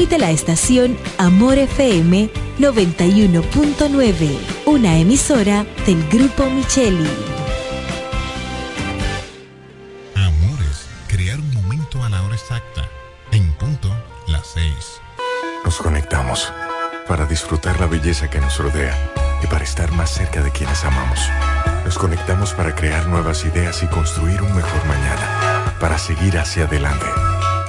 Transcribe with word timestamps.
Transmite 0.00 0.18
la 0.18 0.30
estación 0.30 0.96
Amor 1.18 1.58
FM 1.58 2.30
91.9, 2.58 4.38
una 4.64 4.96
emisora 4.96 5.66
del 5.84 6.08
Grupo 6.08 6.48
Micheli. 6.48 7.06
Amores, 10.14 10.86
crear 11.06 11.38
un 11.38 11.52
momento 11.52 12.02
a 12.02 12.08
la 12.08 12.22
hora 12.22 12.34
exacta, 12.34 12.88
en 13.30 13.52
punto 13.58 13.94
las 14.26 14.46
seis. 14.46 15.02
Nos 15.66 15.76
conectamos 15.76 16.50
para 17.06 17.26
disfrutar 17.26 17.78
la 17.78 17.86
belleza 17.86 18.30
que 18.30 18.40
nos 18.40 18.56
rodea 18.56 18.96
y 19.44 19.48
para 19.48 19.64
estar 19.64 19.92
más 19.92 20.08
cerca 20.08 20.42
de 20.42 20.50
quienes 20.50 20.82
amamos. 20.82 21.20
Nos 21.84 21.98
conectamos 21.98 22.54
para 22.54 22.74
crear 22.74 23.06
nuevas 23.06 23.44
ideas 23.44 23.82
y 23.82 23.86
construir 23.86 24.40
un 24.40 24.56
mejor 24.56 24.82
mañana, 24.86 25.76
para 25.78 25.98
seguir 25.98 26.38
hacia 26.38 26.64
adelante. 26.64 27.04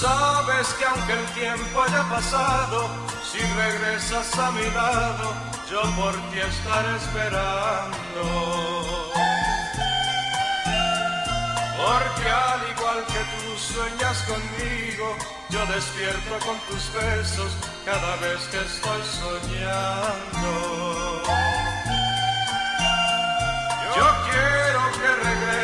Sabes 0.00 0.68
que 0.78 0.84
aunque 0.84 1.12
el 1.12 1.26
tiempo 1.34 1.82
haya 1.82 2.02
pasado, 2.08 2.88
si 3.30 3.38
regresas 3.38 4.38
a 4.38 4.50
mi 4.52 4.64
lado, 4.70 5.34
yo 5.70 5.82
por 5.96 6.14
ti 6.30 6.38
estaré 6.38 6.96
esperando. 6.96 8.22
Porque 11.76 12.26
al 12.30 12.62
igual 12.74 13.00
que 13.12 13.22
tú 13.32 13.44
sueñas 13.72 14.18
conmigo, 14.30 15.06
yo 15.50 15.60
despierto 15.66 16.32
con 16.46 16.56
tus 16.68 16.82
besos 16.94 17.52
cada 17.84 18.16
vez 18.16 18.40
que 18.50 18.60
estoy 18.60 19.02
soñando. 19.20 20.50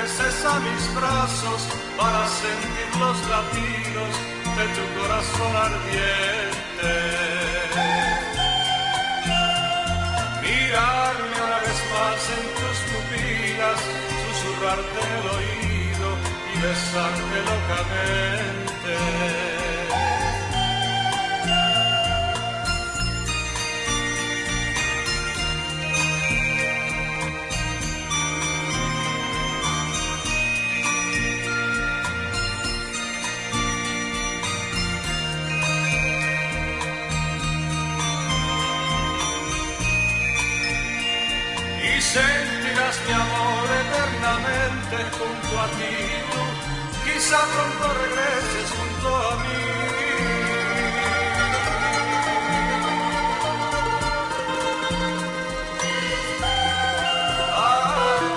Regreses 0.07 0.45
a 0.45 0.61
mis 0.61 0.95
brazos 0.95 1.69
para 1.97 2.29
sentir 2.29 2.89
los 3.01 3.17
latidos 3.29 4.13
de 4.57 4.65
tu 4.75 4.85
corazón 5.01 5.57
ardiente. 5.57 6.95
Mirarme 10.43 11.37
una 11.47 11.59
vez 11.59 11.79
más 11.93 12.21
en 12.37 12.45
tus 12.59 12.79
pupilas, 12.91 13.81
susurrarte 14.23 15.01
el 15.19 15.27
oído 15.37 16.09
y 16.55 16.61
besarte 16.61 17.39
locamente. 17.51 18.47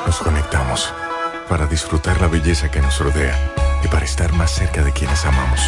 Nos 0.05 0.17
conectamos 0.17 0.93
para 1.47 1.65
disfrutar 1.67 2.19
la 2.19 2.27
belleza 2.27 2.71
que 2.71 2.81
nos 2.81 2.99
rodea 2.99 3.37
y 3.83 3.87
para 3.87 4.05
estar 4.05 4.33
más 4.33 4.51
cerca 4.51 4.83
de 4.83 4.91
quienes 4.91 5.25
amamos. 5.25 5.61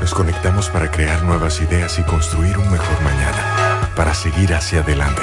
Nos 0.00 0.14
conectamos 0.14 0.68
para 0.70 0.90
crear 0.90 1.22
nuevas 1.22 1.60
ideas 1.60 1.98
y 1.98 2.02
construir 2.02 2.58
un 2.58 2.70
mejor 2.70 3.00
mañana, 3.02 3.90
para 3.94 4.14
seguir 4.14 4.54
hacia 4.54 4.80
adelante. 4.80 5.22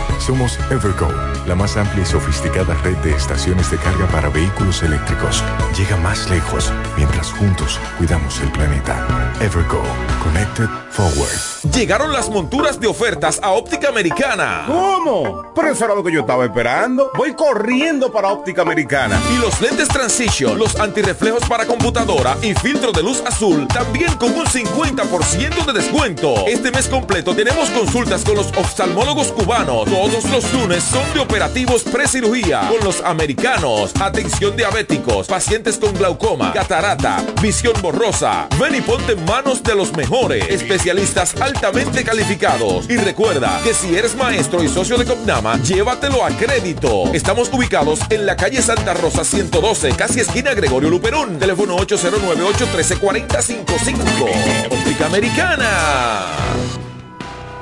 Somos 0.21 0.59
Evergo, 0.69 1.07
la 1.47 1.55
más 1.55 1.77
amplia 1.77 2.03
y 2.03 2.05
sofisticada 2.05 2.75
red 2.83 2.95
de 2.97 3.11
estaciones 3.11 3.71
de 3.71 3.77
carga 3.77 4.05
para 4.07 4.29
vehículos 4.29 4.83
eléctricos. 4.83 5.43
Llega 5.75 5.97
más 5.97 6.29
lejos 6.29 6.71
mientras 6.95 7.31
juntos 7.31 7.79
cuidamos 7.97 8.39
el 8.41 8.51
planeta. 8.51 9.33
Evergo, 9.41 9.81
Connected 10.23 10.69
Forward. 10.91 11.73
Llegaron 11.73 12.13
las 12.13 12.29
monturas 12.29 12.79
de 12.79 12.87
ofertas 12.87 13.39
a 13.41 13.51
Óptica 13.51 13.89
Americana. 13.89 14.65
¿Cómo? 14.67 15.51
Pero 15.55 15.69
eso 15.69 15.85
era 15.85 15.95
lo 15.95 16.03
que 16.03 16.11
yo 16.11 16.21
estaba 16.21 16.45
esperando. 16.45 17.11
Voy 17.15 17.33
corriendo 17.33 18.11
para 18.11 18.29
Óptica 18.29 18.61
Americana. 18.61 19.19
Y 19.33 19.37
los 19.37 19.59
lentes 19.59 19.87
Transition, 19.87 20.57
los 20.57 20.79
antirreflejos 20.79 21.43
para 21.49 21.65
computadora 21.65 22.37
y 22.43 22.53
filtro 22.53 22.91
de 22.91 23.01
luz 23.01 23.23
azul, 23.25 23.67
también 23.67 24.13
con 24.17 24.33
un 24.33 24.45
50% 24.45 25.65
de 25.65 25.73
descuento. 25.73 26.45
Este 26.47 26.71
mes 26.71 26.87
completo 26.87 27.35
tenemos 27.35 27.69
consultas 27.69 28.23
con 28.23 28.35
los 28.35 28.47
oftalmólogos 28.57 29.31
cubanos. 29.31 29.89
Todos 30.11 30.29
los 30.29 30.53
lunes 30.53 30.83
son 30.83 31.13
de 31.13 31.21
operativos 31.21 31.83
pre-cirugía 31.83 32.67
con 32.67 32.83
los 32.83 32.99
americanos. 32.99 33.93
Atención 33.97 34.57
diabéticos, 34.57 35.27
pacientes 35.27 35.77
con 35.77 35.93
glaucoma, 35.93 36.51
catarata, 36.51 37.23
visión 37.41 37.81
borrosa. 37.81 38.49
Ven 38.59 38.75
y 38.75 38.81
ponte 38.81 39.13
en 39.13 39.23
manos 39.23 39.63
de 39.63 39.73
los 39.73 39.95
mejores 39.95 40.49
especialistas 40.49 41.39
altamente 41.39 42.03
calificados. 42.03 42.89
Y 42.89 42.97
recuerda 42.97 43.61
que 43.63 43.73
si 43.73 43.95
eres 43.95 44.17
maestro 44.17 44.61
y 44.61 44.67
socio 44.67 44.97
de 44.97 45.05
Copnama, 45.05 45.55
llévatelo 45.61 46.25
a 46.25 46.29
crédito. 46.31 47.05
Estamos 47.13 47.49
ubicados 47.53 48.01
en 48.09 48.25
la 48.25 48.35
calle 48.35 48.61
Santa 48.61 48.93
Rosa 48.93 49.23
112, 49.23 49.95
casi 49.95 50.19
esquina 50.19 50.53
Gregorio 50.53 50.89
Luperón. 50.89 51.39
Teléfono 51.39 51.77
809-813-4055. 51.77 54.71
Óptica 54.71 55.05
Americana. 55.05 56.80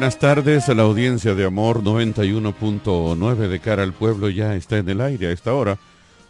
Buenas 0.00 0.18
tardes 0.18 0.66
a 0.70 0.74
la 0.74 0.84
audiencia 0.84 1.34
de 1.34 1.44
Amor 1.44 1.82
91.9 1.82 3.36
de 3.48 3.60
cara 3.60 3.82
al 3.82 3.92
pueblo 3.92 4.30
ya 4.30 4.56
está 4.56 4.78
en 4.78 4.88
el 4.88 5.02
aire 5.02 5.26
a 5.26 5.30
esta 5.30 5.52
hora. 5.52 5.76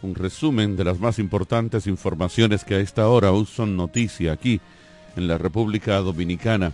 Un 0.01 0.13
resumen 0.13 0.75
de 0.75 0.83
las 0.83 0.99
más 0.99 1.19
importantes 1.19 1.87
informaciones 1.87 2.65
que 2.65 2.75
a 2.75 2.79
esta 2.81 3.07
hora 3.07 3.29
aún 3.29 3.45
son 3.45 3.77
noticia 3.77 4.33
aquí 4.33 4.59
en 5.15 5.29
la 5.29 5.37
República 5.37 5.95
Dominicana. 5.99 6.73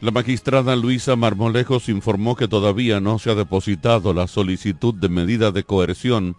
La 0.00 0.12
magistrada 0.12 0.76
Luisa 0.76 1.16
Marmolejos 1.16 1.88
informó 1.88 2.36
que 2.36 2.46
todavía 2.46 3.00
no 3.00 3.18
se 3.18 3.32
ha 3.32 3.34
depositado 3.34 4.14
la 4.14 4.28
solicitud 4.28 4.94
de 4.94 5.08
medida 5.08 5.50
de 5.50 5.64
coerción 5.64 6.36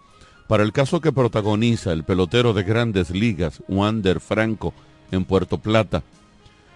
para 0.48 0.63
el 0.63 0.72
caso 0.72 1.01
que 1.01 1.12
protagoniza 1.12 1.92
el 1.92 2.06
pelotero 2.06 2.54
de 2.54 2.63
grandes 2.63 3.10
ligas, 3.10 3.62
Wander 3.68 4.22
Franco, 4.22 4.74
en 5.12 5.25
Puerto 5.25 5.58
Plata. 5.58 6.04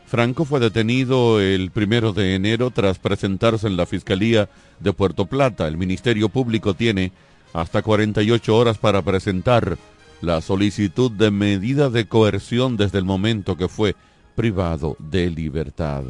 Franco 0.10 0.44
fue 0.44 0.60
detenido 0.60 1.40
el 1.40 1.70
primero 1.70 2.14
de 2.14 2.34
enero 2.34 2.72
tras 2.72 2.98
presentarse 2.98 3.68
en 3.68 3.78
la 3.78 3.86
Fiscalía 3.86 4.50
de 4.80 4.92
Puerto 4.92 5.28
Plata. 5.28 5.68
El 5.68 5.78
Ministerio 5.78 6.30
Público 6.30 6.74
tiene 6.74 7.12
hasta 7.54 7.84
48 7.84 8.58
horas 8.58 8.80
para 8.80 9.04
presentar 9.04 9.78
la 10.22 10.42
solicitud 10.42 11.12
de 11.12 11.30
medida 11.30 11.92
de 11.92 12.08
coerción 12.08 12.76
desde 12.76 12.98
el 12.98 13.06
momento 13.06 13.56
que 13.56 13.68
fue 13.68 13.96
privado 14.36 14.98
de 14.98 15.30
libertad. 15.30 16.04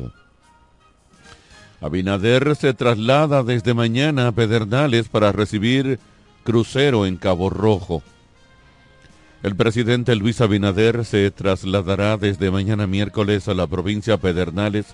Abinader 1.82 2.56
se 2.56 2.74
traslada 2.74 3.44
desde 3.44 3.74
mañana 3.74 4.28
a 4.28 4.32
Pedernales 4.32 5.10
para 5.10 5.34
recibir 5.34 6.00
crucero 6.46 7.06
en 7.06 7.18
Cabo 7.18 7.50
Rojo. 7.50 8.02
El 9.42 9.56
presidente 9.56 10.18
Luis 10.18 10.42
Abinader 10.42 11.06
se 11.06 11.32
trasladará 11.32 12.18
desde 12.18 12.52
mañana 12.52 12.88
miércoles 12.88 13.48
a 13.48 13.54
la 13.54 13.68
provincia 13.68 14.18
Pedernales, 14.18 14.88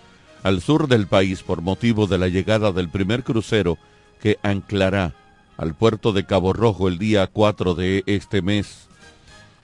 al 0.43 0.61
sur 0.61 0.87
del 0.87 1.07
país, 1.07 1.41
por 1.41 1.63
motivo 1.63 2.05
de 2.05 2.19
la 2.19 2.27
llegada 2.27 2.71
del 2.71 2.89
primer 2.89 3.23
crucero 3.23 3.79
que 4.21 4.37
anclará 4.43 5.15
al 5.57 5.73
puerto 5.73 6.13
de 6.13 6.27
Cabo 6.27 6.53
Rojo 6.53 6.87
el 6.87 6.99
día 6.99 7.25
4 7.25 7.73
de 7.73 8.03
este 8.05 8.43
mes. 8.43 8.87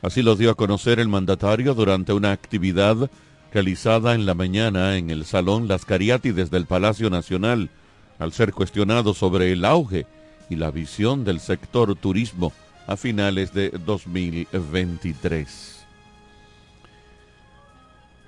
Así 0.01 0.23
lo 0.23 0.35
dio 0.35 0.49
a 0.49 0.55
conocer 0.55 0.99
el 0.99 1.09
mandatario 1.09 1.75
durante 1.75 2.13
una 2.13 2.31
actividad 2.31 3.11
realizada 3.53 4.15
en 4.15 4.25
la 4.25 4.33
mañana 4.33 4.97
en 4.97 5.11
el 5.11 5.25
Salón 5.25 5.67
Las 5.67 5.85
Cariátides 5.85 6.49
del 6.49 6.65
Palacio 6.65 7.11
Nacional, 7.11 7.69
al 8.17 8.33
ser 8.33 8.51
cuestionado 8.51 9.13
sobre 9.13 9.51
el 9.51 9.63
auge 9.63 10.07
y 10.49 10.55
la 10.55 10.71
visión 10.71 11.23
del 11.23 11.39
sector 11.39 11.95
turismo 11.95 12.51
a 12.87 12.97
finales 12.97 13.53
de 13.53 13.69
2023. 13.69 15.85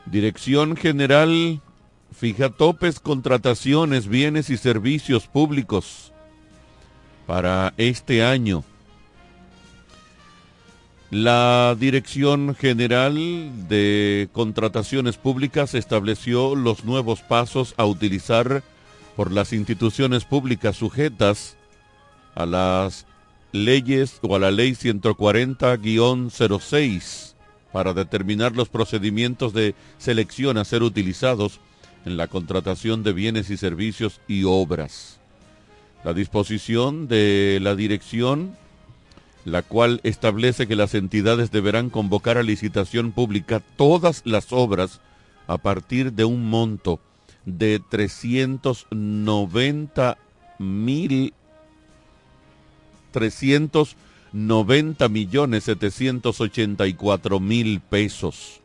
Dirección 0.06 0.76
General 0.76 1.62
fija 2.14 2.50
topes, 2.50 3.00
contrataciones, 3.00 4.08
bienes 4.08 4.50
y 4.50 4.58
servicios 4.58 5.28
públicos 5.28 6.12
para 7.26 7.74
este 7.78 8.24
año. 8.24 8.64
La 11.10 11.76
Dirección 11.80 12.56
General 12.56 13.16
de 13.68 14.30
Contrataciones 14.32 15.18
Públicas 15.18 15.76
estableció 15.76 16.56
los 16.56 16.86
nuevos 16.86 17.22
pasos 17.22 17.76
a 17.78 17.86
utilizar 17.86 18.64
por 19.16 19.32
las 19.32 19.54
instituciones 19.54 20.26
públicas 20.26 20.76
sujetas 20.76 21.56
a 22.34 22.48
las 22.48 23.06
leyes 23.54 24.20
o 24.22 24.36
a 24.36 24.40
la 24.40 24.52
ley 24.52 24.72
140-06 24.72 27.36
para 27.72 27.94
determinar 27.94 28.54
los 28.56 28.68
procedimientos 28.68 29.54
de 29.54 29.76
selección 29.98 30.58
a 30.58 30.66
ser 30.66 30.84
utilizados 30.84 31.62
en 32.06 32.18
la 32.18 32.28
contratación 32.28 33.04
de 33.04 33.14
bienes 33.14 33.50
y 33.50 33.56
servicios 33.56 34.20
y 34.28 34.44
obras. 34.44 35.22
La 36.04 36.14
disposición 36.14 37.08
de 37.08 37.60
la 37.62 37.76
dirección, 37.76 38.58
la 39.46 39.62
cual 39.62 40.02
establece 40.04 40.68
que 40.68 40.76
las 40.76 40.96
entidades 40.96 41.50
deberán 41.52 41.90
convocar 41.90 42.38
a 42.38 42.44
licitación 42.44 43.14
pública 43.14 43.62
todas 43.78 44.22
las 44.26 44.52
obras 44.52 45.00
a 45.48 45.58
partir 45.58 46.12
de 46.14 46.26
un 46.26 46.50
monto 46.50 47.00
de 47.46 47.82
390 47.90 50.18
mil 50.60 51.34
390 53.14 55.08
millones 55.08 55.64
784 55.64 57.40
mil 57.40 57.80
pesos. 57.80 58.60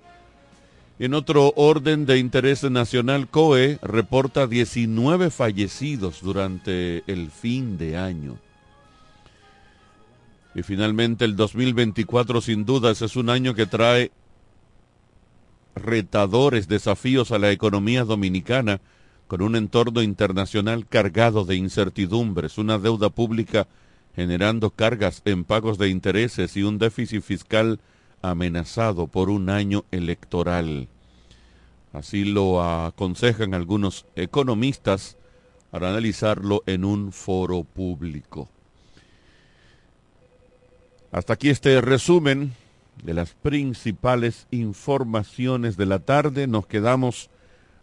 En 0.99 1.14
otro 1.14 1.52
orden 1.55 2.07
de 2.07 2.19
interés 2.19 2.64
nacional, 2.64 3.28
COE 3.28 3.78
reporta 3.83 4.49
19 4.49 5.31
fallecidos 5.31 6.21
durante 6.23 7.05
el 7.07 7.31
fin 7.31 7.78
de 7.78 7.97
año. 7.97 8.37
Y 10.57 10.64
finalmente 10.64 11.25
el 11.25 11.37
2024 11.37 12.40
sin 12.40 12.64
dudas 12.64 13.00
es 13.02 13.14
un 13.14 13.31
año 13.31 13.55
que 13.55 13.67
trae 13.67 14.11
retadores 15.76 16.67
desafíos 16.67 17.31
a 17.31 17.38
la 17.38 17.52
economía 17.52 18.02
dominicana 18.02 18.81
con 19.28 19.43
un 19.43 19.55
entorno 19.55 20.02
internacional 20.02 20.87
cargado 20.87 21.45
de 21.45 21.55
incertidumbres, 21.55 22.59
una 22.59 22.78
deuda 22.78 23.11
pública 23.11 23.69
generando 24.19 24.71
cargas 24.71 25.23
en 25.27 25.45
pagos 25.45 25.79
de 25.79 25.91
intereses 25.91 26.57
y 26.57 26.65
un 26.65 26.77
déficit 26.79 27.23
fiscal 27.23 27.79
amenazado 28.21 29.07
por 29.07 29.31
un 29.31 29.49
año 29.49 29.85
electoral. 29.93 30.89
Así 31.93 32.25
lo 32.25 32.61
aconsejan 32.61 33.55
algunos 33.55 34.07
economistas 34.17 35.17
para 35.71 35.91
analizarlo 35.91 36.65
en 36.67 36.85
un 36.85 37.13
foro 37.13 37.63
público. 37.63 38.49
Hasta 41.13 41.35
aquí 41.35 41.49
este 41.49 41.81
resumen 41.81 42.55
de 43.05 43.15
las 43.15 43.35
principales 43.35 44.49
informaciones 44.51 45.77
de 45.77 45.87
la 45.87 46.01
tarde. 46.01 46.49
Nos 46.49 46.67
quedamos 46.67 47.31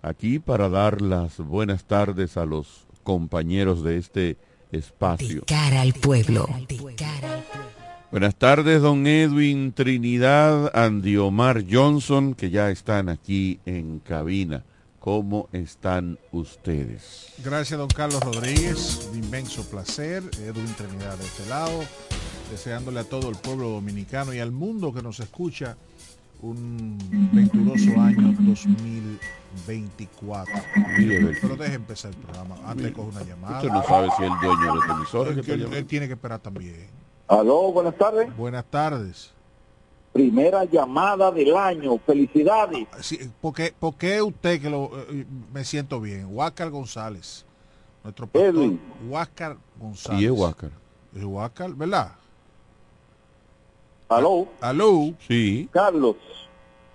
aquí 0.01 0.39
para 0.39 0.68
dar 0.68 1.01
las 1.01 1.38
buenas 1.38 1.86
tardes 1.86 2.36
a 2.36 2.46
los 2.46 2.88
compañeros 3.04 3.86
de 3.86 3.96
este 3.96 4.38
espacio. 4.72 5.43
cara 5.45 5.81
al 5.81 5.93
pueblo. 5.93 6.48
Buenas 8.12 8.36
tardes, 8.36 8.81
don 8.81 9.05
Edwin 9.07 9.74
Trinidad, 9.74 10.72
Andiomar 10.74 11.65
Johnson, 11.69 12.34
que 12.34 12.50
ya 12.50 12.69
están 12.69 13.10
aquí 13.10 13.60
en 13.65 14.00
cabina. 14.00 14.63
¿Cómo 15.00 15.50
están 15.51 16.17
ustedes? 16.31 17.34
Gracias, 17.43 17.77
don 17.77 17.89
Carlos 17.89 18.22
Rodríguez. 18.22 19.07
Un 19.12 19.24
inmenso 19.24 19.63
placer. 19.69 20.24
Edwin 20.39 20.74
Trinidad 20.75 21.17
de 21.17 21.25
este 21.25 21.45
lado. 21.48 21.84
Deseándole 22.50 23.01
a 23.01 23.03
todo 23.03 23.29
el 23.29 23.36
pueblo 23.36 23.69
dominicano 23.69 24.34
y 24.34 24.39
al 24.39 24.51
mundo 24.51 24.93
que 24.93 25.03
nos 25.03 25.19
escucha 25.19 25.77
un 26.42 26.98
venturoso 27.34 28.00
año 28.00 28.34
2024. 28.39 30.54
Pero 31.42 31.56
deje 31.56 31.75
empezar 31.75 32.12
el 32.12 32.18
programa. 32.18 32.56
Antes 32.65 32.92
coge 32.92 33.10
una 33.10 33.24
llamada. 33.24 33.58
Usted 33.58 33.70
no 33.70 33.84
sabe 33.84 34.10
si 34.18 34.24
es 34.24 34.32
el 34.32 34.39
dueño 34.39 34.74
de 34.74 34.80
la 34.88 34.94
emisora. 34.94 35.30
Él, 35.32 35.44
él, 35.48 35.74
él 35.74 35.86
tiene 35.86 36.08
que 36.08 36.13
esperar 36.13 36.39
también. 36.39 36.88
Aló, 37.27 37.72
buenas 37.72 37.98
tardes. 37.98 38.36
Buenas 38.38 38.65
tardes. 38.65 39.32
Primera 40.13 40.63
llamada 40.63 41.32
del 41.32 41.56
año. 41.58 41.98
Felicidades. 42.06 42.88
Sí, 43.01 43.20
¿por, 43.42 43.54
qué, 43.54 43.74
por 43.77 43.96
qué 43.96 44.22
usted 44.22 44.62
que 44.62 44.70
lo 44.70 44.92
eh, 45.10 45.25
me 45.54 45.65
siento 45.65 46.00
bien? 46.00 46.27
Huáscar 46.30 46.70
González. 46.70 47.46
Nuestro 48.04 48.27
pastor. 48.27 48.56
Edwin. 48.56 48.80
Huáscar 49.10 49.58
González. 49.77 50.22
Y 50.22 50.25
es 50.25 50.32
Huáscar. 50.32 50.72
Es 51.13 51.24
Huáscar, 51.24 51.74
¿verdad? 51.74 52.12
Aló. 54.09 54.47
Aló. 54.62 55.13
Sí. 55.27 55.67
Carlos. 55.71 56.15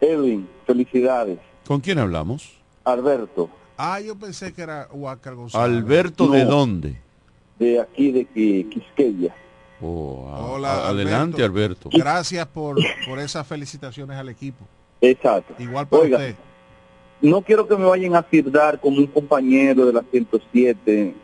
Edwin. 0.01 0.49
Felicidades. 0.67 1.39
¿Con 1.67 1.81
quién 1.81 1.99
hablamos? 1.99 2.53
Alberto. 2.85 3.49
Ah, 3.77 4.01
yo 4.01 4.17
pensé 4.17 4.53
que 4.53 4.63
era 4.63 4.89
Huáscar 4.93 5.35
González. 5.35 5.77
Alberto, 5.79 6.29
¿de 6.29 6.45
dónde? 6.45 6.97
De 7.59 7.81
aquí, 7.81 8.11
de 8.13 8.27
Qui- 8.29 8.69
Quisqueya. 8.69 9.35
Oh, 9.81 10.29
a- 10.29 10.47
Hola, 10.53 10.73
a- 10.75 10.89
adelante, 10.91 11.43
Alberto. 11.43 11.89
Gracias 11.93 12.47
por, 12.47 12.77
por 13.09 13.19
esas 13.19 13.47
felicitaciones 13.47 14.17
al 14.17 14.29
equipo. 14.29 14.65
Exacto. 15.01 15.55
Igual 15.59 15.87
para 15.89 16.03
Oiga, 16.03 16.19
usted. 16.19 16.35
no 17.23 17.41
quiero 17.43 17.67
que 17.67 17.77
me 17.77 17.85
vayan 17.87 18.15
a 18.15 18.23
tirar 18.23 18.79
como 18.81 18.99
un 18.99 19.07
compañero 19.07 19.87
de 19.87 19.93
la 19.95 20.03
107, 20.11 21.15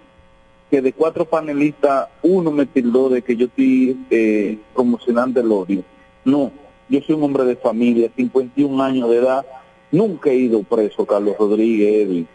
que 0.71 0.83
de 0.83 0.93
cuatro 0.93 1.25
panelistas, 1.25 2.09
uno 2.23 2.51
me 2.51 2.67
tildó 2.67 3.09
de 3.09 3.23
que 3.23 3.37
yo 3.37 3.47
estoy 3.47 3.97
eh, 4.11 4.59
promocionando 4.75 5.41
el 5.41 5.53
odio. 5.53 5.85
No, 6.25 6.51
yo 6.89 7.01
soy 7.03 7.15
un 7.15 7.23
hombre 7.23 7.45
de 7.45 7.57
familia, 7.57 8.11
51 8.17 8.83
años 8.83 9.09
de 9.11 9.17
edad, 9.17 9.47
nunca 9.93 10.31
he 10.31 10.37
ido 10.37 10.63
preso, 10.63 11.07
Carlos 11.07 11.37
Rodríguez. 11.39 12.27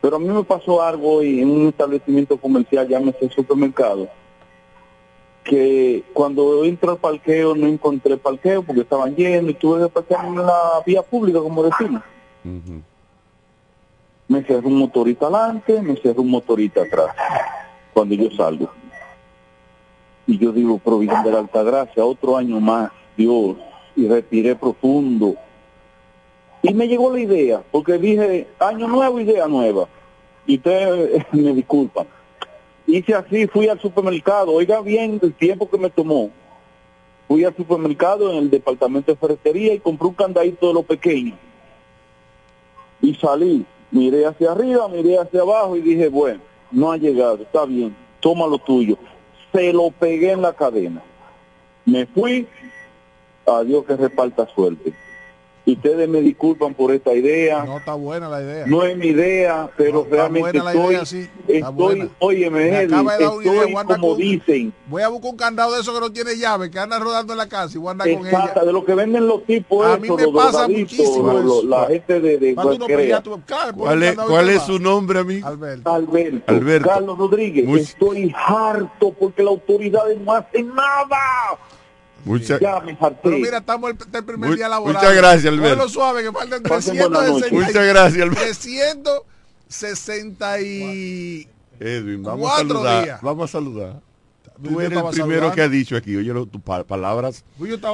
Pero 0.00 0.16
a 0.16 0.18
mí 0.18 0.28
me 0.28 0.44
pasó 0.44 0.82
algo 0.82 1.16
hoy 1.16 1.40
en 1.40 1.50
un 1.50 1.68
establecimiento 1.68 2.38
comercial, 2.38 2.88
llámese 2.88 3.28
supermercado, 3.28 4.08
que 5.44 6.04
cuando 6.14 6.64
entro 6.64 6.92
al 6.92 6.98
parqueo 6.98 7.54
no 7.54 7.66
encontré 7.66 8.16
parqueo 8.16 8.62
porque 8.62 8.82
estaban 8.82 9.14
llenos 9.14 9.50
y 9.50 9.54
tuve 9.54 9.82
que 9.82 9.88
parquear 9.88 10.24
en 10.24 10.36
la 10.36 10.82
vía 10.86 11.02
pública, 11.02 11.40
como 11.40 11.64
decimos. 11.64 12.02
Me 14.30 14.44
cerró 14.44 14.68
un 14.68 14.78
motorista 14.78 15.26
adelante, 15.26 15.82
me 15.82 15.96
cerró 15.96 16.22
un 16.22 16.30
motorista 16.30 16.82
atrás, 16.82 17.08
cuando 17.92 18.14
yo 18.14 18.30
salgo. 18.30 18.70
Y 20.24 20.38
yo 20.38 20.52
digo, 20.52 20.78
Provisión 20.78 21.24
de 21.24 21.32
la 21.32 21.40
Alta 21.40 21.64
Gracia, 21.64 22.04
otro 22.04 22.36
año 22.36 22.60
más, 22.60 22.92
Dios, 23.16 23.56
y 23.96 24.06
respiré 24.06 24.54
profundo. 24.54 25.34
Y 26.62 26.72
me 26.72 26.86
llegó 26.86 27.12
la 27.12 27.18
idea, 27.18 27.60
porque 27.72 27.98
dije, 27.98 28.46
año 28.60 28.86
nuevo, 28.86 29.18
idea 29.18 29.48
nueva. 29.48 29.88
Y 30.46 30.58
ustedes 30.58 31.26
me 31.32 31.52
disculpan. 31.52 32.06
Hice 32.86 33.14
así, 33.14 33.48
fui 33.48 33.66
al 33.66 33.80
supermercado, 33.80 34.52
oiga 34.52 34.80
bien 34.80 35.18
el 35.20 35.34
tiempo 35.34 35.68
que 35.68 35.76
me 35.76 35.90
tomó. 35.90 36.30
Fui 37.26 37.42
al 37.42 37.56
supermercado 37.56 38.30
en 38.30 38.36
el 38.38 38.50
departamento 38.50 39.10
de 39.10 39.18
ferretería 39.18 39.74
y 39.74 39.80
compré 39.80 40.06
un 40.06 40.14
candadito 40.14 40.68
de 40.68 40.74
los 40.74 40.84
pequeños 40.84 41.36
Y 43.02 43.16
salí, 43.16 43.66
miré 43.90 44.26
hacia 44.26 44.52
arriba, 44.52 44.88
miré 44.88 45.18
hacia 45.18 45.40
abajo 45.40 45.76
y 45.76 45.80
dije, 45.80 46.08
bueno, 46.08 46.40
no 46.70 46.92
ha 46.92 46.96
llegado, 46.96 47.42
está 47.42 47.64
bien, 47.64 47.94
toma 48.20 48.46
lo 48.46 48.58
tuyo. 48.58 48.96
Se 49.52 49.72
lo 49.72 49.90
pegué 49.90 50.32
en 50.32 50.42
la 50.42 50.52
cadena. 50.52 51.02
Me 51.84 52.06
fui, 52.06 52.46
adiós 53.46 53.84
que 53.84 53.96
reparta 53.96 54.46
suerte. 54.54 54.92
Ustedes 55.66 56.08
me 56.08 56.20
disculpan 56.20 56.74
por 56.74 56.90
esta 56.92 57.12
idea. 57.14 57.62
No 57.64 57.78
está 57.78 57.94
buena 57.94 58.28
la 58.28 58.40
idea. 58.42 58.66
No 58.66 58.82
es 58.82 58.96
mi 58.96 59.08
idea, 59.08 59.70
pero 59.76 59.92
No, 59.92 60.00
está 60.02 60.16
realmente 60.16 60.40
buena 60.58 60.64
la 60.64 60.72
estoy, 60.72 60.94
idea, 60.94 61.04
sí, 61.06 61.28
está 61.46 61.68
estoy, 61.68 61.72
buena. 61.72 62.08
óyeme, 62.18 62.58
Me 62.58 62.78
Edwin, 62.80 62.94
acaba 62.94 63.16
de 63.16 63.24
dar 63.24 63.32
una 63.34 63.44
idea, 63.44 63.62
estoy 63.64 63.74
como 63.84 64.08
con- 64.08 64.16
dicen, 64.18 64.72
Voy 64.86 65.02
a 65.02 65.08
buscar 65.08 65.30
un 65.30 65.36
candado 65.36 65.74
de 65.74 65.80
eso 65.82 65.94
que 65.94 66.00
no 66.00 66.10
tiene 66.12 66.36
llave, 66.36 66.70
que 66.70 66.78
anda 66.78 66.98
rodando 66.98 67.32
en 67.34 67.38
la 67.38 67.48
casa 67.48 67.76
y 67.76 67.78
voy 67.78 67.88
a 67.88 67.90
andar 67.92 68.10
con 68.12 68.26
ella. 68.26 68.52
de 68.64 68.72
lo 68.72 68.84
que 68.84 68.94
venden 68.94 69.26
los 69.28 69.44
tipos 69.44 69.86
A 69.86 69.90
esos, 69.90 70.00
mí 70.00 70.10
me 70.10 70.22
los 70.22 70.34
pasa 70.34 70.66
muchísimo 70.68 71.32
los- 71.34 71.58
eso. 71.58 71.66
la 71.68 71.86
gente 71.86 72.20
de, 72.20 72.38
de 72.38 72.54
¿Cuál 72.54 72.66
un 72.68 74.02
es, 74.02 74.16
cuál 74.16 74.48
es 74.48 74.62
su 74.62 74.78
nombre, 74.78 75.20
amigo? 75.20 75.46
Alberto. 75.46 75.90
Alberto, 75.92 76.42
Alberto. 76.52 76.88
Carlos 76.88 77.18
Rodríguez, 77.18 77.66
Much- 77.66 77.80
estoy 77.80 78.34
harto 78.34 79.12
porque 79.12 79.42
las 79.42 79.50
autoridades 79.52 80.18
no 80.20 80.32
hacen 80.32 80.74
nada. 80.74 81.58
Mucha- 82.24 82.58
Ya 82.60 82.80
me 82.80 82.96
harté. 83.00 83.18
Pero 83.22 83.38
mira, 83.38 83.58
estamos 83.58 83.90
el, 83.90 83.96
el 84.12 84.24
primer 84.24 84.50
Mu- 84.50 84.56
día 84.56 84.68
laboral. 84.68 84.94
muchas 84.94 85.14
gracias, 85.16 85.52
Alberto. 85.52 85.88
Suave, 85.88 86.22
que 86.22 86.32
faltan 86.32 86.62
Pasen 86.62 86.96
buena 86.98 87.08
noche. 87.28 87.48
360 87.50 87.66
Muchas 87.66 87.86
gracias, 87.86 88.22
Alberto. 88.22 88.40
360 89.68 90.60
y... 90.60 91.48
Edwin, 91.78 92.22
vamos 92.22 92.46
a 92.50 92.54
Cuatro 92.56 92.68
saludar. 92.74 93.04
días. 93.04 93.20
Vamos 93.22 93.50
a 93.50 93.52
saludar. 93.52 94.00
Tú 94.62 94.68
Tú 94.68 94.80
eres 94.80 94.98
el 94.98 95.04
primero 95.04 95.12
saludando. 95.14 95.54
que 95.54 95.62
ha 95.62 95.68
dicho 95.70 95.96
aquí, 95.96 96.14
oye, 96.16 96.32
tus 96.46 96.60
pa- 96.60 96.84
palabras. 96.84 97.42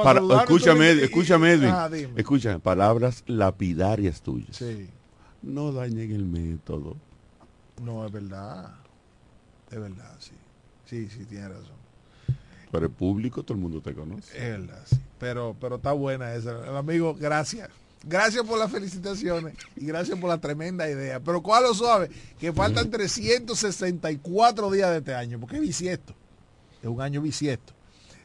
Para- 0.03 0.19
escúchame, 0.41 0.93
y- 0.93 1.03
escúchame, 1.03 1.53
Edwin. 1.53 1.73
Dime. 1.91 2.13
Escúchame, 2.17 2.59
palabras 2.59 3.23
lapidarias 3.27 4.21
tuyas. 4.21 4.57
Sí. 4.57 4.89
No 5.41 5.71
dañen 5.71 6.11
el 6.11 6.25
método. 6.25 6.97
No, 7.81 8.05
es 8.05 8.11
verdad. 8.11 8.73
Es 9.71 9.79
verdad, 9.79 10.15
sí. 10.19 10.31
Sí, 10.85 11.07
sí, 11.09 11.23
tiene 11.25 11.47
razón. 11.47 11.76
Para 12.71 12.85
el 12.85 12.91
público, 12.91 13.43
todo 13.43 13.55
el 13.55 13.61
mundo 13.61 13.81
te 13.81 13.93
conoce. 13.93 14.37
Es 14.37 14.59
verdad, 14.59 14.83
sí. 14.85 14.97
Pero, 15.19 15.55
pero 15.59 15.77
está 15.77 15.93
buena 15.93 16.33
esa. 16.33 16.51
El 16.67 16.75
amigo, 16.75 17.15
gracias. 17.15 17.69
Gracias 18.03 18.45
por 18.45 18.59
las 18.59 18.71
felicitaciones 18.71 19.55
y 19.75 19.85
gracias 19.85 20.17
por 20.19 20.29
la 20.29 20.37
tremenda 20.37 20.89
idea. 20.89 21.19
Pero 21.19 21.41
cuál 21.41 21.63
lo 21.63 21.73
suave, 21.73 22.09
que 22.39 22.53
faltan 22.53 22.89
364 22.89 24.71
días 24.71 24.91
de 24.91 24.97
este 24.97 25.15
año, 25.15 25.39
porque 25.39 25.55
es 25.55 25.61
bisiesto. 25.61 26.13
Es 26.81 26.87
un 26.87 27.01
año 27.01 27.21
bisiesto. 27.21 27.73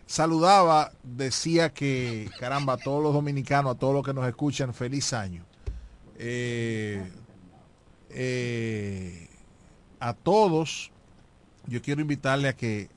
Saludaba, 0.07 0.93
decía 1.03 1.73
que, 1.73 2.31
caramba, 2.39 2.75
a 2.75 2.77
todos 2.77 3.03
los 3.03 3.15
dominicanos, 3.15 3.75
a 3.75 3.79
todos 3.79 3.95
los 3.95 4.05
que 4.05 4.13
nos 4.13 4.27
escuchan, 4.29 4.75
feliz 4.75 5.13
año. 5.13 5.45
Eh, 6.19 7.03
eh, 8.11 9.29
a 9.99 10.13
todos, 10.13 10.93
yo 11.67 11.81
quiero 11.81 12.03
invitarle 12.03 12.49
a 12.49 12.53
que 12.53 12.91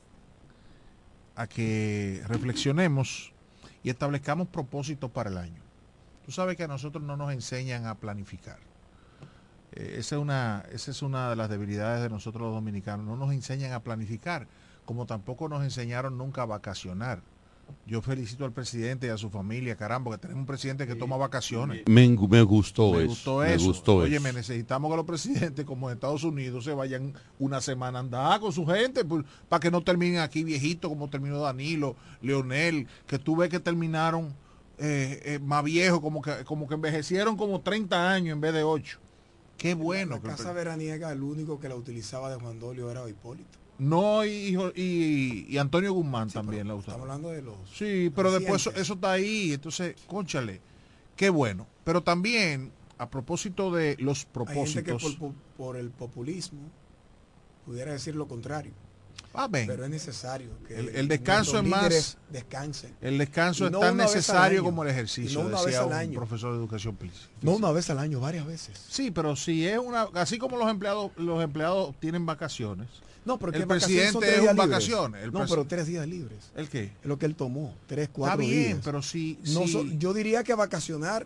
a 1.36 1.48
que 1.48 2.22
reflexionemos 2.28 3.34
y 3.84 3.90
establezcamos 3.90 4.48
propósitos 4.48 5.12
para 5.12 5.30
el 5.30 5.38
año. 5.38 5.62
Tú 6.26 6.32
sabes 6.32 6.58
que 6.58 6.64
a 6.64 6.68
nosotros 6.68 7.04
no 7.04 7.18
nos 7.18 7.32
enseñan 7.32 7.86
a 7.86 7.96
planificar. 7.96 8.58
Eh, 9.74 9.98
esa, 10.00 10.16
es 10.16 10.22
una, 10.22 10.66
esa 10.72 10.92
es 10.92 11.02
una 11.02 11.30
de 11.30 11.36
las 11.36 11.50
debilidades 11.50 12.02
de 12.02 12.10
nosotros 12.10 12.44
los 12.44 12.54
dominicanos. 12.54 13.06
No 13.06 13.16
nos 13.16 13.32
enseñan 13.34 13.74
a 13.74 13.82
planificar, 13.82 14.48
como 14.86 15.06
tampoco 15.06 15.50
nos 15.50 15.64
enseñaron 15.64 16.18
nunca 16.18 16.42
a 16.42 16.46
vacacionar. 16.46 17.22
Yo 17.88 18.02
felicito 18.02 18.46
al 18.46 18.52
presidente 18.52 19.08
y 19.08 19.10
a 19.12 19.18
su 19.18 19.30
familia, 19.30 19.76
caramba, 19.76 20.12
que 20.12 20.18
tenemos 20.18 20.42
un 20.42 20.46
presidente 20.48 20.88
que 20.88 20.96
toma 20.96 21.18
vacaciones. 21.18 21.84
Me, 21.88 22.08
me 22.10 22.42
gustó 22.42 22.94
Me 22.94 23.00
eso. 23.00 23.08
gustó 23.10 23.38
me 23.40 23.54
eso. 23.54 23.66
gustó 23.66 23.96
Oye, 23.98 24.16
eso. 24.16 24.24
me 24.24 24.34
necesitamos 24.34 24.90
que 24.90 24.98
los 24.98 25.06
presidentes, 25.06 25.66
como 25.66 25.90
en 25.90 25.96
Estados 25.96 26.24
Unidos, 26.24 26.64
se 26.66 26.74
vayan 26.74 27.14
una 27.38 27.62
semana 27.62 28.00
a 28.00 28.02
andar 28.02 28.40
con 28.40 28.52
su 28.52 28.66
gente, 28.66 29.06
pues, 29.06 29.24
para 29.50 29.60
que 29.60 29.70
no 29.70 29.84
terminen 29.84 30.20
aquí 30.20 30.44
viejitos 30.44 30.90
como 30.90 31.10
terminó 31.10 31.40
Danilo, 31.40 31.96
Leonel, 32.22 32.88
que 33.06 33.20
tú 33.20 33.36
ves 33.36 33.50
que 33.50 33.60
terminaron 33.60 34.34
eh, 34.80 35.22
eh, 35.24 35.40
más 35.40 35.64
viejos, 35.64 36.02
como 36.02 36.22
que, 36.24 36.44
como 36.44 36.68
que 36.68 36.74
envejecieron 36.74 37.38
como 37.38 37.62
30 37.62 38.12
años 38.12 38.34
en 38.34 38.42
vez 38.42 38.54
de 38.54 38.64
8. 38.64 39.00
Qué 39.58 39.74
bueno. 39.76 40.16
La 40.16 40.22
que 40.22 40.28
casa 40.30 40.52
veraniega, 40.54 41.12
el 41.12 41.22
único 41.24 41.60
que 41.60 41.70
la 41.70 41.76
utilizaba 41.76 42.30
de 42.30 42.36
Juan 42.36 42.60
Dolio 42.60 42.90
era 42.92 43.08
Hipólito. 43.08 43.60
No, 43.78 44.26
y, 44.26 44.58
y- 44.76 45.46
y 45.50 45.58
Antonio 45.58 45.94
Guzmán 45.94 46.30
también 46.30 46.68
la 46.68 46.76
usaba. 46.76 46.94
Estamos 46.98 47.10
hablando 47.16 47.30
de 47.32 47.42
los... 47.42 47.56
Sí, 47.74 48.12
pero 48.16 48.32
después 48.32 48.68
eso, 48.76 48.94
está 48.94 49.12
ahí, 49.12 49.54
entonces, 49.54 49.96
conchale, 50.08 50.62
qué 51.16 51.30
bueno. 51.30 51.68
Pero 51.84 52.02
también, 52.02 52.72
a 52.98 53.10
propósito 53.10 53.72
de 53.72 53.98
los 54.00 54.28
Hay 54.48 54.56
gente 54.66 54.84
que 54.84 54.92
propósitos, 54.94 55.16
por, 55.16 55.34
por 55.58 55.78
el 55.78 55.90
populismo 55.92 56.62
pudiera 57.66 57.92
decir 57.92 58.16
lo 58.16 58.28
contrario. 58.28 58.72
Amén. 59.38 59.66
Pero 59.68 59.84
es 59.84 59.90
necesario 59.90 60.50
que 60.68 60.78
El- 60.78 60.90
el 60.90 61.08
descanso 61.08 61.58
es 61.60 61.64
más- 61.66 62.18
descansen. 62.32 62.96
el 63.02 63.18
descanso 63.18 63.68
es 63.68 63.72
tan 63.80 63.98
necesario 63.98 64.64
como 64.64 64.84
el 64.84 64.90
ejercicio, 64.90 65.40
no 65.42 65.48
una 65.48 65.58
vez 65.58 65.66
decía 65.66 65.80
al 65.82 65.88
un 65.88 65.94
año. 65.94 66.20
profesor 66.20 66.52
de 66.54 66.58
educación 66.60 66.98
física. 66.98 67.28
No 67.42 67.52
una 67.52 67.72
vez 67.72 67.90
al 67.90 68.00
año, 68.00 68.20
varias 68.20 68.46
veces. 68.46 68.80
Sí, 68.90 69.12
pero 69.12 69.36
si 69.36 69.68
es 69.68 69.78
una, 69.78 70.08
así 70.14 70.38
como 70.38 70.58
los 70.58 70.70
empleados, 70.70 71.12
los 71.18 71.44
empleados 71.44 71.96
tienen 72.00 72.26
vacaciones. 72.26 72.88
No, 73.26 73.40
pero 73.40 73.54
el 73.54 73.60
son 73.62 73.68
presidente 73.70 74.20
tres 74.20 74.40
es 74.44 74.50
un 74.52 74.56
vacaciones. 74.56 75.24
El 75.24 75.32
no, 75.32 75.46
pero 75.50 75.66
tres 75.66 75.88
días 75.88 76.08
libres. 76.08 76.52
¿El 76.56 76.70
qué? 76.70 76.84
Es 77.02 77.06
lo 77.06 77.18
que 77.18 77.26
él 77.26 77.36
tomó. 77.36 77.74
Tres, 77.88 78.04
Está 78.04 78.14
cuatro 78.14 78.38
bien, 78.40 78.64
días. 78.74 78.80
pero 78.84 79.02
si, 79.02 79.40
No 79.48 79.66
si- 79.68 79.98
yo 79.98 80.14
diría 80.14 80.44
que 80.44 80.54
vacacionar 80.54 81.26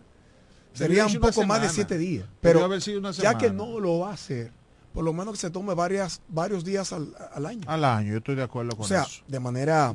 sería 0.72 1.04
un 1.06 1.18
poco 1.20 1.44
más 1.44 1.60
de 1.60 1.68
siete 1.68 1.98
días. 1.98 2.24
Pero 2.40 2.64
haber 2.64 2.80
sido 2.80 3.00
una 3.00 3.10
ya 3.10 3.36
que 3.36 3.50
no 3.50 3.78
lo 3.80 3.98
va 3.98 4.10
a 4.10 4.14
hacer, 4.14 4.50
por 4.92 5.04
lo 5.04 5.12
menos 5.12 5.34
que 5.34 5.40
se 5.40 5.50
tome 5.50 5.74
varias, 5.74 6.20
varios 6.28 6.64
días 6.64 6.92
al, 6.92 7.14
al 7.32 7.46
año. 7.46 7.62
al 7.66 7.84
año, 7.84 8.12
yo 8.12 8.18
estoy 8.18 8.34
de 8.34 8.42
acuerdo 8.42 8.76
con 8.76 8.84
o 8.84 8.88
sea, 8.88 9.02
eso. 9.02 9.22
de 9.28 9.40
manera 9.40 9.94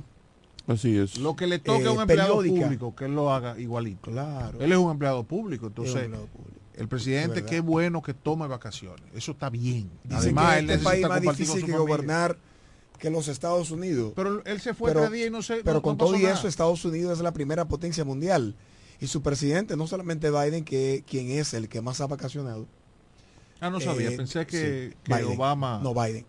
Así 0.68 0.98
es. 0.98 1.20
Lo 1.20 1.36
que 1.36 1.46
le 1.46 1.60
toque 1.60 1.86
a 1.86 1.92
un 1.92 2.00
eh, 2.00 2.02
empleado 2.02 2.38
periódica. 2.38 2.66
público, 2.66 2.96
que 2.96 3.06
él 3.06 3.14
lo 3.16 3.32
haga 3.32 3.60
igualito. 3.60 4.10
claro. 4.10 4.60
Él 4.60 4.72
es 4.72 4.78
un 4.78 4.90
empleado 4.92 5.24
público, 5.24 5.68
es 5.68 5.72
un 5.78 5.84
entonces 5.84 6.04
empleado 6.06 6.26
público. 6.28 6.60
el 6.74 6.88
presidente, 6.88 7.46
qué 7.46 7.60
bueno 7.60 8.02
que 8.02 8.14
tome 8.16 8.48
vacaciones. 8.48 9.04
Eso 9.14 9.34
está 9.34 9.50
bien. 9.52 9.92
Dicen 10.04 10.18
Además, 10.18 10.54
que 10.54 10.60
él 10.60 10.70
este 10.72 10.84
país 10.84 11.08
más 11.08 11.22
difícil 11.22 11.56
que 11.56 11.62
familia. 11.62 11.78
gobernar 11.78 12.38
que 12.98 13.10
los 13.12 13.28
Estados 13.28 13.70
Unidos. 13.70 14.14
Pero 14.16 14.44
él 14.46 14.60
se 14.62 14.74
fue 14.74 14.90
Pero- 14.92 15.02
tres 15.02 15.14
días 15.14 15.28
y 15.28 15.30
no 15.30 15.42
se. 15.44 15.58
Pero 15.58 15.74
no- 15.76 15.82
con 15.84 15.98
no 15.98 16.06
todo 16.06 16.16
y 16.16 16.24
nada. 16.24 16.34
eso, 16.34 16.48
Estados 16.48 16.84
Unidos 16.86 17.18
es 17.20 17.24
la 17.24 17.34
primera 17.34 17.66
potencia 17.66 18.04
mundial. 18.04 18.56
Y 19.00 19.06
su 19.08 19.22
presidente, 19.22 19.76
no 19.78 19.86
solamente 19.86 20.32
Biden, 20.32 20.64
que 20.64 21.04
quien 21.06 21.30
es 21.30 21.54
el 21.54 21.68
que 21.70 21.82
más 21.82 22.00
ha 22.02 22.08
vacacionado. 22.08 22.66
Ah, 23.60 23.70
no 23.70 23.80
sabía. 23.80 24.10
eh, 24.10 24.18
Pensé 24.18 24.46
que, 24.46 24.90
sí, 24.92 24.98
que 25.04 25.14
Biden. 25.16 25.38
Obama. 25.38 25.80
No, 25.82 25.94
Biden. 25.94 26.26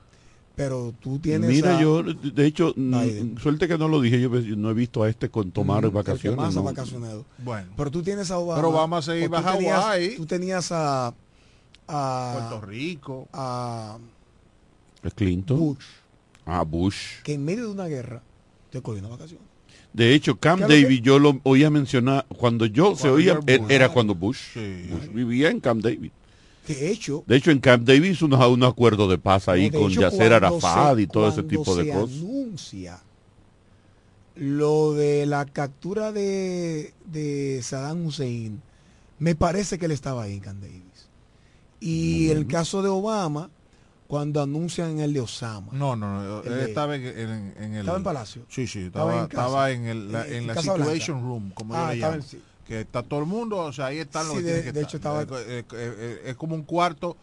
Pero 0.54 0.94
tú 1.00 1.18
tienes. 1.18 1.50
Mira, 1.50 1.76
a- 1.76 1.82
yo, 1.82 2.02
de 2.02 2.46
hecho, 2.46 2.72
mm, 2.74 2.90
Biden. 3.00 3.38
suerte 3.38 3.68
que 3.68 3.76
no 3.76 3.88
lo 3.88 4.00
dije, 4.00 4.18
yo 4.20 4.30
no 4.30 4.70
he 4.70 4.74
visto 4.74 5.02
a 5.02 5.08
este 5.10 5.28
con 5.28 5.50
tomar 5.50 5.84
Mm, 5.86 5.92
vacaciones. 5.92 6.36
más 6.38 6.54
ha 6.54 6.60
¿no? 6.60 6.62
vacacionado. 6.64 7.26
Bueno, 7.38 7.68
Pero 7.76 7.90
tú 7.90 8.02
tienes 8.02 8.30
a 8.30 8.38
Obama. 8.38 8.56
Pero 8.62 8.68
Obama 8.70 9.02
se 9.02 9.20
iba 9.20 9.38
a 9.38 9.42
Hawái. 9.42 10.16
Tú 10.16 10.24
tenías 10.26 10.72
a. 10.72 11.12
Puerto 11.86 12.56
a, 12.56 12.60
Rico. 12.66 13.28
a 13.32 13.98
¿Es 15.04 15.14
Clinton? 15.14 15.58
Bush, 15.58 15.84
Ah, 16.44 16.62
Bush. 16.62 17.20
que 17.22 17.34
en 17.34 17.44
medio 17.44 17.66
de 17.66 17.72
una 17.72 17.86
guerra 17.86 18.22
te 18.70 18.80
cogió 18.82 19.00
una 19.00 19.10
vacación. 19.10 19.40
De 19.92 20.12
hecho, 20.14 20.36
Camp 20.36 20.58
¿Qué 20.58 20.64
es 20.64 20.68
lo 20.68 20.74
que- 20.76 20.82
David, 20.94 21.02
yo 21.02 21.18
lo 21.18 21.40
oía 21.44 21.70
mencionar, 21.70 22.26
cuando 22.36 22.66
yo 22.66 22.96
se 22.96 23.08
oía, 23.08 23.32
George 23.34 23.52
era, 23.54 23.62
Bush. 23.62 23.70
era 23.72 23.88
cuando 23.90 24.14
Bush, 24.14 24.38
Sí. 24.54 24.88
Bush 24.90 25.12
vivía 25.12 25.50
en 25.50 25.60
Camp 25.60 25.82
David. 25.82 26.10
De 26.74 26.90
hecho, 26.90 27.24
De 27.26 27.36
hecho, 27.36 27.50
en 27.50 27.58
Camp 27.60 27.84
David 27.86 28.10
hizo 28.10 28.26
unos- 28.26 28.46
un 28.48 28.62
acuerdo 28.64 29.08
de 29.08 29.18
paz 29.18 29.48
ahí 29.48 29.70
de 29.70 29.78
con 29.78 29.90
hecho, 29.90 30.00
Yasser 30.02 30.32
Arafat 30.32 30.96
se- 30.96 31.02
y 31.02 31.06
todo 31.06 31.28
ese 31.28 31.42
tipo 31.42 31.74
de 31.76 31.84
se 31.84 31.90
cosas. 31.92 32.16
anuncia 32.16 33.00
lo 34.36 34.92
de 34.92 35.24
la 35.26 35.46
captura 35.46 36.12
de, 36.12 36.92
de 37.06 37.60
Saddam 37.62 38.04
Hussein, 38.06 38.60
me 39.18 39.34
parece 39.34 39.78
que 39.78 39.86
él 39.86 39.92
estaba 39.92 40.24
ahí 40.24 40.34
en 40.34 40.40
Camp 40.40 40.60
Davis. 40.60 40.82
Y 41.80 42.28
el 42.30 42.46
caso 42.46 42.82
de 42.82 42.88
Obama, 42.88 43.50
cuando 44.06 44.42
anuncian 44.42 44.98
el 45.00 45.12
de 45.14 45.20
Osama. 45.20 45.68
No, 45.72 45.96
no, 45.96 46.22
no. 46.22 46.42
Él 46.42 46.50
de- 46.54 46.64
estaba 46.66 46.96
en, 46.96 47.04
en- 47.06 47.54
en 47.58 47.72
el. 47.74 47.80
¿Estaba 47.80 47.98
en 47.98 48.04
Palacio? 48.04 48.42
Sí, 48.48 48.66
sí. 48.66 48.80
Estaba 48.80 49.10
Estaba, 49.10 49.22
en 49.22 49.28
casa. 49.28 49.42
estaba 49.46 49.70
en, 49.72 49.84
el, 49.86 50.12
la, 50.12 50.26
En- 50.26 50.46
la 50.46 50.52
Blanca. 50.54 50.74
Situation 50.74 51.22
Room, 51.22 51.50
como 51.54 51.74
Ah, 51.74 51.86
yo 51.86 51.88
le 51.88 51.94
estaba 51.94 52.16
llamo. 52.16 52.28
Que 52.66 52.80
está 52.80 53.02
todo 53.02 53.20
el 53.20 53.26
mundo, 53.26 53.58
o 53.58 53.72
sea, 53.72 53.86
ahí 53.86 53.98
están 53.98 54.26
los 54.26 54.38
Sí, 54.38 54.42
que 54.42 54.46
de- 54.46 54.52
tienen 54.62 54.64
que 54.64 54.72
de 54.72 54.80
estar. 54.80 54.88
hecho, 54.88 54.96
estaba- 54.96 56.30
es 56.30 56.36
como 56.36 56.54
un 56.56 56.62
cuarto 56.64 57.16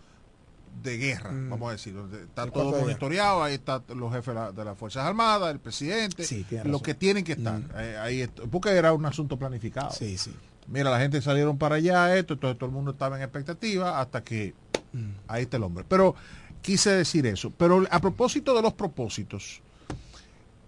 de 0.81 0.97
guerra, 0.97 1.31
Mm. 1.31 1.49
vamos 1.49 1.69
a 1.69 1.71
decir. 1.73 1.95
Está 2.23 2.43
El 2.43 2.51
todo 2.51 2.71
monitoreado, 2.79 3.43
ahí 3.43 3.55
están 3.55 3.83
los 3.89 4.11
jefes 4.11 4.27
de, 4.27 4.33
la- 4.33 4.51
de 4.51 4.65
las 4.65 4.77
Fuerzas 4.77 5.05
Armadas, 5.05 5.51
el 5.51 5.59
presidente, 5.59 6.23
Sí, 6.23 6.45
los 6.63 6.81
que 6.81 6.93
tienen 6.95 7.23
que 7.23 7.33
estar. 7.33 7.59
Mm. 7.59 7.69
Ahí 8.01 8.27
porque 8.49 8.69
era 8.71 8.91
un 8.93 9.05
asunto 9.05 9.37
planificado. 9.37 9.91
Sí, 9.91 10.17
sí. 10.17 10.33
Mira, 10.67 10.89
la 10.89 10.99
gente 10.99 11.21
salieron 11.21 11.57
para 11.57 11.75
allá, 11.75 12.15
esto, 12.17 12.35
entonces 12.35 12.57
todo 12.57 12.67
el 12.69 12.73
mundo 12.73 12.91
estaba 12.91 13.17
en 13.17 13.23
expectativa 13.23 13.99
hasta 13.99 14.23
que 14.23 14.53
Mm. 14.93 15.09
ahí 15.27 15.43
está 15.43 15.57
el 15.57 15.63
hombre. 15.63 15.83
Pero 15.87 16.15
quise 16.61 16.89
decir 16.91 17.27
eso. 17.27 17.51
Pero 17.51 17.85
a 17.91 17.99
propósito 17.99 18.55
de 18.55 18.61
los 18.61 18.73
propósitos, 18.73 19.61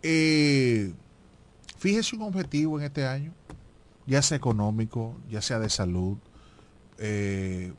eh, 0.04 0.92
fíjese 1.78 2.16
un 2.16 2.24
objetivo 2.24 2.78
en 2.80 2.86
este 2.86 3.06
año, 3.08 3.32
ya 4.08 4.22
sea 4.22 4.38
económico, 4.38 5.16
ya 5.30 5.42
sea 5.42 5.60
de 5.60 5.70
salud, 5.70 6.18
eh, 6.98 7.74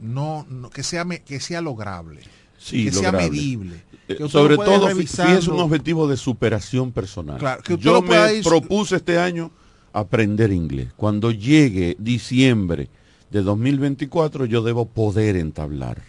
no, 0.00 0.46
no- 0.48 0.70
que 0.70 0.82
sea 0.82 1.04
que 1.24 1.40
sea 1.40 1.60
lograble, 1.60 2.20
Sí, 2.58 2.84
que 2.86 2.92
sea 2.92 3.12
medible. 3.12 3.82
Eh, 4.08 4.16
que 4.16 4.24
usted 4.24 4.28
sobre 4.28 4.56
todo, 4.56 4.88
si 4.94 5.22
es 5.22 5.48
un 5.48 5.60
objetivo 5.60 6.08
de 6.08 6.16
superación 6.16 6.92
personal. 6.92 7.38
Claro, 7.38 7.62
que 7.62 7.74
usted 7.74 7.84
Yo 7.84 8.02
me 8.02 8.16
ir- 8.16 8.44
propuse 8.44 8.96
este 8.96 9.18
año 9.18 9.50
aprender 9.92 10.52
inglés. 10.52 10.88
Cuando 10.96 11.30
llegue 11.30 11.96
diciembre 11.98 12.88
de 13.30 13.42
2024, 13.42 14.44
yo 14.46 14.62
debo 14.62 14.86
poder 14.86 15.36
entablar 15.36 16.02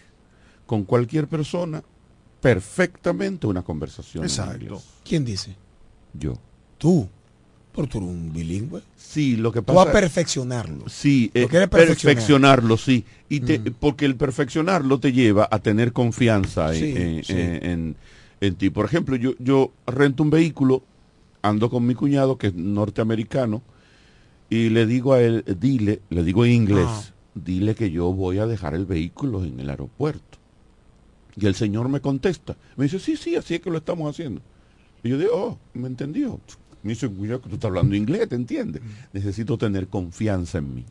con 0.66 0.84
cualquier 0.84 1.28
persona 1.28 1.84
perfectamente 2.42 3.48
una 3.48 3.64
conversación 3.64 4.24
en 4.24 4.30
Exacto. 4.30 4.64
inglés. 4.64 4.84
¿Quién 5.04 5.26
dice? 5.26 5.56
Yo. 6.14 6.34
Tú. 6.78 7.10
Pero 7.78 7.88
tú 7.88 8.00
eres 8.00 8.10
un 8.10 8.34
bilingüe. 8.34 8.82
Sí, 8.98 9.38
lo 9.38 9.52
que 9.52 9.62
Tú 9.62 9.72
vas 9.74 9.86
pasa 9.86 9.98
a 9.98 10.02
perfeccionarlo. 10.02 10.90
Sí, 10.90 11.32
eh, 11.34 11.48
perfeccionar. 11.48 11.70
perfeccionarlo, 11.70 12.76
sí. 12.78 13.06
Y 13.30 13.40
te- 13.42 13.60
Porque 13.60 14.06
el 14.06 14.16
perfeccionarlo 14.16 15.00
te 15.00 15.14
lleva 15.14 15.48
a 15.50 15.60
tener 15.60 15.94
confianza 15.94 16.74
en, 16.76 16.80
Sí, 16.80 16.94
en- 17.02 17.24
sí. 17.24 17.34
en- 17.34 17.66
en- 17.66 17.96
en 18.42 18.56
ti. 18.56 18.72
Por 18.72 18.86
ejemplo, 18.86 19.16
yo, 19.16 19.34
yo 19.40 19.72
rento 19.86 20.24
un 20.24 20.32
vehículo, 20.32 20.84
ando 21.44 21.70
con 21.70 21.86
mi 21.86 21.94
cuñado 21.94 22.38
que 22.40 22.48
es 22.48 22.56
norteamericano, 22.56 23.62
y 24.50 24.70
le 24.70 24.86
digo 24.88 25.14
a 25.14 25.22
él, 25.22 25.44
dile, 25.60 26.02
le 26.10 26.24
digo 26.24 26.46
en 26.46 26.52
inglés, 26.54 26.88
Ah. 26.90 27.04
dile 27.36 27.76
que 27.76 27.92
yo 27.92 28.12
voy 28.12 28.40
a 28.40 28.48
dejar 28.48 28.74
el 28.74 28.88
vehículo 28.88 29.44
en 29.46 29.60
el 29.60 29.70
aeropuerto. 29.70 30.40
Y 31.40 31.46
el 31.46 31.54
señor 31.54 31.90
me 31.90 32.02
contesta, 32.02 32.58
me 32.76 32.86
dice, 32.86 32.98
sí, 33.00 33.16
sí, 33.18 33.36
así 33.36 33.54
es 33.54 33.62
que 33.62 33.70
lo 33.70 33.78
estamos 33.78 34.10
haciendo. 34.10 34.42
Y 35.04 35.10
yo 35.10 35.18
digo, 35.20 35.32
oh, 35.36 35.60
me 35.78 35.88
entendió. 35.88 36.40
Me 36.88 36.94
dice, 36.94 37.10
cuidado 37.10 37.42
que 37.42 37.50
tú 37.50 37.56
estás 37.56 37.68
hablando 37.68 37.96
inglés, 37.96 38.30
¿te 38.30 38.36
entiendes? 38.36 38.82
Necesito 39.12 39.58
tener 39.58 39.90
confianza 39.90 40.60
en 40.60 40.74
mí. 40.74 40.86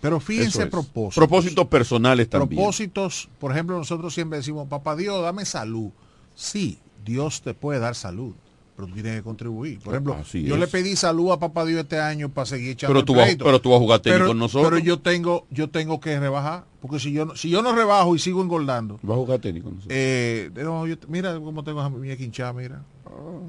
Pero 0.00 0.18
fíjense 0.18 0.62
es. 0.62 0.68
propósitos. 0.70 1.14
Propósitos 1.16 1.66
personales 1.66 2.30
también. 2.30 2.58
Propósitos, 2.58 3.28
por 3.38 3.52
ejemplo, 3.52 3.76
nosotros 3.76 4.14
siempre 4.14 4.38
decimos, 4.38 4.66
papá 4.68 4.96
Dios, 4.96 5.22
dame 5.22 5.44
salud. 5.44 5.90
Sí, 6.34 6.78
Dios 7.04 7.42
te 7.42 7.52
puede 7.52 7.80
dar 7.80 7.94
salud, 7.94 8.32
pero 8.76 8.88
tú 8.88 8.94
tienes 8.94 9.16
que 9.16 9.22
contribuir. 9.22 9.78
Por 9.80 9.94
ejemplo, 9.94 10.14
Así 10.14 10.42
yo 10.42 10.54
es. 10.54 10.60
le 10.60 10.66
pedí 10.66 10.96
salud 10.96 11.30
a 11.32 11.38
papá 11.38 11.64
Dios 11.64 11.80
este 11.80 12.00
año 12.00 12.28
para 12.28 12.46
seguir 12.46 12.70
echando 12.70 12.92
Pero 12.94 13.04
tú 13.04 13.12
el 13.14 13.18
vas- 13.20 13.36
pero 13.36 13.60
tú 13.60 13.70
vas 13.70 13.76
a 13.76 13.80
jugar 13.80 14.00
Pero- 14.02 14.26
con 14.26 14.38
nosotros. 14.38 14.70
Pero 14.70 14.84
yo 14.84 14.98
tengo, 15.00 15.46
yo 15.50 15.70
tengo 15.70 16.00
que 16.00 16.18
rebajar, 16.18 16.64
porque 16.80 16.98
si 16.98 17.12
yo 17.12 17.24
no, 17.24 17.36
si 17.36 17.50
yo 17.50 17.62
no 17.62 17.74
rebajo 17.74 18.16
y 18.16 18.18
sigo 18.18 18.42
engordando, 18.42 18.98
Va 19.08 19.14
a 19.14 19.16
jugar 19.16 19.38
tenis 19.38 19.62
con 19.62 19.74
nosotros. 19.76 19.96
eh, 19.96 20.50
no, 20.56 20.86
yo- 20.86 20.96
mira 21.08 21.38
cómo 21.38 21.62
tengo 21.62 21.80
a 21.80 21.88
mi 21.90 22.16
quinchada, 22.16 22.52
mira. 22.52 22.82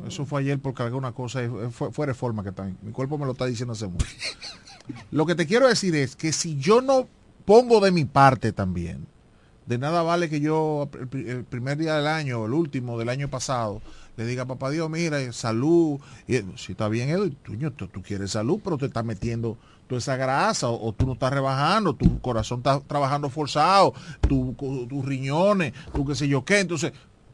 Eso 0.08 0.26
fue 0.28 0.42
ayer 0.42 0.60
por 0.60 0.76
cargar 0.76 0.94
una 0.94 1.12
cosa, 1.12 1.40
fue, 1.72 1.92
fue 1.92 2.06
reforma 2.06 2.44
que 2.44 2.50
está. 2.50 2.64
Mi 2.84 2.92
cuerpo 2.92 3.18
me 3.18 3.26
lo 3.26 3.32
está 3.32 3.46
diciendo 3.48 3.74
hace 3.74 3.88
mucho. 3.88 4.06
Lo 5.12 5.26
que 5.26 5.34
te 5.34 5.48
quiero 5.48 5.68
decir 5.68 5.96
es 5.96 6.16
que 6.16 6.32
si 6.32 6.58
yo 6.58 6.82
no 6.82 7.08
pongo 7.46 7.80
de 7.80 7.92
mi 7.92 8.06
parte 8.06 8.52
también, 8.54 9.08
de 9.66 9.80
nada 9.80 10.04
vale 10.04 10.30
que 10.30 10.40
yo 10.40 10.88
el 11.14 11.44
primer 11.46 11.80
día 11.80 11.96
del 11.96 12.06
año, 12.06 12.46
el 12.46 12.54
último 12.54 13.00
del 13.00 13.10
año 13.10 13.28
pasado, 13.30 13.82
le 14.18 14.26
diga, 14.26 14.46
papá 14.46 14.70
Dios, 14.70 14.90
mira, 14.90 15.20
eh, 15.22 15.34
salud. 15.34 16.00
Y, 16.28 16.36
eh, 16.38 16.46
si 16.58 16.72
está 16.74 16.88
bien, 16.88 17.10
Edu, 17.10 17.30
tú, 17.32 17.54
tú, 17.72 17.88
tú 17.88 18.02
quieres 18.02 18.32
salud, 18.32 18.60
pero 18.64 18.78
te 18.78 18.86
estás 18.86 19.04
metiendo 19.06 19.58
toda 19.88 20.00
esa 20.00 20.16
grasa, 20.16 20.70
o, 20.70 20.88
o 20.88 20.94
tú 20.94 21.06
no 21.06 21.14
estás 21.14 21.32
rebajando, 21.34 21.94
tu 21.96 22.20
corazón 22.22 22.60
está 22.60 22.80
trabajando 22.80 23.30
forzado, 23.30 23.94
tu- 24.28 24.56
tus 24.90 25.06
riñones, 25.06 25.74
tu 25.94 26.06
qué 26.06 26.16
sé 26.16 26.28
yo 26.28 26.44
qué. 26.46 26.60
Entonces, 26.60 26.92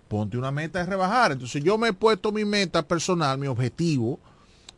ponte 0.08 0.38
una 0.38 0.52
meta 0.52 0.80
de 0.80 0.86
rebajar. 0.86 1.32
Entonces, 1.32 1.64
yo 1.64 1.78
me 1.78 1.90
he 1.90 1.94
puesto 1.94 2.32
mi 2.32 2.44
meta 2.46 2.86
personal, 2.88 3.38
mi 3.38 3.48
objetivo, 3.48 4.20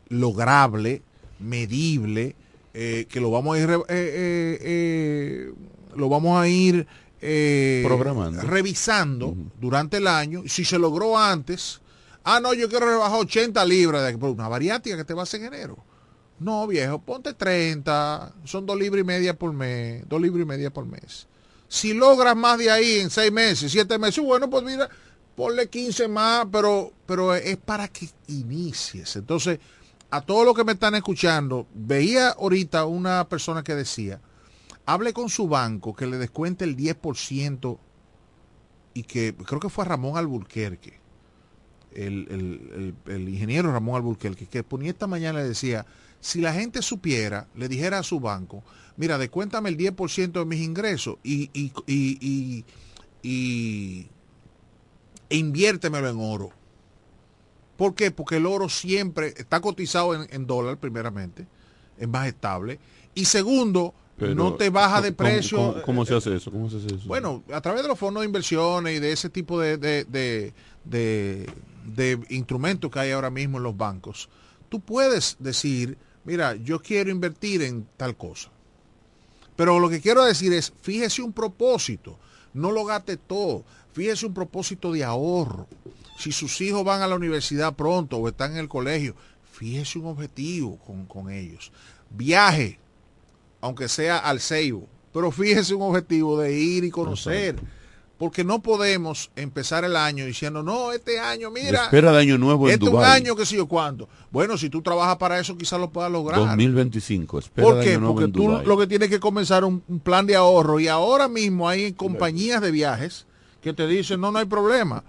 lograble, 0.08 1.02
medible, 1.40 2.36
eh, 2.74 3.06
que 3.08 3.20
lo 3.20 3.30
vamos 3.30 3.56
a 3.56 3.60
ir, 3.60 3.70
eh, 3.70 3.76
eh, 3.88 4.58
eh, 4.60 5.52
lo 5.96 6.08
vamos 6.08 6.40
a 6.40 6.46
ir 6.48 6.86
eh, 7.20 7.82
Programando. 7.86 8.42
revisando 8.42 9.34
durante 9.60 9.96
el 9.96 10.06
año. 10.06 10.42
Si 10.46 10.64
se 10.64 10.78
logró 10.78 11.18
antes, 11.18 11.80
ah, 12.24 12.40
no, 12.40 12.54
yo 12.54 12.68
quiero 12.68 12.86
rebajar 12.86 13.20
80 13.20 13.64
libras, 13.64 14.02
de, 14.02 14.14
una 14.14 14.48
bariátrica 14.48 14.96
que 14.96 15.04
te 15.04 15.14
va 15.14 15.20
a 15.20 15.24
hacer 15.24 15.40
en 15.40 15.54
enero. 15.54 15.76
No, 16.38 16.66
viejo, 16.66 17.00
ponte 17.00 17.32
30, 17.32 18.34
son 18.44 18.66
dos 18.66 18.76
libras 18.76 19.02
y 19.02 19.04
media 19.04 19.38
por 19.38 19.52
mes, 19.52 20.02
dos 20.08 20.20
libras 20.20 20.42
y 20.42 20.46
media 20.46 20.70
por 20.72 20.84
mes. 20.84 21.28
Si 21.68 21.94
logras 21.94 22.36
más 22.36 22.58
de 22.58 22.70
ahí 22.70 23.00
en 23.00 23.10
seis 23.10 23.30
meses, 23.30 23.70
siete 23.70 23.98
meses, 23.98 24.22
bueno, 24.22 24.50
pues 24.50 24.64
mira, 24.64 24.88
ponle 25.36 25.68
15 25.68 26.08
más, 26.08 26.46
pero, 26.50 26.92
pero 27.06 27.34
es 27.34 27.56
para 27.56 27.88
que 27.88 28.08
inicies. 28.28 29.16
Entonces, 29.16 29.60
a 30.10 30.20
todos 30.20 30.44
los 30.44 30.54
que 30.54 30.64
me 30.64 30.72
están 30.72 30.94
escuchando, 30.94 31.66
veía 31.74 32.30
ahorita 32.30 32.84
una 32.84 33.28
persona 33.28 33.62
que 33.62 33.74
decía, 33.74 34.20
hable 34.86 35.12
con 35.12 35.28
su 35.28 35.48
banco 35.48 35.94
que 35.94 36.06
le 36.06 36.18
descuente 36.18 36.64
el 36.64 36.76
10% 36.76 37.78
y 38.94 39.02
que 39.02 39.34
creo 39.34 39.60
que 39.60 39.68
fue 39.68 39.84
Ramón 39.84 40.16
Alburquerque, 40.16 41.00
el, 41.94 42.26
el- 42.30 42.94
el- 43.06 43.12
el 43.14 43.28
ingeniero 43.28 43.72
Ramón 43.72 43.96
Alburquerque, 43.96 44.46
que 44.46 44.62
ponía 44.62 44.90
esta 44.90 45.06
mañana 45.06 45.40
le 45.40 45.48
decía, 45.48 45.86
si 46.20 46.40
la 46.40 46.52
gente 46.52 46.82
supiera, 46.82 47.46
le 47.54 47.68
dijera 47.68 47.98
a 47.98 48.02
su 48.02 48.20
banco, 48.20 48.62
mira, 48.96 49.18
descuéntame 49.18 49.68
el 49.68 49.76
10% 49.76 50.32
de 50.40 50.44
mis 50.46 50.60
ingresos 50.60 51.16
y, 51.22 51.50
y, 51.52 51.72
y, 51.86 52.64
y- 53.22 54.06
e 55.30 55.36
inviértemelo 55.36 56.08
en 56.08 56.16
oro. 56.20 56.50
¿Por 57.76 57.94
qué? 57.94 58.10
Porque 58.10 58.36
el 58.36 58.46
oro 58.46 58.68
siempre 58.68 59.34
está 59.36 59.60
cotizado 59.60 60.14
en, 60.14 60.28
en 60.32 60.46
dólar, 60.46 60.78
primeramente, 60.78 61.46
es 61.98 62.08
más 62.08 62.26
estable. 62.28 62.78
Y 63.14 63.24
segundo, 63.24 63.94
Pero, 64.16 64.34
no 64.34 64.54
te 64.54 64.70
baja 64.70 65.00
de 65.02 65.14
¿cómo- 65.14 65.28
precio. 65.28 65.56
¿Cómo, 65.58 65.82
cómo 65.82 66.06
se 66.06 66.14
hace 66.14 66.36
eso? 66.36 66.50
¿Cómo 66.52 66.70
se 66.70 66.76
hace 66.76 66.86
eso? 66.86 67.06
Bueno, 67.06 67.42
a 67.52 67.60
través 67.60 67.82
de 67.82 67.88
los 67.88 67.98
fondos 67.98 68.20
de 68.22 68.26
inversiones 68.26 68.96
y 68.96 69.00
de 69.00 69.12
ese 69.12 69.28
tipo 69.28 69.58
de, 69.60 69.76
de, 69.76 70.04
de- 70.04 70.52
de- 70.84 71.46
de 71.84 72.20
instrumentos 72.30 72.90
que 72.90 72.98
hay 72.98 73.10
ahora 73.10 73.30
mismo 73.30 73.58
en 73.58 73.64
los 73.64 73.76
bancos, 73.76 74.28
tú 74.68 74.80
puedes 74.80 75.36
decir, 75.38 75.98
mira, 76.24 76.54
yo 76.56 76.80
quiero 76.80 77.10
invertir 77.10 77.62
en 77.62 77.86
tal 77.96 78.16
cosa. 78.16 78.50
Pero 79.56 79.78
lo 79.78 79.88
que 79.88 80.00
quiero 80.00 80.24
decir 80.24 80.52
es, 80.52 80.72
fíjese 80.82 81.22
un 81.22 81.32
propósito, 81.32 82.18
no 82.52 82.72
lo 82.72 82.84
gaste 82.84 83.16
todo, 83.16 83.64
fíjese 83.92 84.26
un 84.26 84.34
propósito 84.34 84.92
de 84.92 85.04
ahorro. 85.04 85.68
Si 86.18 86.32
sus 86.32 86.60
hijos 86.60 86.84
van 86.84 87.02
a 87.02 87.08
la 87.08 87.16
universidad 87.16 87.74
pronto 87.74 88.16
o 88.16 88.28
están 88.28 88.52
en 88.52 88.58
el 88.58 88.68
colegio, 88.68 89.14
fíjese 89.52 89.98
un 89.98 90.06
objetivo 90.06 90.78
con, 90.78 91.06
con 91.06 91.30
ellos. 91.30 91.72
Viaje, 92.10 92.78
aunque 93.60 93.88
sea 93.88 94.18
al 94.18 94.40
Seibo, 94.40 94.88
pero 95.12 95.30
fíjese 95.30 95.74
un 95.74 95.82
objetivo 95.82 96.38
de 96.40 96.58
ir 96.58 96.84
y 96.84 96.90
conocer. 96.90 97.56
Porque 98.24 98.42
no 98.42 98.62
podemos 98.62 99.30
empezar 99.36 99.84
el 99.84 99.96
año 99.96 100.24
diciendo, 100.24 100.62
no, 100.62 100.92
este 100.92 101.20
año, 101.20 101.50
La 101.50 101.60
mira, 101.62 101.84
espera 101.84 102.10
de 102.10 102.20
año 102.20 102.38
nuevo 102.38 102.66
en 102.68 102.72
este 102.72 102.86
es 102.86 102.90
un 102.90 103.04
año 103.04 103.36
que 103.36 103.44
sé 103.44 103.56
yo 103.56 103.66
cuánto. 103.68 104.08
Bueno, 104.30 104.56
si 104.56 104.70
tú 104.70 104.80
trabajas 104.80 105.18
para 105.18 105.38
eso, 105.38 105.58
quizás 105.58 105.78
lo 105.78 105.90
puedas 105.90 106.10
lograr. 106.10 106.40
2025. 106.40 107.38
Espera 107.38 107.68
¿Por 107.68 107.76
de 107.76 107.84
qué? 107.84 107.90
año 107.90 108.00
nuevo 108.00 108.14
Porque 108.14 108.24
en 108.24 108.32
tú 108.32 108.42
Dubái. 108.44 108.64
lo 108.64 108.78
que 108.78 108.86
tienes 108.86 109.10
que 109.10 109.20
comenzar 109.20 109.62
un, 109.62 109.82
un 109.86 110.00
plan 110.00 110.24
de 110.24 110.36
ahorro 110.36 110.80
y 110.80 110.88
ahora 110.88 111.28
mismo 111.28 111.68
hay 111.68 111.92
compañías 111.92 112.62
de 112.62 112.70
viajes 112.70 113.26
que 113.60 113.74
te 113.74 113.86
dicen, 113.86 114.22
no, 114.22 114.32
no 114.32 114.38
hay 114.38 114.46
problema. 114.46 115.04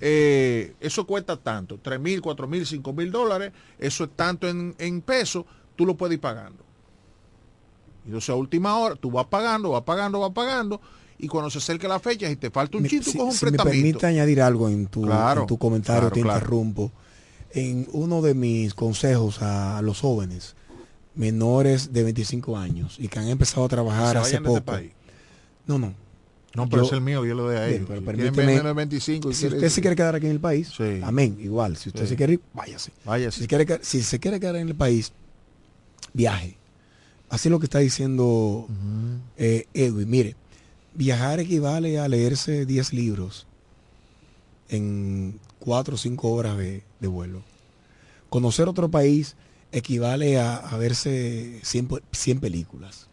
Eh, 0.00 0.74
eso 0.80 1.06
cuesta 1.06 1.36
tanto, 1.36 1.78
3 1.82 2.00
mil, 2.00 2.22
4 2.22 2.48
mil, 2.48 2.64
5 2.66 2.90
mil 2.94 3.12
dólares, 3.12 3.52
eso 3.78 4.04
es 4.04 4.10
tanto 4.16 4.48
en, 4.48 4.74
en 4.78 5.02
pesos, 5.02 5.44
tú 5.76 5.84
lo 5.84 5.94
puedes 5.94 6.14
ir 6.14 6.22
pagando. 6.22 6.64
Y 8.04 8.06
entonces 8.06 8.30
a 8.30 8.34
última 8.34 8.78
hora, 8.78 8.94
tú 8.96 9.10
vas 9.10 9.26
pagando, 9.26 9.72
vas 9.72 9.82
pagando, 9.82 10.20
vas 10.20 10.32
pagando, 10.32 10.80
y 11.18 11.28
cuando 11.28 11.50
se 11.50 11.58
acerque 11.58 11.88
la 11.88 11.98
fecha, 12.00 12.28
si 12.28 12.36
te 12.36 12.50
falta 12.50 12.76
un 12.76 12.82
Me- 12.84 12.88
chito, 12.88 13.10
si, 13.10 13.16
coges 13.18 13.34
un 13.34 13.38
si 13.38 13.44
me 13.46 13.50
prestamito. 13.52 13.82
permite 13.84 14.06
añadir 14.06 14.40
algo 14.42 14.68
en 14.68 14.86
tu, 14.86 15.02
Claro, 15.02 15.42
en 15.42 15.46
tu 15.46 15.56
comentario, 15.58 16.00
claro, 16.02 16.14
te 16.14 16.20
claro. 16.22 16.38
interrumpo. 16.38 16.92
En 17.52 17.88
uno 17.92 18.20
de 18.22 18.34
mis 18.34 18.74
consejos 18.74 19.40
a 19.40 19.80
los 19.82 20.00
jóvenes 20.00 20.54
menores 21.14 21.92
de 21.92 22.02
25 22.04 22.56
años 22.58 22.96
y 22.98 23.08
que 23.08 23.18
han 23.18 23.28
empezado 23.28 23.64
a 23.64 23.68
trabajar 23.68 24.12
Se 24.12 24.18
hace 24.18 24.36
este 24.36 24.46
poco. 24.48 24.62
país. 24.62 24.92
No, 25.66 25.78
no. 25.78 25.94
No, 26.54 26.68
pero 26.68 26.82
Yo- 26.82 26.86
es 26.86 26.92
el 26.92 27.00
mío, 27.02 27.24
yo 27.26 27.34
lo 27.34 27.44
doy 27.44 27.56
a 27.56 27.66
Bien, 27.66 27.84
pero 27.86 28.00
Si 28.00 28.06
permíteme- 28.06 28.46
menos 28.46 28.64
de 28.64 28.72
25 28.72 29.30
y 29.30 29.34
si 29.34 29.46
usted 29.46 29.68
se 29.68 29.80
quiere 29.82 29.94
quedar 29.96 30.14
aquí 30.14 30.24
en 30.26 30.32
el 30.32 30.40
país, 30.40 30.68
Sí. 30.74 31.00
amén, 31.02 31.36
igual. 31.40 31.76
Si 31.76 31.90
usted 31.90 32.02
Sí. 32.04 32.08
se 32.08 32.16
quiere 32.16 32.34
ir, 32.34 32.40
váyase. 32.54 32.92
Váyase. 33.04 33.36
Si, 33.36 33.42
se 33.42 33.48
quiere, 33.48 33.66
quedar- 33.66 33.80
si 33.82 34.02
se 34.02 34.18
quiere 34.18 34.40
quedar 34.40 34.56
en 34.56 34.68
el 34.68 34.74
país, 34.74 35.12
viaje. 36.14 36.56
Así 37.28 37.48
es 37.48 37.50
lo 37.50 37.58
que 37.58 37.66
está 37.66 37.78
diciendo 37.80 38.66
eh, 39.36 39.66
Edwin. 39.74 40.08
Mire, 40.08 40.36
viajar 40.96 41.40
equivale 41.40 41.98
a 42.00 42.08
leerse 42.08 42.66
10 42.66 42.92
libros 42.92 43.46
en 44.68 45.38
4 45.60 45.94
o 45.94 45.98
5 45.98 46.30
horas 46.30 46.56
de, 46.56 46.82
de 47.00 47.08
vuelo. 47.08 47.42
Conocer 48.28 48.68
otro 48.68 48.90
país 48.90 49.36
equivale 49.72 50.38
a, 50.40 50.56
a 50.56 50.76
verse 50.76 51.60
100, 51.62 51.86
pe- 51.88 52.02
100 52.12 52.40
películas. 52.40 53.06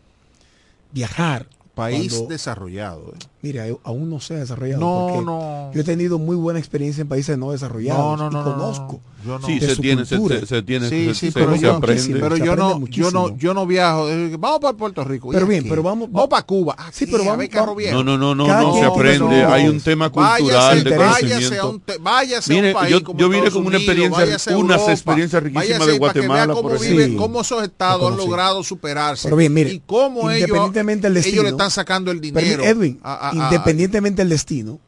Viajar 0.91 1.47
País 1.75 2.13
Cuando- 2.13 2.29
desarrollado. 2.29 3.13
¿eh? 3.15 3.19
Mira, 3.41 3.65
aún 3.83 4.07
no 4.07 4.19
se 4.19 4.35
ha 4.35 4.37
desarrollado. 4.37 4.79
No, 4.79 5.07
porque 5.09 5.25
no. 5.25 5.71
Yo 5.73 5.81
he 5.81 5.83
tenido 5.83 6.19
muy 6.19 6.35
buena 6.35 6.59
experiencia 6.59 7.01
en 7.01 7.07
países 7.07 7.35
no 7.35 7.51
desarrollados. 7.51 7.99
No, 7.99 8.15
no, 8.15 8.29
no, 8.29 8.41
y 8.41 8.43
no, 8.43 8.49
no, 8.51 8.53
conozco. 8.61 9.01
Yo 9.25 9.39
no. 9.39 9.47
Sí, 9.47 9.59
se 9.59 9.75
tiene, 9.77 10.05
se, 10.05 10.17
se- 10.27 10.45
se 10.45 10.61
tiene, 10.63 10.89
Sí, 10.89 11.13
sí, 11.13 11.27
se- 11.27 11.31
pero 11.31 11.53
se 11.55 11.61
yo, 11.61 11.73
aprende. 11.75 12.19
pero 12.19 12.35
se 12.37 12.45
yo 12.45 12.55
no, 12.55 12.85
yo 12.87 13.11
no, 13.11 13.37
yo 13.37 13.53
no 13.53 13.65
viajo. 13.65 14.07
Vamos 14.39 14.59
para 14.59 14.73
Puerto 14.77 15.03
Rico. 15.03 15.31
¿y 15.31 15.33
Pero 15.35 15.47
bien, 15.47 15.61
aquí? 15.61 15.69
pero 15.69 15.83
vamos- 15.83 16.11
vamos 16.11 16.29
para 16.29 16.43
Cuba. 16.43 16.75
Aquí, 16.77 16.91
Sí, 16.93 17.05
pero 17.05 17.23
a 17.23 17.25
vamos- 17.27 17.37
ver 17.37 17.49
carro 17.49 17.75
viejo. 17.75 17.95
No, 17.95 18.03
no, 18.03 18.17
no, 18.17 18.35
no, 18.35 18.47
no, 18.47 18.73
se 18.73 18.83
aprende. 18.83 19.19
no. 19.43 19.53
Hay 19.53 19.67
un 19.67 19.79
tema 19.81 20.09
cultural 20.09 20.41
Váyase, 20.43 20.83
de 20.89 20.97
váyase 20.97 21.25
a 21.25 21.29
conocimiento. 21.29 21.69
un, 21.69 21.79
te- 21.81 21.97
váyase 21.99 22.53
a 22.53 22.55
Mire, 22.55 22.67
un 22.69 22.73
país 22.73 22.91
yo- 22.91 23.03
como 23.03 23.19
yo 23.19 23.29
vine 23.29 23.51
con 23.51 23.65
una 23.65 23.77
experiencia- 23.77 24.53
a 24.53 24.57
unas 24.57 24.87
experiencias 24.89 25.43
riquísimas 25.43 25.87
de 25.87 25.99
para 25.99 26.13
que 26.13 26.19
vea 26.19 26.27
Guatemala, 26.27 26.53
cómo 26.53 26.69
por 26.69 26.79
viven, 26.79 26.99
ejemplo. 26.99 27.21
cómo 27.21 27.41
esos 27.41 27.63
estados 27.63 28.11
han 28.11 28.17
logrado 28.17 28.63
superarse. 28.63 29.23
Pero 29.23 29.37
bien, 29.37 29.53
mire, 29.53 29.71
y 29.73 29.81
cómo 29.85 30.29
ellos, 30.31 30.41
independientemente 30.49 31.07
del 31.07 31.13
ellos 31.17 31.23
destino, 31.25 31.43
le 31.43 31.49
están 31.49 31.71
sacando 31.71 32.11
el 32.11 32.19
Pero, 32.19 32.39
dinero. 32.39 32.63
Edwin, 32.63 32.99
a- 33.03 33.13
a- 33.13 33.29
a- 33.29 33.35
independientemente 33.35 34.21
del 34.21 34.29
destino, 34.29 34.79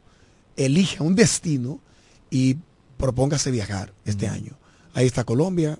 elija 0.58 1.04
un 1.04 1.15
destino 1.15 1.80
y 2.30 2.58
propóngase 2.97 3.51
viajar 3.51 3.93
este 4.05 4.27
año. 4.27 4.53
Ahí 4.93 5.05
está 5.05 5.23
Colombia, 5.23 5.77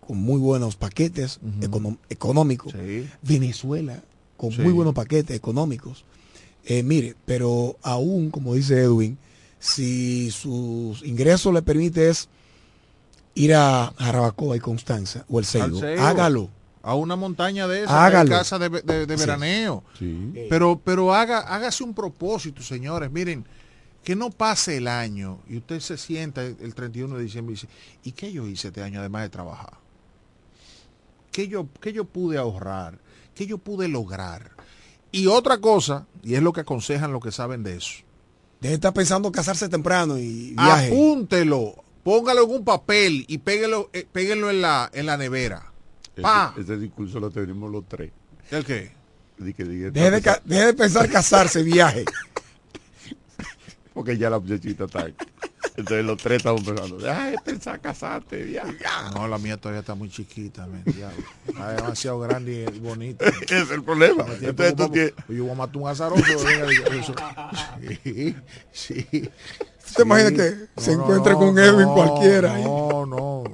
con 0.00 0.18
muy 0.18 0.38
buenos 0.38 0.76
paquetes 0.76 1.40
económicos. 2.10 2.72
Sí. 2.72 3.08
Venezuela, 3.22 4.02
con 4.36 4.52
Sí. 4.52 4.60
muy 4.62 4.72
buenos 4.72 4.94
paquetes 4.94 5.36
económicos. 5.36 6.04
Eh, 6.64 6.82
mire, 6.82 7.14
pero 7.26 7.76
aún, 7.82 8.30
como 8.30 8.54
dice 8.54 8.80
Edwin, 8.80 9.18
si 9.58 10.30
sus 10.30 11.02
ingresos 11.04 11.52
le 11.52 11.62
permite 11.62 12.08
es 12.10 12.28
ir 13.34 13.54
a 13.54 13.92
Jarabacoa 13.98 14.56
y 14.56 14.60
Constanza 14.60 15.24
o 15.28 15.38
el 15.38 15.44
Seibo, 15.44 15.80
hágalo. 16.00 16.48
a 16.82 16.94
una 16.94 17.16
montaña 17.16 17.66
de 17.66 17.80
esas, 17.84 17.90
Hágalo. 17.94 18.30
de 18.30 18.36
casa 18.36 18.58
de, 18.58 18.68
de- 18.68 19.06
de 19.06 19.16
Sí. 19.18 19.20
veraneo. 19.24 19.82
Sí. 19.98 20.32
Pero, 20.50 20.80
pero 20.84 21.14
haga, 21.14 21.40
hágase 21.40 21.82
un 21.82 21.94
propósito, 21.94 22.62
señores. 22.62 23.10
Miren, 23.10 23.44
que 24.04 24.14
no 24.14 24.30
pase 24.30 24.76
el 24.76 24.86
año 24.86 25.40
y 25.48 25.56
usted 25.56 25.80
se 25.80 25.96
sienta 25.96 26.44
el 26.44 26.56
el 26.60 26.74
31 26.74 27.16
de 27.16 27.22
diciembre 27.24 27.52
y 27.52 27.56
dice, 27.56 27.68
¿y 28.04 28.12
qué 28.12 28.30
yo 28.32 28.46
hice 28.46 28.68
este 28.68 28.82
año 28.82 29.00
además 29.00 29.22
de 29.22 29.30
trabajar? 29.30 29.72
¿Qué 31.32 31.48
yo, 31.48 31.66
qué 31.80 31.92
yo 31.92 32.04
pude 32.04 32.38
ahorrar? 32.38 32.98
¿Qué 33.34 33.46
yo 33.46 33.58
pude 33.58 33.88
lograr? 33.88 34.52
Y 35.10 35.26
otra 35.26 35.58
cosa, 35.58 36.06
y 36.22 36.34
es 36.34 36.42
lo 36.42 36.52
que 36.52 36.60
aconsejan 36.60 37.12
los 37.12 37.22
que 37.22 37.32
saben 37.32 37.62
de 37.62 37.76
eso, 37.76 38.04
Deje 38.60 38.70
de 38.70 38.74
estar 38.76 38.94
pensando 38.94 39.30
casarse 39.32 39.68
temprano 39.68 40.16
y 40.16 40.54
viaje. 40.54 40.86
apúntelo, 40.88 41.82
póngalo 42.02 42.44
en 42.44 42.50
un 42.50 42.64
papel 42.64 43.24
y 43.28 43.38
péguelo, 43.38 43.90
eh, 43.92 44.06
péguelo 44.10 44.48
en 44.50 44.62
la, 44.62 44.90
en 44.94 45.06
la 45.06 45.16
nevera. 45.16 45.72
Pa. 46.20 46.52
Ese, 46.52 46.62
ese 46.62 46.78
discurso 46.78 47.20
lo 47.20 47.30
tenemos 47.30 47.70
los 47.70 47.86
tres. 47.88 48.12
¿El 48.50 48.64
qué? 48.64 48.92
Deje 49.36 49.64
de, 49.64 49.90
de 50.44 50.74
pensar 50.74 51.10
casarse, 51.10 51.62
viaje. 51.62 52.04
Porque 53.94 54.18
ya 54.18 54.28
la 54.28 54.38
muchachita 54.40 54.84
está. 54.84 55.06
Entonces 55.76 56.04
los 56.04 56.18
tres 56.18 56.36
estamos 56.38 56.62
pensando, 56.62 56.98
deja 56.98 57.26
de 57.30 57.38
pensar 57.38 57.80
casarte, 57.80 58.50
ya. 58.52 58.64
No, 59.14 59.26
la 59.26 59.38
mía 59.38 59.56
todavía 59.56 59.80
está 59.80 59.94
muy 59.94 60.08
chiquita, 60.08 60.66
diablo. 60.84 61.16
Está 61.48 61.72
demasiado 61.72 62.20
grande 62.20 62.70
y 62.74 62.78
bonita. 62.80 63.24
Ese 63.42 63.62
es 63.62 63.70
el 63.70 63.82
problema. 63.82 64.24
Entonces 64.40 64.76
tú 64.76 64.88
tienes- 64.90 65.14
Yo 65.28 65.44
voy 65.44 65.52
a 65.52 65.54
matar 65.54 65.76
un 65.78 65.88
azaroso. 65.88 66.22
venga, 66.44 66.66
diga 66.66 66.86
eso. 66.94 67.14
Sí, 68.04 68.36
sí. 68.72 69.30
¿Te 69.96 70.02
imaginas 70.02 70.32
que 70.32 70.80
se 70.80 70.92
encuentre 70.92 71.34
con 71.34 71.58
Edwin 71.58 71.86
cualquiera 71.88 72.54
ahí? 72.54 72.64
No, 72.64 73.04
no. 73.06 73.44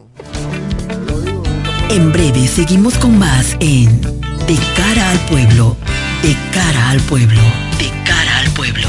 En 1.90 2.12
breve 2.12 2.46
seguimos 2.46 2.96
con 2.98 3.18
más 3.18 3.56
en 3.60 4.00
De 4.46 4.56
cara 4.76 5.10
al 5.10 5.18
pueblo, 5.26 5.76
de 6.22 6.36
cara 6.52 6.90
al 6.90 7.00
pueblo, 7.00 7.40
de 7.78 7.90
cara 8.06 8.38
al 8.38 8.50
pueblo. 8.52 8.88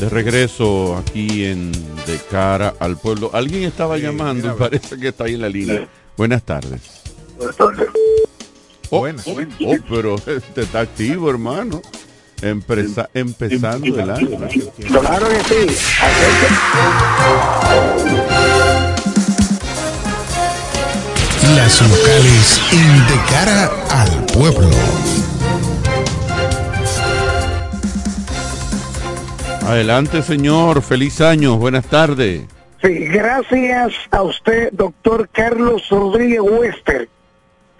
De 0.00 0.10
regreso 0.10 0.96
aquí 0.96 1.44
en 1.46 1.72
De 1.72 2.20
cara 2.30 2.74
al 2.78 2.98
pueblo. 2.98 3.30
Alguien 3.32 3.62
estaba 3.64 3.96
llamando 3.98 4.48
y 4.48 4.50
parece 4.58 4.98
que 4.98 5.08
está 5.08 5.24
ahí 5.24 5.34
en 5.34 5.40
la 5.40 5.48
línea. 5.48 5.88
Buenas 6.16 6.42
tardes. 6.42 6.80
Oh, 8.90 9.06
oh, 9.06 9.76
pero 9.88 10.16
este 10.26 10.62
está 10.62 10.80
activo, 10.80 11.28
hermano. 11.30 11.82
Empresa, 12.42 13.08
empezando 13.14 13.86
el 13.98 14.10
año. 14.10 14.38
Claro 14.86 15.28
que 15.28 15.40
sí. 15.44 15.76
Las 21.54 21.80
locales 21.80 22.60
en 22.72 23.06
De 23.06 23.20
cara 23.30 23.70
al 23.90 24.26
pueblo. 24.26 24.68
Adelante, 29.66 30.22
señor. 30.22 30.80
Feliz 30.80 31.20
año. 31.20 31.56
Buenas 31.56 31.86
tardes. 31.86 32.42
Sí, 32.80 33.06
gracias 33.06 33.94
a 34.12 34.22
usted, 34.22 34.70
doctor 34.70 35.28
Carlos 35.32 35.88
Rodríguez 35.90 36.40
Wester. 36.40 37.08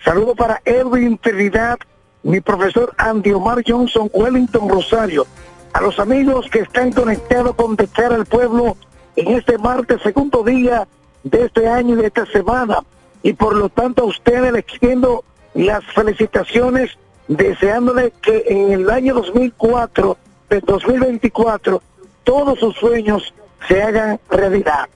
Saludo 0.05 0.35
para 0.35 0.61
Edwin 0.65 1.17
Trinidad, 1.17 1.79
mi 2.25 2.41
profesor 2.41 2.93
Andy 2.99 3.31
Omar 3.31 3.63
Johnson, 3.65 4.11
Wellington 4.13 4.69
Rosario, 4.69 5.29
a 5.75 5.81
los 5.81 6.01
amigos 6.01 6.47
que 6.51 6.59
están 6.61 6.91
conectados 6.91 7.55
con 7.55 7.77
De 7.77 7.89
al 7.97 8.27
pueblo 8.27 8.77
en 9.15 9.29
este 9.37 9.57
martes, 9.57 10.03
segundo 10.03 10.43
día 10.43 10.89
de 11.23 11.45
este 11.45 11.69
año 11.69 11.95
y 11.95 11.99
de 11.99 12.09
esta 12.09 12.27
semana. 12.27 12.79
Y 13.23 13.33
por 13.35 13.55
lo 13.55 13.69
tanto 13.69 14.03
a 14.03 14.07
ustedes 14.07 14.53
les 14.53 14.65
extiendo 14.65 15.23
las 15.55 15.85
felicitaciones, 15.95 16.99
deseándole 17.29 18.13
que 18.23 18.43
en 18.49 18.73
el 18.73 18.91
año 18.91 19.15
2004 19.15 20.17
del 20.49 20.61
2024 20.61 21.83
todos 22.25 22.59
sus 22.59 22.75
sueños 22.77 23.33
se 23.69 23.83
hagan 23.83 24.21
realidad. 24.29 24.89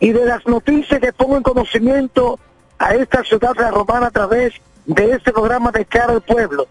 Y 0.00 0.10
de 0.12 0.26
las 0.26 0.46
noticias 0.46 1.00
que 1.00 1.12
pongo 1.12 1.36
en 1.36 1.42
conocimiento 1.42 2.38
a 2.78 2.94
esta 2.94 3.22
ciudad 3.22 3.54
de 3.54 3.62
la 3.62 3.70
romana 3.70 4.08
a 4.08 4.10
través 4.10 4.54
de 4.84 5.12
este 5.12 5.32
programa 5.32 5.70
de 5.70 5.84
cara 5.84 6.12
al 6.12 6.22
pueblo, 6.22 6.66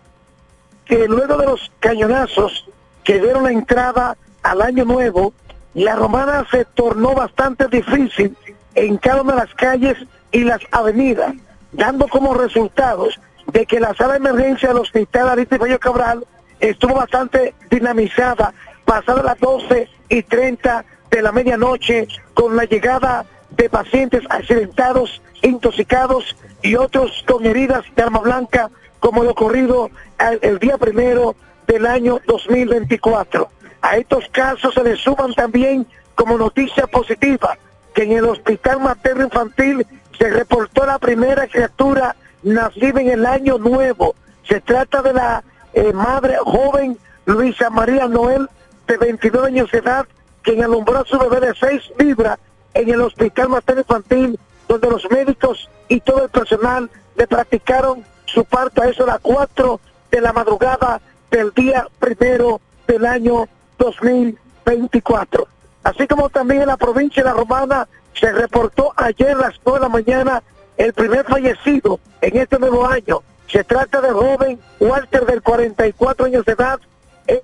que 0.86 1.08
luego 1.08 1.38
de 1.38 1.46
los 1.46 1.72
cañonazos 1.80 2.68
que 3.04 3.20
dieron 3.20 3.44
la 3.44 3.52
entrada 3.52 4.18
al 4.44 4.62
año 4.62 4.84
nuevo, 4.84 5.34
la 5.74 5.96
romana 5.96 6.46
se 6.52 6.66
tornó 6.66 7.14
bastante 7.14 7.68
difícil 7.68 8.36
en 8.76 8.98
cada 8.98 9.22
una 9.22 9.34
de 9.34 9.40
las 9.40 9.54
calles 9.56 9.98
y 10.34 10.44
las 10.44 10.62
avenidas, 10.72 11.34
dando 11.72 12.08
como 12.10 12.34
resultados 12.34 13.20
de 13.48 13.66
que 13.66 13.80
la 13.80 13.94
sala 13.94 14.14
de 14.14 14.30
emergencia 14.30 14.70
del 14.70 14.80
hospital 14.80 15.30
Arista 15.30 15.58
Bello 15.58 15.80
Cabral 15.80 16.26
estuvo 16.62 16.96
bastante 16.96 17.54
dinamizada, 17.70 18.54
pasada 18.86 19.24
las 19.24 19.40
12 19.40 19.90
y 20.10 20.24
30 20.24 20.86
de 21.10 21.22
la 21.22 21.32
medianoche, 21.32 22.08
con 22.34 22.56
la 22.56 22.66
llegada 22.66 23.26
de 23.52 23.70
pacientes 23.70 24.24
accidentados, 24.30 25.22
intoxicados 25.42 26.36
y 26.62 26.76
otros 26.76 27.24
con 27.28 27.46
heridas 27.46 27.84
de 27.96 28.04
arma 28.04 28.20
blanca, 28.20 28.70
como 29.00 29.24
lo 29.24 29.32
ocurrido 29.32 29.90
el, 30.20 30.40
el 30.42 30.60
día 30.60 30.78
primero 30.78 31.36
del 31.68 31.86
año 31.86 32.20
2024. 32.28 33.50
A 33.82 33.98
estos 33.98 34.26
casos 34.32 34.74
se 34.74 34.84
le 34.84 34.96
suman 34.96 35.34
también 35.34 35.88
como 36.16 36.38
noticia 36.38 36.86
positiva 36.88 37.58
que 37.94 38.04
en 38.04 38.12
el 38.14 38.26
hospital 38.26 38.80
materno 38.80 39.24
infantil 39.24 39.86
se 40.18 40.30
reportó 40.30 40.86
la 40.86 41.00
primera 41.00 41.48
criatura 41.48 42.16
nacida 42.44 43.02
en 43.02 43.10
el 43.10 43.26
año 43.26 43.58
nuevo. 43.58 44.16
Se 44.48 44.62
trata 44.62 45.02
de 45.02 45.14
la 45.14 45.44
eh, 45.74 45.94
madre 45.94 46.38
joven 46.44 46.98
Luisa 47.26 47.70
María 47.70 48.08
Noel, 48.08 48.50
de 48.88 48.98
22 48.98 49.46
años 49.46 49.72
de 49.72 49.78
edad, 49.80 50.06
quien 50.42 50.64
alumbró 50.64 51.00
a 51.00 51.06
su 51.06 51.18
bebé 51.18 51.40
de 51.48 51.54
6 51.56 51.94
libras 52.00 52.40
en 52.74 52.90
el 52.90 53.02
hospital 53.02 53.50
materno 53.50 53.82
infantil, 53.82 54.40
donde 54.68 54.90
los 54.90 55.10
médicos 55.10 55.70
y 55.88 56.00
todo 56.00 56.24
el 56.24 56.30
personal 56.30 56.90
le 57.16 57.28
practicaron 57.28 58.04
su 58.26 58.46
parto 58.46 58.82
a 58.82 58.88
eso 58.88 59.04
a 59.04 59.08
las 59.08 59.20
4 59.20 59.80
de 60.12 60.22
la 60.22 60.34
madrugada 60.34 61.02
del 61.30 61.52
día 61.54 61.88
primero 62.00 62.62
del 62.88 63.06
año 63.06 63.48
2024. 63.78 65.48
Así 65.84 66.08
como 66.08 66.30
también 66.30 66.62
en 66.62 66.68
la 66.68 66.78
provincia 66.78 67.24
de 67.24 67.30
La 67.30 67.36
Romana 67.36 67.88
se 68.14 68.32
reportó 68.32 68.94
ayer 68.96 69.32
a 69.32 69.36
las 69.36 69.60
9 69.66 69.80
de 69.80 69.86
la 69.86 69.90
mañana 69.90 70.44
el 70.78 70.94
primer 70.94 71.26
fallecido 71.26 72.00
en 72.22 72.38
este 72.38 72.60
nuevo 72.60 72.86
año. 72.88 73.22
Se 73.52 73.64
trata 73.64 74.00
de 74.00 74.12
joven 74.12 74.60
Walter 74.80 75.26
del 75.26 75.42
44 75.42 76.26
años 76.26 76.46
de 76.46 76.54
edad, 76.54 76.80
él 77.28 77.42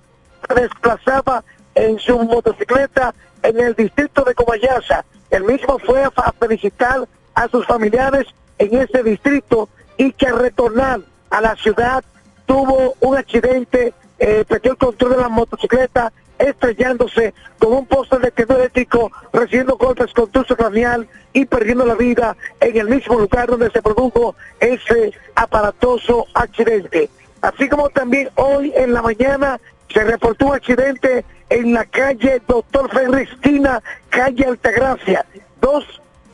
desplazaba 0.56 1.43
en 1.76 2.00
su 2.00 2.17
motocicleta 2.17 3.13
en 3.43 3.60
el 3.60 3.76
distrito 3.76 4.24
de 4.24 4.34
Comayasa. 4.34 5.04
El 5.30 5.43
mismo 5.43 5.78
fue 5.80 6.04
a 6.04 6.32
felicitar 6.39 7.08
a 7.36 7.48
sus 7.50 7.65
familiares 7.65 8.26
en 8.58 8.76
ese 8.78 9.04
distrito 9.04 9.70
y 9.98 10.13
que 10.13 10.28
al 10.28 10.39
retornar 10.39 11.02
a 11.30 11.41
la 11.41 11.56
ciudad 11.56 12.04
tuvo 12.46 12.96
un 13.02 13.17
accidente, 13.17 13.93
eh, 14.20 14.46
perdió 14.48 14.72
el 14.72 14.78
control 14.78 15.12
de 15.12 15.17
la 15.17 15.30
motocicleta, 15.30 16.13
estrellándose 16.39 17.34
con 17.60 17.73
un 17.73 17.86
poste 17.86 18.19
de 18.19 18.32
tendido 18.32 18.60
eléctrico, 18.60 19.12
recibiendo 19.34 19.78
golpes 19.78 20.13
con 20.13 20.30
tuso 20.30 20.56
craneal 20.56 21.08
y 21.34 21.45
perdiendo 21.45 21.86
la 21.86 21.95
vida 21.95 22.36
en 22.60 22.78
el 22.78 22.89
mismo 22.89 23.19
lugar 23.19 23.47
donde 23.47 23.71
se 23.71 23.82
produjo 23.82 24.36
ese 24.60 25.13
aparatoso 25.36 26.26
accidente. 26.34 27.10
Así 27.41 27.69
como 27.69 27.89
también 27.89 28.30
hoy 28.36 28.73
en 28.76 28.93
la 28.93 29.02
mañana 29.02 29.60
se 29.93 30.04
reportó 30.04 30.47
un 30.47 30.56
accidente 30.56 31.23
en 31.50 31.73
la 31.73 31.86
calle 31.86 32.41
Doctor 32.47 32.89
Ferristina, 32.91 33.82
calle 34.10 34.45
Altagracia. 34.45 35.26
Dos 35.62 35.84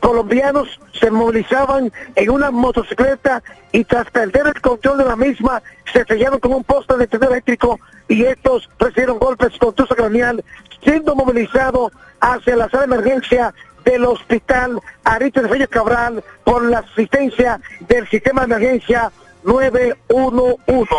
colombianos 0.04 0.68
se 1.00 1.10
movilizaban 1.10 1.90
en 2.14 2.30
una 2.30 2.50
motocicleta 2.50 3.42
y 3.72 3.84
tras 3.84 4.10
perder 4.10 4.48
el 4.48 4.60
control 4.60 4.98
de 4.98 5.06
la 5.06 5.16
misma 5.16 5.62
se 5.90 6.00
estrellaron 6.00 6.40
con 6.40 6.52
un 6.52 6.62
poste 6.62 6.94
de 6.98 7.06
tendido 7.06 7.32
eléctrico 7.32 7.80
y 8.06 8.22
estos 8.26 8.68
recibieron 8.78 9.18
golpes 9.18 9.56
con 9.58 9.74
tusa 9.74 9.94
craneal 9.94 10.44
siendo 10.82 11.14
movilizados 11.14 11.90
hacia 12.20 12.54
la 12.54 12.68
sala 12.68 12.86
de 12.86 12.92
emergencia 12.92 13.54
del 13.86 14.04
hospital 14.04 14.78
Aristides 15.04 15.48
Reyes 15.48 15.68
Cabral 15.68 16.22
por 16.44 16.64
la 16.64 16.80
asistencia 16.80 17.58
del 17.88 18.06
sistema 18.08 18.42
de 18.42 18.56
emergencia 18.56 19.10
911. 19.44 20.94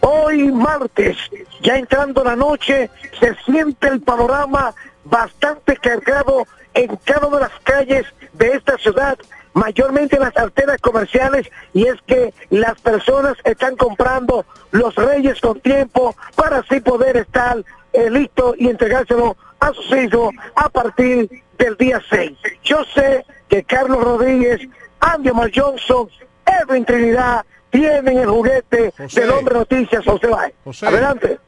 Hoy 0.00 0.50
martes, 0.50 1.16
ya 1.62 1.76
entrando 1.76 2.24
la 2.24 2.34
noche, 2.34 2.90
se 3.20 3.36
siente 3.44 3.86
el 3.86 4.00
panorama 4.00 4.74
bastante 5.04 5.76
cargado 5.76 6.44
en 6.74 6.96
cada 7.04 7.28
una 7.28 7.36
de 7.36 7.42
las 7.44 7.60
calles 7.62 8.04
de 8.38 8.52
esta 8.52 8.78
ciudad, 8.78 9.18
mayormente 9.52 10.16
en 10.16 10.22
las 10.22 10.36
arterias 10.36 10.80
comerciales, 10.80 11.50
y 11.74 11.86
es 11.86 11.96
que 12.06 12.32
las 12.50 12.80
personas 12.80 13.36
están 13.44 13.76
comprando 13.76 14.44
los 14.70 14.94
reyes 14.94 15.40
con 15.40 15.60
tiempo 15.60 16.14
para 16.34 16.58
así 16.58 16.80
poder 16.80 17.16
estar 17.16 17.64
eh, 17.92 18.10
listo 18.10 18.54
y 18.56 18.68
entregárselo 18.68 19.36
a 19.60 19.72
sus 19.72 19.90
hijos 19.92 20.34
a 20.54 20.68
partir 20.68 21.28
del 21.58 21.76
día 21.76 22.00
6. 22.08 22.32
Yo 22.62 22.84
sé 22.94 23.24
que 23.48 23.64
Carlos 23.64 24.02
Rodríguez, 24.02 24.60
Andy 25.00 25.30
Omar 25.30 25.50
Johnson, 25.54 26.08
Edwin 26.46 26.84
Trinidad 26.84 27.44
tienen 27.70 28.18
el 28.18 28.28
juguete 28.28 28.92
José. 28.96 29.20
del 29.20 29.30
hombre 29.30 29.54
noticias 29.54 30.04
José 30.04 30.26
Báez. 30.28 30.54
Adelante. 30.82 31.38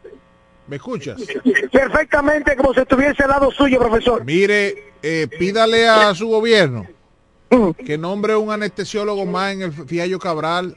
¿Me 0.70 0.76
escuchas? 0.76 1.20
Perfectamente 1.72 2.54
como 2.54 2.72
si 2.72 2.80
estuviese 2.80 3.24
al 3.24 3.30
lado 3.30 3.50
suyo, 3.50 3.76
profesor. 3.80 4.24
Mire, 4.24 4.92
eh, 5.02 5.26
pídale 5.36 5.88
a 5.88 6.14
su 6.14 6.28
gobierno 6.28 6.86
Mm. 7.50 7.70
que 7.84 7.98
nombre 7.98 8.36
un 8.36 8.52
anestesiólogo 8.52 9.26
más 9.26 9.52
en 9.52 9.62
el 9.62 9.72
Fiallo 9.72 10.20
Cabral. 10.20 10.76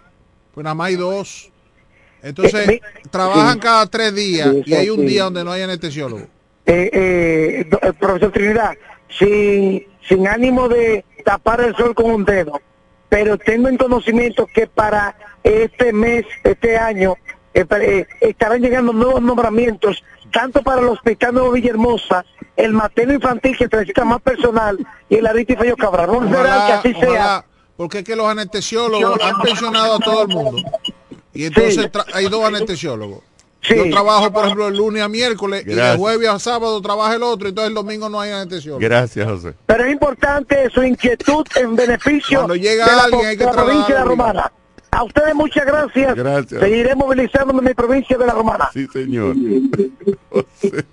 Pues 0.56 0.64
nada 0.64 0.74
más 0.74 0.88
hay 0.88 0.96
dos. 0.96 1.52
Entonces, 2.24 2.68
Eh, 2.68 2.82
mi- 3.04 3.10
trabajan 3.12 3.54
sí. 3.54 3.60
cada 3.60 3.86
tres 3.86 4.16
días 4.16 4.50
Sí, 4.52 4.64
y 4.66 4.74
hay 4.74 4.89
un 4.89 5.02
sí. 5.02 5.06
día 5.06 5.26
donde 5.26 5.44
no 5.44 5.52
hay 5.52 5.62
anestesiólogo. 5.62 6.24
Eh, 6.66 6.89
eh, 6.91 7.68
eh, 7.70 7.94
profesor 8.00 8.32
Trinidad, 8.32 8.72
sin, 9.20 9.86
sin 10.10 10.28
ánimo 10.28 10.68
de 10.70 11.06
tapar 11.24 11.62
el 11.62 11.76
sol 11.76 11.94
con 11.94 12.10
un 12.10 12.26
dedo, 12.26 12.60
pero 13.10 13.38
tengo 13.38 13.68
en 13.70 13.78
conocimiento 13.78 14.48
que 14.48 14.66
para 14.66 15.16
este 15.44 15.94
mes, 15.94 16.26
este 16.44 16.78
año, 16.78 17.16
estarán 17.54 18.62
llegando 18.62 18.93
nuevos 18.93 19.22
nombramientos, 19.22 20.04
tanto 20.32 20.62
para 20.62 20.82
el 20.82 20.88
Hospital 20.88 21.34
Nuevo 21.36 21.51
Villahermosa, 21.51 22.26
el 22.56 22.74
materno 22.74 23.14
infantil 23.14 23.58
que 23.58 23.66
necesita 23.66 24.04
más 24.06 24.22
personal 24.22 24.78
y 25.10 25.16
el 25.16 25.28
Ariti 25.28 25.56
Fello 25.56 25.76
Cabral. 25.78 26.08
No 26.08 26.22
será 26.28 26.39
Ojalá, 26.39 26.66
que 26.68 26.74
así 26.89 26.99
sea. 26.99 27.45
porque 27.78 27.99
es 27.99 28.04
que 28.04 28.16
los 28.16 28.28
anestesiólogos 28.28 29.20
han 29.24 29.39
pensionado 29.41 29.95
a 29.95 29.99
todo 29.99 30.24
el 30.24 30.28
mundo. 30.30 30.62
Y 31.34 31.45
entonces 31.45 31.76
Sí. 31.76 31.82
tra- 31.89 32.06
hay 32.14 32.28
dos 32.28 32.43
anestesiólogos. 32.45 33.22
Sí. 33.62 33.76
Yo 33.78 33.89
trabajo, 33.91 34.30
por 34.34 34.43
ejemplo, 34.43 34.68
el 34.68 34.76
lunes 34.76 35.01
a 35.01 35.08
miércoles 35.08 35.64
y 35.66 35.74
de 35.74 35.95
jueves 35.95 36.28
a 36.28 36.38
sábado 36.38 36.82
trabaja 36.82 37.16
el 37.16 37.24
otro, 37.24 37.47
entonces 37.47 37.70
el 37.70 37.74
domingo 37.76 38.10
no 38.10 38.20
hay 38.20 38.32
anestesiólogo. 38.32 38.82
Gracias, 38.82 39.26
José. 39.26 39.54
Pero 39.66 39.86
es 39.86 39.93
importante 39.93 40.70
su 40.70 40.84
inquietud 40.84 41.45
en 41.56 41.74
beneficio 41.76 42.39
Cuando 42.39 42.56
llega 42.58 42.86
de 42.86 42.91
la, 42.95 43.04
alguien 43.04 43.26
hay 43.26 43.38
que 43.38 43.45
de 43.45 43.45
la 43.45 43.51
provincia 43.64 43.95
de 43.95 43.99
la 44.01 44.06
Romana. 44.06 44.51
A 44.96 45.04
ustedes 45.04 45.34
muchas 45.36 45.66
gracias. 45.66 46.16
Gracias. 46.16 46.62
Seguiré 46.62 46.96
movilizándome 46.96 47.60
en 47.60 47.66
mi 47.66 47.74
provincia 47.74 48.18
de 48.18 48.26
la 48.26 48.34
Romana. 48.34 48.70
Sí, 48.74 48.88
señor. 48.94 49.36
José. 50.30 50.86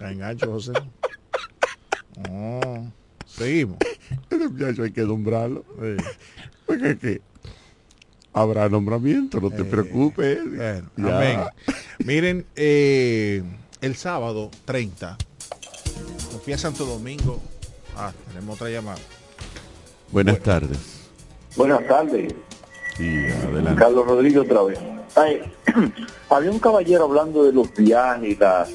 Engancho, 0.00 0.46
José. 0.52 0.72
Oh, 2.30 2.86
seguimos. 3.26 3.78
Ese 4.30 4.48
muchacho 4.48 4.82
hay 4.84 4.92
que 4.92 5.02
nombrarlo. 5.02 5.64
Porque 6.66 6.90
es 6.90 6.98
que 6.98 7.20
habrá 8.32 8.68
nombramiento, 8.68 9.40
no 9.40 9.50
te 9.50 9.64
preocupes. 9.64 10.38
Bueno, 10.44 10.90
Ya. 10.96 11.16
amén. 11.16 11.40
Miren, 12.04 12.46
eh, 12.54 13.42
el 13.80 13.96
sábado 13.96 14.50
30, 14.66 15.16
me 16.32 16.38
fui 16.38 16.52
a 16.52 16.58
Santo 16.58 16.84
Domingo. 16.84 17.42
Ah, 17.96 18.12
tenemos 18.28 18.54
otra 18.56 18.68
llamada. 18.70 18.98
Buenas 20.12 20.38
tardes. 20.40 20.95
Buenas 21.56 21.86
tardes. 21.86 22.34
Sí, 22.96 23.26
adelante. 23.50 23.78
Carlos 23.80 24.06
Rodríguez 24.06 24.38
otra 24.38 24.62
vez. 24.62 24.78
Ay, 25.14 25.40
había 26.30 26.50
un 26.50 26.58
caballero 26.58 27.04
hablando 27.04 27.44
de 27.44 27.52
los 27.52 27.74
viajes 27.74 28.38
las, 28.38 28.70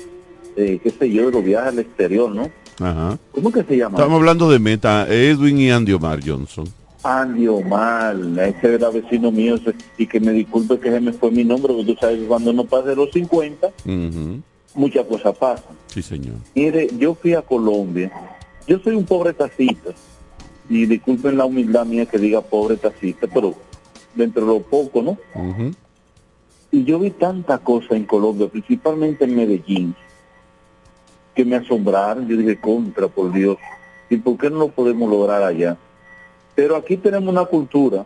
eh, 0.55 0.79
qué 0.81 0.89
sé 0.89 1.09
yo, 1.11 1.27
de 1.27 1.31
los 1.31 1.43
viajes 1.43 1.69
al 1.69 1.79
exterior, 1.79 2.29
¿no? 2.31 2.49
Ajá. 2.79 3.17
¿Cómo 3.31 3.51
que 3.51 3.63
se 3.63 3.77
llama? 3.77 3.97
Estamos 3.97 4.17
hablando 4.19 4.49
de 4.49 4.59
meta, 4.59 5.07
Edwin 5.07 5.57
y 5.59 5.69
Andy 5.71 5.93
Omar 5.93 6.19
Johnson. 6.25 6.67
Andy 7.03 7.47
Omar, 7.47 8.15
ese 8.39 8.75
era 8.75 8.89
vecino 8.89 9.31
mío, 9.31 9.55
y 9.97 10.05
que 10.07 10.19
me 10.19 10.31
disculpe 10.31 10.79
que 10.79 10.89
ese 10.89 10.99
me 10.99 11.13
fue 11.13 11.31
mi 11.31 11.43
nombre, 11.43 11.73
porque 11.73 11.93
tú 11.93 11.99
sabes 11.99 12.19
que 12.19 12.25
cuando 12.27 12.51
uno 12.51 12.63
pasa 12.65 12.89
de 12.89 12.95
los 12.95 13.11
50, 13.11 13.67
Ujú. 13.67 14.39
muchas 14.75 15.05
cosas 15.05 15.35
pasan. 15.37 15.75
Sí, 15.87 16.01
señor. 16.01 16.35
Mire, 16.55 16.89
yo 16.97 17.15
fui 17.15 17.33
a 17.33 17.41
Colombia, 17.41 18.11
yo 18.67 18.77
soy 18.79 18.95
un 18.95 19.05
pobre 19.05 19.33
taxista, 19.33 19.91
y 20.71 20.85
disculpen 20.85 21.37
la 21.37 21.43
humildad 21.43 21.85
mía 21.85 22.05
que 22.05 22.17
diga 22.17 22.39
pobre 22.39 22.77
taxista, 22.77 23.27
pero 23.27 23.53
dentro 24.15 24.45
de 24.45 24.53
lo 24.53 24.61
poco, 24.61 25.01
¿no? 25.01 25.17
Y 26.71 26.85
yo 26.85 26.97
vi 26.97 27.09
tanta 27.11 27.57
cosa 27.57 27.97
en 27.97 28.05
Colombia, 28.05 28.47
principalmente 28.47 29.25
en 29.25 29.35
Medellín, 29.35 29.93
que 31.35 31.43
me 31.43 31.57
asombraron. 31.57 32.25
Yo 32.25 32.37
dije, 32.37 32.57
contra, 32.57 33.09
por 33.09 33.33
Dios. 33.33 33.57
¿Y 34.09 34.15
por 34.15 34.37
qué 34.37 34.49
no 34.49 34.59
lo 34.59 34.67
podemos 34.69 35.09
lograr 35.09 35.43
allá? 35.43 35.77
Pero 36.55 36.77
aquí 36.77 36.95
tenemos 36.95 37.27
una 37.27 37.43
cultura 37.43 38.05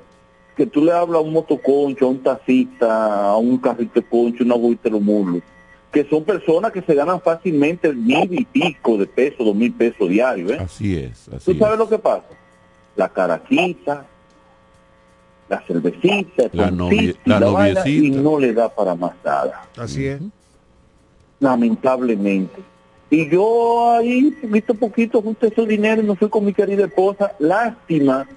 que 0.57 0.65
tú 0.65 0.83
le 0.83 0.91
hablas 0.91 1.19
a 1.19 1.23
un 1.23 1.33
motoconcho, 1.33 2.05
a 2.05 2.09
un 2.09 2.23
taxista, 2.23 3.25
a 3.29 3.37
un 3.37 3.59
carrito 3.59 4.01
concho, 4.09 4.43
una 4.43 4.55
bolita 4.55 4.83
de 4.85 4.91
los 4.91 5.01
mulos, 5.01 5.43
que 5.91 6.03
son 6.09 6.23
personas 6.23 6.71
que 6.71 6.81
se 6.81 6.95
ganan 6.95 7.21
fácilmente 7.21 7.93
mil 7.93 8.33
y 8.33 8.43
pico 8.45 8.97
de 8.97 9.05
pesos, 9.05 9.45
dos 9.45 9.55
mil 9.55 9.71
pesos 9.71 10.09
diarios. 10.09 10.53
¿eh? 10.53 10.57
Así 10.59 10.97
es, 10.97 11.29
así 11.29 11.53
¿Tú 11.53 11.59
sabes 11.59 11.77
lo 11.77 11.87
que 11.87 11.99
pasa? 11.99 12.25
La 12.95 13.09
caraquita, 13.09 14.05
la 15.49 15.61
cervecita, 15.61 16.43
el 16.43 16.49
La 16.53 16.71
novie- 16.71 17.15
y 17.25 17.29
la 17.29 17.87
y 17.89 18.09
no 18.11 18.39
le 18.39 18.53
da 18.53 18.69
para 18.69 18.95
más 18.95 19.11
nada, 19.23 19.67
Así 19.77 20.05
es. 20.07 20.21
lamentablemente. 21.39 22.61
Y 23.09 23.29
yo 23.29 23.91
ahí, 23.91 24.31
poquito 24.41 24.73
a 24.73 24.75
poquito, 24.75 25.21
junté 25.21 25.47
ese 25.47 25.65
dinero 25.65 26.01
y 26.01 26.05
me 26.05 26.15
fui 26.15 26.27
con 26.29 26.43
mi 26.43 26.53
querida 26.53 26.85
esposa. 26.85 27.33
Lástima 27.39 28.27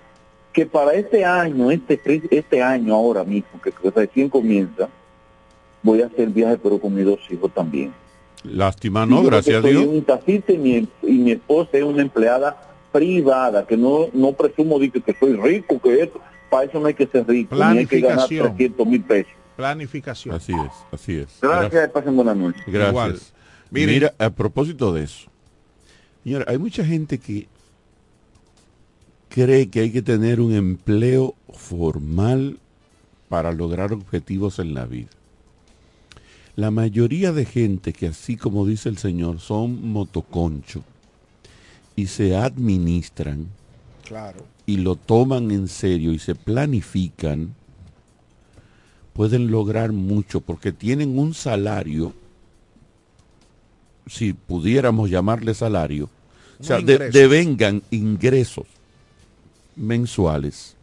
que 0.52 0.66
para 0.66 0.92
este 0.94 1.24
año, 1.24 1.70
este, 1.70 2.00
este 2.30 2.62
año 2.62 2.94
ahora 2.94 3.24
mismo, 3.24 3.60
que 3.62 3.72
recién 3.90 4.28
comienza, 4.28 4.88
voy 5.82 6.02
a 6.02 6.06
hacer 6.06 6.28
viaje, 6.28 6.58
pero 6.62 6.78
con 6.78 6.94
mis 6.94 7.04
dos 7.06 7.20
hijos 7.30 7.52
también. 7.54 7.92
Lástima, 8.44 9.06
no, 9.06 9.22
gracias 9.22 9.64
a 9.64 9.66
Dios. 9.66 9.84
un 9.86 10.02
taxista 10.04 10.52
y 10.52 10.58
mi, 10.58 10.88
y 11.02 11.12
mi 11.12 11.32
esposa 11.32 11.70
es 11.72 11.82
una 11.82 12.02
empleada 12.02 12.56
privada, 12.98 13.64
que 13.64 13.76
no, 13.76 14.08
no 14.12 14.32
presumo 14.32 14.78
de 14.78 14.90
que, 14.90 15.00
que 15.00 15.14
soy 15.18 15.36
rico, 15.36 15.80
que 15.80 16.02
esto, 16.02 16.20
para 16.50 16.64
eso 16.64 16.80
no 16.80 16.86
hay 16.86 16.94
que 16.94 17.06
ser 17.06 17.26
rico, 17.28 17.54
ni 17.54 17.78
hay 17.78 17.86
que 17.86 18.00
ganar 18.00 18.26
Planificación. 18.26 18.56
300 18.56 18.86
mil 18.86 19.04
pesos. 19.04 19.32
Planificación. 19.56 20.34
Así 20.34 20.52
es, 20.52 20.72
así 20.90 21.16
es. 21.16 21.38
Gracias, 21.40 21.90
pasen 21.90 22.16
buenas 22.16 22.36
noches. 22.36 22.62
Gracias. 22.66 22.90
Igual. 22.90 23.18
Miren. 23.70 23.94
Mira, 23.94 24.14
a 24.18 24.30
propósito 24.30 24.92
de 24.92 25.04
eso, 25.04 25.30
señora, 26.24 26.44
hay 26.48 26.58
mucha 26.58 26.84
gente 26.84 27.18
que 27.18 27.46
cree 29.28 29.68
que 29.68 29.80
hay 29.80 29.92
que 29.92 30.02
tener 30.02 30.40
un 30.40 30.54
empleo 30.54 31.36
formal 31.52 32.58
para 33.28 33.52
lograr 33.52 33.92
objetivos 33.92 34.58
en 34.58 34.74
la 34.74 34.86
vida. 34.86 35.10
La 36.56 36.72
mayoría 36.72 37.30
de 37.32 37.44
gente 37.44 37.92
que 37.92 38.08
así 38.08 38.36
como 38.36 38.66
dice 38.66 38.88
el 38.88 38.98
señor 38.98 39.38
son 39.38 39.92
motoconcho 39.92 40.82
y 41.98 42.06
se 42.06 42.36
administran 42.36 43.48
Claro. 44.06 44.46
y 44.66 44.76
lo 44.76 44.94
toman 44.94 45.50
en 45.50 45.66
serio 45.66 46.12
y 46.12 46.20
se 46.20 46.36
planifican, 46.36 47.54
pueden 49.14 49.50
lograr 49.50 49.90
mucho 49.92 50.40
porque 50.40 50.70
tienen 50.70 51.18
un 51.18 51.34
salario, 51.34 52.12
si 54.06 54.32
pudiéramos 54.32 55.10
llamarle 55.10 55.54
salario, 55.54 56.08
o 56.60 56.62
sea, 56.64 56.80
de- 56.80 57.10
devengan 57.10 57.82
ingresos 57.90 58.66
mensuales 59.74 60.76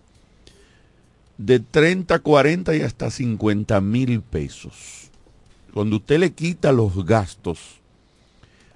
de 1.37 1.59
30, 1.61 2.19
40 2.19 2.75
y 2.75 2.81
hasta 2.81 3.09
50 3.09 3.79
mil 3.79 4.21
pesos. 4.21 5.09
Cuando 5.73 5.95
usted 5.97 6.19
le 6.19 6.33
quita 6.33 6.71
los 6.73 7.05
gastos, 7.05 7.59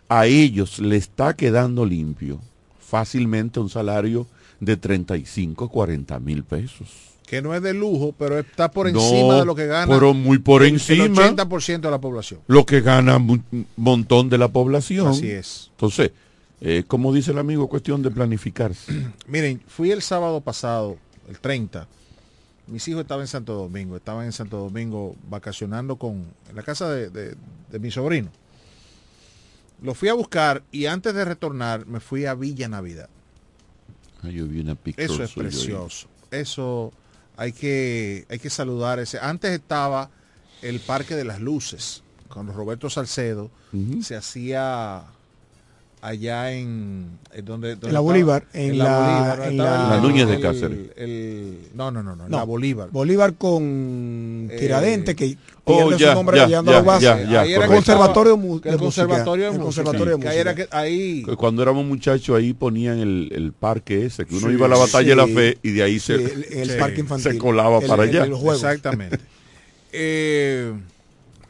a 0.10 0.26
ellos 0.26 0.80
le 0.80 0.98
está 0.98 1.36
quedando 1.36 1.86
limpio 1.86 2.40
fácilmente 2.80 3.60
un 3.60 3.70
salario 3.70 4.26
de 4.60 4.76
35, 4.76 5.70
40 5.70 6.20
mil 6.20 6.44
pesos. 6.44 6.90
Que 7.28 7.42
no 7.44 7.54
es 7.54 7.62
de 7.62 7.74
lujo, 7.76 8.14
pero 8.18 8.40
está 8.40 8.72
por 8.72 8.92
No, 8.92 9.00
encima 9.00 9.36
de 9.36 9.46
lo 9.46 9.54
que 9.54 9.68
gana 9.68 9.86
pero 9.94 10.16
muy 10.16 10.40
por 10.40 10.64
el- 10.64 10.70
encima. 10.74 11.04
el 11.06 11.14
80% 11.14 11.82
de 11.88 11.92
la 11.92 12.02
población. 12.02 12.40
Lo 12.48 12.66
que 12.66 12.82
gana 12.82 13.18
un 13.18 13.68
montón 13.78 14.30
de 14.30 14.40
la 14.40 14.48
población. 14.48 15.10
Así 15.10 15.30
es. 15.30 15.68
Entonces, 15.72 16.12
eh, 16.60 16.84
como 16.88 17.14
dice 17.14 17.30
el 17.32 17.38
amigo, 17.38 17.68
cuestión 17.70 18.02
de 18.02 18.10
planificarse. 18.10 18.92
Miren, 19.28 19.62
fui 19.68 19.92
el 19.92 20.02
sábado 20.02 20.42
pasado, 20.42 20.98
el 21.30 21.38
30. 21.40 21.88
Mis 22.66 22.88
hijos 22.88 23.02
estaban 23.02 23.22
en 23.24 23.28
Santo 23.28 23.54
Domingo, 23.54 23.96
estaban 23.96 24.26
en 24.26 24.32
Santo 24.32 24.58
Domingo 24.58 25.16
vacacionando 25.30 25.96
con, 25.98 26.26
en 26.50 26.56
la 26.56 26.64
casa 26.64 26.90
de, 26.90 27.10
de- 27.12 27.36
de 27.72 27.80
mi 27.80 27.92
sobrino. 27.92 28.30
Lo 29.82 29.94
fui 29.94 30.10
a 30.10 30.14
buscar 30.14 30.64
y 30.72 30.86
antes 30.86 31.14
de 31.14 31.26
retornar 31.26 31.86
me 31.86 32.00
fui 32.00 32.26
a 32.26 32.34
Villa 32.34 32.68
Navidad. 32.68 33.10
Ay, 34.22 34.34
yo 34.34 34.48
vi 34.48 34.60
una 34.60 34.76
picture 34.76 35.06
Eso 35.06 35.24
es 35.24 35.32
precioso. 35.32 36.08
Eso 36.32 36.92
hay 37.38 37.54
que, 37.54 38.26
hay 38.30 38.40
que 38.40 38.50
saludar 38.50 39.00
ese. 39.00 39.20
Antes 39.20 39.52
estaba 39.52 40.10
el 40.62 40.80
Parque 40.82 41.16
de 41.16 41.24
las 41.24 41.40
Luces, 41.40 42.04
con 42.28 42.48
Roberto 42.54 42.90
Salcedo. 42.90 43.50
Se 44.02 44.16
hacía 44.16 45.04
allá 46.02 46.52
en, 46.54 47.18
en 47.34 47.46
donde, 47.46 47.72
donde 47.72 47.74
En 47.74 47.80
la 47.82 47.88
estaba- 47.88 48.00
Bolívar, 48.00 48.46
en 48.54 48.78
la- 48.78 48.86
Bolívar, 49.00 49.40
en 49.52 49.58
la- 49.58 49.84
el- 49.84 49.90
La 49.90 50.00
Núñez 50.02 50.28
de 50.28 50.36
el- 50.36 50.42
Cáceres. 50.42 50.80
el- 50.96 51.58
no, 51.74 51.92
no, 51.92 52.02
no, 52.02 52.16
no, 52.16 52.26
en 52.26 52.32
No, 52.32 52.38
la 52.38 52.44
Bolívar. 52.44 52.90
Bolívar 52.92 53.34
con 53.36 54.48
Eh, 54.52 54.58
Tiradentes, 54.60 55.14
que 55.16 55.38
oh, 55.66 55.92
ya, 55.92 56.10
su 56.12 56.16
nombre 56.16 56.38
ya, 56.38 56.46
llegando 56.48 56.72
ya, 56.72 56.78
a 56.78 56.82
el 58.74 58.78
conservatorio 58.78 59.44
de 59.46 59.52
el 59.52 59.58
música, 59.60 59.66
conservatorio 59.66 60.18
de 60.18 60.24
que 60.24 60.28
ahí 60.30 60.38
era 60.38 60.52
música. 60.54 60.70
que 60.70 60.76
ahí 60.78 61.24
Cuando 61.38 61.62
éramos 61.64 61.86
muchachos 61.86 62.38
ahí 62.38 62.54
ponían 62.54 63.00
el, 63.00 63.30
el 63.36 63.52
parque 63.52 64.06
ese, 64.06 64.26
que 64.26 64.36
uno 64.36 64.48
Sí, 64.48 64.54
iba 64.54 64.66
a 64.68 64.70
la 64.70 64.78
batalla 64.78 65.10
de 65.10 65.16
la 65.16 65.28
fe 65.28 65.58
y 65.64 65.72
de 65.72 65.84
ahí 65.84 66.00
se, 66.00 66.16
el- 66.16 66.46
el 66.50 66.70
Sí. 66.72 66.78
parque 66.80 67.02
infantil. 67.02 67.32
se 67.34 67.38
colaba 67.38 67.80
El- 67.80 67.88
para 67.88 68.04
el- 68.04 68.10
allá. 68.10 68.24
el. 68.24 68.34
Exactamente. 68.34 69.20
Eh, 69.92 70.72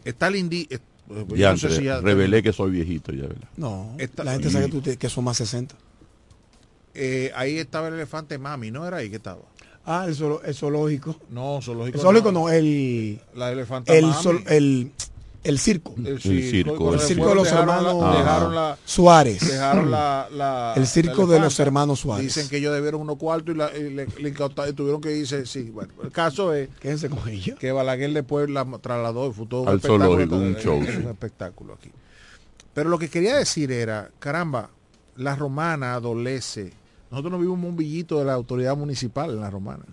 está 0.05 0.27
eh, 0.69 0.79
Pues, 1.09 1.27
yo 1.27 1.35
Ya, 1.35 1.51
no 1.51 1.57
sé 1.57 1.75
si 1.75 1.83
ya- 1.83 1.99
revelé 2.01 2.41
que 2.43 2.53
soy 2.53 2.69
viejito 2.71 3.11
ya, 3.11 3.23
¿verdad? 3.23 3.49
No, 3.57 3.95
Esta- 3.97 4.23
la 4.23 4.33
gente 4.33 4.49
sabe 4.51 4.65
que, 4.65 4.71
tú 4.71 4.81
te- 4.81 4.95
que 4.97 5.09
son 5.09 5.23
más 5.25 5.35
60. 5.37 5.75
Eh, 6.93 7.31
ahí 7.35 7.57
estaba 7.57 7.87
el 7.87 7.95
elefante 7.95 8.37
mami, 8.37 8.71
¿no 8.71 8.85
era 8.87 8.97
ahí 8.97 9.09
que 9.09 9.15
estaba? 9.17 9.41
Ah, 9.85 10.05
el, 10.07 10.15
zoolo- 10.15 10.41
el 10.45 10.53
zoológico. 10.53 11.15
No, 11.29 11.59
zoológico. 11.63 11.97
El 11.97 12.01
zoológico 12.01 12.31
no, 12.31 12.49
el, 12.49 13.19
La 13.35 13.51
elefanta 13.51 13.91
el, 13.93 14.05
mami. 14.05 14.23
sol- 14.23 14.43
el, 14.47 14.91
el 15.43 15.57
circo. 15.59 15.93
El 15.97 16.19
circo. 16.21 16.71
El 16.93 16.99
después 16.99 17.07
circo 17.07 17.29
de 17.29 17.35
los 17.35 17.51
la- 17.51 17.59
hermanos 17.59 18.17
dejaron 18.17 18.55
la- 18.55 18.77
Suárez. 18.85 19.39
Dejaron 19.47 19.89
la, 19.91 20.27
la- 20.31 20.73
El 20.75 20.85
circo 20.87 21.25
de 21.27 21.39
los 21.39 21.59
hermanos 21.59 21.99
Suárez. 22.01 22.25
Dicen 22.25 22.49
que 22.49 22.57
ellos 22.57 22.73
debieron 22.73 23.01
unos 23.01 23.17
cuartos 23.17 23.55
y, 23.55 23.57
la- 23.57 23.75
y 23.75 23.89
le, 23.89 24.05
le 24.05 24.29
incautaron- 24.29 24.69
y 24.71 24.73
tuvieron 24.73 24.99
que 25.01 25.15
irse. 25.15 25.45
Sí, 25.45 25.69
bueno, 25.69 25.93
el 26.03 26.11
caso 26.11 26.53
es 26.53 26.69
Quédense 26.79 27.09
con 27.09 27.27
ella. 27.27 27.55
que 27.59 27.71
Balaguer 27.71 28.11
después 28.13 28.49
la 28.49 28.65
trasladó 28.81 29.29
y 29.29 29.33
fue 29.33 29.45
todo 29.47 29.61
un 29.61 29.67
Al 29.69 29.75
espectáculo, 29.77 30.37
un 30.37 30.55
show, 30.57 30.81
sí. 30.83 30.89
espectáculo 31.09 31.73
aquí. 31.73 31.89
Pero 32.73 32.89
lo 32.89 32.99
que 32.99 33.09
quería 33.09 33.35
decir 33.37 33.71
era, 33.71 34.09
caramba, 34.19 34.69
la 35.17 35.35
romana 35.35 35.95
adolece. 35.95 36.71
Nosotros 37.11 37.31
no 37.31 37.39
vimos 37.39 37.55
un 37.55 37.61
bombillito 37.63 38.19
de 38.19 38.25
la 38.25 38.33
autoridad 38.33 38.77
municipal 38.77 39.31
en 39.31 39.41
la 39.41 39.49
romana. 39.49 39.83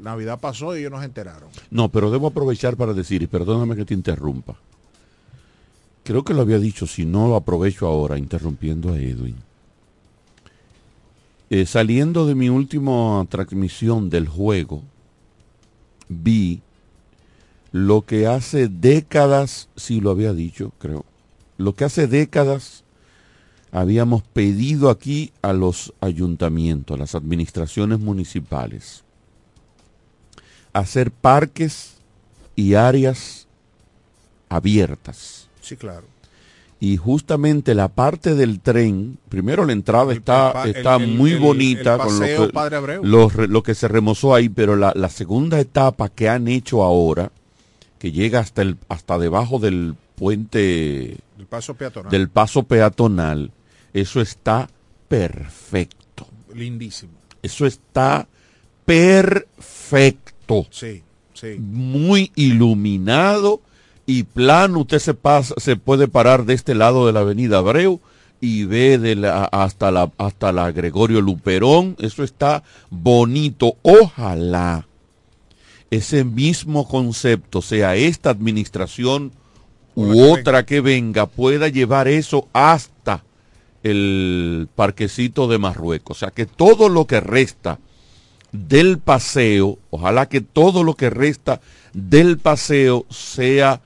Navidad 0.00 0.40
pasó 0.40 0.74
y 0.74 0.80
ellos 0.80 0.92
nos 0.92 1.04
enteraron. 1.04 1.48
No, 1.70 1.90
pero 1.90 2.10
debo 2.10 2.28
aprovechar 2.28 2.76
para 2.76 2.94
decir, 2.94 3.22
y 3.22 3.26
perdóname 3.26 3.76
que 3.76 3.84
te 3.84 3.94
interrumpa. 3.94 4.56
Creo 6.04 6.24
que 6.24 6.34
lo 6.34 6.42
había 6.42 6.58
dicho, 6.58 6.86
si 6.86 7.04
no 7.04 7.28
lo 7.28 7.36
aprovecho 7.36 7.86
ahora, 7.86 8.18
interrumpiendo 8.18 8.92
a 8.92 8.98
Edwin. 8.98 9.36
Eh, 11.50 11.66
saliendo 11.66 12.26
de 12.26 12.34
mi 12.34 12.48
última 12.48 13.24
transmisión 13.28 14.08
del 14.08 14.26
juego, 14.26 14.82
vi 16.08 16.62
lo 17.70 18.02
que 18.02 18.26
hace 18.26 18.68
décadas, 18.68 19.68
sí 19.76 20.00
lo 20.00 20.10
había 20.10 20.32
dicho, 20.32 20.72
creo, 20.78 21.04
lo 21.58 21.74
que 21.74 21.84
hace 21.84 22.06
décadas 22.06 22.84
habíamos 23.70 24.22
pedido 24.22 24.90
aquí 24.90 25.32
a 25.42 25.52
los 25.52 25.92
ayuntamientos, 26.00 26.96
a 26.96 27.00
las 27.00 27.14
administraciones 27.14 28.00
municipales 28.00 29.01
hacer 30.72 31.10
parques 31.10 31.94
y 32.56 32.74
áreas 32.74 33.46
abiertas. 34.48 35.48
Sí, 35.60 35.76
claro. 35.76 36.06
Y 36.80 36.96
justamente 36.96 37.74
la 37.76 37.86
parte 37.88 38.34
del 38.34 38.58
tren, 38.58 39.16
primero 39.28 39.64
la 39.64 39.72
entrada 39.72 40.12
está, 40.12 40.64
el- 40.64 40.76
está 40.76 40.96
el- 40.96 41.06
muy 41.16 41.34
bonita 41.36 41.94
el 41.94 42.00
con 42.00 42.18
lo 42.18 42.26
que, 42.26 42.52
Padre 42.52 42.76
Abreu. 42.76 43.04
los 43.04 43.34
lo 43.36 43.62
que 43.62 43.74
se 43.76 43.86
remozó 43.86 44.34
ahí, 44.34 44.48
pero 44.48 44.74
la, 44.74 44.92
la 44.96 45.08
segunda 45.08 45.60
etapa 45.60 46.08
que 46.08 46.28
han 46.28 46.48
hecho 46.48 46.82
ahora, 46.82 47.30
que 48.00 48.10
llega 48.10 48.40
hasta, 48.40 48.62
el, 48.62 48.76
hasta 48.88 49.16
debajo 49.18 49.60
del 49.60 49.94
puente 50.16 51.18
El 51.38 51.46
paso 51.48 51.74
peatonal. 51.74 52.10
del 52.10 52.28
paso 52.28 52.64
peatonal, 52.64 53.52
eso 53.94 54.20
está 54.20 54.68
perfecto. 55.06 56.26
Lindísimo. 56.52 57.12
Eso 57.42 57.64
está 57.64 58.26
perfecto. 58.84 60.21
Sí, 60.70 61.02
sí. 61.34 61.56
Muy 61.58 62.32
iluminado 62.34 63.60
y 64.06 64.24
plano. 64.24 64.80
Usted 64.80 64.98
se 64.98 65.14
pasa, 65.14 65.54
se 65.58 65.76
puede 65.76 66.08
parar 66.08 66.44
de 66.44 66.54
este 66.54 66.74
lado 66.74 67.06
de 67.06 67.12
la 67.12 67.20
avenida 67.20 67.58
Abreu 67.58 68.00
y 68.40 68.64
ve 68.64 68.98
de 68.98 69.14
la, 69.14 69.44
hasta 69.44 69.90
la 69.90 70.10
hasta 70.18 70.52
la 70.52 70.72
Gregorio 70.72 71.20
Luperón. 71.20 71.96
Eso 72.00 72.24
está 72.24 72.62
bonito. 72.90 73.76
Ojalá 73.82 74.86
ese 75.90 76.24
mismo 76.24 76.88
concepto 76.88 77.60
sea 77.60 77.96
esta 77.96 78.30
administración 78.30 79.30
u 79.94 80.22
otra 80.22 80.64
que 80.64 80.80
venga 80.80 81.26
pueda 81.26 81.68
llevar 81.68 82.08
eso 82.08 82.48
hasta 82.54 83.24
el 83.82 84.68
parquecito 84.74 85.48
de 85.48 85.58
Marruecos. 85.58 86.16
O 86.16 86.20
sea 86.20 86.30
que 86.30 86.46
todo 86.46 86.88
lo 86.88 87.06
que 87.06 87.20
resta 87.20 87.78
del 88.52 88.98
paseo, 88.98 89.78
ojalá 89.90 90.28
que 90.28 90.40
todo 90.42 90.84
lo 90.84 90.94
que 90.94 91.10
resta 91.10 91.60
del 91.94 92.38
paseo 92.38 93.06
sea 93.10 93.80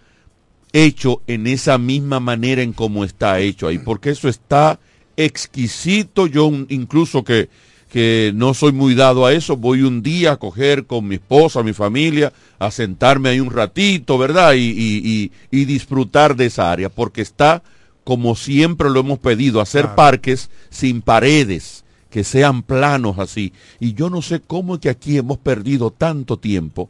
hecho 0.73 1.23
en 1.27 1.47
esa 1.47 1.79
misma 1.79 2.21
manera 2.21 2.63
en 2.63 2.73
como 2.73 3.05
está 3.05 3.39
hecho 3.41 3.69
ahí, 3.69 3.79
porque 3.79 4.11
eso 4.11 4.29
está 4.29 4.79
exquisito. 5.17 6.27
Yo 6.27 6.51
incluso 6.69 7.23
que, 7.25 7.49
que 7.91 8.33
no 8.35 8.53
soy 8.55 8.73
muy 8.73 8.95
dado 8.95 9.25
a 9.25 9.33
eso, 9.33 9.57
voy 9.57 9.83
un 9.83 10.03
día 10.03 10.33
a 10.33 10.37
coger 10.37 10.85
con 10.87 11.07
mi 11.07 11.15
esposa, 11.17 11.63
mi 11.63 11.73
familia, 11.73 12.33
a 12.59 12.71
sentarme 12.71 13.29
ahí 13.31 13.41
un 13.41 13.51
ratito, 13.51 14.19
¿verdad? 14.19 14.55
Y, 14.55 14.59
y- 14.71 15.31
y- 15.51 15.61
y 15.61 15.65
disfrutar 15.65 16.37
de 16.37 16.47
esa 16.47 16.71
área, 16.73 16.89
porque 16.89 17.23
está 17.23 17.63
como 18.05 18.37
siempre 18.37 18.89
lo 18.91 19.01
hemos 19.01 19.19
pedido, 19.19 19.61
hacer 19.61 19.83
Claro. 19.83 19.97
parques 19.97 20.49
sin 20.71 21.03
paredes, 21.03 21.85
que 22.17 22.25
sean 22.25 22.63
planos 22.63 23.19
así. 23.19 23.53
Y 23.79 23.93
yo 23.93 24.09
no 24.09 24.23
sé 24.23 24.41
cómo 24.41 24.77
es 24.77 24.81
que 24.81 24.89
aquí 24.89 25.19
hemos 25.19 25.37
perdido 25.37 25.91
tanto 25.91 26.39
tiempo 26.39 26.89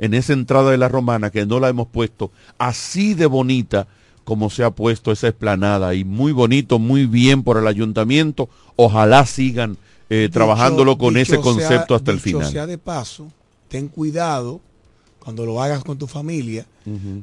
en 0.00 0.14
esa 0.14 0.32
entrada 0.32 0.72
de 0.72 0.78
la 0.78 0.88
romana 0.88 1.30
que 1.30 1.46
no 1.46 1.60
la 1.60 1.68
hemos 1.68 1.86
puesto 1.86 2.32
así 2.58 3.14
de 3.14 3.26
bonita 3.26 3.86
como 4.24 4.50
se 4.50 4.64
ha 4.64 4.70
puesto 4.72 5.12
esa 5.12 5.28
explanada 5.28 5.94
y 5.94 6.02
muy 6.02 6.32
bonito, 6.32 6.80
muy 6.80 7.06
bien 7.06 7.44
por 7.44 7.56
el 7.56 7.68
ayuntamiento. 7.68 8.48
Ojalá 8.74 9.24
sigan 9.26 9.76
eh, 10.10 10.28
trabajándolo 10.32 10.98
con 10.98 11.16
ese 11.18 11.34
sea- 11.36 11.40
concepto 11.40 11.94
hasta 11.94 12.10
el 12.10 12.18
final. 12.18 12.50
sea 12.50 12.66
de 12.66 12.76
paso, 12.76 13.30
ten 13.68 13.86
cuidado 13.86 14.60
cuando 15.20 15.46
lo 15.46 15.62
hagas 15.62 15.84
con 15.84 15.98
tu 15.98 16.08
familia. 16.08 16.66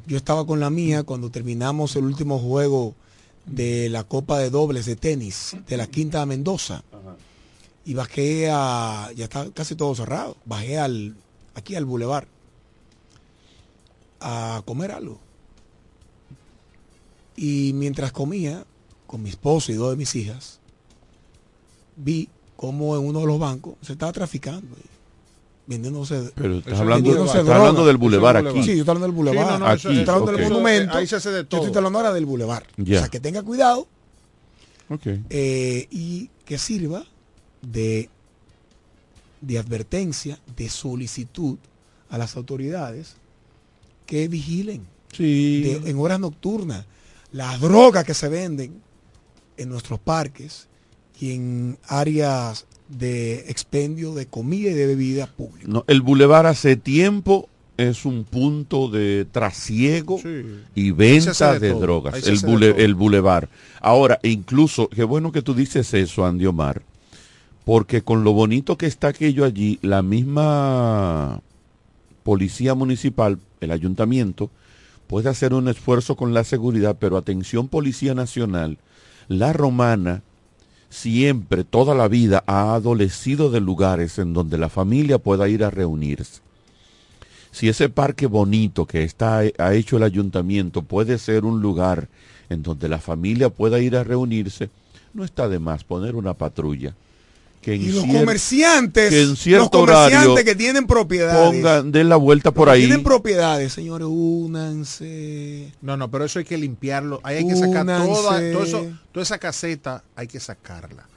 Yo 0.08 0.16
estaba 0.16 0.48
con 0.48 0.62
la 0.62 0.70
mía 0.70 1.04
cuando 1.04 1.30
terminamos 1.30 1.98
el 1.98 2.06
último 2.06 2.40
juego 2.40 2.96
de 3.46 3.90
la 3.90 4.06
Copa 4.06 4.40
de 4.40 4.50
Dobles 4.50 4.86
de 4.86 4.96
tenis 4.96 5.58
de 5.68 5.76
la 5.76 5.88
Quinta 5.88 6.22
de 6.22 6.28
Mendoza. 6.28 6.82
Y 7.84 7.94
bajé 7.96 8.50
a, 8.52 9.10
ya 9.16 9.24
está 9.26 9.50
casi 9.52 9.76
todo 9.76 9.96
cerrado, 9.96 10.38
bajé 10.46 10.78
al, 10.78 11.16
aquí 11.56 11.76
al 11.76 11.86
bulevar 11.86 12.28
a 14.20 14.62
comer 14.66 14.92
algo. 14.92 15.20
Y 17.36 17.72
mientras 17.74 18.12
comía 18.12 18.66
con 19.08 19.24
mi 19.24 19.30
esposo 19.30 19.72
y 19.72 19.76
dos 19.76 19.92
de 19.92 19.98
mis 19.98 20.14
hijas, 20.16 20.60
vi 21.96 22.30
cómo 22.56 22.96
en 22.96 23.06
uno 23.06 23.22
de 23.22 23.26
los 23.26 23.40
bancos 23.40 23.76
se 23.82 23.94
estaba 23.94 24.12
traficando, 24.12 24.68
y 24.78 25.70
vendiéndose. 25.72 26.32
Pero 26.36 26.58
estás 26.60 26.74
Eso 26.74 26.82
hablando, 26.84 27.10
del 27.86 27.96
es 27.96 28.00
bulevar 28.00 28.36
boulevard. 28.36 28.48
aquí. 28.48 28.62
Sí, 28.64 28.76
yo 28.76 28.82
estoy 28.84 28.96
hablando 28.96 29.08
del 29.08 29.16
bulevar. 29.16 29.54
Sí, 29.54 29.60
no, 29.60 29.66
Aquí, 29.68 30.00
estoy 30.00 30.14
hablando 30.16 30.32
del 30.34 30.50
monumento. 30.50 30.98
Ahí 30.98 31.08
se 31.08 31.16
hace 31.16 31.32
de 31.32 31.42
Yo 31.42 31.48
todo. 31.48 31.66
estoy 31.66 31.78
hablando 31.78 31.98
ahora 32.00 32.14
del 32.14 32.26
bulevar. 32.28 32.68
Ya. 32.78 32.98
O 32.98 33.00
sea, 33.00 33.10
que 33.10 33.20
tenga 33.20 33.42
cuidado 33.42 33.88
Ok. 34.90 35.08
eh, 35.30 35.88
y 35.90 36.30
que 36.46 36.58
sirva 36.60 37.06
de, 37.62 38.10
de 39.42 39.58
advertencia, 39.60 40.40
de 40.56 40.70
solicitud 40.70 41.58
a 42.10 42.18
las 42.18 42.36
autoridades 42.36 43.16
que 44.06 44.28
vigilen 44.28 44.82
Sí. 45.14 45.62
de- 45.64 45.90
en 45.90 45.98
horas 46.00 46.20
nocturnas 46.20 46.86
las 47.32 47.60
drogas 47.62 48.04
que 48.06 48.14
se 48.14 48.28
venden 48.30 48.82
en 49.58 49.70
nuestros 49.70 50.00
parques 50.00 50.68
y 51.20 51.32
en 51.34 51.78
áreas 51.88 52.66
de 52.90 53.46
expendio 53.50 54.14
de 54.14 54.26
comida 54.26 54.70
y 54.72 54.74
de 54.74 54.86
bebida 54.88 55.28
pública. 55.28 55.68
No, 55.70 55.86
el 55.88 56.02
bulevar 56.02 56.46
hace 56.46 56.76
tiempo 56.76 57.48
es 57.78 58.04
un 58.06 58.26
punto 58.26 58.90
de 58.90 59.26
trasiego 59.32 60.20
Sí. 60.22 60.44
y 60.76 60.92
venta 60.92 61.54
de 61.54 61.60
de, 61.60 61.74
drogas, 61.80 62.28
el, 62.28 62.38
bule- 62.42 62.76
el 62.78 62.96
bulevar. 62.96 63.48
Ahora, 63.80 64.20
incluso, 64.24 64.90
qué 64.90 65.04
bueno 65.06 65.32
que 65.32 65.42
tú 65.42 65.54
dices 65.54 65.94
eso, 65.94 66.26
Andy 66.26 66.46
Omar, 66.48 66.82
porque 67.66 68.02
con 68.02 68.24
lo 68.24 68.34
bonito 68.34 68.78
que 68.78 68.88
está 68.88 69.10
aquello 69.10 69.46
allí, 69.46 69.80
la 69.82 70.02
misma 70.02 71.42
policía 72.24 72.76
municipal, 72.76 73.40
el 73.60 73.72
ayuntamiento, 73.72 74.50
puede 75.08 75.30
hacer 75.30 75.54
un 75.54 75.68
esfuerzo 75.68 76.16
con 76.16 76.34
la 76.34 76.44
seguridad, 76.44 76.98
pero 77.00 77.18
atención 77.18 77.68
Policía 77.68 78.14
Nacional, 78.16 78.78
la 79.28 79.54
romana 79.54 80.24
siempre, 80.90 81.64
toda 81.64 81.96
la 81.96 82.08
vida, 82.08 82.44
ha 82.48 82.76
adolecido 82.76 83.50
de 83.50 83.62
lugares 83.62 84.20
en 84.20 84.34
donde 84.34 84.58
la 84.58 84.70
familia 84.70 85.18
pueda 85.18 85.48
ir 85.48 85.64
a 85.64 85.70
reunirse. 85.70 86.42
Si 87.52 87.68
ese 87.68 87.90
parque 87.90 88.28
bonito 88.28 88.86
que 88.86 89.04
está, 89.04 89.40
ha 89.58 89.74
hecho 89.74 89.98
el 89.98 90.04
ayuntamiento 90.04 90.84
puede 90.84 91.18
ser 91.18 91.44
un 91.44 91.62
lugar 91.62 92.08
en 92.50 92.64
donde 92.64 92.88
la 92.88 93.00
familia 93.00 93.50
pueda 93.50 93.80
ir 93.80 93.96
a 93.98 94.04
reunirse, 94.04 94.70
no 95.14 95.24
está 95.24 95.50
de 95.50 95.60
más 95.60 95.84
poner 95.84 96.16
una 96.16 96.34
patrulla. 96.34 96.96
Que 97.62 97.76
en 97.76 97.82
Y 97.84 97.86
los 97.90 98.06
comerciantes, 98.06 99.10
que 99.12 99.22
en 99.22 99.30
los 99.30 99.40
cierto 99.40 99.70
comerciantes 99.70 100.30
horario 100.30 100.46
que 100.46 100.56
tienen 100.56 100.88
propiedades, 100.88 101.62
pongan, 101.62 101.92
den 101.92 102.10
la 102.10 102.16
vuelta 102.16 102.52
por 102.52 102.68
los 102.68 102.74
ahí. 102.74 102.82
tienen 102.82 103.04
propiedades, 103.04 103.72
señores, 103.74 104.08
únanse. 104.10 105.72
No, 105.82 105.96
no, 105.96 106.10
pero 106.10 106.26
eso 106.26 106.40
hay 106.40 106.46
que 106.46 106.58
limpiarlo. 106.58 107.20
Ahí 107.24 107.38
hay 107.38 107.48
que 107.48 107.56
sacar 107.56 107.86
toda, 107.86 108.04
Únanse. 108.06 108.52
todo 108.52 108.64
eso, 108.64 108.88
toda 109.12 109.24
esa 109.24 109.38
caseta, 109.38 110.04
hay 110.16 110.28
que 110.28 110.40
sacarla. 110.40 111.08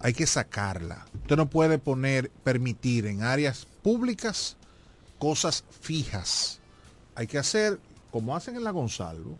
Hay 0.00 0.12
que 0.12 0.26
sacarla. 0.26 1.06
Usted 1.22 1.36
no 1.36 1.48
puede 1.48 1.78
poner, 1.78 2.30
permitir 2.42 3.06
en 3.06 3.22
áreas 3.22 3.66
públicas 3.82 4.56
cosas 5.18 5.64
fijas. 5.80 6.58
Hay 7.14 7.26
que 7.26 7.38
hacer 7.38 7.78
como 8.10 8.36
hacen 8.36 8.56
en 8.56 8.64
la 8.64 8.70
Gonzalo. 8.70 9.38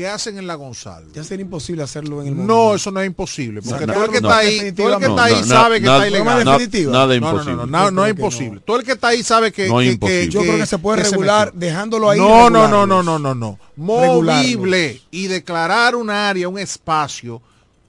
¿Qué 0.00 0.08
hacen 0.08 0.38
en 0.38 0.46
la 0.46 0.54
Gonzalo? 0.54 1.08
Ya 1.12 1.22
sería 1.22 1.44
imposible 1.44 1.82
hacerlo 1.82 2.22
en 2.22 2.28
el 2.28 2.34
momento. 2.34 2.54
No, 2.54 2.74
eso 2.74 2.90
no 2.90 3.00
es 3.02 3.06
imposible. 3.06 3.60
Porque 3.60 3.86
No, 3.86 3.92
todo 3.92 4.04
el 4.06 4.10
que 4.10 4.20
no, 4.22 4.28
está 4.28 4.38
ahí, 4.38 4.72
todo 4.72 4.94
el 4.94 4.98
que 4.98 5.04
está 5.04 5.24
ahí 5.24 5.34
no, 5.40 5.44
sabe 5.46 5.80
que 5.80 5.86
está 5.86 6.08
ilegal. 6.08 6.24
nada- 6.24 6.44
No, 6.44 6.50
definitiva. 6.52 6.92
No, 6.92 6.98
no, 7.00 7.06
no, 7.06 7.14
imposible. 7.14 7.66
no, 7.66 7.90
no 7.90 8.04
es 8.06 8.10
imposible. 8.12 8.60
Todo 8.64 8.78
el 8.78 8.84
que 8.86 8.92
está 8.92 9.08
ahí 9.08 9.22
sabe 9.22 9.52
que, 9.52 9.68
No 9.68 9.78
es 9.82 9.88
que- 9.88 9.92
imposible. 9.92 10.24
que- 10.24 10.30
Yo 10.30 10.40
creo 10.40 10.56
que 10.56 10.64
se 10.66 10.78
puede 10.78 11.02
regular 11.02 11.52
dejándolo 11.52 12.08
ahí. 12.08 12.18
No, 12.18 12.48
no, 12.48 12.66
no, 12.66 12.86
no, 12.86 13.02
no, 13.02 13.18
no, 13.18 13.34
no. 13.34 13.58
Movible 13.76 15.02
y 15.10 15.26
declarar 15.26 15.94
un 15.94 16.08
área, 16.08 16.48
un 16.48 16.58
espacio 16.58 17.42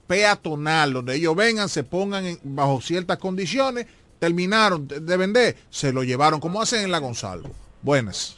peatonal 0.06 0.92
donde 0.92 1.14
ellos 1.16 1.34
vengan, 1.34 1.70
se 1.70 1.82
pongan 1.82 2.26
en- 2.26 2.38
bajo 2.44 2.82
ciertas 2.82 3.16
condiciones, 3.16 3.86
terminaron 4.18 4.86
de, 4.86 5.00
de 5.00 5.16
vender, 5.16 5.56
se 5.70 5.92
lo 5.94 6.02
llevaron, 6.04 6.40
como 6.40 6.60
hacen 6.60 6.82
en 6.84 6.90
la 6.90 6.98
Gonzalo. 6.98 7.48
Buenas. 7.80 8.36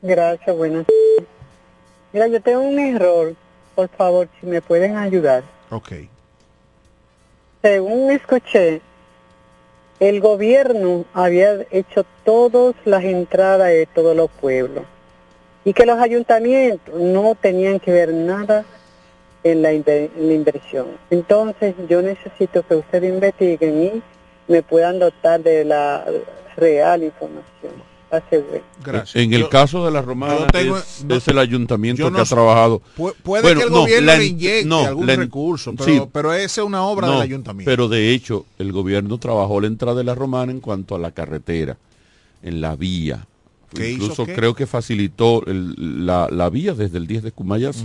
Gracias, 0.00 0.56
buenas. 0.56 0.86
Mira, 2.12 2.26
yo 2.28 2.40
tengo 2.40 2.60
un 2.60 2.78
error. 2.78 3.34
Por 3.74 3.88
favor, 3.90 4.28
si 4.40 4.46
me 4.46 4.60
pueden 4.60 4.96
ayudar. 4.96 5.42
Ok. 5.70 5.92
Según 7.62 8.10
escuché, 8.10 8.80
el 10.00 10.20
gobierno 10.20 11.04
había 11.12 11.64
hecho 11.70 12.04
todas 12.24 12.74
las 12.84 13.04
entradas 13.04 13.68
de 13.68 13.86
todos 13.86 14.16
los 14.16 14.30
pueblos 14.30 14.84
y 15.64 15.72
que 15.72 15.84
los 15.86 15.98
ayuntamientos 15.98 16.94
no 16.94 17.34
tenían 17.34 17.80
que 17.80 17.92
ver 17.92 18.12
nada 18.14 18.64
en 19.44 19.62
la, 19.62 19.72
inver- 19.72 20.10
en 20.16 20.28
la 20.28 20.34
inversión. 20.34 20.86
Entonces 21.10 21.74
yo 21.88 22.00
necesito 22.00 22.62
que 22.66 22.76
ustedes 22.76 23.10
investiguen 23.12 23.82
y 23.82 24.02
me 24.50 24.62
puedan 24.62 24.98
dotar 24.98 25.40
de 25.40 25.64
la 25.64 26.04
real 26.56 27.02
información. 27.02 27.72
Gracias. 28.84 29.16
En 29.16 29.32
el 29.34 29.42
Yo- 29.42 29.48
caso 29.50 29.84
de 29.84 29.90
la 29.90 30.00
romana 30.02 30.46
tengo- 30.48 30.78
es, 30.78 31.04
no- 31.06 31.14
es 31.16 31.28
el 31.28 31.38
ayuntamiento 31.38 32.04
que 32.04 32.10
no 32.10 32.18
ha 32.20 32.24
trabajado. 32.24 32.80
Pu- 32.96 33.14
puede 33.22 33.42
Bueno, 33.42 33.60
que 33.60 33.66
el 33.66 33.72
no, 33.72 33.80
gobierno 33.80 34.06
la 34.06 34.18
le 34.18 34.24
inyecte 34.26 34.68
no, 34.68 34.84
algún 34.86 35.06
la 35.06 35.16
recurso, 35.16 35.74
pero, 35.76 35.84
sí. 35.84 36.02
pero 36.12 36.32
esa 36.32 36.60
es 36.62 36.66
una 36.66 36.82
obra 36.84 37.06
No, 37.08 37.12
del 37.14 37.22
ayuntamiento. 37.22 37.70
Pero 37.70 37.88
de 37.88 38.12
hecho, 38.14 38.46
el 38.58 38.72
gobierno 38.72 39.18
trabajó 39.18 39.60
la 39.60 39.66
entrada 39.66 39.96
de 39.98 40.04
la 40.04 40.14
romana 40.14 40.52
en 40.52 40.60
cuanto 40.60 40.94
a 40.94 40.98
la 40.98 41.10
carretera, 41.12 41.76
en 42.42 42.60
la 42.60 42.76
vía. 42.76 43.26
¿Qué 43.74 43.90
hizo 43.90 44.02
Incluso 44.04 44.24
qué? 44.24 44.34
creo 44.34 44.54
que 44.54 44.66
facilitó 44.66 45.44
el- 45.46 46.06
la, 46.06 46.28
la 46.30 46.48
vía 46.48 46.72
desde 46.72 46.96
el 46.96 47.06
10 47.06 47.22
de 47.22 47.32
Cumayas. 47.32 47.84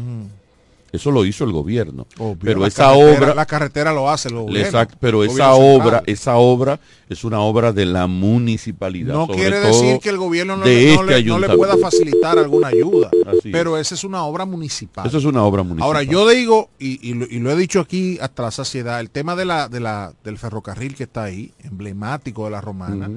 Eso 0.93 1.09
lo 1.09 1.25
hizo 1.25 1.43
el 1.43 1.51
gobierno. 1.51 2.05
Obvio, 2.19 2.37
pero 2.39 2.65
esa 2.67 2.93
obra... 2.93 3.33
la 3.33 3.47
carretera 3.47 3.91
lo 3.91 4.11
hace 4.11 4.29
el 4.29 4.35
gobierno. 4.35 4.87
Pero 4.99 5.23
el 5.23 5.31
esa 5.31 5.53
obra, 5.53 6.03
esa 6.05 6.35
obra 6.35 6.79
es 7.09 7.23
una 7.23 7.39
obra 7.39 7.73
de 7.73 7.85
la 7.87 8.05
municipalidad. 8.05 9.15
No 9.15 9.25
sobre 9.25 9.39
quiere 9.39 9.61
todo 9.61 9.67
decir 9.69 9.99
que 9.99 10.09
el 10.09 10.17
gobierno 10.17 10.55
no, 10.55 10.65
este 10.65 10.75
le- 10.91 10.95
no 10.95 11.03
le 11.03 11.15
ayuntamiento. 11.15 11.57
pueda 11.57 11.77
facilitar 11.77 12.37
alguna 12.37 12.67
ayuda, 12.67 13.09
Así 13.25 13.49
pero 13.51 13.77
esa 13.79 13.95
es 13.95 14.03
una 14.03 14.23
obra 14.23 14.45
municipal. 14.45 15.07
Eso 15.07 15.17
es 15.17 15.25
una 15.25 15.43
obra 15.43 15.63
municipal. 15.63 15.87
Ahora 15.87 16.03
yo 16.03 16.29
digo 16.29 16.69
y, 16.77 17.09
y 17.09 17.15
lo, 17.15 17.25
y 17.25 17.39
lo 17.39 17.49
he 17.51 17.55
dicho 17.55 17.79
aquí 17.79 18.19
hasta 18.21 18.43
la 18.43 18.51
saciedad, 18.51 18.99
el 18.99 19.09
tema 19.09 19.35
de 19.35 19.45
la, 19.45 19.69
de 19.69 19.79
la 19.79 20.13
del 20.23 20.37
ferrocarril 20.37 20.93
que 20.95 21.03
está 21.05 21.23
ahí, 21.23 21.51
emblemático 21.63 22.45
de 22.45 22.51
la 22.51 22.61
romana, 22.61 23.09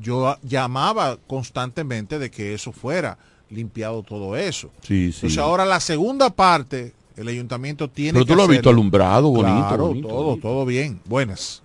yo 0.00 0.36
llamaba 0.42 1.18
constantemente 1.26 2.18
de 2.18 2.30
que 2.30 2.54
eso 2.54 2.72
fuera 2.72 3.18
limpiado 3.54 4.02
todo 4.02 4.36
eso. 4.36 4.68
Sí, 4.82 5.10
sí. 5.12 5.18
Entonces 5.18 5.38
ahora 5.38 5.64
la 5.64 5.80
segunda 5.80 6.30
parte, 6.30 6.92
el 7.16 7.28
ayuntamiento 7.28 7.88
tiene 7.88 8.12
Pero 8.14 8.24
que 8.24 8.32
tú 8.32 8.36
lo 8.36 8.42
has 8.42 8.48
visto 8.48 8.70
alumbrado, 8.70 9.28
bonito, 9.30 9.66
Claro, 9.68 9.86
bonito, 9.88 10.08
todo, 10.08 10.24
bonito. 10.24 10.48
todo 10.48 10.66
bien. 10.66 11.00
Buenas. 11.04 11.62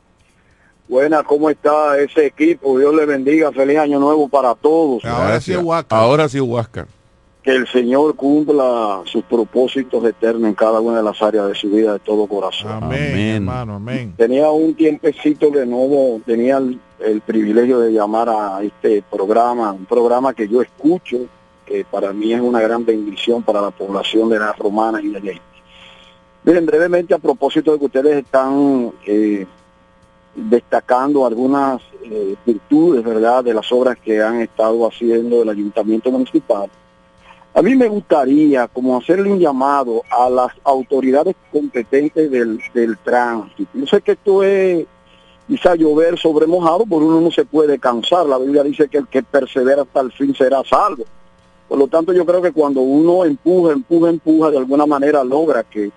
Buenas, 0.87 1.23
¿cómo 1.23 1.49
está 1.51 1.99
ese 1.99 2.25
equipo? 2.25 2.79
Dios 2.79 2.95
le 2.95 3.05
bendiga, 3.05 3.51
feliz 3.51 3.77
año 3.77 3.99
nuevo 3.99 4.27
para 4.27 4.55
todos. 4.55 5.05
Ahora 5.05 5.39
sí 5.39 5.51
es 5.53 5.59
Huáscar. 5.61 5.99
Ahora 5.99 6.27
sí 6.27 6.37
es 6.37 6.43
Huáscar. 6.43 6.87
Que 7.43 7.51
el 7.55 7.67
Señor 7.67 8.15
cumpla 8.15 9.01
sus 9.05 9.23
propósitos 9.23 10.03
eternos 10.03 10.43
en 10.49 10.55
cada 10.55 10.79
una 10.81 10.97
de 10.97 11.03
las 11.03 11.21
áreas 11.21 11.47
de 11.47 11.55
su 11.55 11.69
vida 11.69 11.93
de 11.93 11.99
todo 11.99 12.27
corazón. 12.27 12.71
Amén, 12.83 13.35
hermano, 13.35 13.75
amén. 13.75 14.13
Tenía 14.17 14.49
un 14.49 14.73
tiempecito 14.75 15.51
que 15.51 15.65
no 15.65 16.19
tenía 16.25 16.57
el, 16.57 16.79
el 16.99 17.21
privilegio 17.21 17.79
de 17.79 17.93
llamar 17.93 18.27
a 18.29 18.61
este 18.63 19.03
programa, 19.09 19.71
un 19.71 19.85
programa 19.85 20.33
que 20.33 20.47
yo 20.49 20.61
escucho, 20.61 21.19
que 21.69 21.85
para 21.85 22.11
mí 22.11 22.33
es 22.33 22.41
una 22.41 22.59
gran 22.61 22.83
bendición 22.83 23.43
para 23.43 23.61
la 23.61 23.69
población 23.69 24.27
de 24.27 24.39
las 24.39 24.57
romanas 24.57 25.03
y 25.03 25.09
de 25.09 25.17
Haití. 25.17 25.41
Miren, 26.43 26.65
brevemente 26.65 27.13
a 27.13 27.19
propósito 27.19 27.71
de 27.71 27.79
que 27.79 27.85
ustedes 27.85 28.17
están 28.17 28.91
eh, 29.05 29.45
destacando 30.33 31.27
algunas 31.27 31.79
eh, 32.03 32.35
virtudes, 32.43 33.03
¿verdad?, 33.03 33.43
de 33.43 33.53
las 33.53 33.71
obras 33.71 33.97
que 34.03 34.19
han 34.19 34.41
estado 34.41 34.87
haciendo 34.87 35.43
el 35.43 35.49
ayuntamiento 35.49 36.09
municipal. 36.09 36.69
A 37.53 37.61
mí 37.61 37.75
me 37.75 37.87
gustaría 37.87 38.67
como 38.67 38.97
hacerle 38.97 39.31
un 39.31 39.39
llamado 39.39 40.01
a 40.09 40.29
las 40.29 40.51
autoridades 40.63 41.35
competentes 41.51 42.31
del, 42.31 42.97
tránsito. 43.03 43.69
Yo 43.73 43.85
sé 43.85 44.01
que 44.01 44.13
esto 44.13 44.43
es 44.43 44.87
quizá 45.47 45.75
llover 45.75 46.17
sobre 46.17 46.47
mojado, 46.47 46.85
porque 46.87 47.05
uno 47.05 47.21
no 47.21 47.31
se 47.31 47.45
puede 47.45 47.77
cansar. 47.77 48.25
La 48.25 48.37
Biblia 48.37 48.63
dice 48.63 48.87
que 48.87 48.99
el 48.99 49.07
que 49.07 49.21
persevera 49.21 49.83
hasta 49.83 49.99
el 49.99 50.11
fin 50.11 50.33
será 50.33 50.63
salvo. 50.63 51.05
Por 51.69 51.77
lo 51.77 51.87
tanto, 51.87 52.11
yo 52.11 52.25
creo 52.25 52.41
que 52.41 52.51
cuando 52.51 52.81
uno 52.81 53.23
empuja, 53.23 53.73
empuja, 53.73 54.09
empuja, 54.09 54.49
de 54.49 54.57
alguna 54.57 54.87
manera 54.87 55.23
logra 55.23 55.63
que 55.63 55.91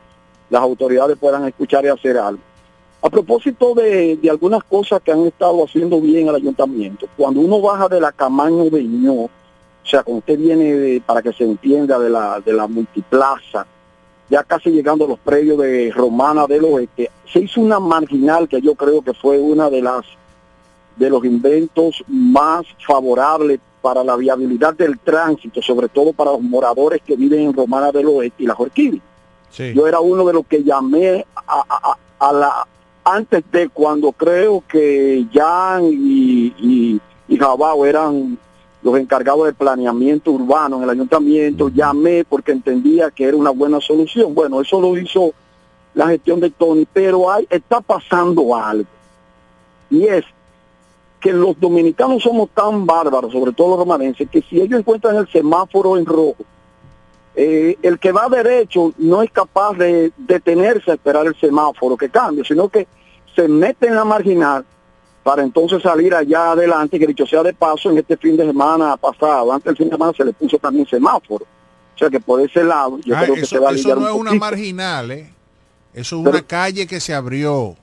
las 0.50 0.60
autoridades 0.60 1.16
puedan 1.16 1.46
escuchar 1.46 1.82
y 1.86 1.88
hacer 1.88 2.18
algo. 2.18 2.42
A 3.00 3.08
propósito 3.08 3.74
de, 3.74 4.18
algunas 4.30 4.62
cosas 4.64 5.00
que 5.02 5.10
han 5.10 5.26
estado 5.26 5.64
haciendo 5.64 5.98
bien 5.98 6.28
el 6.28 6.34
ayuntamiento, 6.34 7.06
cuando 7.16 7.40
uno 7.40 7.58
baja 7.62 7.88
de 7.88 8.00
la 8.00 8.12
Camaño 8.12 8.68
de 8.68 8.84
Ño, 8.84 9.12
o 9.12 9.30
sea, 9.82 10.02
cuando 10.02 10.18
usted 10.18 10.38
viene, 10.38 11.02
para 11.06 11.22
que 11.22 11.32
se 11.32 11.44
entienda, 11.44 11.98
de 11.98 12.10
la, 12.10 12.38
de 12.40 12.52
la 12.52 12.68
multiplaza, 12.68 13.66
ya 14.28 14.44
casi 14.44 14.70
llegando 14.70 15.06
a 15.06 15.08
los 15.08 15.18
predios 15.20 15.58
de 15.58 15.90
Romana 15.90 16.46
del 16.46 16.64
Oeste, 16.64 17.10
se 17.32 17.40
hizo 17.40 17.62
una 17.62 17.80
marginal 17.80 18.46
que 18.46 18.60
yo 18.60 18.74
creo 18.74 19.00
que 19.00 19.14
fue 19.14 19.38
una 19.38 19.70
de 19.70 19.80
las 19.80 20.04
de 20.96 21.08
los 21.08 21.24
inventos 21.24 22.04
más 22.06 22.66
favorables 22.86 23.58
para 23.82 24.02
la 24.04 24.16
viabilidad 24.16 24.74
del 24.74 24.98
tránsito, 25.00 25.60
sobre 25.60 25.88
todo 25.88 26.12
para 26.12 26.30
los 26.32 26.40
moradores 26.40 27.02
que 27.04 27.16
viven 27.16 27.40
en 27.40 27.52
Romana 27.52 27.90
del 27.92 28.06
Oeste 28.06 28.44
y 28.44 28.46
la 28.46 28.54
Jorquiri. 28.54 29.02
Yo 29.74 29.86
era 29.86 30.00
uno 30.00 30.24
de 30.24 30.32
los 30.32 30.46
que 30.46 30.62
llamé 30.62 31.26
a, 31.34 31.62
a- 31.68 31.98
a 32.28 32.32
la 32.32 32.66
antes 33.04 33.42
de 33.50 33.68
cuando 33.68 34.12
creo 34.12 34.62
que 34.68 35.26
Jan 35.34 35.84
y, 35.86 36.54
y, 36.56 37.00
y 37.26 37.36
Jabao 37.36 37.84
eran 37.84 38.38
los 38.80 38.96
encargados 38.96 39.44
de 39.46 39.52
planeamiento 39.52 40.30
urbano 40.30 40.76
en 40.76 40.84
el 40.84 40.90
ayuntamiento, 40.90 41.68
llamé 41.68 42.24
porque 42.24 42.52
entendía 42.52 43.10
que 43.10 43.24
era 43.24 43.36
una 43.36 43.50
buena 43.50 43.80
solución. 43.80 44.32
Bueno, 44.34 44.60
eso 44.60 44.80
lo 44.80 44.96
hizo 44.96 45.32
la 45.94 46.06
gestión 46.08 46.38
de 46.38 46.50
Tony, 46.50 46.86
pero 46.92 47.28
hay, 47.30 47.44
está 47.50 47.80
pasando 47.80 48.54
algo. 48.54 48.86
Y 49.90 50.04
es 50.04 50.24
que 51.22 51.32
los 51.32 51.58
dominicanos 51.60 52.22
somos 52.22 52.50
tan 52.50 52.84
bárbaros, 52.84 53.32
sobre 53.32 53.52
todo 53.52 53.70
los 53.70 53.78
romanenses, 53.78 54.28
que 54.28 54.42
si 54.42 54.60
ellos 54.60 54.80
encuentran 54.80 55.16
el 55.16 55.28
semáforo 55.28 55.96
en 55.96 56.04
rojo, 56.04 56.36
eh, 57.34 57.76
el 57.82 57.98
que 57.98 58.12
va 58.12 58.28
derecho 58.28 58.92
no 58.98 59.22
es 59.22 59.30
capaz 59.30 59.74
de 59.78 60.12
detenerse 60.18 60.90
a 60.90 60.94
esperar 60.94 61.26
el 61.26 61.34
semáforo 61.40 61.96
que 61.96 62.10
cambie, 62.10 62.44
sino 62.44 62.68
que 62.68 62.86
se 63.34 63.48
mete 63.48 63.86
en 63.86 63.94
la 63.94 64.04
marginal 64.04 64.66
para 65.22 65.42
entonces 65.42 65.80
salir 65.82 66.14
allá 66.14 66.50
adelante, 66.52 66.98
que 66.98 67.06
dicho 67.06 67.24
sea 67.26 67.42
de 67.44 67.54
paso, 67.54 67.90
en 67.90 67.98
este 67.98 68.16
fin 68.16 68.36
de 68.36 68.44
semana 68.44 68.96
pasado, 68.96 69.52
antes 69.52 69.66
del 69.66 69.76
fin 69.76 69.86
de 69.86 69.92
semana 69.94 70.12
se 70.16 70.24
le 70.24 70.32
puso 70.32 70.58
también 70.58 70.86
semáforo. 70.86 71.46
O 71.94 71.98
sea 71.98 72.10
que 72.10 72.18
por 72.20 72.40
ese 72.40 72.64
lado 72.64 72.98
yo 73.04 73.14
Ah, 73.16 73.22
creo 73.22 73.36
que 73.36 73.46
se 73.46 73.58
va 73.58 73.70
a 73.70 73.72
eso 73.74 73.94
no 73.94 74.00
un 74.00 74.06
es 74.08 74.14
una 74.14 74.34
marginal, 74.34 75.10
¿eh? 75.12 75.32
Eso 75.94 76.16
es 76.16 76.22
Pero- 76.24 76.36
una 76.36 76.46
calle 76.46 76.86
que 76.86 76.98
se 77.00 77.14
abrió 77.14 77.76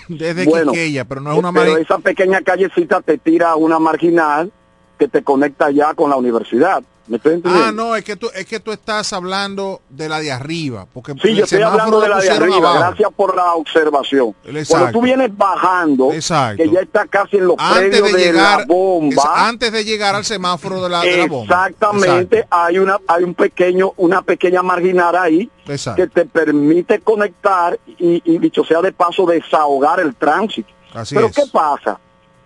desde 0.08 0.44
Bueno, 0.44 0.72
Quiqueya, 0.72 1.04
pero 1.04 1.20
no 1.20 1.32
es 1.32 1.38
una 1.38 1.52
pero 1.52 1.76
esa 1.76 1.98
pequeña 1.98 2.40
callecita 2.42 3.00
te 3.00 3.18
tira 3.18 3.50
a 3.50 3.56
una 3.56 3.78
marginal 3.78 4.52
que 4.98 5.08
te 5.08 5.22
conecta 5.22 5.70
ya 5.70 5.94
con 5.94 6.10
la 6.10 6.16
universidad. 6.16 6.82
¿Me 7.08 7.16
estoy 7.16 7.34
entendiendo? 7.34 7.68
Ah, 7.68 7.72
no, 7.72 7.96
es 7.96 8.04
que 8.04 8.14
tú 8.16 8.30
es 8.34 8.46
que 8.46 8.60
tú 8.60 8.70
estás 8.70 9.12
hablando 9.12 9.80
de 9.90 10.08
la 10.08 10.20
de 10.20 10.30
arriba, 10.30 10.86
porque 10.92 11.14
Sí, 11.20 11.34
yo 11.34 11.44
estoy 11.44 11.60
hablando 11.62 12.00
de 12.00 12.08
la 12.08 12.18
de 12.18 12.30
arriba. 12.30 12.56
abajo. 12.70 12.78
Gracias 12.78 13.10
por 13.16 13.34
la 13.36 13.54
observación. 13.54 14.34
Cuando 14.68 14.92
tú 14.92 15.00
vienes 15.02 15.36
bajando, 15.36 16.12
Exacto. 16.12 16.62
que 16.62 16.70
ya 16.70 16.80
está 16.80 17.06
casi 17.06 17.38
en 17.38 17.46
los 17.48 17.56
Antes 17.58 18.00
predios 18.00 18.12
de 18.12 18.18
de, 18.18 18.24
llegar 18.24 18.60
la 18.60 18.66
bomba. 18.66 19.14
es 19.22 19.24
antes 19.34 19.72
de 19.72 19.84
llegar 19.84 20.14
al 20.14 20.24
semáforo 20.24 20.80
de 20.82 20.88
la, 20.88 21.00
de 21.00 21.16
la 21.16 21.26
bomba. 21.26 21.66
Exactamente, 21.68 22.46
hay 22.48 22.78
una 22.78 22.98
hay 23.08 23.24
un 23.24 23.34
pequeño 23.34 23.92
una 23.96 24.22
pequeña 24.22 24.62
marginal 24.62 25.16
ahí 25.16 25.50
Exacto. 25.66 26.02
que 26.02 26.08
te 26.08 26.24
permite 26.26 27.00
conectar 27.00 27.78
y, 27.98 28.22
y 28.24 28.38
dicho 28.38 28.62
sea 28.64 28.80
de 28.80 28.92
paso 28.92 29.26
desahogar 29.26 29.98
el 30.00 30.14
tránsito. 30.14 30.68
Así 30.94 31.14
Pero 31.16 31.26
es. 31.28 31.34
qué 31.34 31.42
pasa? 31.50 31.98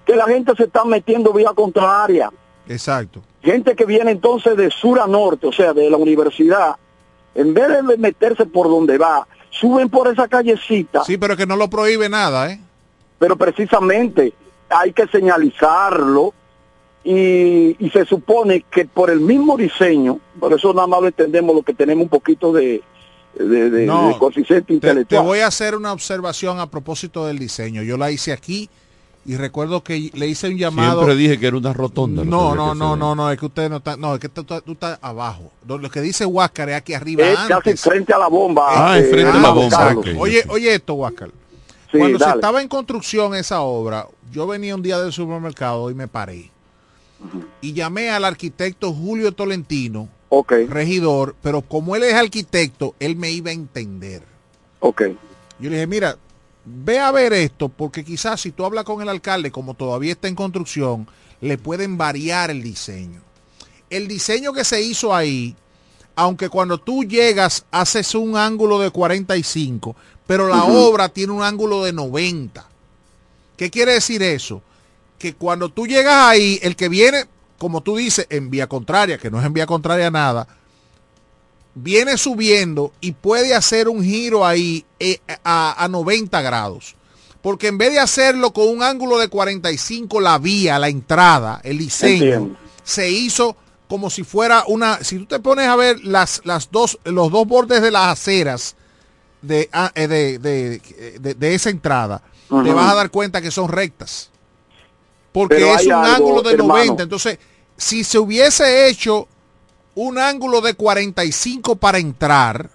Que 0.07 0.17
la 0.17 0.25
gente 0.27 0.53
se 0.57 0.65
está 0.65 0.85
metiendo 0.85 1.33
vía 1.33 1.51
contraria. 1.55 2.31
Exacto. 2.69 3.23
Gente 3.43 3.75
que 3.77 3.85
viene 3.85 4.11
entonces 4.11 4.57
de 4.57 4.71
sur 4.71 5.01
a 5.01 5.07
norte, 5.07 5.47
o 5.47 5.53
sea, 5.53 5.73
de 5.73 5.89
la 5.91 5.97
universidad, 5.97 6.77
en 7.35 7.55
vez 7.55 7.69
de 7.69 7.97
meterse 7.97 8.47
por 8.47 8.69
donde 8.69 8.99
va, 8.99 9.27
suben 9.51 9.89
por 9.89 10.09
esa 10.09 10.27
callecita. 10.29 11.05
Sí, 11.05 11.17
pero 11.17 11.37
que 11.37 11.47
no 11.47 11.57
lo 11.57 11.69
prohíbe 11.71 12.09
nada, 12.09 12.51
¿eh? 12.51 12.61
Pero 13.19 13.37
precisamente 13.37 14.33
hay 14.69 14.93
que 14.93 15.07
señalizarlo 15.07 16.35
y, 17.05 17.77
y 17.79 17.91
se 17.91 18.05
supone 18.05 18.65
que 18.71 18.85
por 18.85 19.11
el 19.11 19.21
mismo 19.21 19.57
diseño, 19.57 20.19
por 20.41 20.53
eso 20.53 20.75
nada 20.75 20.87
más 20.89 21.01
lo 21.01 21.07
entendemos 21.07 21.55
lo 21.55 21.63
que 21.63 21.73
tenemos 21.73 22.03
un 22.05 22.09
poquito 22.09 22.53
de, 22.53 22.83
de, 23.39 23.71
de- 23.71 23.87
No, 23.87 24.09
de 24.09 24.19
coeficiente 24.19 24.65
Te, 24.65 24.67
te 24.67 24.75
intelectual. 24.75 25.25
voy 25.25 25.39
a 25.39 25.47
hacer 25.47 25.77
una 25.77 25.93
observación 25.93 26.59
a 26.59 26.69
propósito 26.69 27.27
del 27.27 27.39
diseño. 27.39 27.83
Yo 27.83 27.97
la 27.97 28.11
hice 28.11 28.33
aquí 28.33 28.69
y 29.27 29.37
recuerdo 29.37 29.83
que 29.83 30.11
le 30.15 30.27
hice 30.29 30.49
un 30.49 30.57
llamado. 30.57 31.01
Siempre 31.01 31.17
dije 31.17 31.39
que 31.39 31.47
era 31.49 31.57
una 31.57 31.73
rotonda. 31.73 32.25
No, 32.25 32.55
no, 32.55 32.75
no, 32.75 32.97
no, 32.97 33.15
no, 33.15 33.31
es 33.31 33.39
que 33.39 33.47
usted 33.47 33.69
no 33.69 33.77
está, 33.79 33.97
no, 33.97 34.15
es 34.15 34.21
que 34.21 34.29
tú, 34.29 34.45
tú- 34.45 34.61
tú 34.61 34.73
estás 34.73 34.99
abajo. 35.03 35.51
Lo, 35.67 35.79
lo 35.79 35.91
que 35.91 36.01
dice 36.01 36.25
Huáscar 36.27 36.69
es 36.71 36.77
aquí 36.77 36.95
arriba. 36.95 37.25
Es 37.27 37.39
casi 37.49 37.77
frente 37.77 38.13
a 38.13 38.19
la 38.19 38.29
bomba. 38.29 38.93
Ah, 38.93 38.99
enfrente 38.99 39.31
a 39.31 39.41
la 39.41 39.51
bomba. 39.51 39.95
Oye, 40.19 40.45
oye 40.49 40.75
esto, 40.75 40.95
Huáscar. 40.95 41.31
Sí, 41.93 41.99
Cuando 41.99 42.19
se 42.19 42.25
estaba 42.37 42.63
en 42.63 42.69
construcción 42.69 43.35
esa 43.35 43.61
obra, 43.61 44.07
yo 44.33 44.47
venía 44.47 44.75
un 44.75 44.83
día 44.83 44.99
del 44.99 45.13
supermercado 45.13 45.91
y 45.91 45.95
me 45.95 46.09
paré. 46.09 46.51
Y 47.61 47.73
llamé 47.73 48.11
al 48.11 48.25
arquitecto 48.25 48.93
Julio 48.93 49.33
Tolentino, 49.33 50.09
regidor, 50.69 51.35
pero 51.43 51.63
como 51.63 51.97
él 51.97 52.03
es 52.03 52.15
arquitecto, 52.15 52.95
él 53.01 53.17
me 53.17 53.31
iba 53.31 53.51
a 53.51 53.55
entender. 53.55 54.23
Ok. 54.81 55.03
Yo 55.59 55.71
le 55.71 55.77
dije, 55.77 55.87
mira, 55.87 56.17
ve 56.67 56.99
a 56.99 57.13
ver 57.13 57.33
esto, 57.33 57.69
porque 57.69 58.05
quizás 58.05 58.41
si 58.41 58.51
tú 58.51 58.65
hablas 58.65 58.85
con 58.85 59.01
el 59.01 59.09
alcalde, 59.09 59.51
como 59.51 59.75
todavía 59.75 60.13
está 60.13 60.29
en 60.29 60.35
construcción, 60.35 61.09
le 61.41 61.57
pueden 61.57 61.97
variar 61.97 62.51
el 62.51 62.63
diseño. 62.63 63.21
El 63.89 64.09
diseño 64.09 64.53
que 64.53 64.65
se 64.65 64.83
hizo 64.83 65.15
ahí, 65.15 65.55
aunque 66.17 66.49
cuando 66.49 66.79
tú 66.79 67.05
llegas 67.05 67.65
haces 67.71 68.15
un 68.15 68.37
ángulo 68.37 68.81
de 68.81 68.91
45, 68.91 69.95
pero 70.27 70.49
la 70.49 70.65
obra 70.65 71.09
tiene 71.09 71.33
un 71.33 71.43
ángulo 71.43 71.85
de 71.85 71.93
90. 71.93 72.67
¿Qué 73.57 73.71
quiere 73.71 73.93
decir 73.93 74.23
eso? 74.23 74.61
Que 75.19 75.35
cuando 75.35 75.69
tú 75.69 75.87
llegas 75.87 76.15
ahí, 76.15 76.59
el 76.63 76.75
que 76.75 76.89
viene, 76.89 77.27
como 77.59 77.81
tú 77.81 77.97
dices, 77.97 78.27
en 78.29 78.51
vía 78.51 78.67
contraria, 78.67 79.19
que 79.19 79.31
no 79.31 79.39
es 79.39 79.47
en 79.47 79.53
vía 79.53 79.67
contraria 79.67 80.11
nada, 80.11 80.49
viene 81.77 82.17
subiendo 82.17 82.93
y 83.01 83.13
puede 83.13 83.55
hacer 83.55 83.89
un 83.89 84.03
giro 84.03 84.45
ahí 84.47 84.85
eh, 84.99 85.21
a, 85.45 85.85
a 85.85 85.89
90 85.89 86.41
grados. 86.43 86.97
Porque 87.43 87.69
en 87.69 87.79
vez 87.79 87.93
de 87.93 88.01
hacerlo 88.01 88.53
con 88.53 88.67
un 88.69 88.83
ángulo 88.83 89.19
de 89.19 89.29
45 89.29 90.21
la 90.21 90.39
vía, 90.39 90.79
la 90.81 90.89
entrada, 90.89 91.61
el 91.63 91.79
diseño, 91.79 92.25
Entiendo. 92.25 92.59
se 92.83 93.11
hizo 93.11 93.57
como 93.89 94.11
si 94.11 94.25
fuera 94.25 94.65
una, 94.67 94.99
si 95.05 95.19
tú 95.19 95.27
te 95.27 95.39
pones 95.39 95.69
a 95.69 95.77
ver 95.77 96.03
las, 96.03 96.41
las 96.45 96.71
dos, 96.73 96.99
los 97.05 97.31
dos 97.31 97.47
bordes 97.47 97.83
de 97.83 97.91
las 97.93 98.07
aceras 98.09 98.75
de, 99.43 99.69
ah, 99.73 99.93
eh, 99.95 100.09
de, 100.09 100.39
de- 100.41 101.35
de- 101.35 101.55
esa 101.55 101.71
entrada, 101.71 102.21
te 102.49 102.73
vas 102.73 102.91
a 102.91 102.95
dar 102.97 103.11
cuenta 103.11 103.41
que 103.41 103.51
son 103.53 103.69
rectas. 103.69 104.31
Porque 105.31 105.57
Pero 105.57 105.75
es 105.77 105.87
un 105.87 105.93
algo, 105.93 106.15
ángulo 106.17 106.43
de 106.43 106.53
hermano. 106.55 106.75
90. 106.79 107.03
Entonces, 107.05 107.39
si 107.77 108.03
se 108.03 108.19
hubiese 108.19 108.89
hecho 108.89 109.29
un 109.97 110.19
ángulo 110.19 110.61
de 110.61 110.75
45 110.75 111.77
para 111.77 111.99
entrar, 111.99 112.71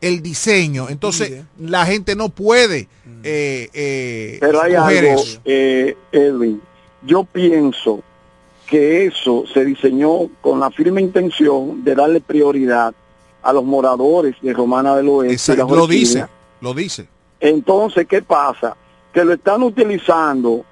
el 0.00 0.20
diseño, 0.20 0.90
entonces 0.90 1.44
la 1.58 1.86
gente 1.86 2.14
no 2.14 2.28
puede 2.28 2.88
eh, 3.22 3.70
eh, 3.72 4.36
Pero 4.38 4.60
hay 4.60 4.74
algo, 4.74 4.90
eso. 4.90 5.40
eh, 5.46 5.96
Edwin, 6.12 6.60
yo 7.06 7.24
pienso 7.24 8.02
que 8.66 9.06
eso 9.06 9.44
se 9.46 9.64
diseñó 9.64 10.28
con 10.42 10.60
la 10.60 10.70
firme 10.70 11.00
intención 11.00 11.82
de 11.84 11.94
darle 11.94 12.20
prioridad 12.20 12.94
a 13.42 13.52
los 13.52 13.64
moradores 13.64 14.36
de 14.42 14.52
Romana 14.52 14.94
del 14.96 15.08
Oeste. 15.08 15.32
Exacto, 15.32 15.68
las 15.68 15.76
lo 15.76 15.86
dice, 15.86 16.26
lo 16.60 16.74
dice. 16.74 17.08
Entonces, 17.40 18.06
¿qué 18.06 18.20
pasa? 18.20 18.76
Que 19.12 19.24
lo 19.24 19.32
están 19.32 19.62
utilizando 19.62 20.64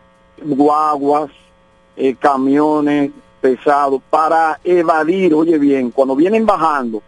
guaguas, 0.42 1.30
eh, 1.96 2.16
camiones 2.18 3.12
pesados 3.42 4.00
para 4.08 4.58
evadir, 4.64 5.34
oye 5.34 5.58
bien, 5.58 5.90
cuando 5.90 6.16
vienen 6.16 6.46
bajando, 6.46 7.02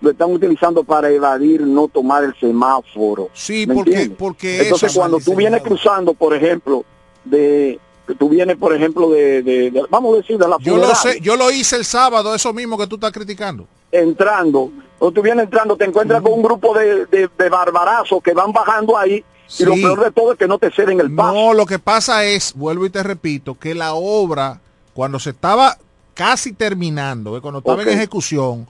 lo 0.00 0.10
están 0.10 0.32
utilizando 0.32 0.84
para 0.84 1.10
evadir 1.10 1.60
no 1.62 1.88
tomar 1.88 2.24
el 2.24 2.34
semáforo. 2.38 3.28
Sí, 3.34 3.66
¿Me 3.66 3.74
porque, 3.74 3.90
entiendes? 3.90 4.18
porque 4.18 4.62
Entonces, 4.62 4.90
eso- 4.92 5.00
cuando 5.00 5.18
tú 5.18 5.34
vienes 5.34 5.62
cruzando, 5.62 6.14
por 6.14 6.34
ejemplo, 6.34 6.84
de 7.24 7.78
que 8.06 8.14
tú 8.14 8.28
vienes, 8.28 8.56
por 8.58 8.74
ejemplo, 8.74 9.08
de, 9.10 9.42
de- 9.42 9.70
de- 9.70 9.82
vamos 9.90 10.14
a 10.14 10.16
decir, 10.18 10.36
de 10.38 10.46
la 10.46 10.58
yo 10.60 10.76
lo 10.76 10.94
sé, 10.94 11.18
yo 11.20 11.36
lo 11.36 11.50
hice 11.50 11.76
el 11.76 11.84
sábado, 11.86 12.34
eso 12.34 12.52
mismo 12.52 12.76
que 12.78 12.86
tú 12.86 12.94
estás 12.96 13.12
criticando. 13.12 13.66
entrando, 13.90 14.70
o 14.98 15.10
tú 15.12 15.22
vienes 15.22 15.44
entrando, 15.44 15.76
te 15.76 15.84
encuentras 15.84 16.20
con 16.20 16.32
un 16.32 16.42
grupo 16.42 16.76
de, 16.76 17.06
de, 17.06 17.28
de 17.38 17.48
barbarazos 17.48 18.22
que 18.22 18.32
van 18.32 18.52
bajando 18.52 18.96
ahí, 18.98 19.24
y 19.58 19.64
lo 19.64 19.74
Sí. 19.74 19.82
peor 19.82 20.04
de 20.04 20.10
todo 20.10 20.32
es 20.32 20.38
que 20.38 20.48
no 20.48 20.58
te 20.58 20.70
ceden 20.72 20.98
el 21.00 21.14
paso. 21.14 21.32
No, 21.32 21.54
lo 21.54 21.64
que 21.64 21.78
pasa 21.78 22.24
es, 22.24 22.52
vuelvo 22.54 22.84
y 22.86 22.90
te 22.90 23.02
repito, 23.02 23.54
que 23.58 23.74
la 23.74 23.94
obra, 23.94 24.60
cuando 24.94 25.18
se 25.18 25.30
estaba 25.30 25.76
casi 26.14 26.52
terminando, 26.52 27.36
eh, 27.36 27.40
cuando 27.40 27.58
estaba 27.58 27.82
en 27.82 27.88
ejecución, 27.90 28.66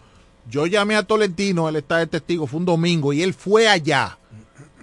yo 0.51 0.67
llamé 0.67 0.97
a 0.97 1.03
Tolentino, 1.03 1.69
él 1.69 1.77
está 1.77 1.99
de 1.99 2.07
testigo, 2.07 2.47
fue 2.47 2.59
un 2.61 2.67
domingo, 2.67 3.13
y 3.13 3.23
él 3.23 3.35
fue 3.35 3.69
allá 3.69 4.19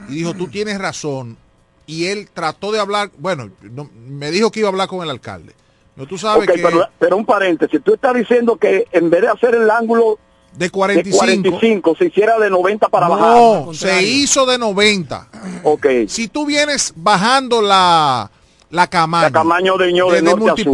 y 0.08 0.16
dijo, 0.16 0.34
tú 0.34 0.48
tienes 0.48 0.80
razón. 0.80 1.38
Y 1.86 2.06
él 2.06 2.30
trató 2.34 2.72
de 2.72 2.80
hablar, 2.80 3.12
bueno, 3.18 3.50
no- 3.62 3.90
me 4.08 4.32
dijo 4.32 4.52
que 4.52 4.60
iba 4.62 4.70
a 4.70 4.72
hablar 4.72 4.88
con 4.88 5.04
el 5.04 5.10
alcalde. 5.10 5.54
No, 5.96 6.06
tú 6.08 6.18
sabes 6.18 6.48
que 6.48 6.62
pero, 6.62 6.88
pero 6.98 7.18
un 7.18 7.26
paréntesis, 7.26 7.82
tú 7.84 7.94
estás 7.96 8.14
diciendo 8.16 8.56
que 8.56 8.88
en 8.92 9.10
vez 9.10 9.22
de 9.22 9.28
hacer 9.28 9.56
el 9.56 9.70
ángulo 9.70 10.18
de 10.54 10.66
de 10.66 10.70
45, 10.70 11.18
45 11.18 11.96
se 11.98 12.06
hiciera 12.06 12.40
de 12.40 12.50
90 12.50 12.90
para 12.90 13.08
no, 13.08 13.16
bajar. 13.16 13.76
se 13.76 14.04
hizo 14.04 14.46
de 14.46 14.58
90. 14.58 15.28
Ok. 15.64 15.86
Si 16.08 16.28
tú 16.28 16.46
vienes 16.46 16.94
bajando 16.96 17.62
la, 17.62 18.30
la 18.70 18.88
Camaño, 18.88 19.24
La 19.24 19.32
Camaño 19.32 19.78
de 19.78 19.94
Ño, 19.94 20.08
de 20.08 20.22
desde 20.22 20.36
norte 20.36 20.62
a 20.62 20.64
sur. 20.64 20.74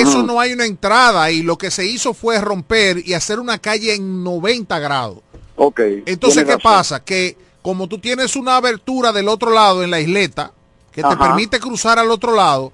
Eso 0.00 0.22
no 0.22 0.40
hay 0.40 0.52
una 0.52 0.66
entrada 0.66 1.30
y 1.30 1.42
lo 1.42 1.58
que 1.58 1.70
se 1.70 1.86
hizo 1.86 2.14
fue 2.14 2.40
romper 2.40 3.02
y 3.06 3.14
hacer 3.14 3.40
una 3.40 3.58
calle 3.58 3.94
en 3.94 4.22
90 4.24 4.78
grados. 4.78 5.18
Ok. 5.56 5.80
Entonces, 6.06 6.44
¿qué 6.44 6.52
razón. 6.52 6.62
pasa? 6.62 7.04
Que 7.04 7.36
como 7.62 7.88
tú 7.88 7.98
tienes 7.98 8.36
una 8.36 8.56
abertura 8.56 9.12
del 9.12 9.28
otro 9.28 9.50
lado 9.50 9.82
en 9.82 9.90
la 9.90 10.00
isleta, 10.00 10.52
que 10.92 11.02
te 11.02 11.16
permite 11.16 11.58
cruzar 11.60 11.98
al 11.98 12.10
otro 12.10 12.34
lado, 12.34 12.72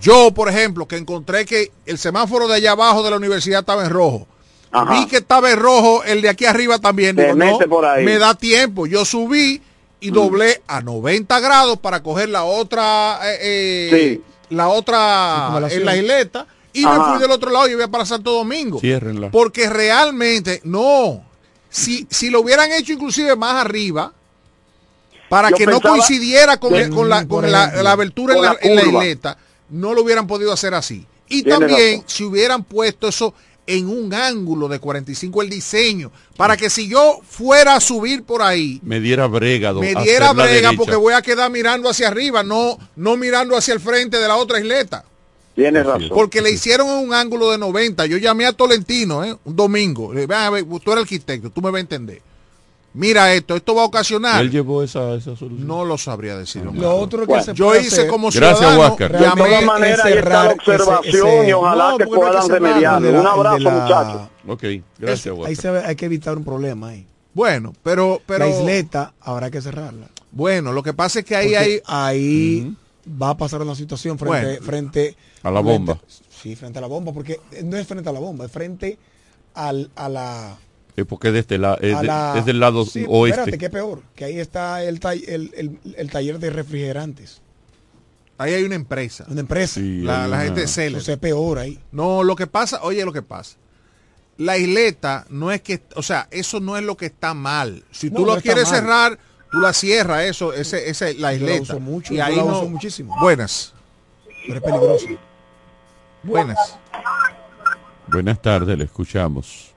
yo, 0.00 0.32
por 0.34 0.48
ejemplo, 0.48 0.86
que 0.86 0.96
encontré 0.96 1.44
que 1.44 1.70
el 1.86 1.98
semáforo 1.98 2.48
de 2.48 2.56
allá 2.56 2.72
abajo 2.72 3.02
de 3.02 3.10
la 3.10 3.16
universidad 3.16 3.60
estaba 3.60 3.84
en 3.84 3.90
rojo. 3.90 4.26
Ajá. 4.70 4.92
Vi 4.92 5.06
que 5.06 5.18
estaba 5.18 5.50
en 5.50 5.58
rojo 5.58 6.02
el 6.04 6.22
de 6.22 6.28
aquí 6.30 6.46
arriba 6.46 6.78
también. 6.78 7.14
Digo, 7.14 7.34
no, 7.34 7.52
mete 7.52 7.68
por 7.68 7.84
ahí. 7.84 8.04
Me 8.04 8.18
da 8.18 8.34
tiempo. 8.34 8.86
Yo 8.86 9.04
subí 9.04 9.62
y 10.00 10.10
doblé 10.10 10.62
a 10.66 10.80
90 10.80 11.40
grados 11.40 11.78
para 11.78 12.02
coger 12.02 12.28
la 12.28 12.44
otra, 12.44 13.20
eh, 13.22 13.38
eh, 13.40 14.20
la 14.52 14.68
otra 14.68 15.58
en 15.70 15.84
la 15.84 15.96
isleta 15.96 16.46
y 16.72 16.84
me 16.86 16.94
fui 16.96 17.18
del 17.18 17.30
otro 17.30 17.50
lado 17.50 17.68
y 17.68 17.74
voy 17.74 17.86
para 17.88 18.06
Santo 18.06 18.32
Domingo. 18.32 18.78
Ciérrenla. 18.80 19.30
Porque 19.30 19.68
realmente, 19.68 20.60
no. 20.64 21.24
Si, 21.68 22.06
si 22.10 22.30
lo 22.30 22.40
hubieran 22.40 22.70
hecho 22.72 22.92
inclusive 22.92 23.34
más 23.36 23.54
arriba, 23.64 24.12
para 25.28 25.50
Yo 25.50 25.56
que 25.56 25.66
no 25.66 25.80
coincidiera 25.80 26.58
con, 26.58 26.72
de- 26.74 26.90
con 26.90 27.08
la, 27.08 27.20
por 27.26 27.42
con 27.42 27.50
la- 27.52 27.82
la 27.82 27.92
abertura 27.92 28.34
en 28.34 28.38
con 28.40 28.46
la, 28.46 28.52
la 28.52 28.58
en 28.62 28.76
la 28.76 28.82
curva. 28.84 29.04
isleta, 29.04 29.38
no 29.70 29.94
lo 29.94 30.02
hubieran 30.02 30.26
podido 30.26 30.52
hacer 30.52 30.74
así. 30.74 31.06
Y 31.28 31.42
Tiene 31.42 31.58
también 31.58 31.92
razón. 32.00 32.04
si 32.08 32.24
hubieran 32.24 32.62
puesto 32.64 33.08
eso 33.08 33.32
en 33.66 33.88
un 33.88 34.12
ángulo 34.12 34.68
de 34.68 34.78
45 34.80 35.42
el 35.42 35.48
diseño, 35.50 36.10
para 36.36 36.56
que 36.56 36.68
si 36.68 36.88
yo 36.88 37.20
fuera 37.28 37.76
a 37.76 37.80
subir 37.80 38.24
por 38.24 38.42
ahí, 38.42 38.80
Me 38.82 39.00
diera 39.00 39.26
brega. 39.28 39.72
me 39.72 39.94
diera 39.94 40.32
brega 40.32 40.72
porque 40.76 40.96
voy 40.96 41.14
a 41.14 41.22
quedar 41.22 41.50
mirando 41.50 41.88
hacia 41.88 42.08
arriba, 42.08 42.42
no, 42.42 42.76
no 42.96 43.16
mirando 43.16 43.56
hacia 43.56 43.74
el 43.74 43.80
frente 43.80 44.18
de 44.18 44.26
la 44.28 44.36
otra 44.36 44.58
isleta. 44.58 45.04
Tienes 45.54 45.84
razón. 45.84 46.08
Porque 46.08 46.40
le 46.40 46.50
hicieron 46.50 46.88
en 46.88 47.08
un 47.08 47.12
ángulo 47.14 47.50
de 47.50 47.58
90. 47.58 48.06
Yo 48.06 48.16
llamé 48.16 48.46
a 48.46 48.52
Tolentino, 48.54 49.22
¿eh? 49.22 49.36
un 49.44 49.54
domingo. 49.54 50.12
Le 50.12 50.22
dije, 50.22 50.26
"Ven 50.28 50.38
a 50.38 50.50
ver, 50.50 50.64
tú 50.64 50.92
eres 50.92 51.02
arquitecto, 51.02 51.50
tú 51.50 51.60
me 51.60 51.70
vas 51.70 51.76
a 51.78 51.80
entender. 51.80 52.22
Mira 52.94 53.32
esto, 53.32 53.56
esto 53.56 53.74
va 53.74 53.82
a 53.82 53.84
ocasionar. 53.86 54.42
Él 54.42 54.50
llevó 54.50 54.82
esa, 54.82 55.14
esa 55.14 55.34
solución. 55.34 55.66
No 55.66 55.84
lo 55.84 55.96
sabría 55.96 56.36
decir. 56.36 56.62
Lo 56.62 56.94
otro 56.96 57.26
que 57.26 57.42
se 57.42 57.54
yo 57.54 57.68
puede 57.68 57.80
hice 57.80 58.00
hacer- 58.02 58.08
como 58.08 58.28
Gracias, 58.30 58.58
ciudadano. 58.58 58.96
De 58.96 59.08
llamé- 59.08 59.44
todas 59.48 59.64
maneras, 59.64 60.04
ahí 60.04 60.12
está 60.12 60.24
la 60.28 60.42
cerrar 60.42 60.52
observación 60.52 61.26
ese- 61.28 61.38
ese- 61.40 61.48
y 61.48 61.52
ojalá 61.52 61.90
No, 61.92 61.98
que 61.98 62.06
puedan. 62.06 62.48
De 62.48 63.12
la- 63.12 63.20
Un 63.20 63.26
abrazo, 63.26 63.56
de 63.58 63.60
la- 63.64 63.70
muchachos. 63.70 64.20
Ok, 64.46 64.62
gracias, 64.98 65.26
Ahí 65.26 65.40
Huáscar. 65.40 65.56
se 65.56 65.70
ve- 65.70 65.82
hay 65.86 65.96
que 65.96 66.04
evitar 66.04 66.36
un 66.36 66.44
problema 66.44 66.88
ahí. 66.88 67.06
Bueno, 67.34 67.72
pero, 67.82 68.20
pero 68.26 68.40
la 68.44 68.50
isleta 68.50 69.14
habrá 69.20 69.50
que 69.50 69.62
cerrarla. 69.62 70.08
bueno, 70.30 70.72
lo 70.72 70.82
que 70.82 70.92
pasa 70.92 71.20
es 71.20 71.24
que 71.24 71.34
ahí 71.34 71.46
Porque 71.54 71.58
hay 71.58 71.80
ahí 71.86 72.76
va 73.20 73.30
a 73.30 73.36
pasar 73.38 73.62
una 73.62 73.74
situación 73.74 74.18
frente, 74.18 74.38
Bueno. 74.46 74.62
frente 74.66 75.16
A 75.42 75.50
la 75.50 75.60
bomba. 75.60 75.94
frente- 75.96 76.14
sí, 76.42 76.56
frente 76.56 76.78
a 76.78 76.82
la 76.82 76.88
bomba, 76.88 77.12
porque 77.12 77.40
no 77.64 77.78
es 77.78 77.86
frente 77.86 78.08
a 78.10 78.12
la 78.12 78.20
bomba, 78.20 78.44
es 78.44 78.52
frente 78.52 78.98
al, 79.54 79.90
a 79.96 80.08
la 80.10 80.56
Es 80.96 81.06
porque 81.06 81.28
es, 81.28 81.34
de 81.34 81.40
este 81.40 81.58
la- 81.58 81.74
es, 81.80 81.98
de- 82.00 82.06
la- 82.06 82.34
es 82.36 82.44
del 82.44 82.60
lado 82.60 82.84
Sí, 82.84 83.04
oeste. 83.08 83.40
Espérate, 83.40 83.58
qué 83.58 83.70
peor, 83.70 84.02
que 84.14 84.24
ahí 84.26 84.38
está 84.38 84.82
el, 84.82 85.00
el, 85.26 85.50
el- 85.56 85.78
el 85.96 86.10
taller 86.10 86.38
de 86.38 86.50
refrigerantes. 86.50 87.40
ahí 88.38 88.54
hay 88.54 88.64
una 88.64 88.74
empresa. 88.74 89.24
Una 89.28 89.40
empresa. 89.40 89.74
Sí, 89.80 90.00
La, 90.02 90.22
la 90.26 90.36
una- 90.36 90.44
gente 90.44 90.60
de 90.62 90.68
Celer. 90.68 90.88
Entonces 90.88 91.14
es 91.14 91.18
peor 91.18 91.58
ahí. 91.60 91.78
No, 91.92 92.22
lo 92.24 92.34
que 92.36 92.46
pasa, 92.46 92.80
oye 92.82 93.04
lo 93.04 93.12
que 93.12 93.22
pasa. 93.22 93.56
La 94.38 94.56
isleta 94.58 95.26
no 95.30 95.52
es 95.52 95.60
que, 95.62 95.82
o 95.94 96.02
sea, 96.02 96.26
eso 96.30 96.58
no 96.60 96.76
es 96.76 96.82
lo 96.84 96.96
que 96.96 97.06
está 97.06 97.32
mal. 97.34 97.84
Si 97.90 98.10
No, 98.10 98.16
tú 98.16 98.26
no 98.26 98.34
lo 98.34 98.40
quieres 98.40 98.64
mal. 98.64 98.74
cerrar, 98.80 99.18
tú 99.50 99.60
la 99.60 99.72
cierras, 99.72 100.24
eso, 100.24 100.52
ese, 100.52 100.88
ese, 100.90 101.14
la 101.14 101.32
Yo 101.34 101.44
la 101.46 101.52
isleta. 101.52 101.62
uso 101.74 101.80
mucho, 101.80 102.12
y 102.14 102.16
yo 102.16 102.24
ahí 102.24 102.36
la 102.36 102.42
no- 102.42 102.48
uso 102.58 102.68
muchísimo. 102.68 103.14
Buenas. 103.20 103.72
Pero 104.46 104.56
es 104.58 104.62
peligroso. 104.62 105.06
Buenas. 106.22 106.78
Buenas 108.08 108.42
tardes, 108.42 108.76
le 108.76 108.84
escuchamos. 108.84 109.71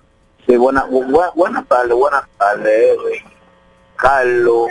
Sí, 0.48 0.56
buena, 0.58 0.86
bu- 0.88 1.32
buenas 1.36 1.68
tardes, 1.68 1.94
buenas 1.96 2.24
tardes, 2.38 2.68
Edwin, 2.68 3.24
Carlos, 3.96 4.70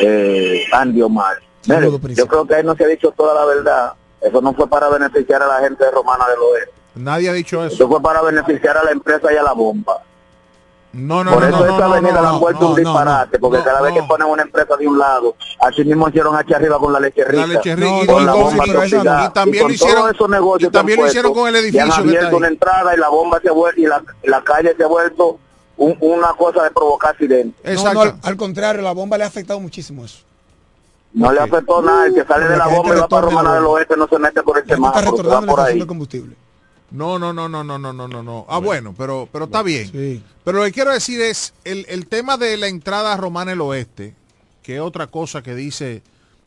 eh, 0.00 0.64
Andy 0.72 1.02
Omar. 1.02 1.36
Mire, 1.66 1.90
yo 2.14 2.26
creo 2.26 2.46
que 2.46 2.54
ahí 2.56 2.64
no 2.64 2.74
se 2.74 2.84
ha 2.84 2.88
dicho 2.88 3.10
toda 3.12 3.34
la 3.34 3.44
verdad. 3.44 3.92
Eso 4.20 4.40
no 4.40 4.54
fue 4.54 4.68
para 4.68 4.88
beneficiar 4.88 5.42
a 5.42 5.46
la 5.46 5.58
gente 5.60 5.88
Romana 5.90 6.26
del 6.28 6.38
Oeste. 6.38 6.72
Nadie 6.94 7.28
ha 7.30 7.32
dicho 7.32 7.64
eso. 7.64 7.74
Eso 7.74 7.88
fue 7.88 8.00
para 8.00 8.20
beneficiar 8.22 8.76
a 8.76 8.84
la 8.84 8.90
empresa 8.90 9.32
y 9.32 9.36
a 9.36 9.42
la 9.42 9.52
bomba. 9.52 10.02
No, 10.94 11.24
no, 11.24 11.32
Por 11.32 11.42
no, 11.42 11.48
eso 11.48 11.56
no, 11.58 11.64
esta 11.64 11.72
no, 11.72 11.88
no, 11.88 11.92
avenida 11.94 12.12
no, 12.12 12.22
la 12.22 12.28
han 12.28 12.34
no, 12.34 12.40
vuelto 12.40 12.60
no, 12.60 12.66
un 12.66 12.72
no, 12.72 12.76
disparate, 12.78 13.38
porque 13.38 13.58
no, 13.58 13.64
cada 13.64 13.80
vez 13.80 13.94
que 13.94 14.00
no. 14.02 14.08
ponen 14.08 14.26
una 14.28 14.42
empresa 14.42 14.76
de 14.76 14.86
un 14.86 14.98
lado, 14.98 15.36
así 15.60 15.84
mismo 15.84 16.08
hicieron 16.08 16.36
hacia 16.36 16.56
arriba 16.56 16.78
con 16.78 16.92
la 16.92 17.00
leche 17.00 17.24
rica. 17.24 17.40
La 17.40 17.46
leche 17.46 17.74
rica 17.76 18.02
y 18.02 18.06
con 18.06 18.14
con- 18.16 18.26
la 18.26 18.36
y 18.36 18.40
bomba 18.42 18.64
obligada, 18.64 19.24
y 19.24 19.32
también 19.32 19.62
con 19.62 19.70
lo 19.70 19.74
hicieron- 19.74 19.96
todos 20.02 20.14
esos 20.14 20.28
negocios 20.28 20.68
y 20.68 20.72
también 20.72 20.96
que 20.96 21.00
han 21.00 21.06
lo 21.06 21.10
hicieron 21.10 21.32
con 21.34 21.48
el 21.48 21.54
y 21.54 21.56
han 21.58 21.64
edificio 21.64 21.82
que 21.84 21.88
está 21.88 22.00
abierto 22.02 22.28
ahí. 22.28 22.34
una 22.34 22.48
entrada 22.48 22.94
y 22.94 22.98
la 22.98 23.08
bomba 23.08 23.40
se 23.40 23.48
ha 23.48 23.52
vuelto 23.52 23.80
y 23.80 23.86
la, 23.86 24.02
la 24.24 24.44
calle 24.44 24.74
se 24.76 24.84
ha 24.84 24.86
vuelto 24.86 25.38
un- 25.78 25.96
una 26.00 26.28
cosa 26.34 26.62
de 26.62 26.70
provocar 26.70 27.12
accidentes. 27.12 27.82
No, 27.84 27.94
no, 27.94 28.00
al, 28.02 28.14
al 28.22 28.36
contrario, 28.36 28.82
la 28.82 28.92
bomba 28.92 29.16
le 29.16 29.24
ha 29.24 29.28
afectado 29.28 29.58
muchísimo 29.60 30.04
eso. 30.04 30.18
No 31.14 31.32
le 31.32 31.40
afectó 31.40 31.80
nada, 31.80 32.06
el 32.06 32.14
que 32.14 32.24
sale 32.24 32.48
de 32.48 32.56
la 32.58 32.66
bomba 32.68 32.94
y 32.94 32.98
va 33.00 33.08
para 33.08 33.22
Romana 33.26 33.54
del 33.54 33.64
Oeste 33.64 33.96
no 33.96 34.06
se 34.08 34.18
mete 34.18 34.42
por 34.42 34.62
semáforo, 34.66 35.16
se 35.16 35.22
va 35.22 35.40
por 35.42 35.60
ahí. 35.60 35.86
combustible. 35.86 36.36
No, 36.92 37.18
no, 37.18 37.32
no, 37.32 37.48
no, 37.48 37.64
no, 37.64 37.78
no, 37.78 37.92
no, 37.92 38.08
no, 38.08 38.22
no. 38.22 38.46
Ah, 38.48 38.58
bueno, 38.58 38.94
pero, 38.96 39.28
pero 39.32 39.46
está 39.46 39.62
bien. 39.62 40.22
Pero 40.44 40.58
lo 40.58 40.64
que 40.64 40.72
quiero 40.72 40.92
decir 40.92 41.20
es 41.20 41.54
el, 41.64 41.86
el 41.88 42.06
tema 42.06 42.36
de 42.36 42.56
la 42.56 42.68
entrada 42.68 43.12
a 43.12 43.16
Romana 43.16 43.52
del 43.52 43.60
Oeste, 43.62 44.14
que 44.62 44.76
es 44.76 44.80
otra 44.80 45.06
cosa 45.06 45.42
que 45.42 45.54
dice 45.54 46.02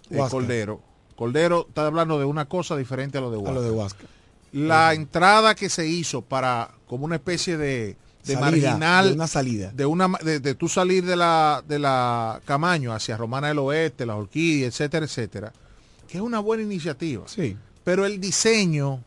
eh. 0.09 0.17
Cordero. 0.29 0.81
Cordero 1.15 1.65
está 1.67 1.87
hablando 1.87 2.19
de 2.19 2.25
una 2.25 2.45
cosa 2.45 2.75
diferente 2.77 3.17
a 3.17 3.21
lo 3.21 3.31
de 3.31 3.37
A 3.37 3.39
Huáscar. 3.39 3.55
lo 3.55 3.61
de 3.61 3.71
Huáscar. 3.71 4.07
La 4.53 4.93
entrada 4.93 5.55
que 5.55 5.69
se 5.69 5.87
hizo 5.87 6.21
para 6.21 6.71
como 6.87 7.05
una 7.05 7.15
especie 7.15 7.57
de, 7.57 7.97
de 8.23 8.33
Salida, 8.33 8.69
marginal 8.71 9.07
de 9.09 9.13
una 9.15 9.27
salida. 9.27 9.71
de 9.71 9.85
una 9.85 10.07
de, 10.23 10.39
de 10.39 10.55
tú 10.55 10.69
salir 10.69 11.05
de 11.05 11.15
la 11.15 11.63
de 11.67 11.79
la 11.79 12.39
Camaño 12.45 12.93
hacia 12.93 13.17
Romana 13.17 13.47
del 13.49 13.59
Oeste, 13.59 14.05
la 14.05 14.15
Orquídea, 14.15 14.67
etcétera, 14.67 15.05
etcétera, 15.05 15.51
que 16.07 16.17
es 16.17 16.23
una 16.23 16.39
buena 16.39 16.63
iniciativa. 16.63 17.23
Sí. 17.27 17.57
Pero 17.83 18.05
el 18.05 18.19
diseño 18.21 19.01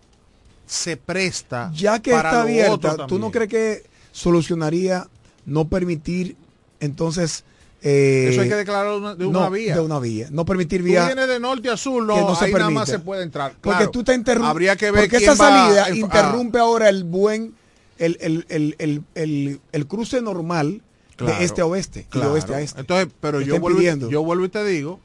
se 0.68 0.96
presta 0.96 1.70
Ya 1.74 1.98
que 2.00 2.10
para 2.12 2.28
está 2.30 2.42
abierta, 2.42 3.06
¿tú 3.06 3.18
no 3.18 3.30
crees 3.30 3.48
que 3.50 3.82
solucionaría 4.12 5.08
no 5.46 5.66
permitir 5.68 6.36
entonces... 6.80 7.44
eh, 7.82 8.28
Eso 8.30 8.42
hay 8.42 8.48
que 8.48 8.54
declararlo 8.56 9.16
de 9.16 9.24
una 9.26 9.40
no, 9.40 9.50
vía. 9.50 9.74
De 9.74 9.80
una 9.80 9.98
vía. 9.98 10.28
No 10.30 10.44
permitir 10.44 10.80
Tú 10.80 10.84
vía... 10.86 11.06
vienes 11.06 11.26
de 11.28 11.40
norte 11.40 11.70
a 11.70 11.76
sur, 11.76 12.04
no, 12.04 12.14
que 12.14 12.20
no 12.20 12.36
se 12.36 12.44
ahí 12.46 12.52
nada 12.52 12.70
más 12.70 12.88
se 12.88 12.98
puede 12.98 13.22
entrar. 13.22 13.54
Porque 13.60 13.88
tú 13.88 14.04
te 14.04 14.14
interrumpes. 14.14 14.50
Habría 14.50 14.76
que 14.76 14.90
ver 14.90 15.02
Porque 15.08 15.16
esa 15.24 15.34
salida 15.34 15.84
a- 15.86 15.90
interrumpe 15.90 16.58
ahora 16.58 16.88
el 16.88 17.04
buen, 17.04 17.54
el, 17.98 18.18
el, 18.20 18.44
el, 18.48 18.76
el, 18.78 19.02
el- 19.14 19.60
el 19.72 19.86
cruce 19.86 20.20
normal 20.22 20.82
Claro, 21.16 21.36
de 21.38 21.44
este 21.44 21.62
a 21.62 21.66
oeste 21.66 22.06
y 22.14 22.18
de 22.18 22.26
oeste 22.26 22.54
a 22.54 22.60
este. 22.60 22.80
Entonces, 22.80 23.08
pero 23.20 23.40
yo 23.40 23.58
vuelvo, 23.58 23.80
yo 24.08 24.22
vuelvo 24.22 24.44
y 24.44 24.48
te 24.50 24.64
digo, 24.64 25.00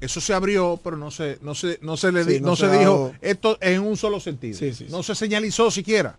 eso 0.00 0.20
se 0.20 0.32
abrió, 0.34 0.78
pero 0.82 0.96
no 0.96 1.10
se, 1.10 1.38
no 1.42 1.54
se, 1.54 1.78
no 1.82 1.96
se 1.96 2.12
le 2.12 2.24
Sí, 2.24 2.30
di- 2.34 2.40
no 2.40 2.48
no, 2.48 2.56
se 2.56 2.70
dijo 2.70 3.12
esto 3.20 3.58
es 3.60 3.70
en 3.76 3.82
un 3.82 3.96
solo 3.96 4.20
sentido. 4.20 4.58
Sí, 4.58 4.72
sí, 4.72 4.86
no 4.90 5.02
se 5.02 5.14
señalizó 5.14 5.70
siquiera. 5.70 6.16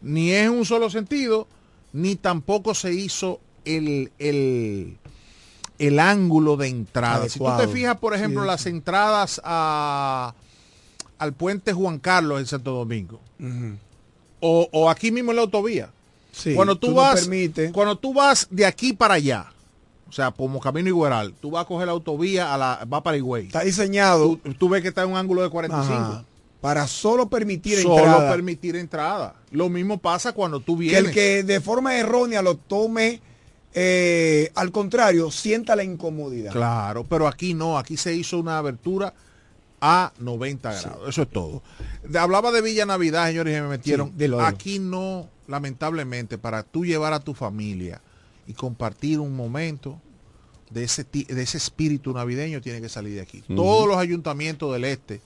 Ni 0.00 0.30
es 0.30 0.46
en 0.46 0.52
un 0.52 0.64
solo 0.64 0.88
sentido, 0.90 1.48
ni 1.92 2.14
tampoco 2.16 2.74
se 2.74 2.92
hizo 2.94 3.40
el, 3.64 4.12
el, 4.18 4.96
el 5.78 5.98
ángulo 5.98 6.56
de 6.56 6.68
entrada. 6.68 7.28
Si 7.28 7.38
tú 7.40 7.44
te 7.44 7.66
fijas, 7.72 7.98
por 7.98 8.14
ejemplo, 8.14 8.44
las 8.44 8.66
entradas 8.66 9.40
a, 9.44 10.34
al 11.18 11.32
puente 11.32 11.72
Juan 11.72 11.98
Carlos 11.98 12.38
en 12.38 12.46
Santo 12.46 12.72
Domingo, 12.72 13.20
o, 14.40 14.68
o 14.72 14.88
aquí 14.90 15.10
mismo 15.10 15.32
en 15.32 15.36
la 15.36 15.42
autovía. 15.42 15.90
Cuando 16.54 16.76
tú, 16.76 16.88
tú 16.88 16.94
vas, 16.94 17.14
cuando 17.72 17.96
tú 17.98 18.14
vas 18.14 18.46
de 18.50 18.64
aquí 18.64 18.92
para 18.92 19.14
allá, 19.14 19.52
o 20.08 20.12
sea, 20.12 20.30
como 20.30 20.60
camino 20.60 20.88
Igueral, 20.88 21.34
tú 21.40 21.50
vas 21.50 21.64
a 21.64 21.66
coger 21.66 21.86
la 21.86 21.92
autovía, 21.92 22.54
a 22.54 22.58
la, 22.58 22.86
va 22.92 23.02
para 23.02 23.16
Higüey. 23.16 23.46
Está 23.46 23.60
diseñado 23.60 24.38
Tú, 24.42 24.54
tú 24.54 24.68
ves 24.68 24.82
que 24.82 24.88
está 24.88 25.02
en 25.02 25.10
un 25.10 25.16
ángulo 25.16 25.42
de 25.42 25.50
45. 25.50 25.94
Ajá. 25.94 26.24
para 26.60 26.86
solo 26.86 27.28
permitir 27.28 27.82
Solo 27.82 27.98
entrada. 27.98 28.30
permitir 28.32 28.76
entrada. 28.76 29.34
Lo 29.50 29.68
mismo 29.68 29.98
pasa 29.98 30.32
cuando 30.32 30.60
tú 30.60 30.76
que 30.76 30.84
vienes. 30.84 31.04
el 31.04 31.10
que 31.12 31.42
de 31.42 31.60
forma 31.60 31.96
errónea 31.96 32.42
lo 32.42 32.56
tome 32.56 33.20
eh, 33.74 34.50
al 34.54 34.72
contrario, 34.72 35.30
sienta 35.30 35.76
la 35.76 35.84
incomodidad. 35.84 36.52
Claro, 36.52 37.04
pero 37.04 37.28
aquí 37.28 37.54
no, 37.54 37.78
aquí 37.78 37.96
se 37.96 38.14
hizo 38.14 38.38
una 38.38 38.58
abertura 38.58 39.12
a 39.80 40.12
90 40.18 40.72
grados. 40.72 41.08
Eso 41.08 41.22
es 41.22 41.28
todo. 41.28 41.62
Hablaba 42.18 42.50
de 42.50 42.62
Villa 42.62 42.86
Navidad, 42.86 43.28
señores, 43.28 43.56
y 43.56 43.60
me 43.60 43.68
metieron. 43.68 44.12
Sí. 44.18 44.26
Aquí 44.40 44.78
no, 44.78 45.28
lamentablemente, 45.46 46.38
para 46.38 46.62
tú 46.62 46.84
llevar 46.84 47.12
a 47.12 47.20
tu 47.20 47.34
familia 47.34 48.00
y 48.48 48.54
compartir 48.54 49.20
un 49.20 49.36
momento 49.36 50.00
de 50.70 50.82
ese, 50.84 51.04
de 51.04 51.42
ese 51.42 51.56
espíritu 51.58 52.12
navideño, 52.12 52.60
tiene 52.60 52.80
que 52.80 52.88
salir 52.88 53.14
de 53.14 53.20
aquí. 53.20 53.42
Todos 53.54 53.86
los 53.86 53.96
ayuntamientos 53.98 54.72
del 54.72 54.84
este 54.84 55.20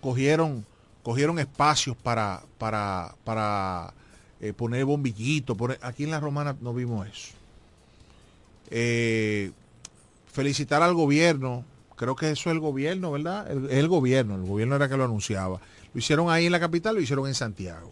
cogieron, 0.00 0.64
cogieron 1.02 1.38
espacios 1.38 1.96
para, 1.96 2.42
para, 2.58 3.14
para 3.24 3.92
eh, 4.40 4.52
poner 4.52 4.84
bombillitos. 4.86 5.56
poner- 5.56 5.78
aquí 5.82 6.04
en 6.04 6.10
la 6.10 6.20
Romana 6.20 6.56
no 6.60 6.72
vimos 6.72 7.06
eso. 7.06 7.32
Eh, 8.70 9.52
felicitar 10.32 10.82
al 10.82 10.94
gobierno, 10.94 11.64
creo 11.96 12.16
que 12.16 12.30
eso 12.30 12.50
es 12.50 12.54
el 12.54 12.60
gobierno, 12.60 13.12
¿verdad? 13.12 13.50
El 13.70 13.88
gobierno, 13.88 14.34
el 14.36 14.42
gobierno 14.42 14.76
era 14.76 14.88
que 14.88 14.96
lo 14.96 15.04
anunciaba. 15.04 15.60
Lo 15.92 15.98
hicieron 15.98 16.30
ahí 16.30 16.46
en 16.46 16.52
la 16.52 16.60
capital, 16.60 16.94
lo 16.96 17.00
hicieron 17.00 17.26
en 17.28 17.34
Santiago. 17.34 17.90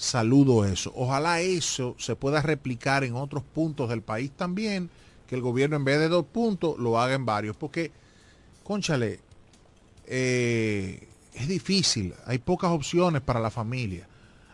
Saludo 0.00 0.64
eso. 0.64 0.90
Ojalá 0.96 1.42
eso 1.42 1.94
se 1.98 2.16
pueda 2.16 2.40
replicar 2.40 3.04
en 3.04 3.16
otros 3.16 3.42
puntos 3.42 3.90
del 3.90 4.00
país 4.00 4.30
también, 4.34 4.88
que 5.26 5.34
el 5.34 5.42
gobierno 5.42 5.76
en 5.76 5.84
vez 5.84 5.98
de 5.98 6.08
dos 6.08 6.24
puntos 6.24 6.78
lo 6.78 6.98
haga 6.98 7.12
en 7.12 7.26
varios, 7.26 7.54
porque, 7.54 7.92
conchale, 8.64 9.20
eh, 10.06 11.06
es 11.34 11.48
difícil, 11.48 12.14
hay 12.24 12.38
pocas 12.38 12.70
opciones 12.70 13.20
para 13.20 13.40
la 13.40 13.50
familia, 13.50 14.08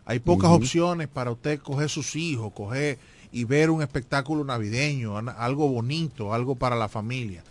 hay 0.05 0.19
pocas 0.19 0.51
opciones 0.51 1.07
para 1.07 1.31
usted 1.31 1.61
coger 1.61 1.91
sus 1.91 2.17
hijos, 2.17 2.53
coger 2.53 2.99
y 3.31 3.45
ver 3.45 3.71
un 3.71 3.83
espectáculo 3.83 4.43
navideño, 4.43 5.17
algo 5.17 5.69
bonito, 5.69 6.35
algo 6.35 6.57
para 6.57 6.75
la 6.75 6.89
familia. 6.89 7.45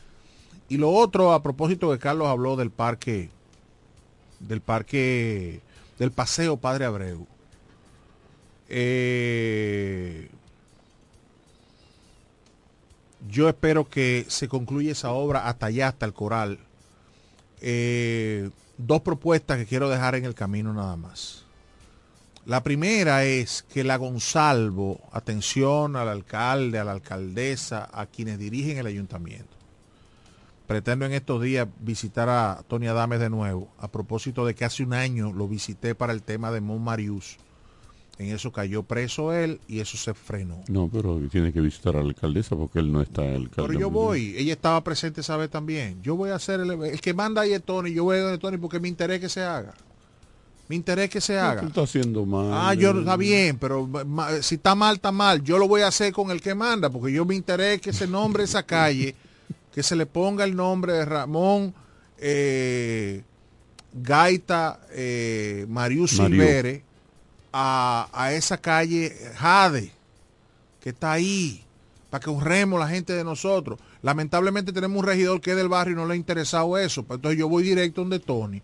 Y 0.68 0.76
lo 0.76 0.92
otro, 0.92 1.32
a 1.32 1.42
propósito 1.42 1.90
que 1.94 2.00
Carlos 2.00 2.28
habló 2.28 2.58
del 2.58 2.72
parque, 2.72 3.30
del 4.42 4.60
parque, 4.60 5.62
del 5.98 6.12
paseo 6.12 6.58
Padre 6.58 6.84
Abreu. 6.84 7.26
Eh, 8.70 10.30
yo 13.30 13.50
espero 13.50 13.90
que 13.90 14.26
se 14.28 14.48
concluya 14.48 14.92
esa 14.92 15.12
obra 15.12 15.48
hasta 15.48 15.68
allá, 15.68 15.90
hasta 15.90 16.06
el 16.06 16.14
coral. 16.14 16.60
Eh, 17.62 18.50
dos 18.78 19.02
propuestas 19.02 19.58
que 19.58 19.66
quiero 19.66 19.90
dejar 19.90 20.16
en 20.16 20.26
el 20.26 20.36
camino 20.36 20.74
nada 20.74 20.96
más. 20.96 21.46
La 22.46 22.62
primera 22.62 23.24
es 23.24 23.64
que 23.64 23.84
la 23.84 23.98
Gonzalvo, 23.98 25.02
atención 25.12 25.96
al 25.96 26.10
alcalde, 26.10 26.78
a 26.78 26.84
la 26.84 26.92
alcaldesa, 26.92 27.90
a 27.92 28.06
quienes 28.06 28.38
dirigen 28.38 28.78
el 28.78 28.86
ayuntamiento. 28.86 29.50
Pretendo 30.68 31.06
en 31.06 31.14
estos 31.14 31.42
días 31.42 31.68
visitar 31.80 32.30
a 32.30 32.64
Tony 32.68 32.88
Adames 32.88 33.20
de 33.20 33.32
nuevo, 33.32 33.70
a 33.80 33.88
propósito 33.88 34.46
de 34.46 34.54
que 34.54 34.66
hace 34.66 34.84
un 34.84 34.94
año 34.94 35.34
lo 35.34 35.48
visité 35.48 35.96
para 35.96 36.14
el 36.14 36.22
tema 36.22 36.52
de 36.52 36.62
Mon 36.62 36.84
Marius. 36.84 37.38
En 38.18 38.28
eso 38.34 38.50
cayó 38.52 38.84
preso 38.84 39.34
él 39.34 39.60
y 39.68 39.82
eso 39.82 39.98
se 39.98 40.14
frenó. 40.14 40.64
No, 40.70 40.90
pero 40.92 41.20
tiene 41.30 41.52
que 41.52 41.60
visitar 41.60 41.98
a 41.98 42.02
la 42.02 42.08
alcaldesa 42.08 42.56
porque 42.56 42.80
él 42.80 42.90
no 42.92 43.02
está 43.02 43.24
el 43.26 43.44
alcalde. 43.44 43.68
Pero 43.68 43.80
yo 43.80 43.90
voy, 43.90 44.36
ella 44.38 44.54
estaba 44.54 44.82
presente 44.84 45.20
esa 45.20 45.36
vez 45.36 45.50
también. 45.50 46.02
Yo 46.02 46.16
voy 46.16 46.30
a 46.30 46.36
hacer 46.36 46.62
el, 46.62 46.72
el 46.72 47.02
que 47.02 47.14
manda 47.14 47.42
ahí 47.42 47.52
es 47.54 47.62
Tony, 47.64 47.94
yo 47.94 48.06
voy 48.06 48.18
a 48.18 48.22
donde 48.22 48.38
Tony 48.38 48.58
porque 48.58 48.80
me 48.80 48.88
interés 48.88 49.20
que 49.20 49.28
se 49.28 49.42
haga. 49.42 49.74
Me 50.70 50.78
interés 50.78 51.10
que 51.10 51.20
se 51.20 51.38
haga. 51.38 51.62
Tú 51.62 51.68
estás 51.68 51.84
haciendo 51.90 52.26
mal. 52.26 52.50
Ah, 52.52 52.74
yo 52.74 52.98
está 52.98 53.18
bien, 53.18 53.58
pero 53.60 53.86
ma- 53.86 54.42
si 54.42 54.56
está 54.56 54.76
mal, 54.76 54.96
está 54.96 55.12
mal. 55.12 55.44
Yo 55.44 55.58
lo 55.58 55.68
voy 55.68 55.82
a 55.82 55.88
hacer 55.88 56.14
con 56.14 56.32
el 56.32 56.42
que 56.42 56.56
manda, 56.56 56.90
porque 56.90 57.12
yo 57.12 57.26
me 57.26 57.36
interés 57.36 57.82
que 57.82 57.92
se 57.92 58.08
nombre 58.08 58.46
esa 58.46 58.64
calle, 58.64 59.14
que 59.74 59.84
se 59.84 59.96
le 59.96 60.06
ponga 60.06 60.46
el 60.46 60.56
nombre 60.56 60.94
de 60.94 61.06
Ramón 61.06 61.74
eh, 62.18 63.22
Gaita 63.94 64.80
eh, 64.92 65.66
Marius. 65.70 66.12
Silvere 66.12 66.84
a, 67.58 68.34
esa 68.34 68.58
calle 68.58 69.16
Jade, 69.38 69.90
que 70.82 70.90
está 70.90 71.14
ahí, 71.14 71.64
para 72.10 72.22
que 72.22 72.30
honremos 72.30 72.78
la 72.78 72.90
gente 72.90 73.14
de 73.14 73.24
nosotros. 73.24 73.80
Lamentablemente 74.02 74.74
tenemos 74.74 75.00
un 75.00 75.06
regidor 75.06 75.40
que 75.40 75.52
es 75.52 75.58
del 75.58 75.70
barrio 75.70 75.94
y 75.94 75.96
no 75.96 76.06
le 76.06 76.14
ha 76.14 76.18
interesado 76.18 76.78
eso, 76.78 77.04
pues 77.04 77.18
entonces 77.18 77.40
yo 77.40 77.48
voy 77.48 77.64
directo 77.64 78.02
donde 78.02 78.20
Tony. 78.20 78.62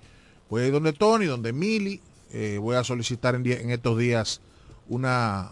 Voy 0.49 0.63
a 0.63 0.71
donde 0.71 0.91
Tony, 0.91 1.25
donde 1.25 1.53
Mili, 1.53 2.01
eh, 2.33 2.57
voy 2.59 2.75
a 2.75 2.83
solicitar 2.83 3.35
en, 3.35 3.49
en 3.49 3.71
estos 3.71 3.97
días 3.97 4.41
una, 4.89 5.51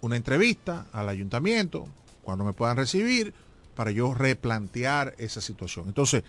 una 0.00 0.16
entrevista 0.16 0.86
al 0.92 1.08
ayuntamiento, 1.08 1.86
cuando 2.22 2.44
me 2.44 2.52
puedan 2.52 2.76
recibir, 2.76 3.32
para 3.76 3.92
yo 3.92 4.12
replantear 4.12 5.14
esa 5.18 5.40
situación. 5.40 5.86
Entonces, 5.86 6.24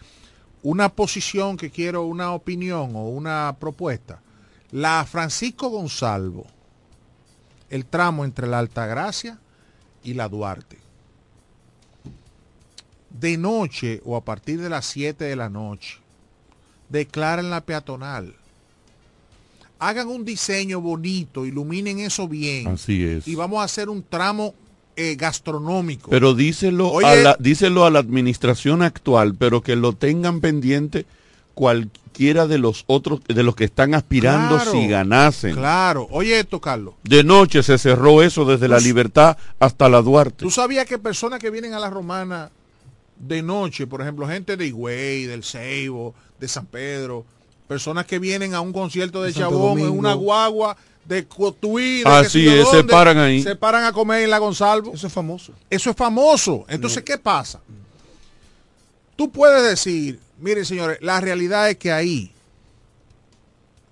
una 0.62 0.90
posición 0.90 1.58
que 1.58 1.72
quiero, 1.72 2.04
una 2.04 2.32
opinión 2.34 2.96
o 2.96 3.10
una 3.10 3.56
propuesta. 3.60 4.22
La 4.72 5.06
Francisco 5.06 5.70
Gonzalvo, 5.70 6.46
el 7.70 7.86
tramo 7.86 8.24
entre 8.24 8.48
la 8.48 8.60
Altagracia 8.60 9.40
y 10.04 10.14
la 10.14 10.30
Duarte. 10.30 10.78
De 13.10 13.38
noche 13.38 14.02
o 14.06 14.16
a 14.16 14.24
partir 14.24 14.62
de 14.62 14.70
las 14.70 14.86
7 14.86 15.26
de 15.26 15.36
la 15.36 15.50
noche, 15.50 15.98
declaren 16.90 17.50
la 17.50 17.62
peatonal. 17.62 18.36
Hagan 19.80 20.08
un 20.08 20.24
diseño 20.24 20.80
bonito, 20.80 21.46
iluminen 21.46 22.00
eso 22.00 22.28
bien. 22.28 22.68
Así 22.68 23.04
es. 23.04 23.28
Y 23.28 23.36
vamos 23.36 23.60
a 23.62 23.64
hacer 23.64 23.90
un 23.90 24.04
tramo 24.04 24.54
eh, 24.96 25.16
gastronómico. 25.16 26.12
Pero 26.12 26.34
díselo 26.34 27.00
a, 27.00 27.16
la, 27.16 27.36
díselo 27.40 27.86
a 27.86 27.90
la 27.90 28.00
administración 28.00 28.84
actual, 28.84 29.36
pero 29.36 29.62
que 29.62 29.76
lo 29.76 29.94
tengan 29.94 30.40
pendiente 30.40 31.06
cualquiera 31.54 32.48
de 32.48 32.58
los 32.58 32.84
otros, 32.88 33.22
de 33.28 33.44
los 33.44 33.56
que 33.56 33.64
están 33.66 33.94
aspirando 33.94 34.56
Claro, 34.56 34.72
si 34.72 34.88
ganasen. 34.88 35.56
Claro. 35.56 36.08
Oye 36.12 36.40
esto, 36.40 36.60
Carlos. 36.60 36.94
De 37.04 37.24
noche 37.24 37.64
se 37.64 37.78
cerró 37.78 38.22
eso 38.22 38.46
desde 38.46 38.68
la 38.68 38.76
Pues- 38.76 38.86
libertad 38.86 39.38
hasta 39.60 39.90
la 39.90 40.02
Duarte. 40.02 40.44
¿Tú 40.44 40.52
sabías 40.52 40.86
que 40.86 40.98
personas 40.98 41.40
que 41.40 41.50
vienen 41.50 41.74
a 41.74 41.80
la 41.80 41.90
romana 41.90 42.50
de 43.18 43.42
noche, 43.42 43.88
por 43.88 44.02
ejemplo, 44.02 44.28
gente 44.28 44.58
de 44.58 44.68
Higüey, 44.68 45.26
del 45.26 45.44
Ceibo, 45.44 46.14
de 46.40 46.48
San 46.48 46.66
Pedro, 46.66 47.24
personas 47.68 48.06
que 48.06 48.20
vienen 48.20 48.54
a 48.56 48.62
un 48.62 48.74
concierto 48.74 49.22
de 49.22 49.32
Chabón 49.34 49.80
en 49.80 49.90
una 49.90 50.14
guagua 50.14 50.76
de 51.06 51.26
Cotuí, 51.26 52.04
de 52.04 52.10
Así 52.10 52.48
es, 52.48 52.68
se 52.70 52.84
paran 52.84 53.18
ahí. 53.18 53.42
Se 53.42 53.56
paran 53.56 53.84
a 53.86 53.92
comer 53.94 54.24
en 54.24 54.30
la 54.30 54.38
Gonzalvo. 54.40 54.94
Eso 54.94 55.08
es 55.08 55.14
famoso. 55.14 55.54
Eso 55.70 55.90
es 55.90 55.96
famoso. 55.96 56.66
Entonces, 56.68 57.04
¿qué 57.04 57.18
pasa? 57.18 57.60
Tú 59.16 59.32
puedes 59.32 59.64
decir, 59.64 60.20
miren 60.42 60.66
señores, 60.66 60.98
la 61.02 61.22
realidad 61.22 61.70
es 61.70 61.78
que 61.78 61.92
ahí 61.92 62.32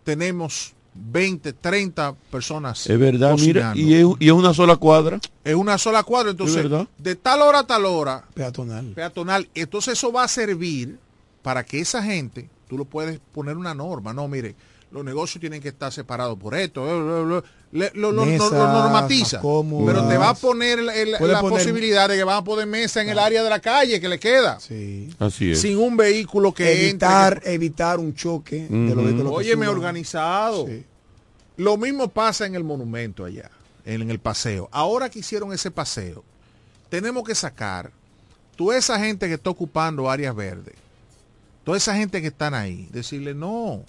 tenemos 0.03 0.73
20, 0.93 1.53
30 1.53 2.15
personas. 2.31 2.87
Es 2.89 2.99
verdad, 2.99 3.35
mira, 3.37 3.73
y 3.75 3.93
es, 3.93 4.05
y 4.19 4.27
es 4.27 4.33
una 4.33 4.53
sola 4.53 4.75
cuadra. 4.75 5.19
Es 5.43 5.55
una 5.55 5.77
sola 5.77 6.03
cuadra, 6.03 6.31
entonces, 6.31 6.65
de 6.97 7.15
tal 7.15 7.41
hora 7.41 7.59
a 7.59 7.67
tal 7.67 7.85
hora, 7.85 8.25
Peatonal. 8.33 8.87
peatonal, 8.87 9.49
entonces 9.53 9.93
eso 9.93 10.11
va 10.11 10.23
a 10.23 10.27
servir 10.27 10.99
para 11.41 11.63
que 11.63 11.79
esa 11.79 12.03
gente, 12.03 12.49
tú 12.67 12.77
lo 12.77 12.85
puedes 12.85 13.19
poner 13.33 13.55
una 13.55 13.73
norma, 13.73 14.13
no, 14.13 14.27
mire, 14.27 14.55
los 14.91 15.03
negocios 15.05 15.39
tienen 15.39 15.61
que 15.61 15.67
estar 15.69 15.91
separados 15.93 16.37
por 16.39 16.55
esto, 16.55 16.83
le- 17.71 17.91
lo- 17.93 18.11
lo- 18.11 18.25
Mesas, 18.25 18.51
lo 18.51 18.57
normatiza, 18.67 19.39
cómodas. 19.39 19.93
pero 19.95 20.07
te 20.07 20.17
va 20.17 20.29
a 20.29 20.33
poner 20.33 20.79
el- 20.79 21.11
la 21.11 21.19
poner- 21.19 21.39
posibilidad 21.39 22.09
de 22.09 22.15
que 22.17 22.23
van 22.23 22.37
a 22.37 22.43
poner 22.43 22.65
mesa 22.65 23.01
en 23.01 23.09
el 23.09 23.19
área 23.19 23.43
de 23.43 23.49
la 23.49 23.59
calle 23.59 24.01
que 24.01 24.09
le 24.09 24.19
queda, 24.19 24.59
Sí. 24.59 25.13
Así 25.19 25.51
es. 25.51 25.61
sin 25.61 25.77
un 25.77 25.95
vehículo 25.95 26.51
que 26.53 26.87
evitar, 26.89 27.33
entre. 27.37 27.53
evitar 27.53 27.99
un 27.99 28.15
choque 28.15 28.67
de 28.67 28.95
los 28.95 29.05
vehículos 29.05 29.31
que 29.33 29.37
Óyeme, 29.37 29.67
organizado. 29.67 30.65
Sí. 30.65 30.83
Lo 31.57 31.77
mismo 31.77 32.07
pasa 32.07 32.45
en 32.47 32.55
el 32.55 32.63
monumento 32.63 33.25
allá, 33.25 33.51
en, 33.85 34.09
el 34.09 34.17
paseo. 34.19 34.69
Ahora 34.71 35.09
que 35.09 35.19
hicieron 35.19 35.53
ese 35.53 35.69
paseo, 35.69 36.23
tenemos 36.89 37.23
que 37.23 37.35
sacar 37.35 37.91
toda 38.55 38.75
esa 38.77 38.97
gente 38.99 39.27
que 39.27 39.35
está 39.35 39.49
ocupando 39.51 40.09
áreas 40.09 40.35
verdes, 40.35 40.73
toda 41.63 41.77
esa 41.77 41.95
gente 41.95 42.21
que 42.21 42.27
están 42.29 42.53
ahí, 42.55 42.87
decirle, 42.91 43.35
no, 43.35 43.83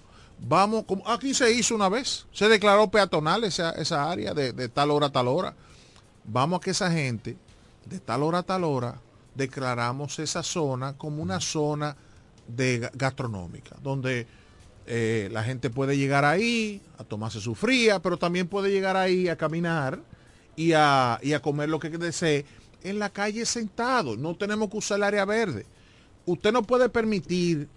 vamos, 0.46 0.84
como 0.84 1.06
aquí 1.08 1.34
se 1.34 1.52
hizo 1.52 1.74
una 1.74 1.88
vez, 1.88 2.26
se 2.32 2.48
declaró 2.48 2.90
peatonal 2.90 3.44
esa, 3.44 3.70
esa 3.72 4.10
área 4.10 4.34
de, 4.34 4.52
de 4.52 4.68
tal 4.68 4.90
hora 4.90 5.06
a 5.06 5.12
tal 5.12 5.28
hora. 5.28 5.54
Vamos 6.24 6.58
a 6.58 6.60
que 6.60 6.70
esa 6.70 6.90
gente, 6.90 7.36
de 7.86 8.00
tal 8.00 8.22
hora 8.22 8.38
a 8.38 8.42
tal 8.42 8.64
hora, 8.64 9.00
declaramos 9.34 10.18
esa 10.18 10.42
zona 10.42 10.96
como 10.96 11.22
una 11.22 11.40
zona 11.40 11.96
de 12.48 12.82
ga- 12.82 12.90
gastronómica, 12.94 13.76
donde 13.82 14.26
eh, 14.86 15.28
la 15.32 15.44
gente 15.44 15.70
puede 15.70 15.96
llegar 15.96 16.24
ahí 16.24 16.82
a 16.98 17.04
tomarse 17.04 17.40
su 17.40 17.54
fría, 17.54 18.00
pero 18.00 18.16
también 18.16 18.48
puede 18.48 18.70
llegar 18.70 18.96
ahí 18.96 19.28
a 19.28 19.36
caminar 19.36 20.00
y 20.56 20.72
a, 20.72 21.18
y 21.22 21.32
a 21.32 21.40
comer 21.40 21.68
lo 21.68 21.78
que 21.78 21.90
desee 21.90 22.44
en 22.82 22.98
la 22.98 23.10
calle 23.10 23.46
sentado. 23.46 24.16
No 24.16 24.34
tenemos 24.34 24.68
que 24.68 24.78
usar 24.78 24.96
el 24.98 25.04
área 25.04 25.24
verde. 25.24 25.64
Usted 26.26 26.52
no 26.52 26.62
puede 26.62 26.88
permitir, 26.88 27.68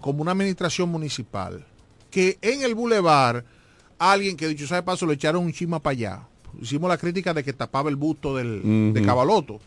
como 0.00 0.22
una 0.22 0.32
administración 0.32 0.88
municipal, 0.88 1.64
que 2.12 2.38
en 2.42 2.62
el 2.62 2.76
bulevar 2.76 3.44
alguien 3.98 4.36
que 4.36 4.46
dicho 4.46 4.68
sea 4.68 4.76
de 4.76 4.82
paso 4.84 5.04
le 5.06 5.14
echaron 5.14 5.42
un 5.44 5.52
chisma 5.52 5.80
para 5.80 5.92
allá. 5.92 6.22
Hicimos 6.60 6.88
la 6.88 6.98
crítica 6.98 7.34
de 7.34 7.42
que 7.42 7.52
tapaba 7.52 7.90
el 7.90 7.96
busto 7.96 8.36
del, 8.36 8.92
de. 8.94 9.02
Cabaloto. 9.02 9.58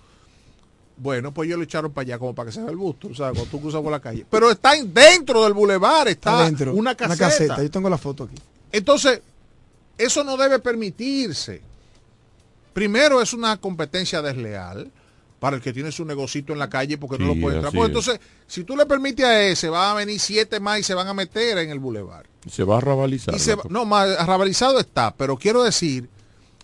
Bueno, 0.98 1.34
pues 1.34 1.48
ellos 1.48 1.58
lo 1.58 1.64
echaron 1.66 1.92
para 1.92 2.04
allá 2.04 2.20
como 2.20 2.34
para 2.34 2.46
que 2.48 2.54
se 2.54 2.62
vea 2.62 2.70
el 2.70 2.78
busto, 2.78 3.10
o 3.10 3.14
sea, 3.16 3.32
cuando 3.32 3.50
tú 3.50 3.60
cruzas 3.60 3.82
por 3.82 3.92
la 3.92 4.00
calle. 4.00 4.26
Pero 4.30 4.50
está 4.52 4.76
en- 4.78 4.94
dentro 4.94 5.44
del 5.44 5.52
bulevar, 5.54 6.08
está, 6.08 6.32
Está 6.32 6.46
dentro. 6.46 6.74
una 6.74 6.96
caseta. 6.96 7.62
Yo 7.62 7.70
tengo 7.72 7.90
la 7.90 7.98
foto 7.98 8.24
aquí. 8.26 8.36
Entonces, 8.72 9.22
eso 9.98 10.24
no 10.24 10.38
debe 10.38 10.60
permitirse. 10.60 11.62
Primero 12.74 13.22
es 13.22 13.34
una 13.34 13.58
competencia 13.58 14.22
desleal 14.22 14.92
para 15.46 15.58
el 15.58 15.62
que 15.62 15.72
tiene 15.74 15.92
su 15.92 16.04
negocito 16.06 16.54
en 16.54 16.58
la 16.58 16.68
calle 16.72 16.98
porque 16.98 17.20
no 17.24 17.28
lo 17.36 17.40
puede 17.40 17.58
entrar. 17.58 17.72
Pues 17.72 17.84
es. 17.84 17.88
entonces, 17.90 18.20
si 18.48 18.64
tú 18.64 18.76
le 18.76 18.88
permites 18.88 19.24
a 19.24 19.44
ese, 19.44 19.70
van 19.70 19.92
a 19.92 19.94
venir 19.94 20.20
siete 20.20 20.60
más 20.60 20.80
y 20.80 20.84
se 20.84 20.96
van 20.96 21.08
a 21.08 21.14
meter 21.14 21.60
en 21.60 21.70
el 21.70 21.78
bulevar. 21.78 22.26
Se 22.50 22.64
va 22.64 22.78
a 22.78 22.82
rabalizar. 22.82 23.36
Y 23.36 23.38
se 23.38 23.52
la 23.52 23.58
va- 23.58 23.62
cosa. 23.62 23.74
no, 23.74 23.86
más 23.86 24.10
arrabalizado 24.18 24.80
está, 24.80 25.14
pero 25.16 25.38
quiero 25.38 25.62
decir, 25.62 26.10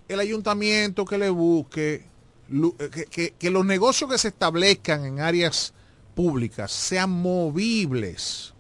el 0.08 0.20
ayuntamiento 0.20 1.06
que 1.06 1.20
le 1.20 1.30
busque, 1.30 2.06
eh, 2.52 2.90
que, 2.92 3.06
que- 3.06 3.34
que 3.38 3.50
los 3.52 3.64
negocios 3.64 4.10
que 4.10 4.18
se 4.18 4.30
establezcan 4.30 5.06
en 5.06 5.20
áreas 5.20 5.74
públicas 6.16 6.72
sean 6.72 7.12
movibles. 7.12 8.54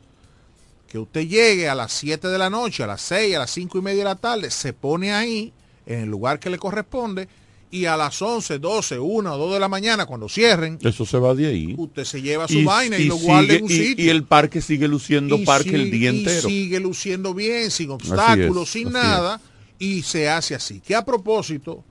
Que 0.88 1.00
usted 1.00 1.22
llegue 1.28 1.68
a 1.68 1.74
las 1.74 1.94
7 1.94 2.28
de 2.28 2.38
la 2.38 2.52
noche, 2.52 2.84
a 2.84 2.88
las 2.88 3.02
6, 3.02 3.36
a 3.36 3.40
las 3.40 3.50
5 3.50 3.80
y 3.80 3.82
media 3.82 4.00
de 4.00 4.04
la 4.06 4.16
tarde, 4.18 4.52
se 4.52 4.74
pone 4.74 5.14
ahí, 5.14 5.52
en 5.88 6.02
el 6.02 6.10
lugar 6.10 6.40
que 6.40 6.50
le 6.52 6.60
corresponde, 6.60 7.28
y 7.72 7.86
a 7.86 7.96
las 7.96 8.22
11, 8.22 8.60
12, 8.60 9.00
1 9.00 9.34
o 9.34 9.38
2 9.38 9.54
de 9.54 9.60
la 9.60 9.70
mañana, 9.70 10.06
cuando 10.06 10.28
cierren, 10.28 10.78
Eso 10.82 11.06
se 11.06 11.18
va 11.18 11.34
de 11.34 11.48
ahí. 11.48 11.74
usted 11.78 12.04
se 12.04 12.22
lleva 12.22 12.48
su 12.48 12.64
vaina 12.66 12.98
y, 13.00 13.06
lo 13.06 13.16
sigue- 13.16 13.26
guarda 13.26 13.54
en 13.54 13.64
un 13.64 13.72
y- 13.72 13.74
sitio 13.74 14.06
y 14.06 14.10
el 14.10 14.24
parque 14.26 14.62
sigue 14.62 14.88
luciendo 14.90 15.38
y 15.38 15.46
parque 15.46 15.76
el 15.76 15.90
día 15.90 16.12
y 16.12 16.20
entero. 16.20 16.48
sigue 16.50 16.80
luciendo 16.82 17.34
bien, 17.34 17.72
sin 17.72 17.90
obstáculos, 17.92 18.64
es, 18.64 18.70
sin 18.70 18.92
nada, 18.92 19.40
y 19.80 20.02
se 20.02 20.30
hace 20.30 20.54
así. 20.54 20.82
Que 20.82 20.96
a 20.96 21.06
propósito, 21.06 21.84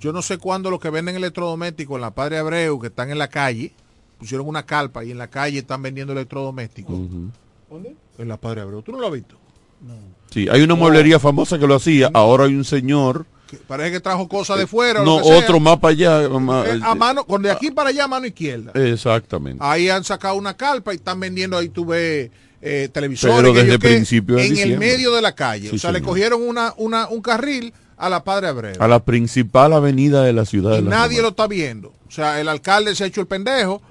yo 0.00 0.12
no 0.12 0.22
sé 0.22 0.38
cuándo 0.38 0.70
los 0.70 0.80
que 0.80 0.88
venden 0.90 1.16
electrodomésticos 1.16 1.96
en 1.96 2.00
la 2.00 2.14
Padre 2.14 2.38
Abreu, 2.38 2.80
que 2.80 2.86
están 2.88 3.10
en 3.10 3.18
la 3.18 3.28
calle, 3.28 3.72
pusieron 4.18 4.46
una 4.48 4.64
carpa 4.64 5.04
y 5.04 5.10
en 5.10 5.18
la 5.18 5.28
calle 5.28 5.58
están 5.58 5.82
vendiendo 5.82 6.12
electrodomésticos. 6.14 6.96
¿Dónde? 7.70 7.94
En 8.18 8.28
la 8.28 8.38
Padre 8.38 8.62
Abreu. 8.62 8.80
¿Tú 8.82 8.92
no 8.92 9.00
lo 9.00 9.08
has 9.08 9.12
visto? 9.12 9.36
Sí, 10.30 10.46
hay 10.50 10.62
una 10.62 10.74
mueblería 10.74 11.18
famosa 11.20 11.58
que 11.58 11.66
lo 11.66 11.74
hacía. 11.74 12.10
Ahora 12.14 12.44
hay 12.44 12.54
un 12.54 12.64
señor. 12.64 13.26
Que 13.56 13.64
parece 13.66 13.92
que 13.92 14.00
trajo 14.00 14.28
cosas 14.28 14.58
de 14.58 14.66
fuera. 14.66 15.02
o 15.02 15.04
No, 15.04 15.16
otro 15.16 15.60
más 15.60 15.78
para 15.78 15.92
allá. 15.92 16.28
más- 16.28 16.66
Eh, 16.68 16.80
a 16.82 16.94
mano, 16.94 17.24
con 17.26 17.42
de 17.42 17.50
aquí 17.50 17.70
para 17.70 17.90
allá, 17.90 18.04
a 18.04 18.08
mano 18.08 18.26
izquierda. 18.26 18.72
Exactamente. 18.74 19.58
Ahí 19.64 19.88
han 19.88 20.04
sacado 20.04 20.34
una 20.36 20.56
carpa 20.56 20.92
y 20.92 20.96
están 20.96 21.20
vendiendo, 21.20 21.56
ahí 21.58 21.68
tú 21.68 21.84
ves 21.86 22.30
eh, 22.66 22.88
televisores. 22.92 23.36
Pero 23.36 23.52
desde 23.52 23.78
principio 23.78 24.36
de 24.36 24.46
En 24.46 24.56
el 24.58 24.78
medio 24.78 25.14
de 25.14 25.20
la 25.20 25.34
calle. 25.34 25.68
Sí, 25.70 25.76
o 25.76 25.78
sea, 25.78 25.92
le 25.92 26.00
cogieron 26.00 26.40
una, 26.42 26.72
una, 26.78 27.08
un 27.08 27.20
carril 27.20 27.72
a 27.98 28.08
la 28.08 28.24
Padre 28.24 28.48
Abreu. 28.48 28.74
A 28.80 28.88
la 28.88 29.04
principal 29.04 29.72
avenida 29.74 30.22
de 30.24 30.32
la 30.32 30.44
ciudad 30.46 30.72
y 30.72 30.76
de 30.76 30.82
la 30.82 30.90
nadie 30.90 31.18
Romana. 31.18 31.22
lo 31.22 31.28
está 31.28 31.46
viendo. 31.46 31.92
O 32.08 32.10
sea, 32.10 32.40
el 32.40 32.48
alcalde 32.48 32.94
se 32.94 33.04
ha 33.04 33.06
hecho 33.06 33.20
el 33.20 33.26
pendejo. 33.26 33.82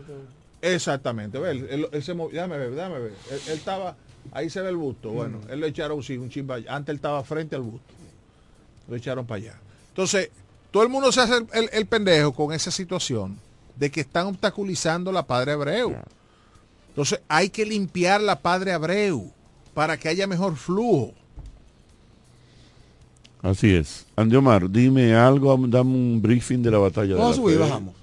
Exactamente. 0.61 1.37
Él, 1.37 1.67
él- 1.69 1.87
él 1.91 2.03
se 2.03 2.13
movió. 2.13 2.35
Déjame 2.35 2.57
ver, 2.57 2.71
déjame 2.71 2.99
ver. 2.99 3.13
Él, 3.31 3.39
él 3.47 3.53
estaba, 3.53 3.95
ahí 4.31 4.49
se 4.49 4.61
ve 4.61 4.69
el 4.69 4.77
busto. 4.77 5.09
Bueno, 5.11 5.39
él 5.49 5.59
le 5.59 5.67
echaron 5.67 6.01
sí, 6.01 6.17
un 6.17 6.29
chimba. 6.29 6.57
Antes 6.69 6.89
él 6.89 6.95
estaba 6.95 7.23
frente 7.23 7.55
al 7.55 7.61
busto. 7.63 7.93
Lo 8.87 8.95
echaron 8.95 9.25
para 9.25 9.37
allá. 9.41 9.53
Entonces, 9.89 10.29
todo 10.71 10.83
el 10.83 10.89
mundo 10.89 11.11
se 11.11 11.21
hace 11.21 11.37
el, 11.37 11.47
el- 11.53 11.69
el 11.71 11.85
pendejo 11.85 12.33
con 12.33 12.53
esa 12.53 12.71
situación 12.71 13.37
de 13.75 13.89
que 13.91 14.01
están 14.01 14.27
obstaculizando 14.27 15.11
la 15.11 15.23
Padre 15.25 15.53
Abreu. 15.53 15.95
Entonces, 16.89 17.19
hay 17.27 17.49
que 17.49 17.65
limpiar 17.65 18.21
la 18.21 18.39
Padre 18.39 18.71
Abreu 18.73 19.31
para 19.73 19.97
que 19.97 20.09
haya 20.09 20.27
mejor 20.27 20.55
flujo. 20.57 21.13
Así 23.41 23.73
es. 23.73 24.05
Andy 24.15 24.35
Omar, 24.37 24.69
dime 24.69 25.15
algo, 25.15 25.57
dame 25.67 25.91
un 25.93 26.21
briefing 26.21 26.59
de 26.63 26.71
la 26.71 26.77
batalla 26.77 27.15
Vamos 27.15 27.33
a 27.33 27.35
subir, 27.41 27.57
bajamos. 27.59 27.93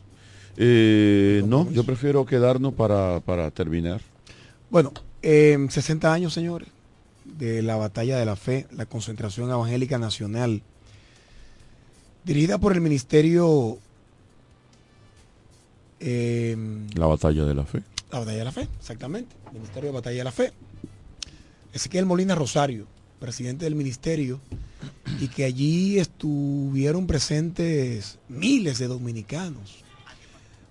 Eh, 0.56 1.42
no, 1.46 1.70
yo 1.70 1.84
prefiero 1.84 2.26
quedarnos 2.26 2.74
para, 2.74 3.20
para 3.20 3.50
terminar. 3.50 4.00
Bueno, 4.68 4.92
eh, 5.22 5.56
60 5.70 6.12
años, 6.12 6.34
señores, 6.34 6.68
de 7.38 7.62
la 7.62 7.76
batalla 7.76 8.18
de 8.18 8.24
la 8.24 8.36
fe, 8.36 8.66
la 8.72 8.86
concentración 8.86 9.50
evangélica 9.50 9.98
nacional, 9.98 10.62
dirigida 12.24 12.58
por 12.58 12.72
el 12.72 12.80
ministerio, 12.80 13.78
eh, 16.00 16.56
La 16.94 17.06
batalla 17.06 17.44
de 17.44 17.54
la 17.54 17.64
fe. 17.64 17.82
la 18.10 18.18
batalla 18.20 18.38
de 18.38 18.44
la 18.44 18.52
fe, 18.52 18.68
exactamente, 18.78 19.34
ministerio 19.52 19.88
de 19.90 19.94
batalla 19.94 20.18
de 20.18 20.24
la 20.24 20.32
fe. 20.32 20.52
Ezequiel 21.72 22.06
Molina 22.06 22.34
Rosario, 22.34 22.86
presidente 23.20 23.64
del 23.64 23.74
ministerio, 23.74 24.40
y 25.20 25.28
que 25.28 25.44
allí 25.44 25.98
estuvieron 25.98 27.06
presentes 27.06 28.18
miles 28.28 28.78
de 28.78 28.86
dominicanos 28.86 29.84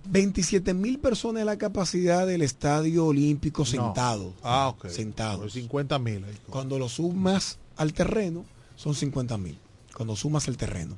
27 0.07 0.73
mil 0.73 0.99
personas 0.99 1.41
es 1.41 1.45
la 1.45 1.57
capacidad 1.57 2.25
del 2.25 2.41
estadio 2.41 3.05
olímpico 3.07 3.65
sentado. 3.65 4.33
Ah, 4.43 4.69
ok. 4.69 4.87
Sentado. 4.87 5.49
50 5.49 5.99
mil. 5.99 6.25
Cuando 6.49 6.79
lo 6.79 6.89
sumas 6.89 7.57
al 7.75 7.93
terreno, 7.93 8.45
son 8.75 8.95
50 8.95 9.37
mil. 9.37 9.57
Cuando 9.95 10.15
sumas 10.15 10.47
el 10.47 10.57
terreno. 10.57 10.95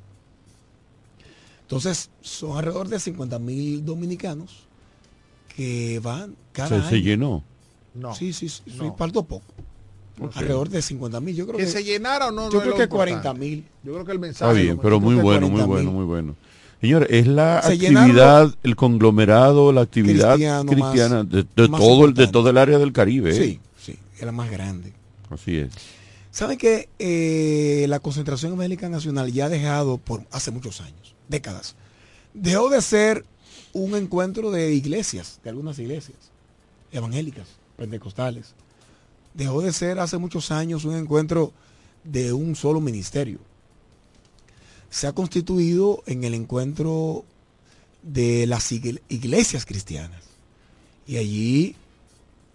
Entonces, 1.62 2.10
son 2.20 2.56
alrededor 2.58 2.88
de 2.88 3.00
50 3.00 3.38
mil 3.38 3.84
dominicanos 3.84 4.64
que 5.56 6.00
van 6.02 6.36
cada 6.52 6.68
¿Se, 6.68 6.74
año. 6.76 6.88
se 6.88 7.02
llenó? 7.02 7.44
No. 7.94 8.14
Sí, 8.14 8.32
sí, 8.32 8.48
sí, 8.48 8.62
No. 8.76 8.94
faltó 8.96 9.22
poco. 9.24 9.44
Alrededor 10.34 10.68
de 10.68 10.82
50 10.82 11.20
mil. 11.20 11.34
Yo 11.34 11.46
creo 11.46 11.58
que 11.58 11.64
que, 11.64 11.70
se 11.70 11.82
llenara 11.82 12.28
o 12.28 12.30
no. 12.30 12.50
Yo 12.50 12.58
no 12.58 12.60
creo 12.62 12.76
que 12.76 12.82
importante. 12.84 12.96
40 13.22 13.34
mil. 13.34 13.66
Yo 13.82 13.92
creo 13.94 14.04
que 14.04 14.12
el 14.12 14.16
Está 14.24 14.46
mensaje. 14.46 14.62
bien, 14.62 14.76
lo- 14.76 14.82
pero 14.82 15.00
muy 15.00 15.14
bueno, 15.16 15.48
muy 15.48 15.60
40.000. 15.62 15.66
bueno, 15.66 15.92
muy 15.92 16.04
bueno. 16.04 16.36
Señor, 16.82 17.06
es 17.10 17.26
la 17.26 17.62
Se 17.62 17.72
actividad, 17.72 18.54
el 18.62 18.76
conglomerado, 18.76 19.72
la 19.72 19.80
actividad 19.82 20.34
Cristiano 20.34 20.70
cristiana 20.70 21.22
más- 21.22 21.30
de, 21.30 21.44
todo 21.44 21.62
el, 21.64 21.68
de 21.68 22.24
importante. 22.24 22.26
todo 22.32 22.50
el 22.50 22.58
área 22.58 22.78
del 22.78 22.92
Caribe. 22.92 23.30
¿eh? 23.30 23.34
Sí, 23.34 23.60
sí, 23.80 23.98
era 24.20 24.32
más 24.32 24.50
grande. 24.50 24.92
Así 25.30 25.56
es. 25.58 25.72
¿Saben 26.32 26.58
que 26.58 26.88
eh, 26.98 27.86
la 27.88 28.00
concentración 28.00 28.52
evangélica 28.52 28.88
nacional 28.88 29.32
ya 29.32 29.46
ha 29.46 29.48
dejado 29.48 29.96
por 29.98 30.24
hace 30.32 30.50
muchos 30.50 30.80
años, 30.80 31.14
décadas, 31.28 31.76
dejó 32.34 32.68
de 32.68 32.82
ser 32.82 33.24
un 33.72 33.94
encuentro 33.94 34.50
de 34.50 34.74
iglesias, 34.74 35.38
de 35.44 35.50
algunas 35.50 35.78
iglesias 35.78 36.16
evangélicas, 36.90 37.46
pentecostales. 37.76 38.54
Dejó 39.34 39.62
de 39.62 39.72
ser 39.72 39.98
hace 40.00 40.18
muchos 40.18 40.50
años 40.50 40.84
un 40.84 40.96
encuentro 40.96 41.52
de 42.04 42.32
un 42.32 42.56
solo 42.56 42.80
ministerio. 42.80 43.38
Se 44.92 45.06
ha 45.06 45.12
constituido 45.12 46.02
en 46.06 46.22
el 46.22 46.34
encuentro 46.34 47.24
de 48.02 48.46
las 48.46 48.70
igle- 48.72 49.00
iglesias 49.08 49.64
cristianas. 49.64 50.22
Y 51.06 51.16
allí 51.16 51.76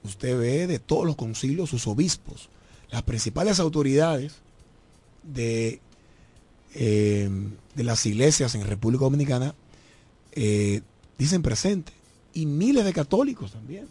usted 0.04 0.38
ve 0.38 0.68
de 0.68 0.78
todos 0.78 1.06
los 1.06 1.16
concilios 1.16 1.72
sus 1.72 1.88
obispos, 1.88 2.50
las 2.92 3.02
principales 3.02 3.60
autoridades 3.60 4.34
de, 5.24 5.82
eh, 6.76 7.30
de 7.76 7.84
las 7.84 8.06
iglesias 8.06 8.54
en 8.56 8.66
República 8.66 9.06
Dominicana 9.06 9.56
eh, 10.34 10.82
dicen 11.18 11.42
presente. 11.42 11.92
Y 12.36 12.46
miles 12.46 12.86
de 12.86 12.94
católicos 12.94 13.52
también. 13.52 13.88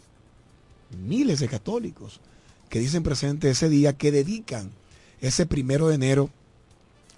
Miles 1.05 1.41
de 1.41 1.49
católicos 1.49 2.21
que 2.69 2.79
dicen 2.79 3.03
presente 3.03 3.49
ese 3.49 3.67
día, 3.67 3.97
que 3.97 4.11
dedican 4.11 4.71
ese 5.19 5.45
primero 5.45 5.89
de 5.89 5.95
enero 5.95 6.29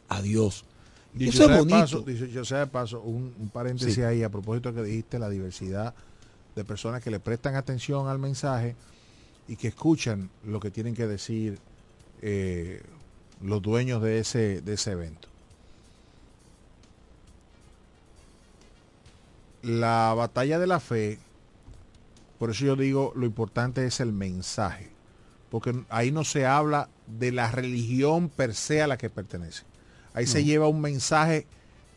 a 0.07 0.23
Dios. 0.23 0.65
Dicho 1.13 1.31
eso 1.31 1.41
es 1.43 1.47
sea 1.47 1.55
de 1.55 1.59
bonito. 1.61 1.79
paso, 1.79 2.01
dicho 2.01 2.45
sea 2.45 2.59
de 2.59 2.67
paso, 2.67 3.01
un, 3.01 3.33
un 3.39 3.49
paréntesis 3.49 3.95
Sí. 3.95 4.01
ahí 4.03 4.23
a 4.23 4.29
propósito 4.29 4.73
que 4.73 4.83
dijiste 4.83 5.17
la 5.19 5.29
diversidad 5.29 5.93
de 6.55 6.63
personas 6.63 7.01
que 7.03 7.09
le 7.11 7.19
prestan 7.19 7.55
atención 7.55 8.07
al 8.07 8.19
mensaje 8.19 8.75
y 9.47 9.55
que 9.55 9.69
escuchan 9.69 10.29
lo 10.45 10.59
que 10.59 10.69
tienen 10.71 10.93
que 10.95 11.07
decir 11.07 11.57
eh, 12.21 12.83
los 13.41 13.61
dueños 13.61 14.01
de 14.03 14.19
ese, 14.19 14.61
de 14.61 14.73
ese 14.73 14.91
evento. 14.91 15.27
La 19.61 20.13
batalla 20.15 20.57
de 20.59 20.67
la 20.67 20.79
fe, 20.79 21.19
por 22.37 22.49
eso 22.51 22.63
yo 22.65 22.75
digo, 22.75 23.11
lo 23.15 23.25
importante 23.25 23.85
es 23.85 23.99
el 23.99 24.13
mensaje, 24.13 24.89
porque 25.49 25.83
ahí 25.89 26.11
no 26.11 26.23
se 26.23 26.45
habla 26.45 26.87
de 27.07 27.31
la 27.33 27.51
religión 27.51 28.29
per 28.29 28.55
se 28.55 28.81
a 28.81 28.87
la 28.87 28.97
que 28.97 29.09
pertenece. 29.09 29.63
Ahí 30.19 30.27
se 30.27 30.39
No. 30.41 30.45
lleva 30.45 30.67
un 30.67 30.81
mensaje 30.81 31.45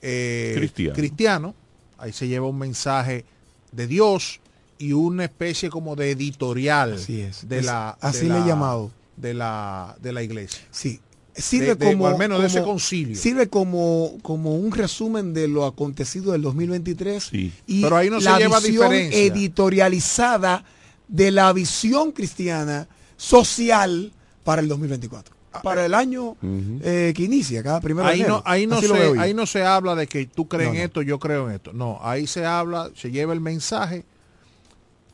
eh, 0.00 0.52
Cristiano. 0.56 0.94
cristiano, 0.94 1.54
ahí 1.98 2.12
se 2.12 2.26
lleva 2.28 2.46
un 2.48 2.58
mensaje 2.58 3.24
de 3.72 3.86
Dios 3.86 4.40
y 4.78 4.92
una 4.92 5.24
especie 5.24 5.70
como 5.70 5.94
de 5.96 6.10
editorial 6.10 6.94
Así 6.94 7.20
es. 7.20 7.48
de 7.48 7.58
Es- 7.60 7.66
la 7.66 7.90
así 8.00 8.26
de 8.26 8.32
le 8.34 8.40
he 8.40 8.46
llamado. 8.46 8.90
de 9.16 9.34
la 9.34 9.96
de 10.00 10.12
la 10.12 10.22
iglesia. 10.22 10.62
Sí. 10.70 11.00
Sirve 11.34 11.68
De- 11.68 11.74
de- 11.76 11.92
como 11.92 12.04
o 12.04 12.08
al 12.08 12.18
menos 12.18 12.40
de 12.42 12.46
ese 12.48 12.62
concilio. 12.62 13.16
Sirve 13.16 13.48
como, 13.48 14.18
como 14.22 14.54
un 14.56 14.70
resumen 14.72 15.32
de 15.32 15.48
lo 15.48 15.64
acontecido 15.64 16.32
del 16.32 16.42
2023 16.42 17.24
Sí. 17.24 17.52
y 17.66 17.80
Pero 17.82 17.96
ahí 17.96 18.10
no 18.10 18.20
se 18.20 18.28
lleva 18.38 18.58
visión 18.60 18.90
diferencia. 18.90 19.18
editorializada 19.22 20.64
de 21.08 21.30
la 21.30 21.52
visión 21.52 22.12
cristiana 22.12 22.86
social 23.16 24.12
para 24.44 24.60
el 24.60 24.68
2024. 24.68 25.34
Para 25.62 25.84
el 25.84 25.92
año 25.94 26.36
eh, 26.42 27.12
que 27.14 27.22
inicia, 27.24 27.62
cada 27.62 27.80
primero 27.80 28.06
de 28.06 28.14
Ahí 28.14 28.20
enero. 28.20 28.36
no, 28.36 28.42
ahí, 28.46 28.66
no 28.66 28.76
Así 28.76 28.86
se, 28.88 29.18
ahí 29.20 29.34
no 29.34 29.44
se 29.46 29.62
habla 29.64 29.94
de 29.94 30.06
que 30.06 30.26
tú 30.26 30.48
crees 30.48 30.68
No, 30.68 30.74
en 30.74 30.78
no. 30.80 30.84
esto, 30.86 31.02
yo 31.02 31.18
creo 31.18 31.48
en 31.48 31.56
esto. 31.56 31.72
No, 31.72 31.98
ahí 32.02 32.26
se 32.26 32.46
habla, 32.46 32.90
se 32.94 33.10
lleva 33.10 33.32
el 33.34 33.40
mensaje, 33.40 34.04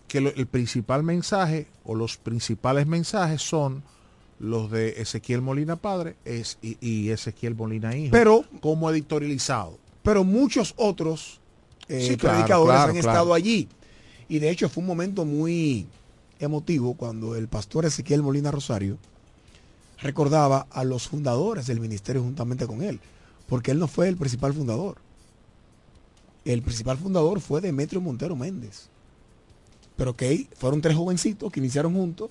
que 0.06 0.20
lo- 0.20 0.30
el 0.34 0.46
principal 0.46 1.02
mensaje 1.02 1.66
o 1.84 1.94
los 1.94 2.16
principales 2.16 2.86
mensajes 2.86 3.42
son 3.42 3.82
los 4.38 4.70
de 4.70 5.00
Ezequiel 5.02 5.42
Molina 5.42 5.76
Padre 5.76 6.14
es, 6.24 6.58
y, 6.62 6.76
y 6.80 7.10
Ezequiel 7.10 7.54
Molina 7.56 7.96
Hijo, 7.96 8.12
Pero- 8.12 8.44
como 8.60 8.88
editorializado. 8.90 9.78
pero 10.02 10.22
muchos 10.24 10.74
otros 10.76 11.40
eh, 11.88 12.06
Sí, 12.08 12.16
claro, 12.16 12.36
predicadores 12.36 12.74
claro, 12.76 12.90
han 12.92 12.96
claro. 12.98 13.08
estado 13.08 13.34
allí. 13.34 13.68
Y 14.28 14.38
de 14.38 14.50
hecho 14.50 14.68
fue 14.68 14.82
un 14.82 14.86
momento 14.86 15.24
muy 15.24 15.86
emotivo 16.38 16.94
cuando 16.94 17.34
el 17.34 17.48
pastor 17.48 17.84
Ezequiel 17.86 18.22
Molina 18.22 18.50
Rosario 18.50 18.98
recordaba 20.00 20.66
a 20.70 20.84
los 20.84 21.08
fundadores 21.08 21.66
del 21.66 21.80
ministerio 21.80 22.22
juntamente 22.22 22.66
con 22.66 22.82
él, 22.82 23.00
porque 23.46 23.70
él 23.70 23.78
no 23.78 23.88
fue 23.88 24.08
el 24.08 24.16
principal 24.16 24.52
fundador. 24.54 24.98
El 26.44 26.62
principal 26.62 26.98
fundador 26.98 27.40
fue 27.40 27.60
Demetrio 27.60 28.00
Montero 28.00 28.36
Méndez. 28.36 28.88
Pero 29.96 30.16
que 30.16 30.46
fueron 30.56 30.80
tres 30.80 30.96
jovencitos 30.96 31.50
que 31.50 31.60
iniciaron 31.60 31.94
juntos, 31.94 32.30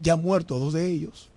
ya 0.00 0.16
muertos 0.16 0.58
dos 0.60 0.72
de 0.72 0.90
ellos, 0.90 1.28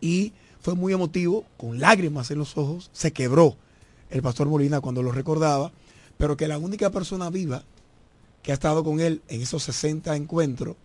y 0.00 0.32
fue 0.60 0.74
muy 0.74 0.92
emotivo, 0.92 1.44
con 1.56 1.78
lágrimas 1.78 2.30
en 2.30 2.38
los 2.38 2.56
ojos, 2.56 2.90
se 2.92 3.12
quebró 3.12 3.56
el 4.10 4.22
pastor 4.22 4.48
Molina 4.48 4.80
cuando 4.80 5.02
lo 5.02 5.12
recordaba, 5.12 5.72
pero 6.16 6.36
que 6.36 6.48
la 6.48 6.58
única 6.58 6.90
persona 6.90 7.30
viva 7.30 7.62
que 8.42 8.50
ha 8.50 8.54
estado 8.54 8.84
con 8.84 9.00
él 9.00 9.22
en 9.28 9.42
esos 9.42 9.62
60 9.64 10.14
encuentros 10.16 10.76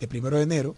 de 0.00 0.08
primero 0.08 0.36
de 0.36 0.42
enero, 0.42 0.74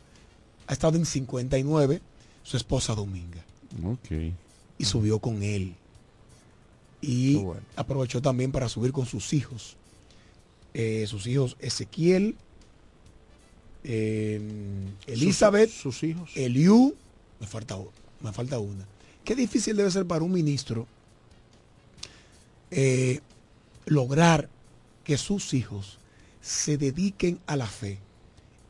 ha 0.67 0.73
estado 0.73 0.97
en 0.97 1.07
59, 1.07 2.01
su 2.47 2.57
esposa 2.57 2.95
Dominga, 2.95 3.45
Ok. 3.85 4.33
y 4.79 4.85
subió 4.85 5.19
con 5.19 5.43
él. 5.43 5.75
Y 7.01 7.35
bueno. 7.35 7.61
aprovechó 7.75 8.23
también 8.23 8.53
para 8.53 8.69
subir 8.69 8.93
con 8.93 9.05
sus 9.05 9.33
hijos. 9.33 9.77
Eh, 10.73 11.07
sus 11.09 11.27
hijos 11.27 11.57
Ezequiel, 11.59 12.37
eh, 13.83 14.41
Elizabeth, 15.09 15.71
Sus, 15.71 15.97
sus 15.97 16.03
hijos. 16.05 16.31
Eliú, 16.37 16.95
me 17.41 17.47
falta, 17.49 17.77
me 18.21 18.33
falta 18.33 18.61
una. 18.61 18.87
Qué 19.25 19.35
difícil 19.35 19.77
debe 19.77 19.91
ser 19.91 20.07
para 20.07 20.23
un 20.25 20.31
ministro 20.33 20.87
eh, 22.71 23.21
lograr 23.87 24.49
que 25.03 25.17
sus 25.19 25.53
hijos 25.55 25.99
se 26.41 26.79
dediquen 26.79 27.41
a 27.47 27.57
la 27.57 27.67
fe 27.67 27.99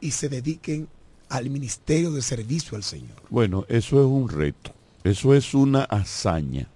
y 0.01 0.13
se 0.13 0.29
dediquen 0.31 0.89
al 1.29 1.51
ministerio 1.51 2.11
de 2.13 2.23
servicio 2.23 2.77
al 2.77 2.83
Señor. 2.85 3.17
Bueno, 3.31 3.65
eso 3.69 3.99
es 4.01 4.07
un 4.07 4.29
reto. 4.29 4.73
Eso 5.05 5.35
es 5.35 5.55
una 5.55 5.85
hazaña. 5.85 6.69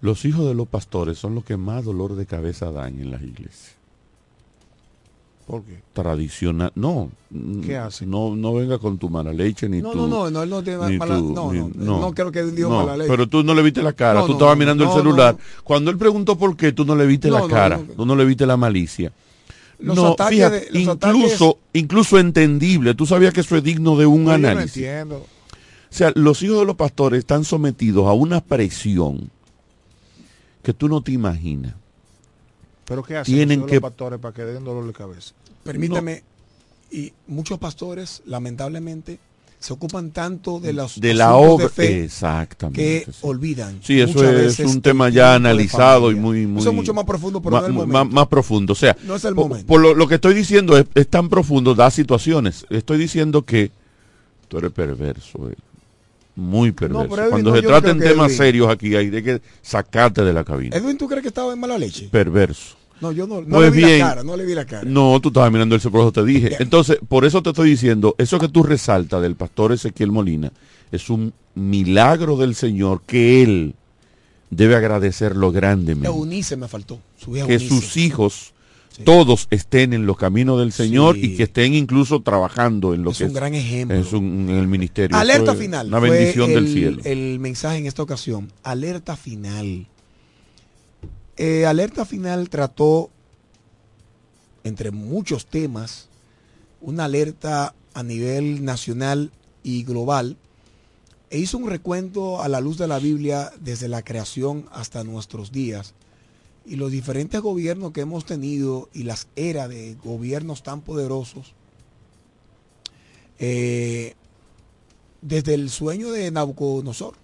Los 0.00 0.24
hijos 0.24 0.46
de 0.46 0.54
los 0.54 0.68
pastores 0.68 1.18
son 1.18 1.34
los 1.34 1.44
que 1.44 1.56
más 1.56 1.84
dolor 1.84 2.14
de 2.14 2.26
cabeza 2.26 2.70
dan 2.70 2.98
en 3.00 3.10
las 3.10 3.22
iglesias. 3.22 3.72
¿Por 5.46 5.62
qué? 5.62 5.80
Tradicional. 5.92 6.72
No. 6.74 7.10
¿Qué 7.64 7.76
hacen? 7.76 8.10
No, 8.10 8.34
no 8.34 8.54
venga 8.54 8.78
con 8.78 8.96
tu 8.98 9.10
mala 9.10 9.32
leche 9.32 9.68
ni 9.68 9.82
No, 9.82 9.92
tu. 9.92 9.98
no, 9.98 10.06
no, 10.08 10.30
no, 10.30 10.42
él 10.42 10.48
no 10.50 10.62
tiene 10.62 10.78
mala- 10.98 11.18
tu- 11.18 11.32
no, 11.34 11.52
ni- 11.52 11.58
no, 11.74 12.00
no 12.00 12.14
creo 12.14 12.32
que 12.32 12.40
él 12.40 12.54
dijo 12.56 12.70
no, 12.70 12.78
mala 12.80 12.96
leche. 12.96 13.10
Pero 13.10 13.28
tú 13.28 13.42
no 13.44 13.54
le 13.54 13.62
viste 13.62 13.82
la 13.82 13.92
cara, 13.92 14.20
No, 14.20 14.26
tú 14.26 14.32
no, 14.32 14.38
estabas 14.38 14.56
no, 14.56 14.58
mirando 14.60 14.84
no, 14.84 14.90
el 14.90 14.96
celular. 14.96 15.34
no. 15.34 15.40
Cuando 15.62 15.90
él 15.90 15.98
preguntó 15.98 16.36
por 16.38 16.56
qué, 16.56 16.72
tú 16.72 16.84
no 16.86 16.96
le 16.96 17.06
viste 17.06 17.28
No, 17.28 17.34
la 17.34 17.40
no, 17.42 17.48
cara, 17.48 17.76
no. 17.76 17.84
tú 17.94 18.06
no 18.06 18.16
le 18.16 18.24
viste 18.24 18.46
la 18.46 18.56
malicia. 18.56 19.12
Los 19.84 19.96
no, 19.96 20.12
ataques 20.12 20.36
fíjate, 20.36 20.60
de- 20.72 20.84
los 20.84 20.94
incluso, 20.94 21.58
incluso 21.72 22.18
entendible. 22.18 22.94
Tú 22.94 23.06
sabías 23.06 23.32
que 23.34 23.40
eso 23.40 23.56
es 23.56 23.62
digno 23.62 23.96
de 23.96 24.06
un 24.06 24.24
No, 24.24 24.32
yo 24.32 24.38
no 24.38 24.48
análisis. 24.48 24.76
entiendo. 24.78 25.16
O 25.18 25.96
sea, 25.96 26.10
los 26.14 26.42
hijos 26.42 26.58
de 26.60 26.64
los 26.66 26.76
pastores 26.76 27.18
están 27.20 27.44
sometidos 27.44 28.06
a 28.08 28.12
una 28.12 28.40
presión 28.42 29.30
que 30.62 30.72
tú 30.72 30.88
no 30.88 31.02
te 31.02 31.12
imaginas. 31.12 31.74
Pero 32.86 33.02
¿qué 33.02 33.16
hacen 33.16 33.34
Tienen 33.34 33.60
los 33.60 33.70
que- 33.70 33.80
pastores 33.80 34.18
para 34.18 34.34
que 34.34 34.42
den 34.44 34.64
dolor 34.64 34.86
de 34.86 34.92
cabeza? 34.92 35.34
Permítame, 35.62 36.22
y 36.90 37.12
muchos 37.26 37.58
pastores, 37.58 38.22
lamentablemente, 38.26 39.18
se 39.64 39.72
ocupan 39.72 40.10
tanto 40.10 40.60
de 40.60 40.74
los 40.74 41.00
de 41.00 41.14
la 41.14 41.34
obra. 41.36 41.64
de 41.64 41.70
fe 41.70 42.04
Exactamente. 42.04 43.06
que 43.06 43.10
sí. 43.12 43.18
olvidan. 43.22 43.78
Sí, 43.82 43.98
eso 43.98 44.22
es 44.28 44.58
un 44.60 44.82
tema 44.82 45.08
ya 45.08 45.34
analizado 45.34 46.10
y 46.12 46.14
muy, 46.16 46.46
muy. 46.46 46.60
Eso 46.60 46.68
es 46.68 46.76
mucho 46.76 46.92
más 46.92 47.04
profundo, 47.06 47.40
pero 47.40 47.52
ma- 47.52 47.60
no 47.60 47.64
es 47.64 47.68
el 47.70 47.74
momento. 47.74 48.14
más 48.14 48.26
profundo. 48.28 48.72
O 48.74 48.76
sea, 48.76 48.94
No 49.04 49.16
es 49.16 49.24
el 49.24 49.34
por, 49.34 49.48
momento. 49.48 49.66
por 49.66 49.80
lo, 49.80 49.94
lo 49.94 50.06
que 50.06 50.16
estoy 50.16 50.34
diciendo 50.34 50.76
es, 50.76 50.84
es 50.94 51.08
tan 51.08 51.30
profundo, 51.30 51.74
da 51.74 51.90
situaciones. 51.90 52.66
Estoy 52.68 52.98
diciendo 52.98 53.42
que 53.46 53.70
tú 54.48 54.58
eres 54.58 54.70
perverso. 54.72 55.48
eh. 55.50 55.54
Muy 56.36 56.72
perverso. 56.72 57.30
Cuando 57.30 57.54
se 57.54 57.62
traten 57.62 57.98
temas 58.00 58.32
serios 58.32 58.68
aquí, 58.68 58.94
hay 58.96 59.08
de 59.08 59.22
que 59.22 59.40
sacarte 59.62 60.22
de 60.24 60.32
la 60.34 60.44
cabina. 60.44 60.76
Edwin, 60.76 60.98
¿tú 60.98 61.06
crees 61.08 61.22
que 61.22 61.28
estaba 61.28 61.52
en 61.54 61.58
mala 61.60 61.78
leche? 61.78 62.08
Perverso. 62.10 62.76
No, 63.04 63.12
yo 63.12 63.26
no, 63.26 63.42
no 63.42 63.48
Pues 63.56 63.70
le 63.70 63.76
vi 63.76 63.84
bien. 63.84 63.98
la 64.00 64.08
cara, 64.08 64.22
no 64.24 64.36
le 64.36 64.44
vi 64.46 64.54
la 64.54 64.64
cara. 64.64 64.82
No, 64.84 65.20
tú 65.20 65.28
estabas 65.28 65.52
mirando 65.52 65.74
el 65.74 65.80
por 65.82 66.10
te 66.10 66.24
dije. 66.24 66.56
Entonces, 66.58 66.98
por 67.06 67.24
eso 67.26 67.42
te 67.42 67.50
estoy 67.50 67.68
diciendo, 67.70 68.14
eso 68.18 68.38
que 68.38 68.48
tú 68.48 68.62
resaltas 68.62 69.20
del 69.20 69.36
pastor 69.36 69.72
Ezequiel 69.72 70.10
Molina 70.10 70.50
es 70.90 71.10
un 71.10 71.34
milagro 71.54 72.36
del 72.38 72.54
Señor 72.54 73.02
que 73.06 73.42
él 73.42 73.74
debe 74.50 74.74
agradecerlo 74.76 75.52
grandemente. 75.52 76.08
Eunice 76.08 76.56
me 76.56 76.66
faltó. 76.68 76.98
Que 77.46 77.58
sus 77.58 77.96
hijos 77.96 78.52
todos 79.04 79.48
estén 79.50 79.92
en 79.92 80.06
los 80.06 80.16
caminos 80.16 80.58
del 80.60 80.70
Señor 80.72 81.16
y 81.16 81.36
que 81.36 81.42
estén 81.44 81.74
incluso 81.74 82.20
trabajando 82.22 82.94
en 82.94 83.02
lo 83.02 83.10
Es 83.10 83.18
que 83.18 83.24
un 83.24 83.32
gran 83.32 83.52
ejemplo. 83.54 83.96
es 83.98 84.12
un- 84.12 84.46
en 84.48 84.56
el 84.56 84.68
ministerio. 84.68 85.16
Alerta 85.16 85.52
es 85.52 85.58
final. 85.58 85.88
Una 85.88 85.98
bendición 85.98 86.48
del 86.48 86.66
el- 86.66 86.72
cielo. 86.72 87.02
El 87.04 87.38
mensaje 87.40 87.78
en 87.78 87.86
esta 87.86 88.02
ocasión. 88.02 88.52
Alerta 88.62 89.16
final. 89.16 89.86
Eh, 91.36 91.66
alerta 91.66 92.04
final 92.04 92.48
trató, 92.48 93.10
entre 94.62 94.92
muchos 94.92 95.46
temas, 95.46 96.08
una 96.80 97.06
alerta 97.06 97.74
a 97.92 98.02
nivel 98.02 98.64
nacional 98.64 99.32
y 99.62 99.84
global 99.84 100.36
e 101.30 101.38
hizo 101.38 101.58
un 101.58 101.68
recuento 101.68 102.42
a 102.42 102.48
la 102.48 102.60
luz 102.60 102.78
de 102.78 102.86
la 102.86 102.98
Biblia 102.98 103.52
desde 103.60 103.88
la 103.88 104.02
creación 104.02 104.66
hasta 104.70 105.02
nuestros 105.02 105.50
días 105.50 105.94
y 106.66 106.76
los 106.76 106.92
diferentes 106.92 107.40
gobiernos 107.40 107.92
que 107.92 108.02
hemos 108.02 108.24
tenido 108.24 108.88
y 108.92 109.02
las 109.02 109.26
eras 109.34 109.68
de 109.68 109.96
gobiernos 110.04 110.62
tan 110.62 110.80
poderosos 110.82 111.54
eh, 113.38 114.14
desde 115.22 115.54
el 115.54 115.70
sueño 115.70 116.12
de 116.12 116.30
Nabucodonosor. 116.30 117.23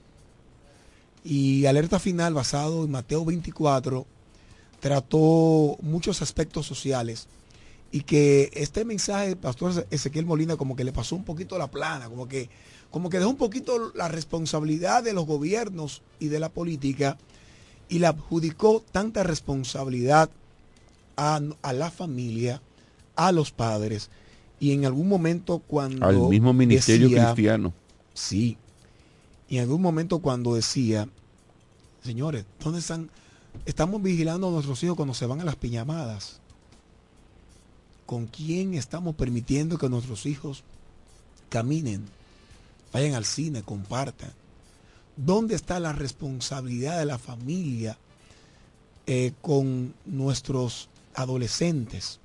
Y 1.25 1.67
alerta 1.67 1.99
final 1.99 2.35
basado 2.35 2.85
en 2.85 2.91
Mateo 2.91 3.25
24 3.25 4.07
trató 4.81 5.77
muchos 5.83 6.23
aspectos 6.23 6.67
sociales 6.67 7.29
y 7.93 8.03
que 8.03 8.51
este 8.55 8.85
mensaje 8.85 9.37
pastor 9.37 9.87
Ezequiel 9.91 10.25
Molina 10.25 10.57
como 10.57 10.77
que 10.77 10.85
le 10.85 10.93
pasó 10.93 11.17
un 11.17 11.25
poquito 11.25 11.59
la 11.59 11.71
plana, 11.71 12.09
como 12.09 12.27
que, 12.29 12.49
como 12.91 13.11
que 13.11 13.19
dejó 13.19 13.31
un 13.31 13.37
poquito 13.37 13.93
la 13.95 14.09
responsabilidad 14.09 15.03
de 15.03 15.13
los 15.13 15.27
gobiernos 15.27 16.03
y 16.19 16.29
de 16.29 16.41
la 16.41 16.49
política 16.49 17.19
y 17.89 17.99
le 17.99 18.07
adjudicó 18.07 18.83
tanta 18.93 19.23
responsabilidad 19.23 20.31
a, 21.17 21.41
a 21.63 21.73
la 21.75 21.91
familia, 21.91 22.63
a 23.17 23.33
los 23.33 23.51
padres 23.51 24.09
y 24.61 24.73
en 24.73 24.87
algún 24.87 25.09
momento 25.09 25.59
cuando 25.67 26.07
Al 26.07 26.17
mismo 26.21 26.53
ministerio 26.55 27.09
decía- 27.09 27.35
cristiano. 27.35 27.75
Sí. 28.15 28.57
Y 29.51 29.57
en 29.57 29.65
algún 29.65 29.83
momento 29.83 30.21
cuando 30.21 30.55
decía, 30.55 31.09
señores, 32.05 32.45
¿dónde 32.63 32.79
están? 32.79 33.11
Estamos 33.67 34.01
vigilando 34.01 34.47
a 34.47 34.53
nuestros 34.53 34.81
hijos 34.85 34.97
cuando 34.97 35.13
se 35.13 35.27
van 35.27 35.41
a 35.41 35.45
las 35.45 35.57
piñamadas. 35.57 36.39
¿Con 38.07 38.29
quién 38.29 38.75
estamos 38.75 39.17
permitiendo 39.17 39.77
que 39.77 39.89
nuestros 39.89 40.25
hijos 40.25 40.63
caminen, 41.49 42.05
vayan 42.93 43.15
al 43.15 43.25
cine, 43.25 43.65
compartan? 43.65 44.33
¿Dónde 45.17 45.57
está 45.57 45.81
la 45.81 45.93
responsabilidad 45.93 47.01
de 47.01 47.07
la 47.07 47.19
familia 47.19 47.99
eh, 49.09 49.33
con 49.43 49.95
nuestros 50.07 50.89
adolescentes? 51.15 52.21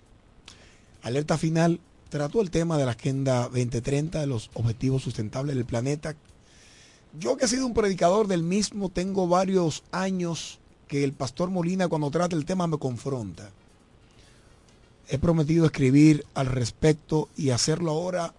Alerta 1.01 1.39
final 1.39 1.79
trató 2.09 2.41
el 2.41 2.51
tema 2.51 2.77
de 2.77 2.85
la 2.85 2.91
Agenda 2.91 3.43
2030, 3.45 4.21
de 4.21 4.27
los 4.27 4.51
objetivos 4.53 5.01
sustentables 5.01 5.55
del 5.55 5.65
planeta. 5.65 6.15
Yo 7.19 7.37
que 7.37 7.45
he 7.45 7.47
sido 7.47 7.65
un 7.65 7.73
predicador 7.73 8.27
del 8.27 8.43
mismo, 8.43 8.89
tengo 8.89 9.27
varios 9.27 9.83
años 9.91 10.59
que 10.87 11.03
el 11.03 11.13
pastor 11.13 11.49
Molina 11.49 11.87
cuando 11.87 12.11
trata 12.11 12.35
el 12.35 12.45
tema 12.45 12.67
me 12.67 12.77
confronta. 12.77 13.49
He 15.07 15.17
prometido 15.17 15.65
escribir 15.65 16.25
al 16.33 16.47
respecto 16.47 17.29
y 17.37 17.51
hacerlo 17.51 17.91
ahora 17.91 18.33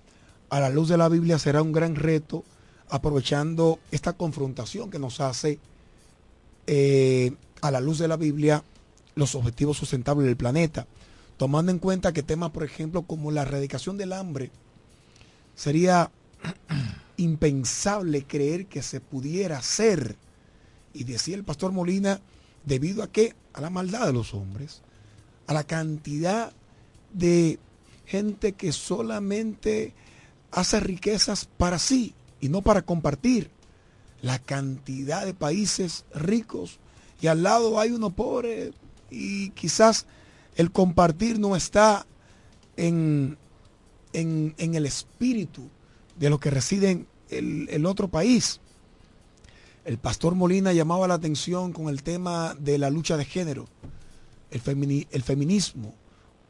a 0.51 0.61
la 0.61 0.69
luz 0.69 0.89
de 0.89 0.97
la 0.97 1.09
Biblia 1.09 1.39
será 1.39 1.63
un 1.63 1.73
gran 1.73 1.95
reto, 1.95 2.45
aprovechando 2.89 3.79
esta 3.91 4.13
confrontación 4.13 4.91
que 4.91 4.99
nos 4.99 5.21
hace 5.21 5.59
eh, 6.67 7.33
a 7.63 7.71
la 7.71 7.81
luz 7.81 7.99
de 7.99 8.09
la 8.09 8.17
Biblia 8.17 8.63
los 9.15 9.35
objetivos 9.35 9.79
sustentables 9.79 10.27
del 10.27 10.37
planeta, 10.37 10.87
tomando 11.37 11.73
en 11.73 11.79
cuenta 11.79 12.13
que 12.13 12.23
temas, 12.23 12.51
por 12.51 12.65
ejemplo, 12.65 13.03
como 13.03 13.31
la 13.31 13.43
erradicación 13.43 13.97
del 13.97 14.13
hambre, 14.13 14.51
sería 15.55 16.11
impensable 17.17 18.25
creer 18.25 18.67
que 18.67 18.83
se 18.83 19.01
pudiera 19.01 19.59
hacer. 19.59 20.17
Y 20.93 21.05
decía 21.05 21.37
el 21.37 21.45
pastor 21.45 21.73
Molina, 21.73 22.21
debido 22.65 23.03
a 23.03 23.11
qué? 23.11 23.35
A 23.53 23.61
la 23.61 23.71
maldad 23.71 24.07
de 24.07 24.13
los 24.13 24.35
hombres, 24.35 24.83
a 25.47 25.55
la 25.55 25.65
cantidad 25.65 26.53
de 27.13 27.59
gente 28.05 28.53
que 28.53 28.73
solamente 28.73 29.95
hace 30.51 30.81
riquezas 30.81 31.47
para 31.57 31.79
sí 31.79 32.15
y 32.41 32.49
no 32.49 32.63
para 32.63 32.83
compartir. 32.83 33.51
La 34.23 34.39
cantidad 34.39 35.25
de 35.25 35.35
países 35.35 36.05
ricos 36.15 36.79
y 37.21 37.27
al 37.29 37.43
lado 37.43 37.79
hay 37.79 37.91
uno 37.91 38.11
pobre 38.11 38.73
y 39.11 39.51
quizás 39.51 40.07
el 40.57 40.73
compartir 40.73 41.39
no 41.39 41.55
está 41.55 42.07
en, 42.77 43.37
en, 44.13 44.55
en 44.59 44.75
el 44.75 44.87
espíritu 44.87 45.69
de 46.19 46.31
los 46.31 46.41
que 46.41 46.51
residen 46.51 47.07
el, 47.31 47.69
el 47.71 47.87
otro 47.87 48.09
país. 48.09 48.61
El 49.85 49.99
pastor 49.99 50.35
Molina 50.35 50.73
llamaba 50.73 51.07
la 51.07 51.15
atención 51.15 51.73
con 51.73 51.89
el 51.89 52.03
tema 52.03 52.57
de 52.59 52.79
la 52.79 52.91
lucha 52.91 53.17
de 53.17 53.25
género, 53.25 53.67
el, 54.51 54.63
femini- 54.63 55.07
el 55.11 55.23
feminismo, 55.23 55.95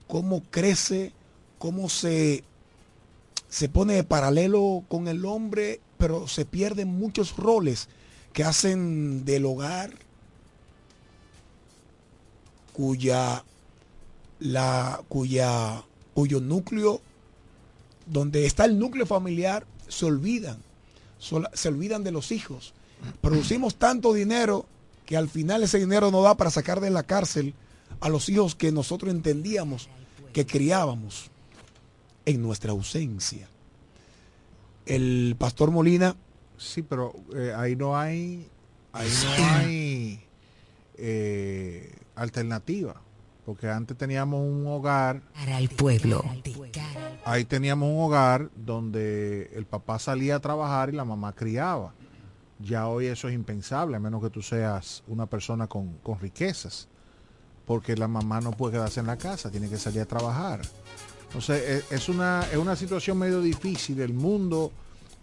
cómo 0.08 0.42
crece, 0.50 1.12
cómo 1.58 1.88
se, 1.88 2.44
se 3.48 3.68
pone 3.68 3.94
de 3.94 4.04
paralelo 4.04 4.84
con 4.88 5.08
el 5.08 5.24
hombre, 5.26 5.80
pero 5.98 6.28
se 6.28 6.44
pierden 6.44 6.88
muchos 6.88 7.36
roles 7.36 7.88
que 8.32 8.44
hacen 8.44 9.24
del 9.24 9.44
hogar 9.46 9.92
cuya 12.72 13.44
la 14.38 15.00
cuya 15.08 15.82
cuyo 16.12 16.40
núcleo 16.40 17.00
donde 18.06 18.46
está 18.46 18.64
el 18.64 18.78
núcleo 18.78 19.06
familiar 19.06 19.66
se 19.88 20.06
olvidan 20.06 20.58
se 21.18 21.68
olvidan 21.68 22.04
de 22.04 22.12
los 22.12 22.30
hijos. 22.30 22.74
Producimos 23.22 23.76
tanto 23.76 24.12
dinero 24.12 24.66
que 25.06 25.16
al 25.16 25.28
final 25.28 25.62
ese 25.62 25.78
dinero 25.78 26.10
no 26.10 26.22
da 26.22 26.36
para 26.36 26.50
sacar 26.50 26.80
de 26.80 26.90
la 26.90 27.04
cárcel 27.04 27.54
a 28.00 28.10
los 28.10 28.28
hijos 28.28 28.54
que 28.54 28.70
nosotros 28.70 29.10
entendíamos 29.10 29.88
que 30.34 30.44
criábamos 30.44 31.30
en 32.26 32.42
nuestra 32.42 32.72
ausencia. 32.72 33.48
El 34.84 35.36
pastor 35.38 35.70
Molina 35.70 36.16
Sí, 36.58 36.82
pero 36.82 37.14
eh, 37.34 37.52
ahí 37.54 37.76
no 37.76 37.98
hay, 37.98 38.48
ahí 38.92 39.10
no 39.24 39.44
hay 39.46 40.20
eh, 40.96 41.94
alternativa, 42.14 43.02
porque 43.46 43.70
antes 43.70 43.96
teníamos 43.96 44.40
un 44.40 44.66
hogar. 44.66 45.22
Para 45.32 45.58
el 45.58 45.68
pueblo. 45.68 46.24
Ahí 47.24 47.44
teníamos 47.44 47.88
un 47.88 48.00
hogar 48.00 48.50
donde 48.56 49.52
el 49.54 49.66
papá 49.66 50.00
salía 50.00 50.34
a 50.34 50.40
trabajar 50.40 50.88
y 50.88 50.92
la 50.96 51.04
mamá 51.04 51.32
criaba. 51.32 51.94
Ya 52.58 52.88
hoy 52.88 53.06
eso 53.06 53.28
es 53.28 53.34
impensable, 53.34 53.96
a 53.96 54.00
menos 54.00 54.20
que 54.20 54.30
tú 54.30 54.42
seas 54.42 55.04
una 55.06 55.26
persona 55.26 55.68
con, 55.68 55.98
con 55.98 56.18
riquezas, 56.18 56.88
porque 57.66 57.96
la 57.96 58.08
mamá 58.08 58.40
no 58.40 58.50
puede 58.50 58.74
quedarse 58.74 58.98
en 58.98 59.06
la 59.06 59.16
casa, 59.16 59.48
tiene 59.48 59.68
que 59.68 59.78
salir 59.78 60.00
a 60.00 60.06
trabajar. 60.06 60.62
Entonces 61.26 61.84
es, 61.86 61.92
es 61.92 62.08
una, 62.08 62.44
es 62.50 62.56
una 62.56 62.74
situación 62.74 63.16
medio 63.16 63.40
difícil. 63.40 64.00
El 64.00 64.12
mundo, 64.12 64.72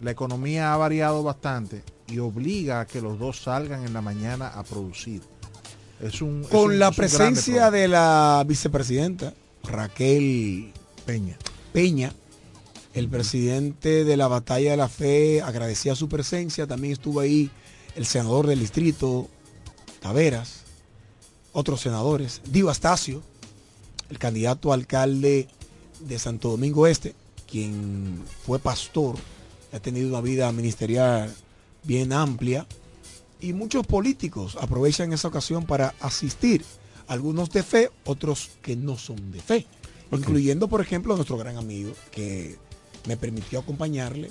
la 0.00 0.12
economía 0.12 0.72
ha 0.72 0.78
variado 0.78 1.22
bastante 1.22 1.82
y 2.06 2.20
obliga 2.20 2.80
a 2.80 2.86
que 2.86 3.02
los 3.02 3.18
dos 3.18 3.42
salgan 3.42 3.84
en 3.84 3.92
la 3.92 4.00
mañana 4.00 4.48
a 4.48 4.62
producir. 4.62 5.33
Es 6.00 6.20
un, 6.22 6.42
es 6.42 6.48
con 6.48 6.66
un- 6.72 6.78
la 6.78 6.88
es 6.88 6.96
presencia 6.96 7.70
de 7.70 7.88
la 7.88 8.44
vicepresidenta 8.46 9.32
Raquel 9.62 10.72
Peña. 11.06 11.36
Peña, 11.72 12.12
el 12.94 13.08
presidente 13.08 14.04
de 14.04 14.16
la 14.16 14.28
Batalla 14.28 14.72
de 14.72 14.76
la 14.76 14.88
Fe 14.88 15.42
agradecía 15.42 15.94
su 15.94 16.08
presencia, 16.08 16.66
también 16.66 16.92
estuvo 16.92 17.20
ahí 17.20 17.50
el 17.96 18.06
senador 18.06 18.46
del 18.46 18.60
distrito, 18.60 19.28
Taveras, 20.00 20.60
otros 21.52 21.80
senadores, 21.80 22.42
Dio 22.46 22.68
Astacio, 22.70 23.22
el 24.10 24.18
candidato 24.18 24.70
a 24.70 24.74
alcalde 24.74 25.48
de 26.00 26.18
Santo 26.18 26.50
Domingo 26.50 26.86
Este, 26.86 27.14
quien 27.50 28.22
fue 28.44 28.58
pastor, 28.58 29.16
ha 29.72 29.80
tenido 29.80 30.08
una 30.08 30.20
vida 30.20 30.50
ministerial 30.52 31.34
bien 31.82 32.12
amplia, 32.12 32.66
y 33.44 33.52
muchos 33.52 33.86
políticos 33.86 34.56
aprovechan 34.60 35.12
esa 35.12 35.28
ocasión 35.28 35.66
para 35.66 35.94
asistir, 36.00 36.64
algunos 37.06 37.50
de 37.50 37.62
fe, 37.62 37.90
otros 38.04 38.52
que 38.62 38.74
no 38.74 38.96
son 38.96 39.30
de 39.30 39.40
fe, 39.40 39.66
incluyendo 40.10 40.66
por 40.68 40.80
ejemplo 40.80 41.12
a 41.12 41.16
nuestro 41.16 41.36
gran 41.36 41.58
amigo 41.58 41.92
que 42.10 42.56
me 43.06 43.18
permitió 43.18 43.58
acompañarle 43.60 44.30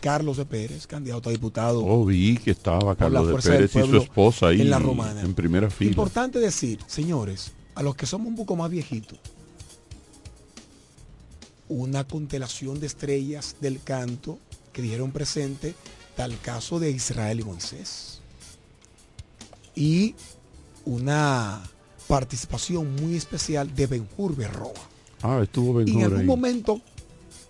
Carlos 0.00 0.36
de 0.36 0.44
Pérez, 0.44 0.86
candidato 0.86 1.28
a 1.28 1.32
diputado. 1.32 1.84
Oh, 1.84 2.04
vi 2.04 2.36
que 2.36 2.52
estaba 2.52 2.94
Carlos 2.94 3.26
de 3.26 3.50
Pérez 3.50 3.74
y 3.74 3.88
su 3.88 3.96
esposa 3.96 4.48
ahí 4.48 4.60
en 4.60 4.70
la 4.70 4.78
Romana. 4.78 5.20
en 5.22 5.34
primera 5.34 5.68
fila. 5.68 5.90
Importante 5.90 6.38
decir, 6.38 6.78
señores, 6.86 7.52
a 7.74 7.82
los 7.82 7.96
que 7.96 8.06
somos 8.06 8.28
un 8.28 8.36
poco 8.36 8.54
más 8.54 8.70
viejitos, 8.70 9.18
una 11.68 12.04
constelación 12.04 12.78
de 12.78 12.86
estrellas 12.86 13.56
del 13.60 13.82
canto 13.82 14.38
que 14.72 14.82
dijeron 14.82 15.10
presente 15.10 15.74
tal 16.16 16.38
caso 16.40 16.78
de 16.78 16.90
Israel 16.90 17.40
y 17.40 17.44
Moisés. 17.44 18.21
Y 19.74 20.14
una 20.84 21.62
participación 22.08 22.94
muy 22.96 23.16
especial 23.16 23.74
de 23.74 23.86
Benjur 23.86 24.36
Berroa. 24.36 24.72
Ah, 25.22 25.40
estuvo 25.42 25.74
Ben 25.74 25.88
Y 25.88 25.92
en 25.92 26.02
algún 26.04 26.20
ahí. 26.20 26.26
momento, 26.26 26.80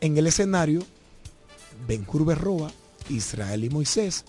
en 0.00 0.16
el 0.18 0.26
escenario, 0.26 0.82
Benjur 1.88 2.24
Berroa, 2.24 2.70
Israel 3.08 3.64
y 3.64 3.70
Moisés, 3.70 4.24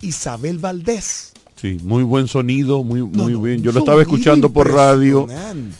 Isabel 0.00 0.58
Valdés. 0.58 1.32
Sí, 1.56 1.78
muy 1.82 2.02
buen 2.02 2.26
sonido, 2.28 2.82
muy, 2.82 3.02
muy 3.02 3.34
bien. 3.36 3.62
Yo 3.62 3.70
lo 3.72 3.78
estaba 3.80 4.02
escuchando 4.02 4.52
por 4.52 4.70
radio 4.72 5.28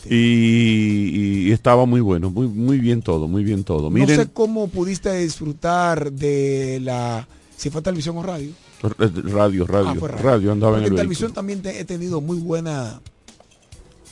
y, 0.09 1.47
y 1.47 1.51
estaba 1.51 1.85
muy 1.85 1.99
bueno, 2.01 2.29
muy, 2.29 2.47
muy 2.47 2.79
bien 2.79 3.01
todo, 3.01 3.27
muy 3.27 3.43
bien 3.43 3.63
todo. 3.63 3.89
Miren, 3.89 4.17
No 4.17 4.23
sé 4.23 4.29
cómo 4.31 4.67
pudiste 4.69 5.13
disfrutar 5.17 6.11
de 6.11 6.79
la, 6.81 7.27
si 7.57 7.69
fue 7.69 7.81
televisión 7.81 8.17
o 8.17 8.23
radio. 8.23 8.51
Radio, 8.89 9.65
radio, 9.65 9.89
Ah, 9.91 9.95
fue 9.97 10.09
radio, 10.09 10.51
andaba 10.51 10.73
en 10.77 10.83
el 10.83 10.89
vehículo. 10.89 10.97
televisión 10.97 11.33
también 11.33 11.61
te- 11.61 11.79
he 11.79 11.85
tenido 11.85 12.19
muy 12.21 12.37
buena, 12.37 12.99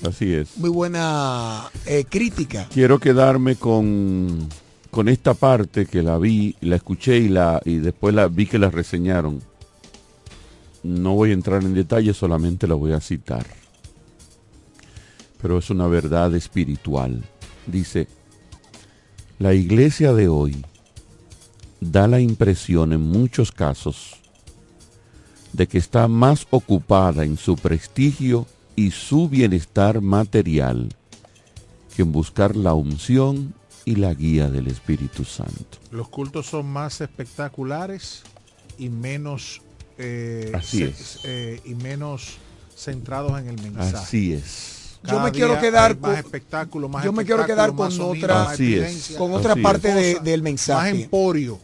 Así 0.08 0.34
es. 0.34 0.58
muy 0.58 0.70
buena 0.70 1.70
eh, 1.86 2.06
crítica. 2.10 2.68
Quiero 2.74 3.00
quedarme 3.00 3.56
con, 3.56 4.48
con 4.90 5.10
esta 5.10 5.34
parte 5.34 5.86
que 5.86 6.02
la 6.02 6.18
vi, 6.18 6.56
la 6.62 6.78
escuché 6.78 7.18
y, 7.18 7.28
la, 7.30 7.62
y 7.66 7.78
después 7.78 8.16
la 8.16 8.28
vi 8.28 8.46
que 8.46 8.58
la 8.60 8.70
reseñaron. 8.70 9.42
No 10.84 11.14
voy 11.16 11.30
a 11.32 11.34
entrar 11.34 11.64
en 11.64 11.74
detalle, 11.76 12.14
solamente 12.14 12.66
la 12.68 12.74
voy 12.76 12.94
a 12.94 13.00
citar. 13.02 13.46
Pero 15.42 15.58
es 15.58 15.70
una 15.70 15.88
verdad 15.88 16.34
espiritual. 16.36 17.24
Dice, 17.68 18.08
la 19.40 19.54
iglesia 19.54 20.14
de 20.14 20.28
hoy 20.28 20.64
da 21.80 22.08
la 22.08 22.20
impresión 22.20 22.94
en 22.94 23.02
muchos 23.02 23.52
casos 23.52 24.21
de 25.54 25.68
que 25.68 25.78
está 25.78 26.08
más 26.08 26.48
ocupada 26.50 27.24
en 27.24 27.38
su 27.38 27.56
prestigio 27.56 28.48
y 28.76 28.92
su 28.92 29.28
bienestar 29.30 30.02
material 30.02 30.90
que 31.96 32.04
en 32.04 32.12
buscar 32.12 32.56
la 32.56 32.74
unción 32.74 33.54
y 33.84 33.96
la 33.96 34.14
guía 34.14 34.50
del 34.50 34.68
Espíritu 34.68 35.26
Santo. 35.26 35.78
Los 35.92 36.08
cultos 36.10 36.46
son 36.48 36.68
más 36.68 37.02
espectaculares 37.02 38.24
y 38.78 38.90
menos 38.90 39.62
eh, 39.98 40.52
Así 40.56 40.84
es. 40.84 41.20
eh, 41.26 41.60
y 41.66 41.76
menos 41.76 42.38
centrados 42.76 43.40
en 43.40 43.50
el 43.50 43.62
mensaje. 43.62 43.98
Así 43.98 44.34
es. 44.34 44.78
Yo 45.04 45.20
me 45.20 45.32
quiero 45.32 45.60
quedar 45.60 45.98
más 46.00 46.12
con- 46.12 46.20
espectáculo, 46.20 46.88
más 46.88 47.04
yo 47.04 47.12
me 47.12 47.26
quiero 47.26 47.46
quedar 47.46 47.70
más 47.70 47.78
con 47.78 47.92
sonido, 47.92 48.26
otra- 48.26 48.44
más 48.44 48.54
Así 48.54 48.74
es. 48.76 48.82
evidencia, 48.84 49.18
Con 49.18 49.34
otra 49.34 49.56
parte 49.56 49.94
de- 49.94 50.20
del 50.20 50.42
Más 50.42 50.44
mensaje. 50.44 50.90
emporio. 51.04 51.60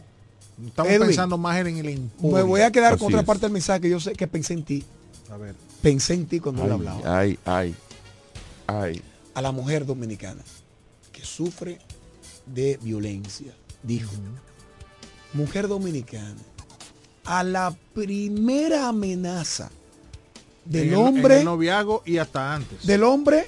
Estamos 0.66 0.92
Edwin, 0.92 1.06
pensando 1.06 1.38
más 1.38 1.58
en 1.58 1.76
el 1.78 1.88
emporio. 1.88 2.36
Me 2.36 2.42
voy 2.42 2.60
a 2.62 2.70
quedar 2.72 2.94
Así 2.94 2.98
con 3.00 3.08
otra 3.08 3.20
es. 3.20 3.26
parte 3.26 3.42
del 3.42 3.52
mensaje 3.52 3.80
que 3.82 3.90
yo 3.90 4.00
sé 4.00 4.12
que 4.12 4.26
pensé 4.26 4.54
en 4.54 4.64
ti. 4.64 4.84
A 5.30 5.36
ver. 5.36 5.54
Pensé 5.82 6.14
en 6.14 6.26
ti 6.26 6.40
cuando 6.40 6.64
Ay, 6.64 6.70
hablaba. 6.70 7.18
ay, 7.18 7.38
ay, 7.44 7.74
ay. 8.66 9.02
A 9.34 9.42
la 9.42 9.52
mujer 9.52 9.86
dominicana 9.86 10.42
que 11.12 11.24
sufre 11.24 11.78
de 12.46 12.78
violencia. 12.82 13.54
Dijo, 13.84 14.10
mujer 15.34 15.68
dominicana, 15.68 16.34
a 17.24 17.44
la 17.44 17.76
primera 17.94 18.88
amenaza 18.88 19.70
del 20.64 20.82
En 20.82 20.88
el- 20.88 20.94
en 20.94 21.06
hombre, 21.06 21.38
el 21.38 21.44
noviazgo 21.44 22.02
y 22.04 22.18
hasta 22.18 22.54
antes. 22.54 22.84
del 22.86 23.04
hombre 23.04 23.46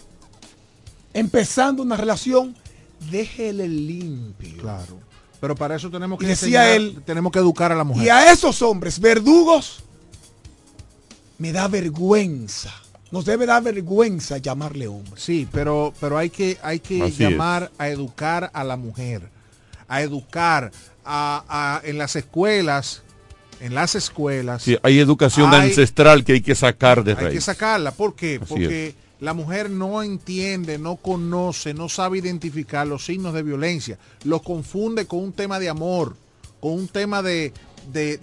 empezando 1.12 1.82
una 1.82 1.96
relación, 1.96 2.54
déjele 3.10 3.66
limpio. 3.68 4.58
Claro. 4.62 5.00
Pero 5.40 5.54
para 5.56 5.76
eso 5.76 5.90
tenemos 5.90 6.18
que 6.18 6.26
Y 6.26 6.28
decía 6.28 6.74
enseñar- 6.74 6.76
él- 6.76 7.02
tenemos 7.04 7.32
que 7.32 7.38
educar 7.38 7.72
a 7.72 7.74
la 7.74 7.84
mujer. 7.84 8.04
Y 8.04 8.08
a 8.10 8.30
esos 8.32 8.60
hombres 8.62 9.00
verdugos 9.00 9.82
me 11.38 11.52
da 11.52 11.68
vergüenza. 11.68 12.72
Nos 13.10 13.24
debe 13.24 13.46
dar 13.46 13.62
vergüenza 13.62 14.38
llamarle 14.38 14.86
hombre. 14.86 15.12
Sí, 15.16 15.48
pero, 15.50 15.92
pero 16.00 16.16
hay 16.18 16.30
que, 16.30 16.58
hay 16.62 16.78
que 16.78 17.02
Así 17.02 17.14
llamar 17.24 17.70
a 17.78 17.88
educar 17.88 18.50
a 18.54 18.62
la 18.62 18.76
mujer, 18.76 19.22
a 19.88 20.02
educar 20.02 20.70
a, 21.04 21.44
a- 21.48 21.88
en 21.88 21.98
las 21.98 22.14
escuelas, 22.14 23.02
en 23.60 23.74
las 23.74 23.94
escuelas. 23.96 24.62
Sí, 24.62 24.76
hay 24.82 25.00
educación 25.00 25.52
Hay- 25.52 25.70
ancestral 25.70 26.24
que 26.24 26.34
hay 26.34 26.40
que 26.40 26.54
sacar 26.54 27.02
de 27.02 27.12
hay 27.12 27.16
raíz. 27.16 27.34
que 27.34 27.40
sacarla. 27.40 27.90
¿Por 27.90 28.14
qué? 28.14 28.36
Así 28.40 28.44
Porque 28.48 28.94
la 29.20 29.34
mujer 29.34 29.70
no 29.70 30.02
entiende, 30.02 30.78
no 30.78 30.96
conoce, 30.96 31.74
no 31.74 31.88
sabe 31.88 32.18
identificar 32.18 32.86
los 32.86 33.04
signos 33.04 33.34
de 33.34 33.42
violencia. 33.42 33.98
Los 34.24 34.42
confunde 34.42 35.06
con 35.06 35.20
un 35.20 35.32
tema 35.32 35.58
de 35.58 35.68
amor, 35.68 36.16
con 36.60 36.72
un 36.72 36.88
tema 36.88 37.22
de, 37.22 37.52
de- 37.92 38.18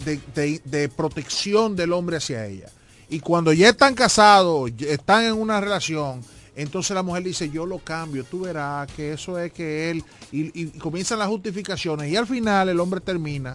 de- 0.64 0.88
protección 0.88 1.76
del 1.76 1.92
hombre 1.92 2.16
hacia 2.16 2.46
ella. 2.46 2.68
Y 3.08 3.20
cuando 3.20 3.52
ya 3.52 3.70
están 3.70 3.94
casados, 3.94 4.70
están 4.80 5.24
en 5.24 5.34
una 5.34 5.60
relación, 5.60 6.22
entonces 6.56 6.94
la 6.94 7.02
mujer 7.04 7.22
dice, 7.22 7.48
yo 7.48 7.64
lo 7.64 7.78
cambio, 7.78 8.24
tú 8.24 8.40
verás 8.40 8.90
que 8.92 9.12
eso 9.12 9.38
es 9.38 9.52
que 9.52 9.90
él, 9.90 10.04
y, 10.32 10.62
y 10.62 10.66
comienzan 10.78 11.20
las 11.20 11.28
justificaciones, 11.28 12.10
y 12.10 12.16
al 12.16 12.26
final 12.26 12.68
el 12.68 12.80
hombre 12.80 13.00
termina 13.00 13.54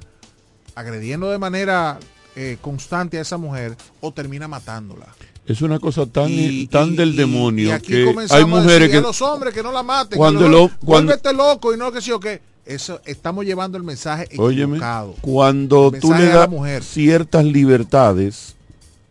agrediendo 0.76 1.30
de 1.30 1.38
manera 1.38 2.00
eh, 2.36 2.58
constante 2.62 3.18
a 3.18 3.22
esa 3.22 3.38
mujer 3.38 3.76
o 4.02 4.12
termina 4.14 4.48
matándola. 4.48 5.08
Es 5.46 5.62
una 5.62 5.78
cosa 5.80 6.06
tan, 6.06 6.30
Y- 6.32 6.68
tan 6.68 6.94
y- 6.94 6.96
del 6.96 7.16
demonio 7.16 7.68
y 7.70 7.72
aquí 7.72 7.88
que 7.92 8.16
hay 8.30 8.44
a 8.44 8.46
mujeres 8.46 8.66
decirle 8.68 8.90
que 8.92 8.98
a 8.98 9.02
los 9.02 9.22
hombres 9.22 9.54
que 9.54 9.62
no 9.62 9.72
la 9.74 9.84
maten. 9.84 10.18
Cuando 10.18 10.40
que 10.42 10.46
hom- 10.46 10.72
cuando- 10.86 11.12
vuélvete 11.12 11.34
loco 11.34 11.74
y 11.74 11.78
no 11.78 11.92
que 11.92 12.02
sí 12.02 12.12
o 12.12 12.20
qué. 12.20 12.42
Eso 12.66 13.02
estamos 13.04 13.44
llevando 13.46 13.78
el 13.78 13.84
mensaje 13.84 14.26
Óyeme, 14.38 14.78
equivocado. 14.78 15.16
cuando 15.20 15.92
tú 16.00 16.14
le 16.14 16.32
a 16.32 16.36
das 16.36 16.50
mujer. 16.50 16.82
ciertas 16.82 17.44
libertades 17.44 18.56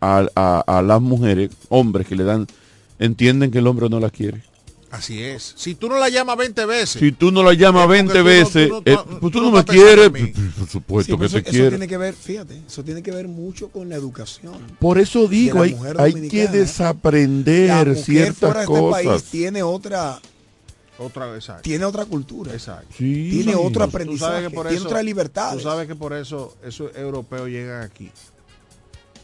a, 0.01 0.25
a- 0.35 0.63
a 0.79 0.81
las 0.81 0.99
mujeres, 1.01 1.51
hombres 1.69 2.07
que 2.07 2.15
le 2.15 2.23
dan, 2.23 2.47
entienden 2.97 3.51
que 3.51 3.59
el 3.59 3.67
hombre 3.67 3.87
no 3.89 3.99
la 3.99 4.09
quiere. 4.09 4.41
Así 4.93 5.23
es. 5.23 5.53
Si 5.57 5.73
tú 5.73 5.89
no 5.89 5.97
la 5.97 6.07
llamas 6.09 6.37
20 6.37 6.65
veces. 6.67 6.99
Si 7.01 7.11
tú 7.11 7.31
no 7.31 7.41
la 7.41 7.53
llamas 7.53 7.81
Es 7.83 7.87
porque 7.87 7.93
20 7.93 8.13
tú 8.13 8.19
no- 8.19 8.23
veces, 8.25 8.67
tú 8.69 8.73
no- 8.75 8.79
eh, 8.85 8.97
tú- 8.97 9.09
pues 9.09 9.19
tú 9.21 9.29
tú 9.31 9.41
no 9.41 9.49
no 9.51 9.57
me 9.57 9.65
quieres, 9.65 10.05
en 10.05 10.13
mí. 10.13 10.33
por 10.59 10.69
supuesto 10.69 11.13
Sí, 11.13 11.17
que 11.17 11.17
pero 11.17 11.29
te 11.43 11.49
eso, 11.49 11.57
eso 11.63 11.69
tiene 11.69 11.87
que 11.87 11.97
ver, 11.97 12.13
fíjate, 12.13 12.61
eso 12.67 12.83
tiene 12.83 13.01
que 13.01 13.11
ver 13.11 13.27
mucho 13.27 13.69
con 13.69 13.89
la 13.89 13.95
educación. 13.95 14.53
Por 14.79 14.99
eso 14.99 15.27
digo, 15.27 15.57
la 15.57 15.63
hay, 15.63 15.75
hay 15.97 16.29
que. 16.29 16.43
La 16.45 16.51
desaprender 16.51 17.87
mujer 17.87 17.97
ciertas 18.03 18.37
fuera 18.39 18.59
de 18.59 18.91
este 19.01 19.09
país 19.09 19.23
tiene 19.23 19.63
otra, 19.63 20.19
Otra 20.99 21.35
exacto. 21.35 21.63
tiene 21.63 21.85
otra 21.85 22.05
cultura. 22.05 22.53
Exacto. 22.53 22.93
Sí. 22.95 23.29
Tiene 23.31 23.55
otro 23.55 23.69
Tú 23.71 23.73
sabes 23.79 23.89
aprendizaje, 23.95 24.49
por 24.51 24.67
tiene 24.67 24.77
eso- 24.77 24.85
otra 24.87 25.01
libertad. 25.01 25.53
Tú 25.53 25.59
sabes 25.61 25.87
que 25.87 25.95
por 25.95 26.13
eso 26.13 26.55
esos 26.63 26.95
europeos 26.95 27.49
llegan 27.49 27.81
aquí. 27.81 28.11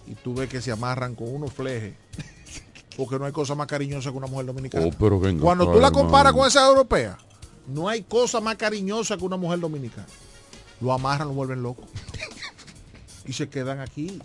Y 0.08 0.16
tú 0.16 0.34
ves 0.34 0.50
que 0.50 0.62
se 0.64 0.72
amarran 0.72 1.14
con 1.14 1.32
unos 1.32 1.54
flejes. 1.54 1.94
Porque 2.98 3.18
no 3.20 3.26
hay 3.26 3.32
cosa 3.32 3.56
más 3.56 3.68
cariñosa 3.68 4.12
que 4.12 4.18
una 4.18 4.28
mujer 4.28 4.46
dominicana. 4.46 4.86
Oh, 4.88 4.92
pero 5.00 5.20
venga 5.20 5.42
Cuando 5.42 5.72
tú 5.72 5.80
la 5.80 5.92
comparas 5.92 6.34
con 6.34 6.48
esa 6.48 6.68
europea, 6.68 7.18
no 7.68 7.88
hay 7.88 8.04
cosa 8.04 8.42
más 8.42 8.56
cariñosa 8.58 9.16
que 9.18 9.24
una 9.24 9.38
mujer 9.38 9.60
dominicana. 9.60 10.08
Lo 10.82 10.92
amarran, 10.94 11.28
lo 11.30 11.34
vuelven 11.34 11.62
loco. 11.64 11.84
y 13.26 13.34
se 13.34 13.48
quedan 13.50 13.80
aquí. 13.80 14.20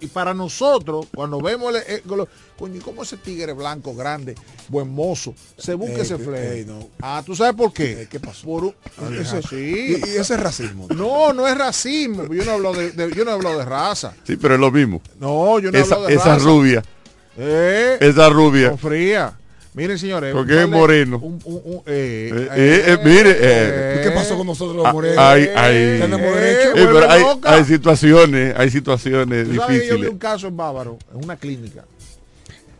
Y 0.00 0.06
para 0.08 0.34
nosotros, 0.34 1.06
cuando 1.14 1.40
vemos, 1.40 1.74
el, 1.74 1.82
el- 1.94 2.02
lo- 2.16 2.28
coño, 2.58 2.76
¿y 2.76 2.80
¿cómo 2.80 3.02
ese 3.02 3.16
tigre 3.16 3.52
blanco, 3.54 3.94
grande, 3.94 4.34
buen 4.68 4.88
mozo, 4.90 5.34
se 5.58 5.74
busca 5.74 5.96
Eh, 5.96 6.02
ese 6.02 6.14
eh, 6.14 6.18
fleje? 6.18 6.64
no. 6.66 6.88
Ah, 7.00 7.22
¿tú 7.24 7.34
sabes 7.34 7.54
por 7.54 7.72
qué? 7.72 8.02
Eh, 8.02 8.08
¿Qué 8.10 8.20
pasó? 8.20 8.46
Por 8.46 8.64
un- 8.64 8.74
Eso- 9.18 9.40
Sí. 9.42 9.56
y, 9.56 9.90
y 10.10 10.16
ese 10.16 10.34
es 10.34 10.40
racismo. 10.40 10.86
No, 10.94 11.32
no 11.32 11.46
es 11.48 11.56
racismo. 11.56 12.32
Yo 12.32 12.44
no 12.44 12.52
hablo 12.52 12.72
de, 12.74 12.92
de- 12.92 13.14
yo 13.14 13.24
no 13.24 13.32
hablo 13.32 13.58
de 13.58 13.64
raza. 13.64 14.14
Sí, 14.24 14.36
pero 14.36 14.54
es 14.54 14.60
lo 14.60 14.70
mismo. 14.70 15.00
No, 15.18 15.58
yo 15.58 15.72
no 15.72 15.78
esa, 15.78 15.94
hablo 15.96 16.06
de 16.08 16.14
esa 16.14 16.34
raza. 16.34 16.44
rubia, 16.44 16.82
Eh, 17.38 17.96
esa 18.00 18.28
rubia. 18.28 18.70
con 18.70 18.78
fría. 18.78 19.32
Miren, 19.74 19.98
señores. 19.98 20.32
Porque 20.32 20.62
es 20.62 20.68
moreno. 20.68 21.18
un- 21.18 21.40
un- 21.44 21.60
un- 21.64 21.82
eh, 21.86 22.30
Eh, 22.32 22.48
eh, 22.54 22.84
eh, 22.86 22.98
mire, 23.04 23.36
eh. 23.40 23.96
¿Y 23.98 24.04
¿Qué 24.04 24.10
pasó 24.12 24.36
con 24.36 24.46
nosotros 24.46 24.76
los 24.76 24.86
Ah, 24.86 24.92
morenos? 24.92 25.18
hay, 25.18 25.48
hay, 25.56 25.98
Tenemos 26.00 26.20
Eh, 26.20 26.30
derecho. 26.32 26.68
Eh, 26.68 26.72
pero 26.74 26.92
vuelve 26.92 27.40
hay, 27.48 27.64
situaciones, 27.64 28.54
hay 28.56 28.70
situaciones 28.70 29.48
¿Tú 29.48 29.54
sabes 29.56 29.66
que 29.80 29.86
yo 29.88 29.94
vi 29.94 30.00
difíciles. 30.02 30.10
un 30.12 30.18
caso 30.18 30.46
en 30.46 30.56
Bávaro, 30.56 30.96
en 31.12 31.24
una 31.24 31.36
clínica. 31.36 31.84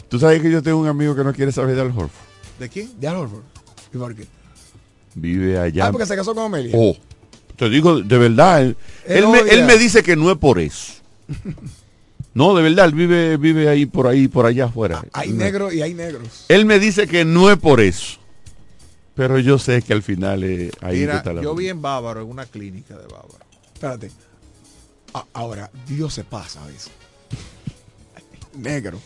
Tú 0.08 0.20
sabes 0.20 0.40
que 0.40 0.48
yo 0.52 0.62
tengo 0.62 0.78
un 0.78 0.86
amigo 0.86 1.16
que 1.16 1.24
no 1.24 1.32
quiere 1.32 1.50
saber 1.50 1.74
de 1.74 1.80
Al 1.80 1.88
Horford. 1.88 2.10
¿De 2.60 2.68
quién? 2.68 2.88
De 3.00 3.08
Al 3.08 3.16
Horford. 3.16 3.42
¿Y 3.92 3.98
por 3.98 4.14
qué? 4.14 4.26
Vive 5.16 5.58
allá. 5.58 5.86
Ah, 5.86 5.90
porque 5.90 6.06
se 6.06 6.14
casó 6.14 6.32
con 6.32 6.44
Amelia. 6.44 6.76
Oh, 6.78 6.96
te 7.56 7.68
digo, 7.70 8.00
de 8.02 8.18
verdad, 8.18 8.62
él, 8.62 8.76
Él 9.06 9.16
él 9.24 9.28
me, 9.28 9.40
odia. 9.42 9.52
él 9.52 9.64
me 9.64 9.76
dice 9.78 10.04
que 10.04 10.14
no 10.14 10.30
es 10.30 10.38
por 10.38 10.60
eso. 10.60 10.92
No, 12.34 12.54
de 12.54 12.62
verdad, 12.62 12.86
él 12.86 12.92
vive, 12.94 13.36
vive 13.36 13.68
ahí, 13.68 13.86
por 13.86 14.06
ahí, 14.08 14.26
por 14.28 14.44
allá 14.46 14.64
afuera. 14.66 15.02
Hay 15.12 15.30
No. 15.30 15.36
negros 15.44 15.72
y 15.72 15.82
hay 15.82 15.94
negros. 15.94 16.44
Él 16.48 16.66
me 16.66 16.78
dice 16.80 17.06
que 17.06 17.24
no 17.24 17.50
es 17.50 17.56
por 17.58 17.80
eso. 17.80 18.18
Pero 19.14 19.38
yo 19.38 19.58
sé 19.60 19.80
que 19.82 19.92
al 19.92 20.02
final 20.02 20.42
eh, 20.42 20.72
ahí 20.80 21.00
Mira, 21.00 21.18
está 21.18 21.32
la 21.32 21.40
yo 21.42 21.54
vi 21.54 21.68
en 21.68 21.80
Bávaro, 21.80 22.22
en 22.22 22.28
una 22.28 22.46
clínica 22.46 22.96
de 22.96 23.06
Bávaro. 23.06 23.38
Espérate. 23.72 24.10
A- 25.14 25.24
Ahora, 25.32 25.70
Dios 25.86 26.12
se 26.12 26.24
pasa 26.24 26.62
a 26.64 26.66
veces. 26.66 26.90
Negro, 28.58 28.98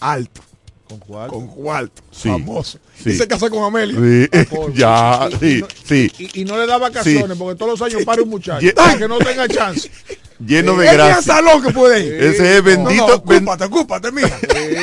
alto. 0.00 0.40
¿Con 0.88 0.98
cuál? 0.98 1.28
Con 1.30 1.46
cuarto, 1.46 2.02
Sí, 2.10 2.28
famoso. 2.28 2.78
sí. 3.02 3.10
Y 3.10 3.12
se 3.14 3.26
casó 3.26 3.48
con 3.48 3.62
Amelia. 3.62 3.96
Sí, 3.98 4.46
ya, 4.74 5.28
Y- 5.30 5.34
y 5.34 5.38
sí, 5.38 5.60
no- 5.60 5.68
sí. 5.84 6.12
Y, 6.18 6.40
y 6.40 6.44
no 6.44 6.58
le 6.58 6.66
da 6.66 6.76
vacaciones 6.78 7.30
Sí. 7.30 7.38
porque 7.38 7.56
todos 7.58 7.78
los 7.78 7.82
años 7.90 8.04
para 8.04 8.20
un 8.22 8.28
muchacho. 8.28 8.66
Para 8.74 8.98
que 8.98 9.08
no 9.08 9.18
tenga 9.18 9.46
chance. 9.48 9.88
Lleno 10.46 10.76
de 10.76 10.92
gracia. 10.92 11.22
salón 11.22 11.62
que 11.62 11.70
puede 11.72 12.00
ir. 12.00 12.22
Ese 12.22 12.56
es 12.58 12.64
bendito. 12.64 13.02
No, 13.02 13.08
no, 13.08 13.14
ocúpate, 13.14 13.64
ocúpate, 13.64 14.12
mía. 14.12 14.38
Sí, 14.40 14.76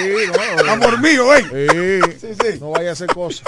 no, 0.66 0.72
Amor 0.72 1.00
mío, 1.02 1.28
ven. 1.28 1.46
Sí, 2.20 2.60
No 2.60 2.72
vaya 2.72 2.90
a 2.92 2.94
hacer 2.94 3.08
cosas. 3.08 3.44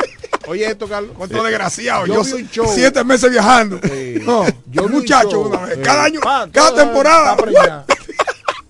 Oye, 0.47 0.65
esto, 0.65 0.87
Carlos. 0.87 1.11
Cuánto 1.17 1.41
desgraciado. 1.43 2.05
Yo 2.07 2.15
Yo, 2.15 2.23
vi 2.23 2.31
un 2.43 2.49
show. 2.49 2.71
siete 2.73 3.03
meses 3.03 3.29
viajando. 3.31 3.79
Sí. 3.83 4.15
No, 4.23 4.45
Yo 4.71 4.83
un 4.85 4.91
muchacho, 4.91 5.29
show. 5.31 5.41
una 5.47 5.61
vez. 5.61 5.75
Sí. 5.75 5.81
cada 5.83 6.03
año, 6.03 6.19
cada 6.51 6.75
temporada. 6.75 7.37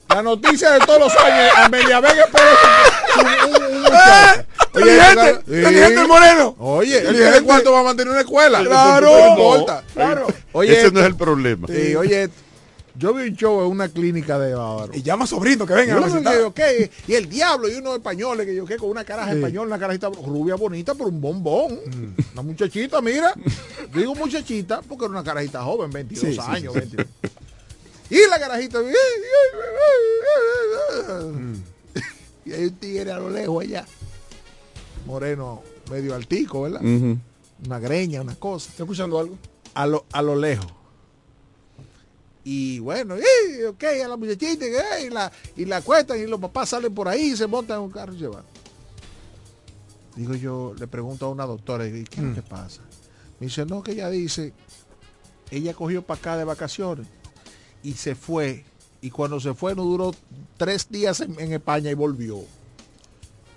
La 0.10 0.22
noticia 0.22 0.72
de 0.72 0.80
todos 0.82 1.00
los 1.00 1.16
años, 1.16 1.54
Amelia 1.56 2.02
Vega 2.02 2.26
un, 3.16 3.50
un- 3.56 3.64
un 3.76 3.82
muchacho. 3.82 4.46
Oye, 4.74 5.00
gente, 5.02 5.34
Sí. 5.48 5.56
inteligente 5.56 6.02
el 6.02 6.08
moreno. 6.08 6.56
Oye, 6.60 6.98
¿el 6.98 7.06
Inteligente. 7.08 7.42
cuánto 7.44 7.72
va 7.72 7.80
a 7.80 7.84
mantener 7.84 8.12
una 8.12 8.20
escuela? 8.22 8.60
Claro. 8.64 9.10
No 9.10 9.28
importa. 9.30 9.84
Claro. 9.94 10.28
Oye, 10.52 10.72
Ese 10.74 10.82
esto- 10.88 10.94
no 10.94 11.00
es 11.00 11.06
el 11.06 11.16
problema. 11.16 11.68
Sí, 11.68 11.96
oye, 11.96 12.30
yo 13.02 13.14
vi 13.16 13.30
un 13.30 13.36
show 13.36 13.62
en 13.66 13.68
una 13.72 13.90
clínica 13.90 14.38
de 14.38 14.54
Bávaro. 14.54 14.94
Y 14.96 15.02
llama 15.02 15.26
sobrino 15.26 15.66
que 15.66 15.74
venga 15.74 15.98
a 15.98 16.36
yo, 16.36 16.54
¿qué? 16.54 16.92
Y 17.08 17.14
el 17.16 17.28
diablo, 17.28 17.68
y 17.68 17.76
unos 17.76 17.96
españoles 17.96 18.46
que 18.46 18.56
yo 18.56 18.66
qué 18.66 18.78
con 18.78 18.90
una 18.90 19.04
caraja 19.04 19.32
Sí. 19.32 19.38
española, 19.38 19.68
una 19.68 19.80
carajita 19.80 20.10
rubia 20.10 20.56
bonita, 20.56 20.94
pero 20.94 21.10
un 21.10 21.20
bombón. 21.20 21.80
Una 22.34 22.42
muchachita, 22.44 23.02
mira. 23.02 23.34
Digo 23.94 24.14
muchachita 24.16 24.82
porque 24.82 25.06
era 25.06 25.12
una 25.12 25.24
carajita 25.24 25.64
joven, 25.64 25.90
22 25.90 26.22
Sí, 26.26 26.34
sí, 26.34 26.40
años. 26.48 26.74
sí. 26.74 26.80
22. 26.80 27.08
Y 28.12 28.30
la 28.30 28.40
carajita. 28.40 28.80
Y 32.46 32.52
hay 32.54 32.64
un 32.66 32.76
tigre 32.76 33.12
a 33.12 33.20
lo 33.20 33.30
lejos 33.30 33.64
allá. 33.64 33.86
Moreno, 35.06 35.62
medio 35.90 36.16
altico, 36.16 36.64
¿verdad? 36.64 36.82
Una 36.82 37.80
greña, 37.80 38.22
una 38.22 38.36
cosa. 38.36 38.70
¿Está 38.72 38.84
escuchando 38.84 39.20
algo? 39.20 39.38
A 39.74 39.86
lo, 39.88 40.06
a 40.12 40.22
lo 40.22 40.36
lejos. 40.36 40.68
Y 42.44 42.80
bueno, 42.80 43.16
y, 43.18 43.64
ok, 43.64 43.84
a 44.04 44.08
la 44.08 44.18
muchachita, 44.18 44.66
y, 45.00 45.10
la, 45.10 45.32
y 45.56 45.66
la 45.66 45.82
cuestan 45.82 46.20
y 46.20 46.26
los 46.26 46.40
papás 46.40 46.70
salen 46.70 46.94
por 46.94 47.08
ahí 47.08 47.32
y 47.34 47.38
se 47.38 47.46
montan 47.48 47.78
en 47.78 47.84
un 47.84 47.92
carro 47.92 48.14
y 48.16 48.20
se 48.20 48.28
van. 48.28 48.44
Digo 50.16 50.34
yo, 50.36 50.74
le 50.78 50.88
pregunto 50.88 51.26
a 51.26 51.30
una 51.30 51.46
doctora, 51.46 51.86
¿y 51.88 52.04
qué 52.04 52.20
es 52.20 52.28
lo 52.28 52.34
que 52.36 52.42
pasa? 52.42 52.82
Me 53.40 53.48
dice, 53.48 53.66
no, 53.66 53.82
que 53.84 53.92
ella 53.94 54.10
dice, 54.10 54.54
ella 55.52 55.74
cogió 55.74 56.02
para 56.02 56.20
acá 56.20 56.38
de 56.38 56.44
vacaciones 56.44 57.08
y 57.84 57.94
se 57.94 58.16
fue. 58.16 58.66
Y 59.02 59.10
cuando 59.10 59.40
se 59.40 59.54
fue 59.54 59.74
no 59.76 59.84
duró 59.84 60.14
tres 60.58 60.88
días 60.90 61.22
en, 61.22 61.40
en 61.40 61.54
España 61.54 61.90
y 61.92 61.94
volvió. 61.96 62.40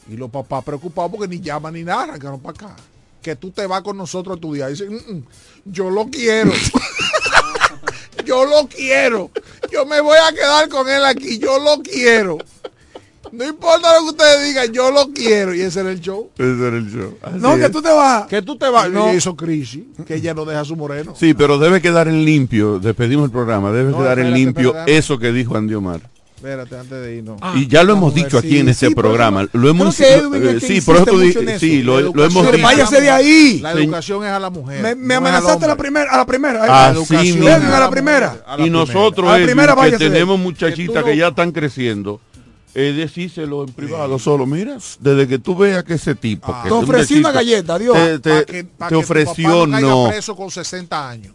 Y 0.08 0.16
los 0.16 0.30
papás 0.30 0.62
preocupados 0.64 1.10
porque 1.10 1.28
ni 1.28 1.40
llaman 1.40 1.74
ni 1.74 1.82
nada, 1.84 2.04
arrancaron 2.04 2.40
para 2.40 2.54
acá. 2.66 2.76
Que 3.22 3.34
tú 3.36 3.50
te 3.50 3.66
vas 3.66 3.82
con 3.82 3.96
nosotros 3.96 4.34
a 4.34 4.36
estudiar. 4.36 4.70
Dicen, 4.70 4.92
"Mm, 4.94 5.12
mm, 5.16 5.24
yo 5.64 5.90
lo 5.90 6.06
quiero. 6.08 6.52
yo 8.24 8.44
lo 8.44 8.66
quiero. 8.68 9.30
Yo 9.72 9.84
me 9.86 10.00
voy 10.00 10.16
a 10.18 10.32
quedar 10.34 10.68
con 10.68 10.88
él 10.88 11.04
aquí. 11.04 11.38
Yo 11.38 11.58
lo 11.58 11.82
quiero. 11.82 12.38
No 13.32 13.44
importa 13.44 13.92
lo 13.98 14.04
que 14.04 14.10
ustedes 14.10 14.46
digan, 14.46 14.72
yo 14.72 14.90
lo 14.92 15.10
quiero. 15.12 15.54
Y 15.54 15.60
ese 15.62 15.80
era 15.80 15.90
el 15.90 16.00
show. 16.00 16.30
Ese 16.36 16.66
era 16.68 16.76
el 16.76 16.88
show. 16.88 17.18
Así 17.22 17.36
No, 17.38 17.56
que 17.56 17.68
tú 17.68 17.82
te 17.82 17.88
vas. 17.90 18.26
Que 18.26 18.42
tú 18.42 18.56
te 18.56 18.68
vas. 18.68 18.88
No. 18.90 19.12
Hizo 19.12 19.34
crisis. 19.34 19.82
Que 20.06 20.16
ella 20.16 20.34
no 20.34 20.44
deja 20.44 20.60
a 20.60 20.64
su 20.64 20.76
moreno. 20.76 21.14
Sí, 21.18 21.34
pero 21.34 21.58
debe 21.58 21.80
quedar 21.82 22.06
en 22.06 22.24
limpio. 22.24 22.78
Despedimos 22.78 23.24
el 23.26 23.30
programa. 23.32 23.72
Debe 23.72 23.90
No, 23.90 23.98
quedar 23.98 24.20
en 24.20 24.32
limpio 24.32 24.68
espérate. 24.68 24.96
eso 24.96 25.18
que 25.18 25.32
dijo 25.32 25.56
Andy 25.56 25.74
Omar. 25.74 26.00
Espérate, 26.44 26.76
antes 26.78 27.00
de 27.00 27.16
irnos. 27.16 27.38
Ah, 27.40 27.54
y 27.56 27.66
ya 27.66 27.82
lo 27.82 27.94
hemos 27.94 28.10
mujer, 28.12 28.24
dicho 28.24 28.36
aquí 28.38 28.50
sí, 28.50 28.58
en 28.58 28.68
este 28.68 28.88
sí, 28.88 28.94
programa. 28.94 29.48
Lo 29.54 29.66
hemos 29.70 29.96
creo 29.96 30.30
que 30.30 30.36
Edwin 30.38 30.42
es 30.42 30.48
eh, 30.62 30.66
que 30.66 30.74
sí, 30.74 30.80
por 30.82 30.96
eso 30.96 31.58
sí, 31.58 31.82
lo, 31.82 32.00
lo 32.12 32.22
hemos 32.24 32.52
dicho. 32.52 32.62
Váyase 32.62 33.00
de 33.00 33.10
ahí. 33.10 33.60
La 33.62 33.72
Sí. 33.72 33.78
educación 33.78 34.24
es 34.24 34.30
a 34.30 34.38
la 34.38 34.50
mujer. 34.50 34.82
Me, 34.82 34.94
no 34.94 35.14
amenazaste 35.16 35.64
a 35.64 35.68
la 35.68 35.76
primera, 35.76 36.12
a 36.12 36.18
la 36.18 36.26
primera. 36.26 36.90
Educación 36.90 37.48
a 37.48 37.80
la 37.80 37.90
primera. 37.90 38.36
A 38.46 38.58
la 38.58 38.66
Y 38.66 38.68
nosotros, 38.68 39.26
A 39.26 39.32
la 39.32 39.36
Edwin, 39.38 39.46
primera 39.46 39.74
que 39.74 39.96
tenemos 39.96 40.38
muchachitas 40.38 41.02
que, 41.02 41.10
no- 41.10 41.16
ya 41.16 41.28
están 41.28 41.50
creciendo, 41.50 42.20
es 42.74 42.94
decírselo 42.94 43.64
en 43.64 43.72
privado 43.72 44.18
solo. 44.18 44.44
Mira, 44.44 44.76
desde 45.00 45.26
que 45.26 45.38
tú 45.38 45.56
veas 45.56 45.82
que 45.84 45.94
ese 45.94 46.14
tipo... 46.14 46.52
Ah. 46.52 46.60
que 46.64 46.68
Te 46.68 46.74
ofrecí 46.74 47.18
una 47.18 47.30
galleta, 47.32 47.78
Dios. 47.78 47.96
Te, 47.96 48.18
te- 48.18 48.30
Pa' 48.40 48.44
que- 48.44 48.64
pa' 48.64 48.88
te 48.88 48.94
que 48.94 48.94
tu 48.96 49.00
ofreció, 49.00 49.48
papá 49.50 49.66
no. 49.66 49.70
caiga 49.72 49.88
no. 49.88 50.08
preso 50.10 50.36
con 50.36 50.50
60 50.50 51.08
años. 51.08 51.34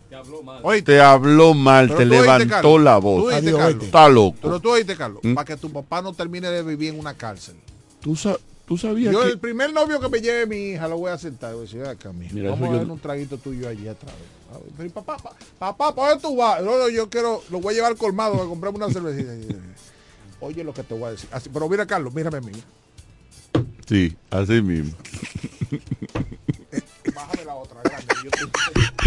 Te 0.83 0.99
habló 1.01 1.53
mal, 1.53 1.87
Pero 1.87 1.97
te 1.99 2.05
tú 2.05 2.11
oíste, 2.11 2.21
levantó 2.21 2.49
Carlos. 2.49 2.81
la 2.83 2.95
Tú 2.95 3.01
voz. 3.01 3.23
oíste, 3.25 3.35
Adiós, 3.49 3.59
Carlos. 3.59 3.83
Está 3.85 4.09
loco. 4.09 4.37
Pero 4.41 4.59
tú 4.59 4.69
oíste, 4.71 4.95
Carlos, 4.95 5.19
¿Mm? 5.23 5.33
para 5.33 5.45
que 5.45 5.57
tu 5.57 5.71
papá 5.71 6.01
no 6.01 6.13
termine 6.13 6.49
de 6.49 6.63
vivir 6.63 6.93
en 6.93 6.99
una 6.99 7.13
cárcel. 7.13 7.55
¿Tú, 8.01 8.15
sa- 8.15 8.37
tú 8.67 8.77
sabías 8.77 9.13
Yo 9.13 9.21
que... 9.21 9.27
el 9.29 9.39
primer 9.39 9.71
novio 9.73 9.99
que 9.99 10.09
me 10.09 10.19
lleve 10.21 10.45
mi 10.45 10.71
hija 10.71 10.87
lo 10.87 10.97
voy 10.97 11.11
a 11.11 11.17
sentar. 11.17 11.53
Voy 11.53 11.61
a 11.61 11.63
decir, 11.65 11.83
acá, 11.85 12.11
mijo, 12.13 12.33
Mira, 12.35 12.51
vamos 12.51 12.65
eso 12.65 12.71
a 12.71 12.75
yo 12.77 12.83
ver 12.83 12.91
un 12.91 12.99
traguito 12.99 13.37
tuyo 13.37 13.67
allí 13.69 13.87
atrás. 13.87 14.13
A 14.51 14.57
ver, 14.57 14.63
pero, 14.77 14.89
papá, 14.91 15.17
pa- 15.17 15.35
papá, 15.59 15.95
¿para 15.95 16.09
dónde 16.09 16.21
tú 16.27 16.35
vas? 16.35 16.61
No, 16.63 16.77
no, 16.77 16.89
yo 16.89 17.09
quiero, 17.09 17.41
lo 17.51 17.59
voy 17.59 17.73
a 17.73 17.75
llevar 17.75 17.91
al 17.91 17.97
colmado 17.97 18.35
a 18.41 18.47
comprarme 18.47 18.77
una 18.77 18.89
cervecita. 18.93 19.31
Oye 20.41 20.63
lo 20.63 20.73
que 20.73 20.83
te 20.83 20.93
voy 20.93 21.03
a 21.03 21.11
decir. 21.11 21.27
Así, 21.31 21.49
pero 21.53 21.67
mira, 21.67 21.85
Carlos, 21.85 22.13
mírame 22.13 22.37
a 22.37 22.41
mí. 22.41 22.51
Sí, 23.87 24.15
así 24.29 24.61
mismo. 24.61 24.95
Bájame 27.13 27.45
la 27.45 27.55
otra, 27.55 27.81
grande. 27.83 28.05
Yo 28.23 28.29
te- 28.31 28.98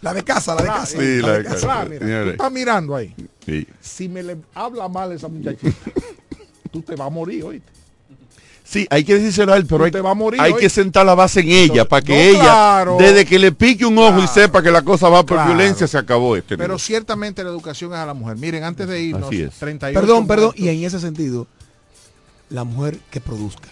La 0.00 0.14
de 0.14 0.22
casa, 0.22 0.54
la 0.54 0.62
de 0.62 0.68
casa. 0.68 0.86
Sí, 0.86 1.18
la 1.20 1.32
de 1.38 1.44
casa. 1.44 1.84
mira, 1.88 2.04
Mira, 2.06 2.24
tú 2.24 2.30
estás 2.30 2.52
mirando 2.52 2.94
ahí. 2.96 3.14
Sí. 3.44 3.66
Si 3.80 4.08
me 4.08 4.22
le 4.22 4.36
habla 4.54 4.88
mal 4.88 5.10
esa 5.12 5.28
muchachita, 5.28 5.76
tú 6.72 6.82
te 6.82 6.94
vas 6.94 7.06
a 7.06 7.10
morir, 7.10 7.42
oíste. 7.44 7.72
Sí, 8.62 8.86
hay 8.90 9.02
que 9.02 9.14
decírselo 9.14 9.54
a 9.54 9.56
él, 9.56 9.64
pero 9.66 9.84
hay, 9.84 9.90
te 9.90 10.00
vas 10.02 10.10
a 10.10 10.14
morir 10.14 10.38
hay 10.42 10.52
hoy. 10.52 10.60
que 10.60 10.68
sentar 10.68 11.06
la 11.06 11.14
base 11.14 11.40
en 11.40 11.48
ella, 11.48 11.86
para 11.86 12.02
que 12.02 12.12
No, 12.12 12.18
ella, 12.20 12.40
claro. 12.42 12.96
desde 13.00 13.24
que 13.24 13.38
le 13.38 13.50
pique 13.50 13.86
un 13.86 13.96
ojo 13.96 14.22
y 14.22 14.26
sepa 14.26 14.62
que 14.62 14.70
la 14.70 14.82
cosa 14.82 15.08
va 15.08 15.24
por 15.24 15.38
Claro. 15.38 15.54
violencia, 15.54 15.86
se 15.86 15.96
acabó 15.96 16.36
este. 16.36 16.58
Pero 16.58 16.68
negocio. 16.74 16.86
ciertamente 16.86 17.42
la 17.42 17.48
educación 17.48 17.92
es 17.94 17.98
a 17.98 18.04
la 18.04 18.12
mujer. 18.12 18.36
Miren, 18.36 18.64
antes 18.64 18.86
de 18.86 19.00
irnos, 19.00 19.28
Así 19.28 19.40
es. 19.40 19.54
38 19.54 19.98
Perdón, 19.98 20.26
perdón. 20.26 20.44
muertos. 20.48 20.60
Y 20.62 20.68
en 20.68 20.84
ese 20.84 21.00
sentido, 21.00 21.46
la 22.50 22.64
mujer 22.64 22.98
que 23.10 23.20
produzca. 23.22 23.68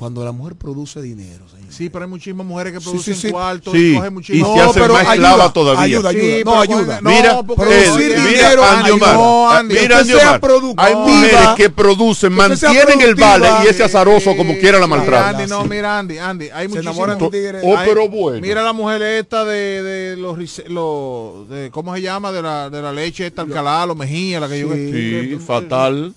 Cuando 0.00 0.24
la 0.24 0.32
mujer 0.32 0.54
produce 0.56 1.02
dinero, 1.02 1.44
señor. 1.46 1.70
Sí, 1.70 1.90
pero 1.90 2.06
hay 2.06 2.10
muchísimas 2.10 2.46
mujeres 2.46 2.72
que 2.72 2.80
Sí, 2.80 2.84
producen 2.88 3.14
sí, 3.14 3.20
sí. 3.20 3.30
cuartos 3.30 3.74
Sí, 3.74 3.90
y 3.92 3.94
cogen 3.96 4.10
y 4.10 4.14
muchísimo. 4.14 4.54
se 4.54 4.60
hace 4.62 4.80
más 4.88 5.02
esclava 5.02 5.52
todavía. 5.52 5.82
Ayuda, 5.82 6.08
ayuda. 6.08 6.22
Sí, 6.24 6.42
no, 6.42 6.50
pero 6.52 6.60
ayuda. 6.60 7.00
no, 7.02 7.10
mira, 7.10 7.38
Ed, 7.38 7.44
producir 7.54 8.08
mira, 8.08 8.24
dinero 8.26 8.64
Andy 8.64 8.90
Omar, 8.92 9.14
no, 9.14 9.50
Andy, 9.50 9.74
mira, 9.74 9.88
que 9.88 9.94
Andy 9.96 10.12
sea 10.12 10.40
Omar, 10.42 10.74
hay 10.78 10.94
mujeres 10.96 11.48
que 11.58 11.68
producen, 11.68 12.32
mantienen 12.32 13.00
el 13.02 13.14
vale 13.14 13.48
y 13.64 13.68
ese 13.68 13.84
azaroso 13.84 14.34
como 14.38 14.56
quiera 14.56 14.78
la 14.78 14.86
Sí, 14.86 14.90
maltrata. 14.90 15.28
Andy, 15.38 15.46
no, 15.50 15.64
mira, 15.66 15.98
Andy, 15.98 16.16
Andy, 16.16 16.48
hay 16.48 16.66
muchísimas. 16.66 16.96
enamoran 16.96 17.18
de 17.18 17.24
un 17.26 17.30
tigre. 17.30 17.60
Oh, 17.62 17.76
pero 17.84 18.08
bueno. 18.08 18.40
Mira 18.40 18.62
la 18.62 18.72
mujer 18.72 19.02
esta 19.02 19.44
de, 19.44 19.82
de 19.82 20.16
los, 20.16 20.38
rise- 20.38 20.64
los 20.68 21.46
de, 21.50 21.70
¿cómo 21.70 21.94
se 21.94 22.00
llama? 22.00 22.32
De 22.32 22.40
la, 22.40 22.70
de 22.70 22.80
la 22.80 22.90
leche 22.90 23.26
esta 23.26 23.42
Alcalá, 23.42 23.84
los 23.84 23.98
Mejía, 23.98 24.40
la 24.40 24.48
que 24.48 24.60
yo 24.60 24.72
Sí, 24.72 25.38
fatal. 25.46 26.14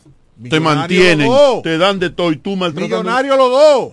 Te 0.49 0.59
mantienen, 0.59 1.31
te 1.63 1.77
dan 1.77 1.99
de 1.99 2.09
todo 2.09 2.31
y 2.31 2.37
tú 2.37 2.55
maltratando. 2.55 2.97
Millonario 3.03 3.37
los 3.37 3.49
dos. 3.51 3.91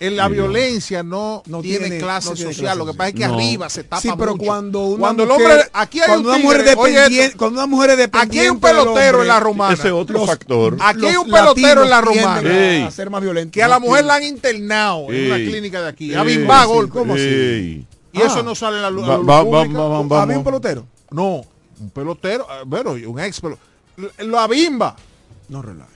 En 0.00 0.16
la 0.16 0.26
violencia 0.26 1.04
no, 1.04 1.44
No 1.46 1.60
tiene, 1.62 1.84
tiene- 1.86 1.98
clase 2.00 2.30
no 2.30 2.34
tiene 2.34 2.50
social. 2.52 2.64
clase 2.74 2.78
lo 2.78 2.86
que 2.86 2.94
pasa 2.98 3.08
es 3.10 3.14
que 3.14 3.28
No. 3.28 3.34
arriba 3.34 3.68
se 3.68 3.84
tapa 3.84 4.00
Sí, 4.02 4.10
pero 4.18 4.32
mucho. 4.32 4.44
cuando 4.46 4.80
una 4.86 4.98
cuando 4.98 5.26
mujer, 5.26 5.40
el 5.40 5.46
hombre 5.52 5.70
aquí 5.74 6.00
hay 6.00 6.06
cuando 6.08 6.28
un 6.30 6.34
una 6.34 6.44
mujer 6.44 6.58
tigre, 6.64 6.74
oye 6.76 6.90
esto, 6.90 7.00
dependiente, 7.04 7.36
cuando 7.36 7.58
una 7.60 7.66
mujer 7.68 7.90
es 7.90 7.96
dependiente 7.98 8.36
aquí 8.36 8.38
hay 8.40 8.48
un 8.48 8.58
pelotero 8.60 8.88
hombre, 9.18 9.22
en 9.22 9.28
la 9.28 9.38
romana. 9.40 9.74
Ese 9.74 9.92
otro 9.92 10.18
Los- 10.18 10.26
factor. 10.26 10.76
Aquí 10.80 11.06
hay 11.06 11.14
un 11.16 11.30
pelotero 11.30 11.84
en 11.84 11.90
la 11.90 12.00
romana. 12.00 12.40
Ey. 12.50 12.82
a 12.82 12.90
ser 12.90 13.10
más 13.10 13.22
violentos. 13.22 13.52
que 13.52 13.62
a 13.62 13.68
la 13.68 13.78
mujer 13.78 14.04
la 14.04 14.14
han 14.16 14.24
internado 14.24 15.06
en 15.12 15.26
una 15.26 15.36
clínica 15.36 15.82
de 15.82 15.88
aquí. 15.88 16.10
Ey. 16.10 16.16
A 16.16 16.24
Bimba, 16.24 16.64
gol. 16.64 16.88
¿cómo 16.88 17.14
así? 17.14 17.86
Y 18.12 18.20
eso 18.20 18.40
Ah. 18.40 18.42
no 18.42 18.56
sale 18.56 18.78
en 18.78 18.82
la 18.82 18.90
luz. 18.90 19.08
Va- 19.08 19.18
luz 19.18 19.28
va- 19.28 19.44
va- 19.44 19.62
pública. 19.62 19.78
va- 19.78 19.88
va- 19.88 19.98
¿Había 20.00 20.08
vamos. 20.18 20.36
un 20.38 20.44
pelotero? 20.44 20.86
No, 21.12 21.44
un 21.80 21.90
pelotero, 21.90 22.44
eh, 22.50 22.62
bueno, 22.66 22.90
un 23.06 23.20
ex 23.20 23.40
pelotero. 23.40 23.68
La 24.18 24.48
bimba. 24.48 24.96
No 25.52 25.62
relaje. 25.62 25.92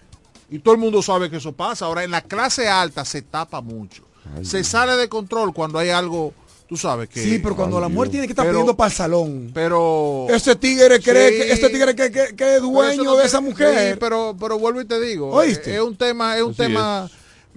Y 0.50 0.60
todo 0.60 0.74
el 0.74 0.80
mundo 0.80 1.02
sabe 1.02 1.28
que 1.30 1.38
eso 1.38 1.52
pasa. 1.52 1.86
Ahora, 1.86 2.04
en 2.04 2.10
la 2.12 2.20
clase 2.20 2.68
alta 2.68 3.04
se 3.04 3.22
tapa 3.22 3.60
mucho. 3.60 4.04
se 4.42 4.62
sale 4.64 4.96
de 4.96 5.08
control 5.08 5.52
cuando 5.54 5.78
hay 5.78 5.90
algo, 5.90 6.34
tú 6.68 6.76
sabes 6.76 7.08
que... 7.08 7.22
Sí, 7.22 7.38
pero 7.40 7.54
cuando 7.56 7.80
la 7.80 7.88
mujer 7.88 8.10
tiene 8.10 8.26
que 8.26 8.32
estar 8.32 8.44
Pero- 8.44 8.58
pidiendo 8.58 8.76
para 8.76 8.88
el 8.90 8.94
salón. 8.96 9.50
Pero... 9.54 10.26
Ese 10.28 10.56
tigre 10.56 11.00
cree 11.00 11.30
Sí. 11.30 11.36
que 11.36 11.52
ese 11.52 11.68
tigre 11.70 11.94
que, 11.96 12.10
que- 12.10 12.34
que 12.36 12.56
es 12.56 12.60
dueño 12.62 13.02
no 13.04 13.16
de 13.16 13.24
esa 13.24 13.40
mujer. 13.40 13.92
sí, 13.94 13.96
pero, 14.00 14.36
pero 14.38 14.58
vuelvo 14.58 14.80
y 14.80 14.84
te 14.84 15.00
digo. 15.00 15.30
¿Oíste? 15.30 15.74
Es 15.76 15.80
un 15.80 15.96
tema, 15.96 16.36
es 16.36 16.42
un 16.42 16.50
Así 16.50 16.58
tema, 16.58 17.08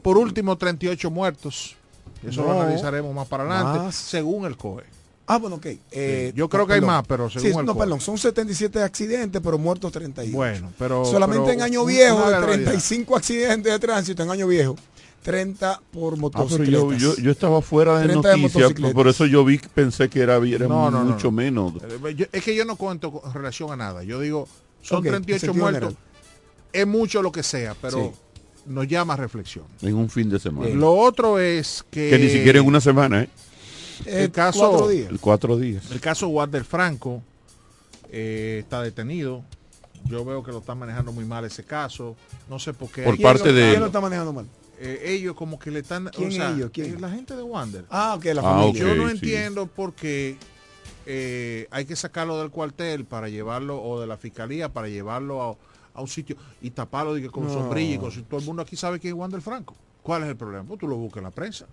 por 0.02 0.18
último, 0.18 0.58
38 0.58 1.10
muertos. 1.12 1.76
Eso 2.28 2.44
lo 2.44 2.52
analizaremos 2.62 3.14
más 3.16 3.28
para 3.28 3.44
adelante, 3.44 3.80
Más. 3.80 3.96
según 3.96 4.46
el 4.46 4.56
COE. 4.58 4.84
Ah, 5.32 5.38
bueno, 5.38 5.58
ok. 5.58 5.68
Eh, 5.92 6.34
yo 6.36 6.50
creo 6.50 6.66
que 6.66 6.74
hay 6.74 6.80
perdón. 6.80 6.96
más, 6.96 7.08
pero 7.08 7.30
según 7.30 7.52
Sí, 7.54 7.58
el 7.60 7.66
no, 7.66 7.78
perdón, 7.78 8.02
son 8.02 8.18
77 8.18 8.82
accidentes, 8.82 9.40
pero 9.44 9.58
muertos 9.60 9.92
31. 9.92 10.36
Bueno, 10.36 10.74
pero... 10.80 11.06
Solamente 11.06 11.44
pero 11.46 11.54
en 11.54 11.62
año 11.62 11.86
viejo, 11.86 12.18
de 12.26 12.32
barbaridad. 12.34 12.72
35 12.72 13.16
accidentes 13.16 13.72
de 13.72 13.80
tránsito 13.80 14.24
en 14.24 14.32
año 14.32 14.48
viejo, 14.48 14.76
30 15.22 15.82
por 15.92 16.14
Ah, 16.14 16.16
pero 16.16 16.18
motocicletas. 16.18 16.72
yo, 16.72 16.94
yo, 16.94 17.16
yo 17.18 17.32
estaba 17.32 17.62
fuera 17.62 18.00
de 18.00 18.08
30 18.08 18.28
de 18.30 18.38
noticias, 18.38 18.74
por 18.94 19.08
eso 19.08 19.26
yo 19.28 19.46
vi, 19.46 19.60
pensé 19.60 20.10
que 20.10 20.20
era, 20.22 20.38
era 20.38 20.68
No, 20.68 20.90
no, 20.90 21.04
mucho 21.06 21.28
no. 21.28 21.32
menos. 21.34 21.74
Eh, 22.06 22.28
es 22.32 22.44
que 22.44 22.56
yo 22.56 22.66
no 22.66 22.76
cuento 22.76 23.12
con 23.12 23.32
relación 23.32 23.72
a 23.72 23.76
nada. 23.76 24.04
Yo 24.04 24.20
digo 24.20 24.48
Son 24.82 25.00
Ok, 25.00 25.08
38 25.10 25.40
sentido 25.46 25.64
muertos. 25.64 25.90
general. 25.90 26.04
Es 26.74 26.88
mucho 26.88 27.22
lo 27.22 27.32
que 27.32 27.44
sea, 27.44 27.76
pero 27.82 27.98
Sí. 27.98 28.12
nos 28.66 28.88
llama 28.88 29.14
a 29.14 29.18
reflexión. 29.18 29.66
En 29.82 29.94
un 29.96 30.10
fin 30.10 30.28
de 30.30 30.40
semana. 30.40 30.70
Lo 30.74 30.94
otro 30.94 31.38
es 31.38 31.84
que... 31.92 32.10
Que 32.10 32.18
ni 32.18 32.30
siquiera 32.30 32.60
en 32.60 32.66
una 32.66 32.80
semana, 32.82 33.24
¿eh? 33.24 33.30
El 34.06 34.32
caso, 34.32 34.90
El 34.92 35.20
cuatro 35.20 35.58
días. 35.58 35.92
El 35.92 36.00
caso 36.00 36.28
Walter 36.30 36.64
Franco 36.64 37.22
eh, 38.12 38.60
está 38.62 38.82
detenido. 38.82 39.44
Yo 40.06 40.24
veo 40.26 40.42
que 40.44 40.52
lo 40.52 40.60
están 40.60 40.80
manejando 40.80 41.12
muy 41.12 41.26
mal 41.26 41.44
ese 41.46 41.64
caso. 41.64 42.16
No 42.50 42.58
sé 42.60 42.74
por 42.74 42.90
qué. 42.90 43.04
Por 43.04 43.20
parte 43.22 43.52
de- 43.52 43.70
¿Quién 43.70 43.80
lo 43.82 43.88
está 43.88 44.02
manejando 44.02 44.34
mal? 44.34 44.48
Eh, 44.80 45.02
ellos 45.14 45.36
como 45.36 45.60
que 45.60 45.72
le 45.72 45.80
están... 45.80 46.06
¿Quién 46.16 46.30
o 46.30 46.32
sea, 46.32 46.52
ellos? 46.52 46.72
¿Quién? 46.74 46.96
eh, 46.96 47.00
La 47.00 47.10
gente 47.10 47.36
de 47.36 47.44
Wander. 47.44 47.86
Ah, 47.90 48.16
ok, 48.16 48.26
la 48.26 48.40
Ah, 48.42 48.44
familia. 48.44 48.82
Yo 48.82 48.96
no 48.96 49.08
sí. 49.10 49.16
entiendo 49.16 49.68
por 49.68 49.94
qué 49.94 50.38
eh, 51.06 51.68
hay 51.70 51.86
que 51.86 51.96
sacarlo 51.98 52.40
del 52.40 52.50
cuartel 52.50 53.04
para 53.06 53.28
llevarlo, 53.28 53.82
o 53.84 54.00
de 54.00 54.08
la 54.08 54.16
fiscalía 54.16 54.70
para 54.72 54.88
llevarlo 54.88 55.44
a, 55.44 55.56
a 55.94 56.02
un 56.02 56.08
sitio 56.08 56.38
y 56.62 56.70
taparlo 56.70 57.14
de 57.14 57.22
que 57.24 57.30
con 57.30 57.46
No. 57.48 57.54
sombrilla 57.54 57.96
y 57.96 57.98
con 57.98 58.12
si 58.12 58.22
todo 58.22 58.40
el 58.40 58.46
mundo 58.46 58.62
aquí 58.62 58.78
sabe 58.78 59.00
quién 59.02 59.14
es 59.16 59.20
Wander 59.20 59.42
Franco. 59.42 59.76
¿Cuál 60.02 60.24
es 60.24 60.30
el 60.30 60.38
problema? 60.38 60.64
Pues 60.64 60.80
tú 60.80 60.88
lo 60.88 60.96
buscas 60.96 61.18
en 61.18 61.24
la 61.26 61.32
prensa. 61.32 61.66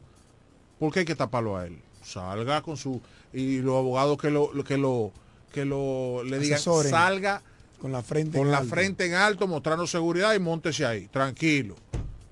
¿Por 0.80 0.92
qué 0.92 0.98
hay 1.00 1.04
que 1.06 1.14
taparlo 1.14 1.56
a 1.56 1.66
él? 1.66 1.78
Salga 2.06 2.62
con 2.62 2.76
su 2.76 3.00
y 3.32 3.58
los 3.58 3.76
abogados 3.76 4.16
que 4.18 4.30
lo, 4.30 4.50
que 4.64 4.78
lo 4.78 5.12
que 5.52 5.64
lo 5.64 6.22
le 6.22 6.38
digan 6.38 6.56
Asesoren. 6.56 6.90
salga 6.90 7.42
Con 7.80 7.90
la 7.92 8.02
frente 8.02 8.38
con 8.38 8.46
en 8.46 8.52
la 8.52 8.58
alto. 8.58 8.70
frente 8.70 9.06
en 9.06 9.14
alto 9.14 9.46
mostrando 9.46 9.86
seguridad 9.86 10.34
y 10.34 10.38
montese 10.38 10.86
ahí, 10.86 11.08
tranquilo. 11.08 11.74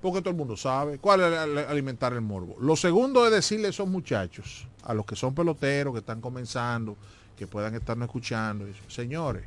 Porque 0.01 0.21
todo 0.21 0.29
el 0.29 0.35
mundo 0.37 0.55
sabe 0.55 0.97
cuál 0.99 1.21
es 1.21 1.67
alimentar 1.67 2.13
el 2.13 2.21
morbo. 2.21 2.55
Lo 2.59 2.75
segundo 2.75 3.25
es 3.25 3.31
decirle 3.31 3.67
a 3.67 3.69
esos 3.71 3.87
muchachos, 3.87 4.67
a 4.83 4.93
los 4.93 5.05
que 5.05 5.15
son 5.15 5.33
peloteros, 5.33 5.93
que 5.93 5.99
están 5.99 6.21
comenzando, 6.21 6.95
que 7.35 7.47
puedan 7.47 7.73
estarnos 7.75 8.05
escuchando, 8.07 8.67
eso, 8.67 8.79
señores, 8.87 9.43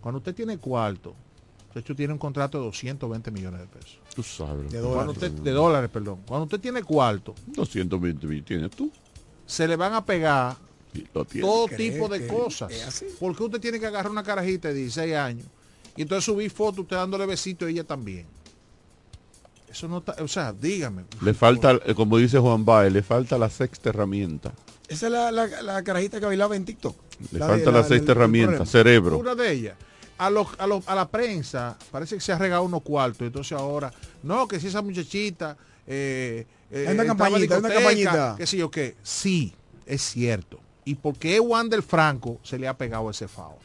cuando 0.00 0.18
usted 0.18 0.34
tiene 0.34 0.58
cuarto, 0.58 1.14
de 1.74 1.80
hecho 1.80 1.96
tiene 1.96 2.12
un 2.12 2.18
contrato 2.18 2.58
de 2.58 2.64
220 2.66 3.30
millones 3.30 3.60
de 3.60 3.66
pesos. 3.66 3.98
Tú 4.14 4.22
sabes. 4.22 4.70
De 4.70 4.78
dólares. 4.78 5.12
usted, 5.14 5.30
de 5.30 5.50
dólares, 5.52 5.90
perdón. 5.90 6.20
Cuando 6.26 6.44
usted 6.44 6.60
tiene 6.60 6.82
cuarto, 6.82 7.34
220 7.46 8.26
mil 8.26 8.44
tienes 8.44 8.70
tú. 8.72 8.90
Se 9.46 9.66
le 9.68 9.76
van 9.76 9.94
a 9.94 10.04
pegar 10.04 10.56
todo 11.12 11.66
¿Cree 11.66 11.76
tipo 11.90 12.08
de 12.08 12.26
cosas. 12.26 13.02
Porque 13.18 13.42
usted 13.44 13.60
tiene 13.60 13.80
que 13.80 13.86
agarrar 13.86 14.10
una 14.12 14.22
carajita 14.22 14.68
de 14.68 14.74
16 14.74 15.14
años 15.14 15.46
y 15.96 16.02
entonces 16.02 16.24
subir 16.24 16.50
fotos 16.50 16.80
usted 16.80 16.96
dándole 16.96 17.26
besitos 17.26 17.66
a 17.66 17.70
ella 17.70 17.84
también. 17.84 18.26
Eso 19.70 19.88
no 19.88 19.98
está, 19.98 20.16
o 20.22 20.28
sea, 20.28 20.52
dígame. 20.52 21.04
Le 21.22 21.32
falta, 21.32 21.72
eh, 21.86 21.94
como 21.94 22.18
dice 22.18 22.38
Juan 22.38 22.64
Baez, 22.64 22.92
le 22.92 23.02
falta 23.02 23.38
la 23.38 23.48
sexta 23.48 23.88
herramienta. 23.88 24.52
Esa 24.86 25.06
es 25.06 25.12
la, 25.12 25.32
la, 25.32 25.46
la 25.62 25.82
carajita 25.82 26.20
que 26.20 26.26
bailaba 26.26 26.54
en 26.56 26.66
TikTok. 26.66 26.94
Le 27.32 27.38
La 27.38 27.46
falta 27.46 27.66
de- 27.66 27.72
la, 27.72 27.78
la- 27.80 27.88
sexta 27.88 28.12
herramienta, 28.12 28.66
cerebro. 28.66 29.16
Una 29.18 29.34
de 29.34 29.50
ellas. 29.50 29.76
A, 30.18 30.28
los, 30.28 30.48
a, 30.58 30.66
los- 30.66 30.86
a 30.86 30.94
la 30.94 31.08
prensa 31.08 31.78
parece 31.90 32.16
que 32.16 32.20
se 32.20 32.32
ha 32.32 32.38
regado 32.38 32.62
unos 32.64 32.82
cuartos. 32.82 33.26
Entonces 33.26 33.52
ahora, 33.52 33.90
no, 34.22 34.46
que 34.46 34.60
si 34.60 34.66
esa 34.66 34.82
muchachita... 34.82 35.56
Eh, 35.86 36.46
eh, 36.72 36.86
Hay 36.88 36.94
una 36.94 37.04
campañita, 37.06 37.54
hay 37.54 37.60
una 37.60 37.68
campañita. 37.74 38.34
qué 38.38 38.46
sé 38.46 38.56
yo 38.56 38.70
qué. 38.70 38.96
Sí, 39.02 39.54
es 39.86 40.02
cierto. 40.02 40.58
Y 40.84 40.96
porque 40.96 41.38
Wander 41.38 41.82
Franco 41.82 42.38
se 42.42 42.58
le 42.58 42.66
ha 42.66 42.76
pegado 42.76 43.08
ese 43.10 43.28
fao. 43.28 43.56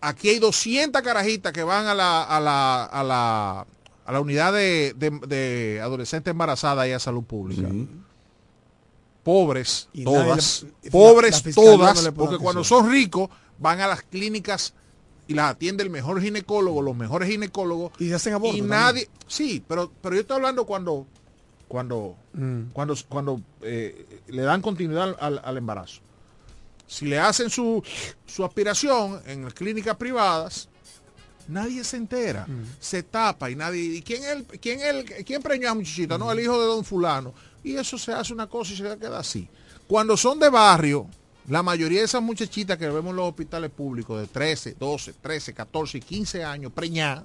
Aquí 0.00 0.30
hay 0.30 0.38
200 0.38 1.02
carajitas 1.02 1.52
que 1.52 1.62
van 1.62 1.86
a 1.86 1.94
la, 1.94 2.22
a 2.22 2.40
la, 2.40 2.84
a 2.84 3.04
la, 3.04 3.66
a 4.06 4.12
la 4.12 4.20
unidad 4.20 4.52
de, 4.54 4.94
de, 4.96 5.10
de 5.26 5.80
adolescentes 5.82 6.30
embarazadas 6.30 6.88
y 6.88 6.92
a 6.92 6.98
salud 6.98 7.24
pública. 7.24 7.68
Pobres, 9.22 9.88
Y 9.92 10.04
todas. 10.04 10.64
la- 10.82 10.90
pobres, 10.90 11.44
no 11.44 11.52
todas. 11.52 12.08
porque 12.16 12.38
cuando 12.38 12.64
son 12.64 12.90
ricos 12.90 13.28
van 13.58 13.80
a 13.82 13.86
las 13.86 14.02
clínicas 14.02 14.72
y 15.28 15.34
las 15.34 15.50
atiende 15.50 15.82
el 15.82 15.90
mejor 15.90 16.22
ginecólogo, 16.22 16.80
los 16.80 16.96
mejores 16.96 17.28
ginecólogos. 17.28 17.92
Y 17.98 18.08
se 18.08 18.14
hacen 18.14 18.32
abortos 18.32 18.56
Y 18.56 18.60
también. 18.60 18.80
nadie, 18.80 19.08
sí, 19.26 19.62
pero, 19.68 19.92
pero 20.00 20.14
yo 20.14 20.22
estoy 20.22 20.36
hablando 20.36 20.64
cuando, 20.64 21.06
cuando, 21.70 22.16
Mm. 22.32 22.70
cuando, 22.72 22.96
cuando 23.08 23.40
eh, 23.62 24.04
le 24.26 24.42
dan 24.42 24.60
continuidad 24.60 25.16
al, 25.20 25.40
al 25.44 25.56
embarazo. 25.56 26.00
Si 26.88 27.06
le 27.06 27.16
hacen 27.20 27.48
su, 27.48 27.80
su 28.26 28.44
aspiración 28.44 29.22
en 29.24 29.44
las 29.44 29.54
clínicas 29.54 29.96
privadas, 29.96 30.68
nadie 31.46 31.84
se 31.84 31.96
entera. 31.96 32.44
Se 32.80 33.04
tapa 33.04 33.48
y 33.50 33.54
nadie. 33.54 33.82
¿Y 33.98 34.02
quién 34.02 34.24
el, 34.24 34.44
quién 34.58 34.80
el, 34.80 35.04
quién 35.24 35.40
preñó 35.40 35.68
a 35.68 35.70
la 35.70 35.74
muchachita? 35.76 36.18
No, 36.18 36.32
el 36.32 36.40
hijo 36.40 36.60
de 36.60 36.66
don 36.66 36.84
fulano. 36.84 37.32
Y 37.62 37.76
eso 37.76 37.96
se 37.96 38.12
hace 38.12 38.32
una 38.32 38.48
cosa 38.48 38.72
y 38.72 38.76
se 38.76 38.98
queda 38.98 39.20
así. 39.20 39.48
Cuando 39.86 40.16
son 40.16 40.40
de 40.40 40.48
barrio, 40.50 41.06
la 41.46 41.62
mayoría 41.62 42.00
de 42.00 42.06
esas 42.06 42.22
muchachitas 42.22 42.76
que 42.78 42.88
vemos 42.88 43.10
en 43.10 43.16
los 43.16 43.28
hospitales 43.28 43.70
públicos 43.70 44.20
de 44.20 44.26
13, 44.26 44.74
12, 44.76 45.12
13, 45.20 45.54
14 45.54 45.98
y 45.98 46.00
15 46.00 46.42
años, 46.44 46.72
preñadas, 46.72 47.22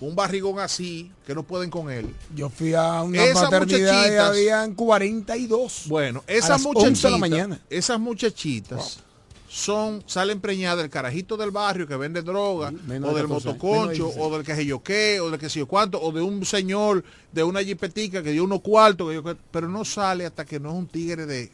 un 0.00 0.14
barrigón 0.14 0.60
así, 0.60 1.10
que 1.26 1.34
no 1.34 1.42
pueden 1.42 1.70
con 1.70 1.90
él. 1.90 2.14
Yo 2.34 2.48
fui 2.48 2.74
a 2.74 3.02
una 3.02 3.24
Esas 3.24 3.44
paternidad 3.50 4.12
y 4.12 4.16
habían 4.16 4.74
42. 4.74 5.84
Bueno, 5.86 6.22
esas 6.26 6.50
las 6.50 6.66
11 6.66 6.68
muchachitas, 6.68 7.02
de 7.02 7.10
la 7.10 7.18
mañana. 7.18 7.60
esas 7.68 7.98
muchachitas 7.98 9.00
son, 9.48 10.04
salen 10.06 10.40
preñadas 10.40 10.78
del 10.78 10.90
carajito 10.90 11.36
del 11.36 11.50
barrio 11.50 11.86
que 11.86 11.96
vende 11.96 12.22
droga, 12.22 12.70
menos 12.70 13.10
o 13.10 13.14
de 13.14 13.22
del 13.22 13.28
14, 13.28 13.48
motoconcho, 13.48 13.86
menos 13.86 13.88
de 13.88 14.04
16. 14.04 14.16
o 14.18 14.36
del 14.36 14.46
que 14.46 14.54
sé 14.54 14.66
yo 14.66 14.82
qué, 14.82 15.20
o 15.20 15.30
del 15.30 15.40
que 15.40 15.48
sé 15.48 15.58
yo 15.58 15.66
cuánto, 15.66 16.00
o 16.00 16.12
de 16.12 16.20
un 16.20 16.44
señor 16.44 17.02
de 17.32 17.42
una 17.42 17.62
jipetica 17.62 18.22
que 18.22 18.30
dio 18.32 18.44
unos 18.44 18.60
cuartos, 18.60 19.08
que 19.08 19.14
yo 19.14 19.24
qué, 19.24 19.36
pero 19.50 19.68
no 19.68 19.84
sale 19.84 20.26
hasta 20.26 20.44
que 20.44 20.60
no 20.60 20.70
es 20.70 20.74
un 20.76 20.86
tigre 20.86 21.26
de, 21.26 21.50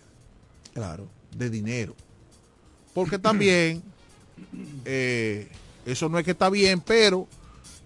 Claro. 0.75 1.07
de 1.37 1.49
dinero. 1.49 1.95
Porque 2.93 3.19
también, 3.19 3.83
eh, 4.85 5.49
eso 5.87 6.09
no 6.09 6.19
es 6.19 6.25
que 6.25 6.33
está 6.33 6.51
bien, 6.51 6.81
pero 6.81 7.27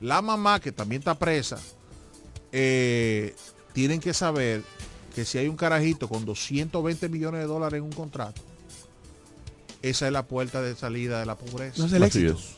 la 0.01 0.23
mamá, 0.23 0.61
que 0.61 0.73
también 0.73 1.01
está 1.01 1.19
presa, 1.19 1.59
eh, 2.53 3.35
tienen 3.73 4.01
que 4.01 4.15
saber 4.15 4.63
que 5.15 5.25
si 5.25 5.39
hay 5.39 5.49
un 5.49 5.57
carajito 5.57 6.09
con 6.09 6.25
220 6.25 7.09
millones 7.09 7.41
de 7.41 7.47
dólares 7.47 7.79
en 7.79 7.85
un 7.85 7.93
contrato, 7.93 8.41
esa 9.83 10.07
es 10.07 10.13
la 10.13 10.25
puerta 10.27 10.63
de 10.63 10.75
salida 10.77 11.21
de 11.21 11.27
la 11.27 11.37
pobreza. 11.37 11.75
No 11.79 11.87
es 11.87 11.93
el 11.93 12.03
éxito. 12.03 12.33
es. 12.35 12.57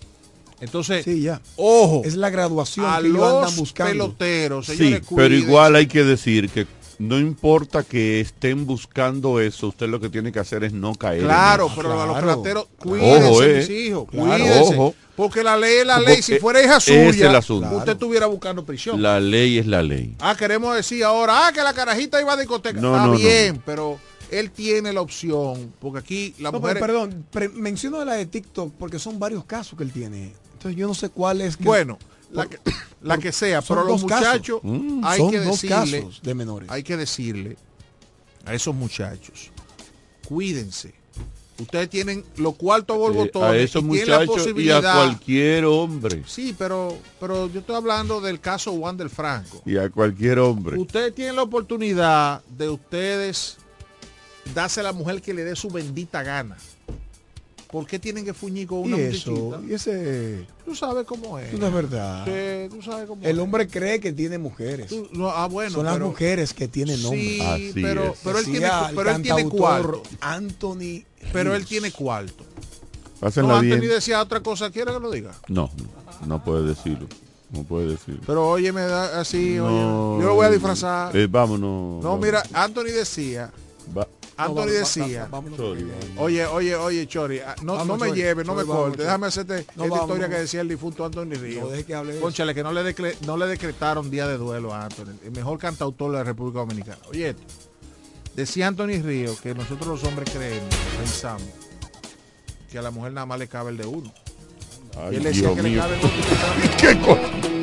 Entonces, 0.63 1.05
Sí, 1.05 1.23
ya. 1.23 1.41
ojo, 1.57 2.03
Es 2.05 2.17
la 2.17 2.29
graduación 2.29 2.85
a 2.87 3.01
que 3.01 3.07
ellos 3.09 3.23
andan 3.23 3.43
los 3.45 3.57
buscando. 3.57 3.93
peloteros, 3.93 4.67
Sí, 4.67 4.77
señores, 4.77 5.01
pero 5.09 5.17
cuídense. 5.17 5.47
igual 5.47 5.77
hay 5.77 5.87
que 5.87 6.05
decir 6.05 6.51
que 6.51 6.67
no 7.01 7.19
importa 7.19 7.83
que 7.83 8.21
estén 8.21 8.67
buscando 8.67 9.41
eso, 9.41 9.69
usted 9.69 9.89
lo 9.89 9.99
que 10.01 10.11
tiene 10.11 10.31
que 10.31 10.39
hacer 10.39 10.63
es 10.65 10.73
no 10.73 10.95
caer. 10.95 11.21
en 11.21 11.25
Claro, 11.27 11.67
eso. 11.67 11.75
pero 11.77 11.93
a 12.01 12.07
los 12.07 12.19
Claro. 12.19 12.27
peloteros, 12.43 12.67
cuídense, 12.79 13.29
Ojo, 13.29 13.43
eh. 13.43 13.55
mis 13.59 13.71
hijos, 13.71 14.09
Claro, 14.11 14.45
cuídense. 14.45 14.75
ojo. 14.77 14.95
Porque 15.17 15.43
la 15.43 15.57
ley 15.57 15.79
es 15.79 15.87
la 15.87 15.99
ley. 15.99 16.23
Si 16.23 16.39
fuera 16.39 16.63
hija 16.63 16.77
es 16.77 16.85
suya, 16.85 17.29
el 17.31 17.37
asunto. 17.37 17.77
usted 17.77 17.93
estuviera 17.93 18.27
buscando 18.27 18.65
prisión. 18.65 19.01
La 19.03 19.19
ley 19.19 19.59
es 19.59 19.67
la 19.67 19.83
ley. 19.83 20.15
Ah, 20.21 20.35
queremos 20.37 20.75
decir 20.77 21.03
ahora, 21.05 21.47
ah, 21.47 21.53
que 21.53 21.63
la 21.63 21.73
carajita 21.75 22.21
iba 22.21 22.33
a 22.33 22.37
discoteca. 22.37 22.81
No, 22.81 22.95
Está 22.95 23.07
no, 23.07 23.13
no. 23.13 23.19
bien, 23.19 23.63
pero 23.67 23.99
él 24.31 24.51
tiene 24.51 24.93
la 24.93 25.01
opción, 25.01 25.73
porque 25.81 25.99
aquí 25.99 26.35
la 26.39 26.51
No, 26.51 26.61
mujer... 26.61 26.75
pero 26.75 26.87
perdón, 26.87 27.25
pre- 27.31 27.49
menciono 27.49 28.05
la 28.05 28.15
de 28.15 28.27
TikTok 28.27 28.73
porque 28.79 28.99
son 28.99 29.19
varios 29.19 29.45
casos 29.45 29.77
que 29.77 29.85
él 29.85 29.93
tiene. 29.93 30.33
Entonces 30.53 30.79
yo 30.79 30.87
no 30.87 30.95
sé 30.95 31.09
cuál 31.09 31.41
es. 31.41 31.57
que- 31.57 31.65
Bueno, 31.65 31.99
la 32.33 32.45
por- 32.45 32.49
que, 32.59 32.73
la 33.03 33.19
que 33.19 33.33
sea, 33.33 33.63
pero 33.63 33.85
los 33.85 34.03
muchachos 34.03 34.61
Mm. 34.63 35.01
hay 35.05 35.19
son 35.21 35.31
que 35.31 35.39
dos 35.41 35.61
decirle, 35.61 36.01
casos 36.03 36.21
de 36.23 36.35
menores. 36.35 36.71
hay 36.71 36.83
que 36.83 36.97
decirle 36.97 37.57
a 38.45 38.55
esos 38.55 38.75
muchachos, 38.75 39.51
cuídense. 40.29 40.95
Ustedes 41.59 41.91
tienen 41.91 42.25
los 42.39 42.55
cuartos 42.57 42.97
Eh, 42.97 42.99
borbotones 42.99 43.51
a 43.51 43.57
esos 43.57 43.83
y 43.85 43.89
tienen 43.89 44.09
la 44.09 44.19
muchachos 44.21 44.37
y 44.37 44.41
a 44.41 44.45
posibilidad. 44.45 44.95
cualquier 44.95 45.65
hombre. 45.67 46.23
Sí, 46.27 46.55
pero, 46.57 46.97
pero 47.21 47.51
yo 47.51 47.61
estoy 47.61 47.77
hablando 47.77 48.19
del 48.23 48.41
caso 48.41 48.73
Juan 48.73 48.97
del 48.97 49.11
Franco. 49.11 49.61
Y 49.67 49.77
a 49.77 49.91
cualquier 49.91 50.39
hombre. 50.39 50.79
Ustedes 50.79 51.15
tienen 51.15 51.37
la 51.37 51.43
oportunidad 51.43 52.43
de 52.57 52.71
ustedes 52.71 53.59
darse 54.55 54.81
a 54.81 54.85
la 54.85 54.93
mujer 54.95 55.21
que 55.21 55.35
le 55.35 55.45
dé 55.45 55.55
su 55.55 55.69
bendita 55.69 56.23
gana. 56.23 56.57
¿Por 57.71 57.87
qué 57.87 57.99
tienen 58.01 58.25
que 58.25 58.35
fuñir 58.35 58.67
con 58.67 58.79
una 58.81 58.97
y 58.97 59.01
eso, 59.03 59.31
muchachita? 59.31 59.71
y 59.71 59.75
ese 59.75 60.47
Tú 60.65 60.75
sabes 60.75 61.07
cómo 61.07 61.39
es. 61.39 61.53
no 61.59 61.67
es 61.69 61.73
verdad. 61.73 62.25
Sí, 62.25 62.69
tú 62.75 62.83
sabes 62.83 63.07
cómo 63.07 63.23
El 63.25 63.37
es. 63.37 63.43
hombre 63.43 63.69
cree 63.69 64.01
que 64.01 64.13
tiene 64.13 64.39
mujeres. 64.39 64.89
Tú- 64.89 65.09
no, 65.13 65.31
ah, 65.31 65.47
bueno, 65.47 65.71
Son 65.71 65.85
las 65.87 65.99
mujeres 66.01 66.53
que 66.53 66.67
tienen 66.67 67.01
nombres. 67.03 67.23
Sí, 67.23 67.41
Así 67.41 67.73
pero, 67.75 68.13
es. 68.13 68.19
pero 68.25 68.39
él 68.41 68.45
tiene, 68.47 68.69
pero 68.95 69.11
él 69.11 69.49
cuarto. 69.49 70.03
Anthony. 70.21 71.05
Pero 71.33 71.55
él 71.55 71.65
tiene 71.65 71.93
cuarto. 71.93 72.45
Pásenla 73.21 73.51
No, 73.51 73.57
Anthony 73.59 73.79
bien. 73.81 73.89
decía 73.93 74.21
otra 74.21 74.41
cosa. 74.41 74.71
¿Quiere 74.71 74.93
que 74.93 74.99
lo 74.99 75.11
diga? 75.11 75.33
No, 75.49 75.71
no, 76.27 76.43
puede 76.43 76.65
decirlo. 76.65 77.07
No 77.53 77.65
puede 77.65 77.89
decirlo. 77.89 78.21
Pero 78.27 78.49
oye, 78.49 78.73
me 78.73 78.81
da 78.83 79.21
así. 79.21 79.55
No, 79.57 80.15
oye, 80.15 80.23
yo 80.23 80.29
lo 80.29 80.35
voy 80.35 80.47
a 80.47 80.51
disfrazar. 80.51 81.17
eh, 81.17 81.27
vámonos. 81.31 82.03
no, 82.03 82.17
mira, 82.17 82.43
Anthony 82.53 82.85
decía. 82.95 83.53
Va- 83.97 84.09
Anthony 84.37 84.67
decía. 84.67 85.29
Oye, 86.17 86.47
oye, 86.47 86.75
oye, 86.77 87.07
Chori, 87.07 87.41
ah, 87.41 87.55
no, 87.63 87.73
Vamos, 87.75 87.87
no 87.89 87.97
me 87.99 88.09
Chori. 88.09 88.21
lleve, 88.23 88.43
no 88.45 88.53
Chori, 88.55 88.65
me 88.67 88.69
vamos, 88.69 88.77
corte. 88.85 88.97
Chori. 88.97 89.05
Déjame 89.05 89.27
hacerte 89.27 89.53
No, 89.53 89.59
esta 89.61 89.75
vamos, 89.77 89.97
historia 90.01 90.23
vamos. 90.23 90.29
que 90.37 90.41
decía 90.41 90.61
el 90.63 90.69
difunto 90.69 91.05
Anthony 91.05 91.35
Ríos. 91.35 91.71
No 91.71 91.87
que. 91.87 92.21
Conchale, 92.21 92.55
que 92.55 92.63
no 92.63 92.73
le, 92.73 93.17
no 93.27 93.37
le 93.37 93.47
decretaron 93.47 94.11
día 94.11 94.27
de 94.27 94.39
duelo 94.39 94.73
a 94.73 94.85
Anthony, 94.85 95.13
el 95.25 95.33
mejor 95.33 95.59
cantautor 95.59 96.13
de 96.13 96.19
la 96.19 96.25
República 96.25 96.61
Dominicana. 96.61 96.99
Oye, 97.11 97.31
esto, 97.31 97.43
decía 98.35 98.67
Anthony 98.69 99.03
Ríos 99.03 99.41
que 99.41 99.55
nosotros 99.55 99.87
los 99.87 100.05
hombres 100.05 100.31
creemos, 100.31 100.75
pensamos, 100.97 101.43
que 102.71 102.79
a 102.79 102.83
la 102.83 102.91
mujer 102.91 103.13
nada 103.13 103.27
más 103.27 103.39
le 103.39 103.47
cabe 103.49 103.71
el 103.73 103.77
de 103.77 103.87
uno. 103.87 104.11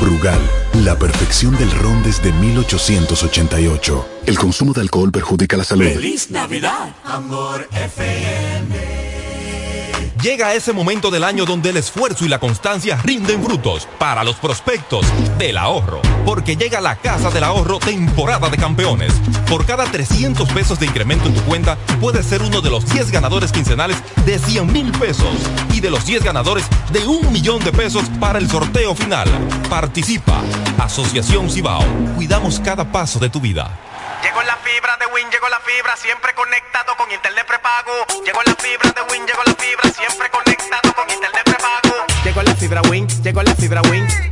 Brugal, 0.00 0.40
la 0.84 0.98
perfección 0.98 1.56
del 1.56 1.70
ron 1.70 2.02
desde 2.02 2.32
1888. 2.32 4.08
El 4.26 4.38
consumo 4.38 4.72
de 4.72 4.80
alcohol 4.80 5.10
perjudica 5.12 5.56
la 5.56 5.64
salud. 5.64 5.84
¡Feliz 5.84 6.30
Navidad! 6.30 6.94
Amor 7.04 7.68
FM. 7.72 9.02
Llega 10.22 10.54
ese 10.54 10.72
momento 10.72 11.10
del 11.10 11.24
año 11.24 11.44
donde 11.44 11.70
el 11.70 11.76
esfuerzo 11.78 12.24
y 12.24 12.28
la 12.28 12.38
constancia 12.38 12.96
rinden 13.02 13.42
frutos 13.42 13.88
para 13.98 14.22
los 14.22 14.36
prospectos 14.36 15.04
del 15.36 15.58
ahorro. 15.58 16.00
Porque 16.24 16.56
llega 16.56 16.80
la 16.80 16.96
Casa 16.96 17.30
del 17.30 17.44
Ahorro 17.44 17.78
temporada 17.78 18.48
de 18.48 18.56
campeones. 18.56 19.12
Por 19.48 19.66
cada 19.66 19.84
300 19.84 20.48
pesos 20.52 20.78
de 20.78 20.86
incremento 20.86 21.26
en 21.26 21.34
tu 21.34 21.42
cuenta, 21.42 21.76
puedes 22.00 22.26
ser 22.26 22.42
uno 22.42 22.60
de 22.60 22.70
los 22.70 22.86
10 22.86 23.10
ganadores 23.10 23.52
quincenales 23.52 23.96
de 24.24 24.38
100 24.38 24.72
mil 24.72 24.92
pesos 24.92 25.36
y 25.72 25.80
de 25.80 25.90
los 25.90 26.06
10 26.06 26.22
ganadores 26.22 26.64
de 26.92 27.06
un 27.06 27.32
millón 27.32 27.62
de 27.64 27.72
pesos 27.72 28.04
para 28.20 28.38
el 28.38 28.48
sorteo 28.48 28.94
final. 28.94 29.28
Participa. 29.68 30.40
Asociación 30.78 31.50
Cibao. 31.50 31.84
Cuidamos 32.16 32.60
cada 32.60 32.90
paso 32.90 33.18
de 33.18 33.28
tu 33.28 33.40
vida. 33.40 33.70
Llegó 34.22 34.42
la 34.42 34.56
fibra 34.56 34.96
de 34.98 35.06
Win, 35.12 35.28
llegó 35.30 35.48
la 35.48 35.60
fibra, 35.60 35.96
siempre 35.96 36.32
conectado 36.34 36.96
con 36.96 37.10
internet 37.10 37.44
prepago. 37.46 37.92
Llegó 38.24 38.40
la 38.44 38.54
fibra 38.54 38.92
de 38.92 39.02
Win, 39.12 39.26
llegó 39.26 39.42
la 39.44 39.54
fibra, 39.54 39.90
siempre 39.90 40.30
conectado 40.30 40.94
con 40.94 41.10
internet 41.10 41.42
prepago. 41.44 42.06
Llegó 42.24 42.42
la 42.42 42.54
fibra 42.54 42.82
Win, 42.88 43.08
llegó 43.22 43.42
la 43.42 43.54
fibra 43.54 43.82
Win. 43.90 44.31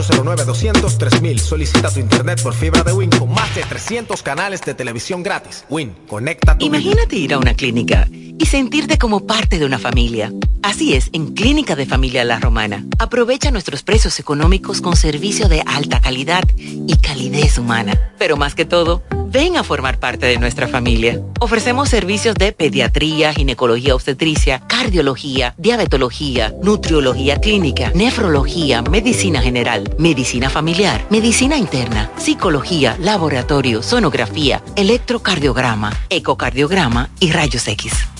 809-200-3000. 0.00 1.38
Solicita 1.38 1.90
tu 1.90 2.00
internet 2.00 2.42
por 2.42 2.54
fibra 2.54 2.82
de 2.82 2.92
Win 2.92 3.10
con 3.10 3.32
más 3.32 3.54
de 3.54 3.62
300 3.62 4.22
canales 4.22 4.60
de 4.62 4.74
televisión 4.74 5.22
gratis. 5.22 5.64
Win, 5.68 5.94
conecta 6.08 6.56
tu 6.56 6.64
Imagínate 6.66 7.16
ir 7.16 7.34
a 7.34 7.38
una 7.38 7.54
clínica 7.54 8.08
y 8.10 8.46
sentirte 8.46 8.98
como 8.98 9.26
parte 9.26 9.58
de 9.58 9.66
una 9.66 9.78
familia. 9.78 10.32
Así 10.62 10.94
es, 10.94 11.10
en 11.12 11.34
Clínica 11.34 11.74
de 11.76 11.86
Familia 11.86 12.24
La 12.24 12.38
Romana. 12.38 12.84
Aprovecha 12.98 13.50
nuestros 13.50 13.82
precios 13.82 14.18
económicos 14.18 14.80
con 14.80 14.96
servicio 14.96 15.48
de 15.48 15.62
alta 15.66 16.00
calidad 16.00 16.44
y 16.56 16.96
calidez 16.96 17.58
humana. 17.58 17.98
Pero 18.18 18.36
más 18.36 18.54
que 18.54 18.64
todo, 18.64 19.02
ven 19.30 19.56
a 19.56 19.64
formar 19.64 19.98
parte 19.98 20.26
de 20.26 20.38
nuestra 20.38 20.68
familia. 20.68 21.20
Ofrecemos 21.38 21.88
servicios 21.88 22.34
de 22.34 22.52
pediatría, 22.52 23.32
ginecología 23.32 23.94
obstetricia, 23.94 24.60
cardiología, 24.66 25.54
diabetología, 25.56 26.52
nutriología 26.62 27.40
clínica, 27.40 27.92
nefrología, 27.94 28.82
medicina 28.82 29.40
general, 29.40 29.89
medicina 29.98 30.50
familiar, 30.50 31.06
medicina 31.10 31.56
interna, 31.56 32.10
psicología, 32.16 32.96
laboratorio, 33.00 33.82
sonografía, 33.82 34.62
electrocardiograma, 34.76 35.92
ecocardiograma 36.08 37.10
y 37.20 37.32
rayos 37.32 37.66
X. 37.68 38.19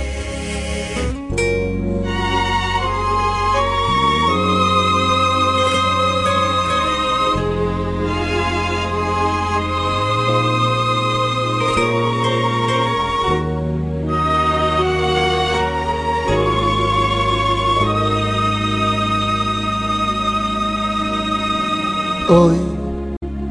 tôi 22.31 22.70